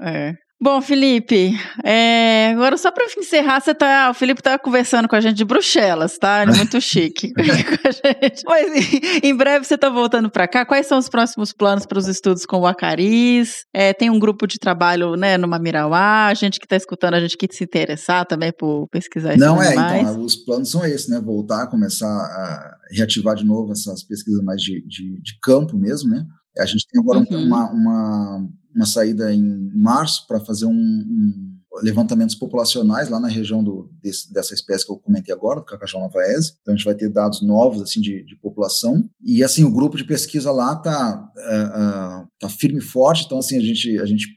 É. 0.00 0.36
Bom, 0.58 0.80
Felipe, 0.80 1.54
é, 1.84 2.48
agora 2.52 2.78
só 2.78 2.90
para 2.90 3.04
encerrar, 3.18 3.60
você 3.60 3.74
tá, 3.74 4.10
o 4.10 4.14
Felipe 4.14 4.42
tá 4.42 4.58
conversando 4.58 5.06
com 5.06 5.14
a 5.14 5.20
gente 5.20 5.36
de 5.36 5.44
Bruxelas, 5.44 6.16
tá? 6.16 6.42
Ele 6.42 6.52
é 6.52 6.56
muito 6.56 6.80
chique 6.80 7.30
com 7.36 7.40
a 7.42 7.90
gente. 7.90 8.42
Mas 8.46 9.22
em 9.22 9.36
breve 9.36 9.66
você 9.66 9.76
tá 9.76 9.90
voltando 9.90 10.30
para 10.30 10.48
cá. 10.48 10.64
Quais 10.64 10.86
são 10.86 10.98
os 10.98 11.10
próximos 11.10 11.52
planos 11.52 11.84
para 11.84 11.98
os 11.98 12.08
estudos 12.08 12.46
com 12.46 12.60
o 12.60 12.66
Acariz? 12.66 13.66
É, 13.74 13.92
tem 13.92 14.08
um 14.08 14.18
grupo 14.18 14.46
de 14.46 14.58
trabalho, 14.58 15.14
né, 15.14 15.36
no 15.36 15.46
Mamirauá, 15.46 16.32
gente 16.32 16.58
que 16.58 16.66
tá 16.66 16.76
escutando, 16.76 17.14
a 17.14 17.20
gente 17.20 17.36
que 17.36 17.46
se 17.52 17.64
interessar 17.64 18.24
também 18.24 18.50
por 18.50 18.88
pesquisar 18.88 19.34
isso 19.34 19.44
Não, 19.44 19.62
é, 19.62 19.74
mais. 19.74 20.08
então, 20.08 20.22
os 20.22 20.36
planos 20.36 20.70
são 20.70 20.84
esses, 20.86 21.08
né? 21.08 21.20
Voltar, 21.20 21.66
começar 21.66 22.08
a 22.08 22.76
reativar 22.90 23.36
de 23.36 23.44
novo 23.44 23.72
essas 23.72 24.02
pesquisas 24.02 24.42
mais 24.42 24.62
de, 24.62 24.82
de, 24.86 25.20
de 25.20 25.38
campo 25.42 25.76
mesmo, 25.76 26.10
né? 26.10 26.24
A 26.58 26.64
gente 26.64 26.86
tem 26.90 27.00
agora 27.00 27.18
uhum. 27.18 27.44
uma, 27.46 27.70
uma, 27.70 28.48
uma 28.76 28.86
saída 28.86 29.32
em 29.32 29.70
março 29.74 30.26
para 30.26 30.38
fazer 30.38 30.66
um, 30.66 30.72
um 30.72 31.56
levantamentos 31.82 32.34
populacionais 32.34 33.08
lá 33.08 33.20
na 33.20 33.28
região 33.28 33.62
do, 33.62 33.90
desse, 34.02 34.32
dessa 34.32 34.54
espécie 34.54 34.84
que 34.84 34.92
eu 34.92 34.96
comentei 34.96 35.34
agora, 35.34 35.60
do 35.60 35.66
cacajau 35.66 36.00
navaese. 36.00 36.54
Então 36.62 36.72
a 36.74 36.76
gente 36.76 36.84
vai 36.84 36.94
ter 36.94 37.08
dados 37.08 37.42
novos 37.42 37.82
assim 37.82 38.00
de, 38.00 38.22
de 38.24 38.36
população 38.36 39.08
e 39.22 39.42
assim 39.42 39.64
o 39.64 39.72
grupo 39.72 39.96
de 39.96 40.04
pesquisa 40.04 40.50
lá 40.50 40.72
está 40.72 41.30
uh, 41.36 42.22
uh, 42.22 42.28
tá 42.38 42.48
firme 42.48 42.78
e 42.78 42.82
forte. 42.82 43.24
Então 43.24 43.38
assim 43.38 43.58
a 43.58 43.62
gente 43.62 43.98
a 43.98 44.06
gente 44.06 44.35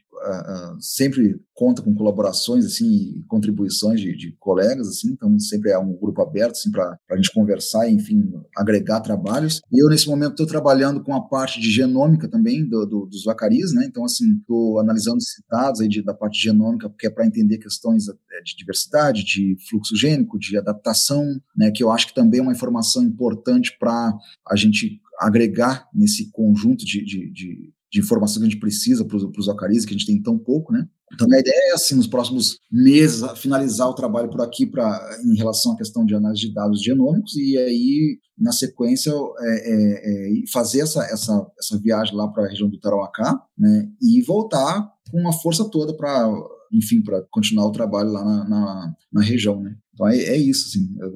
sempre 0.80 1.40
conta 1.54 1.82
com 1.82 1.94
colaborações 1.94 2.64
assim 2.64 3.22
contribuições 3.28 4.00
de, 4.00 4.16
de, 4.16 4.32
colegas 4.38 4.88
assim 4.88 5.12
então 5.12 5.38
sempre 5.38 5.70
é 5.70 5.78
um 5.78 5.92
grupo 5.92 6.22
aberto 6.22 6.52
assim 6.52 6.70
para 6.70 6.98
a 7.10 7.16
gente 7.16 7.32
conversar 7.32 7.88
e 7.88 7.94
enfim 7.94 8.32
agregar 8.56 9.00
trabalhos. 9.00 9.60
E 9.72 9.82
eu 9.82 9.88
nesse 9.88 10.08
momento 10.08 10.32
estou 10.32 10.46
trabalhando 10.46 11.02
com 11.02 11.14
a 11.14 11.20
parte 11.20 11.60
de 11.60 11.70
genômica 11.70 12.28
também 12.28 12.66
do, 12.66 12.86
do, 12.86 13.06
dos 13.06 13.24
vacaris 13.24 13.72
né? 13.72 13.84
Então 13.86 14.04
assim 14.04 14.38
estou 14.38 14.78
analisando 14.78 15.18
dados 15.50 15.80
aí 15.80 15.88
de, 15.88 16.02
da 16.02 16.14
parte 16.14 16.40
genômica 16.40 16.88
porque 16.88 17.06
é 17.06 17.10
para 17.10 17.26
entender 17.26 17.58
questões 17.58 18.08
é, 18.08 18.42
de 18.44 18.56
diversidade 18.56 19.24
de 19.24 19.56
fluxo 19.68 19.96
gênico 19.96 20.38
de 20.38 20.56
adaptação 20.56 21.40
né? 21.56 21.70
Que 21.70 21.82
eu 21.82 21.90
acho 21.90 22.08
que 22.08 22.14
também 22.14 22.40
é 22.40 22.42
uma 22.42 22.52
informação 22.52 23.02
importante 23.02 23.76
para 23.78 24.12
a 24.48 24.56
gente 24.56 25.00
agregar 25.20 25.86
nesse 25.94 26.30
conjunto 26.30 26.84
de, 26.84 27.04
de, 27.04 27.30
de, 27.30 27.72
de 27.92 28.00
informação 28.00 28.40
que 28.40 28.46
a 28.46 28.50
gente 28.50 28.60
precisa 28.60 29.04
para 29.04 29.16
os 29.16 29.48
acarizes, 29.48 29.84
que 29.84 29.94
a 29.94 29.98
gente 29.98 30.06
tem 30.06 30.22
tão 30.22 30.38
pouco, 30.38 30.72
né? 30.72 30.86
Então, 31.12 31.26
a 31.32 31.40
ideia 31.40 31.70
é, 31.70 31.72
assim, 31.72 31.96
nos 31.96 32.06
próximos 32.06 32.58
meses, 32.70 33.22
finalizar 33.38 33.88
o 33.88 33.94
trabalho 33.94 34.30
por 34.30 34.40
aqui 34.40 34.64
pra, 34.64 35.18
em 35.24 35.36
relação 35.36 35.72
à 35.72 35.76
questão 35.76 36.04
de 36.04 36.14
análise 36.14 36.42
de 36.42 36.54
dados 36.54 36.80
genômicos 36.80 37.34
e 37.36 37.58
aí, 37.58 38.18
na 38.38 38.52
sequência, 38.52 39.10
é, 39.10 39.72
é, 39.72 40.42
é 40.42 40.46
fazer 40.52 40.80
essa, 40.82 41.02
essa, 41.04 41.46
essa 41.58 41.78
viagem 41.78 42.14
lá 42.14 42.28
para 42.28 42.44
a 42.44 42.48
região 42.48 42.70
do 42.70 42.78
Tarauacá 42.78 43.42
né, 43.58 43.88
e 44.00 44.22
voltar 44.22 44.88
com 45.10 45.20
uma 45.20 45.32
força 45.32 45.68
toda 45.68 45.92
para, 45.96 46.32
enfim, 46.72 47.02
para 47.02 47.22
continuar 47.30 47.66
o 47.66 47.72
trabalho 47.72 48.12
lá 48.12 48.24
na, 48.24 48.48
na, 48.48 48.94
na 49.12 49.22
região, 49.22 49.60
né? 49.60 49.76
Então, 49.92 50.06
é, 50.06 50.16
é 50.16 50.36
isso, 50.36 50.68
assim. 50.68 50.94
Eu 51.00 51.12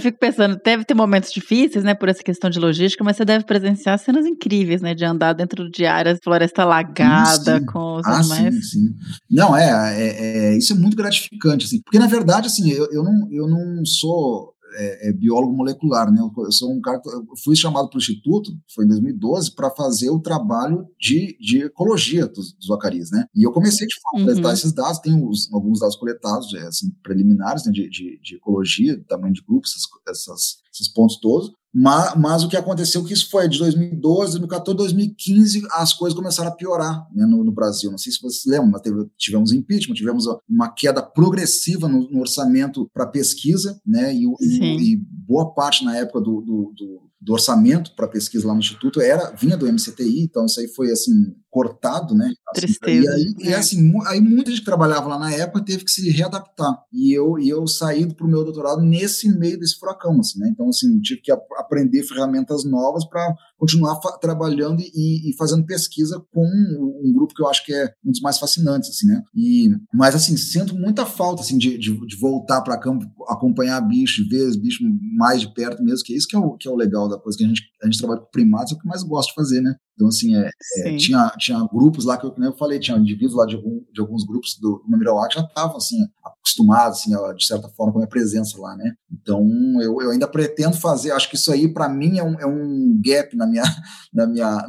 fico 0.00 0.18
pensando, 0.18 0.60
deve 0.64 0.84
ter 0.84 0.94
momentos 0.94 1.32
difíceis, 1.32 1.84
né, 1.84 1.94
por 1.94 2.08
essa 2.08 2.22
questão 2.22 2.50
de 2.50 2.58
logística, 2.58 3.04
mas 3.04 3.16
você 3.16 3.24
deve 3.24 3.44
presenciar 3.44 3.96
cenas 3.98 4.26
incríveis, 4.26 4.82
né, 4.82 4.94
de 4.94 5.04
andar 5.04 5.32
dentro 5.32 5.70
de 5.70 5.86
áreas, 5.86 6.18
floresta 6.22 6.62
alagada, 6.62 7.60
sim. 7.60 7.66
com 7.66 7.96
os 7.96 8.06
ah, 8.06 8.18
animais. 8.18 8.54
Sim, 8.54 8.62
sim. 8.62 8.94
Não, 9.30 9.56
é, 9.56 9.94
é, 9.96 10.54
é, 10.54 10.58
isso 10.58 10.72
é 10.72 10.76
muito 10.76 10.96
gratificante, 10.96 11.66
assim, 11.66 11.80
porque 11.82 12.00
na 12.00 12.08
verdade, 12.08 12.48
assim, 12.48 12.68
eu, 12.70 12.88
eu, 12.90 13.04
não, 13.04 13.28
eu 13.30 13.46
não 13.46 13.84
sou 13.84 14.55
é, 14.76 15.08
é, 15.08 15.12
biólogo 15.12 15.54
molecular, 15.54 16.10
né? 16.12 16.20
Eu 16.20 16.52
sou 16.52 16.72
um 16.72 16.80
cara, 16.80 17.00
eu 17.06 17.24
fui 17.42 17.56
chamado 17.56 17.88
para 17.88 17.96
o 17.96 18.00
instituto, 18.00 18.50
foi 18.74 18.84
em 18.84 18.88
2012, 18.88 19.54
para 19.54 19.70
fazer 19.70 20.10
o 20.10 20.20
trabalho 20.20 20.86
de, 21.00 21.36
de 21.40 21.64
ecologia 21.64 22.26
dos, 22.26 22.52
dos 22.52 22.68
vacaris, 22.68 23.10
né? 23.10 23.26
E 23.34 23.46
eu 23.46 23.52
comecei 23.52 23.86
de 23.86 23.94
fato, 23.94 24.22
a 24.22 24.24
coletar 24.24 24.48
uhum. 24.48 24.54
esses 24.54 24.72
dados, 24.72 24.98
tenho 25.00 25.28
os, 25.28 25.52
alguns 25.52 25.80
dados 25.80 25.96
coletados, 25.96 26.54
assim, 26.54 26.90
preliminares 27.02 27.64
né, 27.64 27.72
de, 27.72 27.88
de, 27.88 28.20
de, 28.22 28.36
ecologia, 28.36 29.02
tamanho 29.08 29.32
de 29.32 29.42
grupos, 29.42 29.72
essas, 29.72 29.88
essas, 30.08 30.56
esses 30.72 30.88
pontos 30.92 31.18
todos. 31.20 31.52
Mas, 31.78 32.14
mas, 32.16 32.42
o 32.42 32.48
que 32.48 32.56
aconteceu 32.56 33.04
que 33.04 33.12
isso 33.12 33.28
foi 33.28 33.46
de 33.50 33.58
2012, 33.58 34.38
2014, 34.38 34.78
2015, 34.78 35.62
as 35.72 35.92
coisas 35.92 36.16
começaram 36.16 36.48
a 36.48 36.54
piorar 36.54 37.06
né, 37.14 37.26
no, 37.26 37.44
no, 37.44 37.52
Brasil. 37.52 37.90
Não 37.90 37.98
sei 37.98 38.10
se 38.10 38.18
vocês 38.22 38.44
lembram, 38.46 38.70
mas 38.70 38.80
teve, 38.80 39.06
tivemos 39.18 39.52
impeachment, 39.52 39.94
tivemos 39.94 40.24
uma 40.48 40.72
queda 40.72 41.02
progressiva 41.02 41.86
no, 41.86 42.10
no 42.10 42.20
orçamento 42.20 42.90
para 42.94 43.06
pesquisa, 43.06 43.78
né? 43.86 44.14
E, 44.14 44.24
e, 44.40 44.92
e, 44.92 44.96
boa 44.96 45.52
parte 45.52 45.84
na 45.84 45.94
época 45.94 46.18
do, 46.18 46.40
do, 46.40 46.72
do 46.74 47.06
do 47.26 47.32
orçamento 47.32 47.92
para 47.96 48.06
pesquisa 48.06 48.46
lá 48.46 48.52
no 48.52 48.60
instituto 48.60 49.00
era 49.00 49.32
vinha 49.32 49.56
do 49.56 49.66
MCTI, 49.66 50.22
então 50.22 50.46
isso 50.46 50.60
aí 50.60 50.68
foi 50.68 50.92
assim 50.92 51.34
cortado, 51.50 52.14
né? 52.14 52.32
Assim, 52.50 52.66
Tristeza. 52.66 52.92
E 52.92 53.08
aí, 53.08 53.34
é. 53.40 53.48
e 53.48 53.54
assim, 53.54 53.92
aí 54.06 54.20
muita 54.20 54.50
gente 54.50 54.60
que 54.60 54.66
trabalhava 54.66 55.08
lá 55.08 55.18
na 55.18 55.32
época 55.32 55.64
teve 55.64 55.84
que 55.84 55.90
se 55.90 56.08
readaptar. 56.10 56.76
E 56.92 57.12
eu 57.12 57.38
e 57.38 57.48
eu 57.48 57.66
saí 57.66 58.06
para 58.14 58.26
o 58.26 58.30
meu 58.30 58.44
doutorado 58.44 58.82
nesse 58.82 59.28
meio 59.36 59.58
desse 59.58 59.76
furacão, 59.76 60.20
assim, 60.20 60.38
né? 60.38 60.50
Então 60.52 60.68
assim, 60.68 61.00
tive 61.00 61.22
que 61.22 61.32
aprender 61.66 62.02
ferramentas 62.04 62.64
novas 62.64 63.04
para 63.04 63.34
continuar 63.58 63.98
trabalhando 64.20 64.80
e, 64.80 65.30
e, 65.30 65.36
fazendo 65.36 65.64
pesquisa 65.64 66.22
com 66.32 66.44
um, 66.44 67.08
um, 67.08 67.12
grupo 67.12 67.34
que 67.34 67.42
eu 67.42 67.48
acho 67.48 67.64
que 67.64 67.72
é 67.72 67.92
um 68.04 68.10
dos 68.10 68.20
mais 68.20 68.38
fascinantes, 68.38 68.90
assim, 68.90 69.06
né? 69.06 69.22
E, 69.34 69.70
mas, 69.92 70.14
assim, 70.14 70.36
sinto 70.36 70.74
muita 70.74 71.06
falta, 71.06 71.42
assim, 71.42 71.56
de, 71.56 71.78
de, 71.78 72.06
de 72.06 72.16
voltar 72.16 72.60
para 72.62 72.78
campo, 72.78 73.06
acompanhar 73.28 73.80
bicho, 73.80 74.28
ver 74.28 74.42
os 74.42 74.56
bichos 74.56 74.86
mais 75.16 75.40
de 75.40 75.52
perto 75.52 75.82
mesmo, 75.82 76.04
que 76.04 76.12
é 76.12 76.16
isso 76.16 76.28
que 76.28 76.36
é 76.36 76.38
o, 76.38 76.56
que 76.56 76.68
é 76.68 76.70
o 76.70 76.76
legal 76.76 77.08
da 77.08 77.18
coisa, 77.18 77.38
que 77.38 77.44
a 77.44 77.48
gente, 77.48 77.62
a 77.82 77.86
gente 77.86 77.98
trabalha 77.98 78.20
com 78.20 78.30
primatas, 78.30 78.72
é 78.72 78.74
o 78.74 78.78
que 78.78 78.86
mais 78.86 79.02
gosto 79.02 79.30
de 79.30 79.34
fazer, 79.34 79.60
né? 79.60 79.74
Então, 79.96 80.08
assim, 80.08 80.36
é, 80.36 80.50
é, 80.84 80.96
tinha, 80.96 81.32
tinha 81.38 81.58
grupos 81.72 82.04
lá 82.04 82.18
que 82.18 82.26
eu, 82.26 82.34
eu 82.38 82.56
falei, 82.56 82.78
tinha 82.78 82.98
indivíduos 82.98 83.34
lá 83.34 83.46
de, 83.46 83.56
algum, 83.56 83.82
de 83.90 84.00
alguns 84.00 84.24
grupos 84.24 84.58
do, 84.60 84.84
Memorial 84.86 85.26
que 85.26 85.36
já 85.36 85.40
estavam, 85.40 85.78
assim, 85.78 85.96
acostumados, 86.22 87.00
assim, 87.00 87.12
de 87.34 87.46
certa 87.46 87.68
forma, 87.70 87.92
com 87.92 87.98
a 87.98 88.02
minha 88.02 88.08
presença 88.08 88.60
lá, 88.60 88.76
né? 88.76 88.92
Então, 89.10 89.42
eu, 89.80 90.02
eu 90.02 90.10
ainda 90.10 90.28
pretendo 90.28 90.76
fazer, 90.76 91.12
acho 91.12 91.30
que 91.30 91.36
isso 91.36 91.50
aí, 91.50 91.66
para 91.66 91.88
mim, 91.88 92.18
é 92.18 92.22
um, 92.22 92.38
é 92.38 92.46
um 92.46 93.00
gap 93.02 93.34
na 93.34 93.46
minha, 93.46 93.64
na 94.12 94.26
minha 94.26 94.68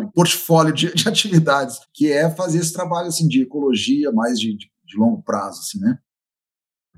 no 0.00 0.10
portfólio 0.12 0.72
de, 0.72 0.92
de, 0.94 1.06
atividades, 1.06 1.78
que 1.92 2.10
é 2.10 2.30
fazer 2.30 2.58
esse 2.58 2.72
trabalho, 2.72 3.08
assim, 3.08 3.28
de 3.28 3.42
ecologia 3.42 4.10
mais 4.10 4.40
de, 4.40 4.56
de, 4.56 4.70
de 4.86 4.98
longo 4.98 5.22
prazo, 5.22 5.60
assim, 5.60 5.78
né? 5.80 5.98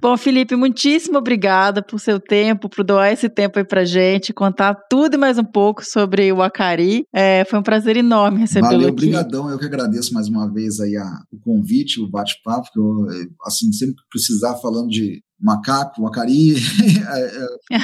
Bom, 0.01 0.17
Felipe, 0.17 0.55
muitíssimo 0.55 1.19
obrigada 1.19 1.83
por 1.83 1.99
seu 1.99 2.21
tempo, 2.21 2.69
por 2.69 2.85
doar 2.85 3.13
esse 3.13 3.29
tempo 3.29 3.59
aí 3.59 3.65
pra 3.65 3.85
gente, 3.85 4.33
contar 4.33 4.75
tudo 4.89 5.15
e 5.15 5.19
mais 5.19 5.39
um 5.39 5.45
pouco 5.45 5.85
sobre 5.85 6.33
o 6.33 6.41
Acari. 6.41 7.05
É, 7.13 7.45
foi 7.45 7.59
um 7.59 7.63
prazer 7.65 7.97
enorme 7.97 8.39
recebê-lo 8.39 8.73
Valeu, 8.73 8.89
aqui. 8.89 8.93
obrigadão. 8.93 9.51
Eu 9.51 9.59
que 9.59 9.65
agradeço 9.65 10.15
mais 10.15 10.29
uma 10.29 10.51
vez 10.53 10.79
aí 10.79 10.97
a, 10.97 11.05
o 11.33 11.39
convite, 11.41 12.01
o 12.01 12.09
bate-papo, 12.09 12.69
que 12.73 12.79
eu, 12.79 13.07
assim, 13.45 13.73
sempre 13.73 13.97
que 13.97 14.09
precisar 14.09 14.55
falando 14.57 14.89
de 14.89 15.21
macaco, 15.41 16.07
Acari, 16.07 16.55
é, 17.11 17.21
é, 17.21 17.77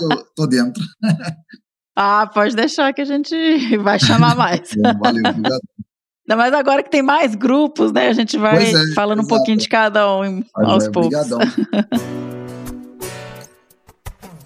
eu 0.00 0.24
tô 0.34 0.46
dentro. 0.46 0.82
ah, 1.94 2.30
pode 2.32 2.56
deixar 2.56 2.94
que 2.94 3.02
a 3.02 3.06
gente 3.06 3.76
vai 3.78 3.98
chamar 3.98 4.34
mais. 4.36 4.70
Valeu, 4.98 5.22
obrigado. 5.28 5.60
Ainda 6.28 6.36
mais 6.36 6.52
agora 6.52 6.82
que 6.82 6.90
tem 6.90 7.02
mais 7.02 7.36
grupos, 7.36 7.92
né? 7.92 8.08
A 8.08 8.12
gente 8.12 8.36
vai 8.36 8.56
é, 8.64 8.72
falando 8.94 9.20
exato. 9.20 9.34
um 9.34 9.36
pouquinho 9.36 9.56
de 9.56 9.68
cada 9.68 10.12
um 10.12 10.42
aos 10.54 10.86
é, 10.86 10.90
poucos. 10.90 11.16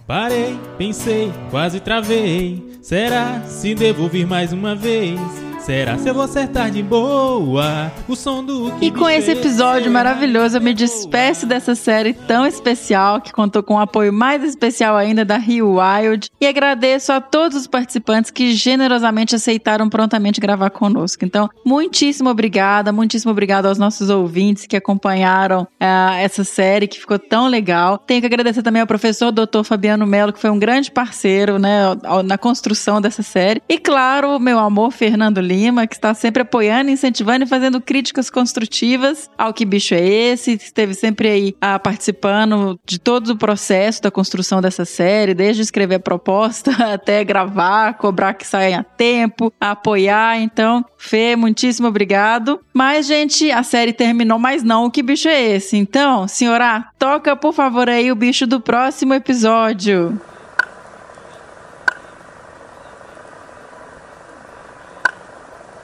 Parei, 0.06 0.58
pensei, 0.76 1.32
quase 1.50 1.80
travei. 1.80 2.62
Será 2.82 3.40
se 3.46 3.74
devo 3.74 4.08
vir 4.08 4.26
mais 4.26 4.52
uma 4.52 4.74
vez? 4.74 5.18
Será 5.60 5.98
se 5.98 6.08
eu 6.08 6.14
vou 6.14 6.22
acertar 6.22 6.70
de 6.70 6.82
boa 6.82 7.92
o 8.08 8.16
som 8.16 8.42
do 8.42 8.72
que 8.72 8.86
E 8.86 8.90
com 8.90 9.08
esse 9.08 9.30
episódio 9.30 9.90
maravilhoso, 9.90 10.56
eu 10.56 10.60
me 10.60 10.72
despeço 10.72 11.44
dessa 11.44 11.74
série 11.74 12.14
tão 12.14 12.46
especial 12.46 13.20
que 13.20 13.30
contou 13.30 13.62
com 13.62 13.74
o 13.74 13.76
um 13.76 13.80
apoio 13.80 14.10
mais 14.10 14.42
especial 14.42 14.96
ainda 14.96 15.22
da 15.22 15.36
Rio 15.36 15.76
Wild 15.76 16.30
e 16.40 16.46
agradeço 16.46 17.12
a 17.12 17.20
todos 17.20 17.58
os 17.58 17.66
participantes 17.66 18.30
que 18.30 18.54
generosamente 18.54 19.34
aceitaram 19.34 19.88
prontamente 19.90 20.40
gravar 20.40 20.70
conosco. 20.70 21.26
Então, 21.26 21.48
muitíssimo 21.64 22.30
obrigada, 22.30 22.90
muitíssimo 22.90 23.30
obrigada 23.30 23.68
aos 23.68 23.78
nossos 23.78 24.08
ouvintes 24.08 24.66
que 24.66 24.76
acompanharam 24.76 25.62
uh, 25.62 26.14
essa 26.18 26.42
série 26.42 26.88
que 26.88 26.98
ficou 26.98 27.18
tão 27.18 27.48
legal. 27.48 27.98
Tenho 27.98 28.20
que 28.20 28.26
agradecer 28.26 28.62
também 28.62 28.80
ao 28.80 28.88
professor 28.88 29.30
Dr. 29.30 29.62
Fabiano 29.64 30.06
Melo, 30.06 30.32
que 30.32 30.40
foi 30.40 30.50
um 30.50 30.58
grande 30.58 30.90
parceiro, 30.90 31.58
né, 31.58 31.82
na 32.24 32.38
construção 32.38 32.98
dessa 32.98 33.22
série. 33.22 33.62
E 33.68 33.78
claro, 33.78 34.38
meu 34.38 34.58
amor 34.58 34.90
Fernando 34.90 35.49
Lima, 35.50 35.86
que 35.86 35.94
está 35.94 36.14
sempre 36.14 36.42
apoiando, 36.42 36.90
incentivando 36.90 37.44
e 37.44 37.48
fazendo 37.48 37.80
críticas 37.80 38.30
construtivas 38.30 39.28
ao 39.36 39.52
que 39.52 39.64
bicho 39.64 39.94
é 39.94 40.06
esse, 40.06 40.52
esteve 40.52 40.94
sempre 40.94 41.28
aí 41.28 41.56
ah, 41.60 41.78
participando 41.78 42.78
de 42.86 43.00
todo 43.00 43.30
o 43.30 43.36
processo 43.36 44.00
da 44.00 44.10
construção 44.10 44.60
dessa 44.60 44.84
série, 44.84 45.34
desde 45.34 45.62
escrever 45.62 45.96
a 45.96 46.00
proposta 46.00 46.70
até 46.94 47.24
gravar, 47.24 47.94
cobrar 47.94 48.34
que 48.34 48.46
saia 48.46 48.80
a 48.80 48.84
tempo, 48.84 49.52
apoiar. 49.60 50.38
Então, 50.40 50.84
Fê, 50.96 51.34
muitíssimo 51.34 51.88
obrigado. 51.88 52.60
Mas, 52.72 53.06
gente, 53.06 53.50
a 53.50 53.62
série 53.62 53.92
terminou, 53.92 54.38
mas 54.38 54.62
não. 54.62 54.84
O 54.84 54.90
que 54.90 55.02
bicho 55.02 55.28
é 55.28 55.40
esse? 55.40 55.76
Então, 55.76 56.28
senhora, 56.28 56.86
toca 56.98 57.34
por 57.34 57.52
favor 57.52 57.88
aí 57.88 58.12
o 58.12 58.16
bicho 58.16 58.46
do 58.46 58.60
próximo 58.60 59.14
episódio. 59.14 60.20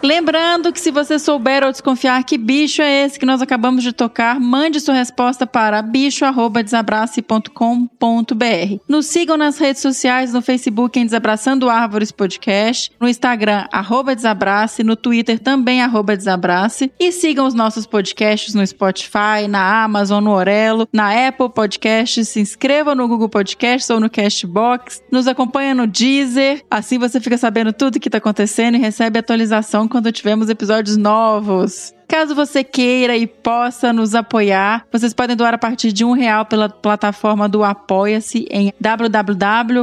Lembrando 0.07 0.73
que 0.73 0.81
se 0.81 0.93
você 0.93 1.19
souber 1.19 1.65
ou 1.65 1.73
desconfiar 1.73 2.23
que 2.23 2.39
bicho 2.39 2.81
é 2.81 3.05
esse 3.05 3.19
que 3.19 3.27
nós 3.27 3.43
acabamos 3.43 3.83
de 3.83 3.93
tocar, 3.93 4.39
mande 4.39 4.79
sua 4.79 4.95
resposta 4.95 5.45
para 5.45 5.83
bicho@desabrace.com.br. 5.83 8.81
Nos 8.89 9.07
sigam 9.07 9.37
nas 9.37 9.59
redes 9.59 9.83
sociais, 9.83 10.33
no 10.33 10.41
Facebook 10.41 10.97
em 10.97 11.05
Desabraçando 11.05 11.69
Árvores 11.69 12.13
Podcast, 12.13 12.93
no 13.01 13.09
Instagram 13.09 13.67
Desabrace, 14.15 14.85
no 14.85 14.95
Twitter 14.95 15.41
também 15.41 15.83
Desabrace. 16.17 16.93
E 17.01 17.11
sigam 17.11 17.45
os 17.45 17.55
nossos 17.55 17.85
podcasts 17.85 18.55
no 18.55 18.65
Spotify, 18.65 19.49
na 19.49 19.83
Amazon, 19.83 20.23
no 20.23 20.31
Orelo, 20.31 20.89
na 20.93 21.27
Apple 21.27 21.51
Podcasts, 21.51 22.29
se 22.29 22.39
inscrevam 22.39 22.95
no 22.95 23.09
Google 23.09 23.29
Podcasts 23.29 23.91
ou 23.91 23.99
no 23.99 24.09
Castbox, 24.09 25.03
nos 25.11 25.27
acompanha 25.27 25.75
no 25.75 25.85
Deezer, 25.85 26.65
assim 26.71 26.97
você 26.97 27.19
fica 27.19 27.37
sabendo 27.37 27.73
tudo 27.73 27.97
o 27.97 28.01
que 28.01 28.07
está 28.07 28.19
acontecendo 28.19 28.77
e 28.77 28.79
recebe 28.79 29.19
atualização 29.19 29.89
quando 29.97 30.13
tivermos 30.13 30.51
episódios 30.51 30.99
novos. 30.99 31.95
Caso 32.07 32.35
você 32.35 32.63
queira 32.63 33.17
e 33.17 33.27
possa 33.27 33.95
nos 33.95 34.15
apoiar, 34.15 34.85
vocês 34.93 35.15
podem 35.15 35.35
doar 35.35 35.55
a 35.55 35.59
partir 35.59 35.91
de 35.91 36.05
um 36.05 36.13
real 36.13 36.45
pela 36.45 36.69
plataforma 36.69 37.49
do 37.49 37.65
Apoia-se 37.65 38.47
em 38.51 38.75
www.apoia.se 38.79 39.81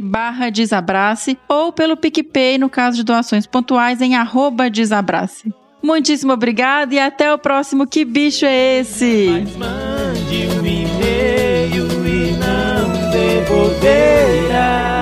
barra 0.00 0.50
desabrace 0.50 1.38
ou 1.48 1.72
pelo 1.72 1.96
PicPay 1.96 2.58
no 2.58 2.68
caso 2.68 2.96
de 2.96 3.04
doações 3.04 3.46
pontuais 3.46 4.02
em 4.02 4.16
arroba 4.16 4.68
desabrace. 4.68 5.54
Muitíssimo 5.80 6.32
obrigado 6.32 6.94
e 6.94 6.98
até 6.98 7.32
o 7.32 7.38
próximo 7.38 7.86
Que 7.86 8.04
Bicho 8.04 8.44
é 8.44 8.80
Esse? 8.80 9.28
Mas 9.30 9.56
mande 9.56 10.48
um 10.48 10.66
e-mail 10.66 11.86
e 12.08 12.32
não 12.32 12.90
devolverá. 13.12 15.01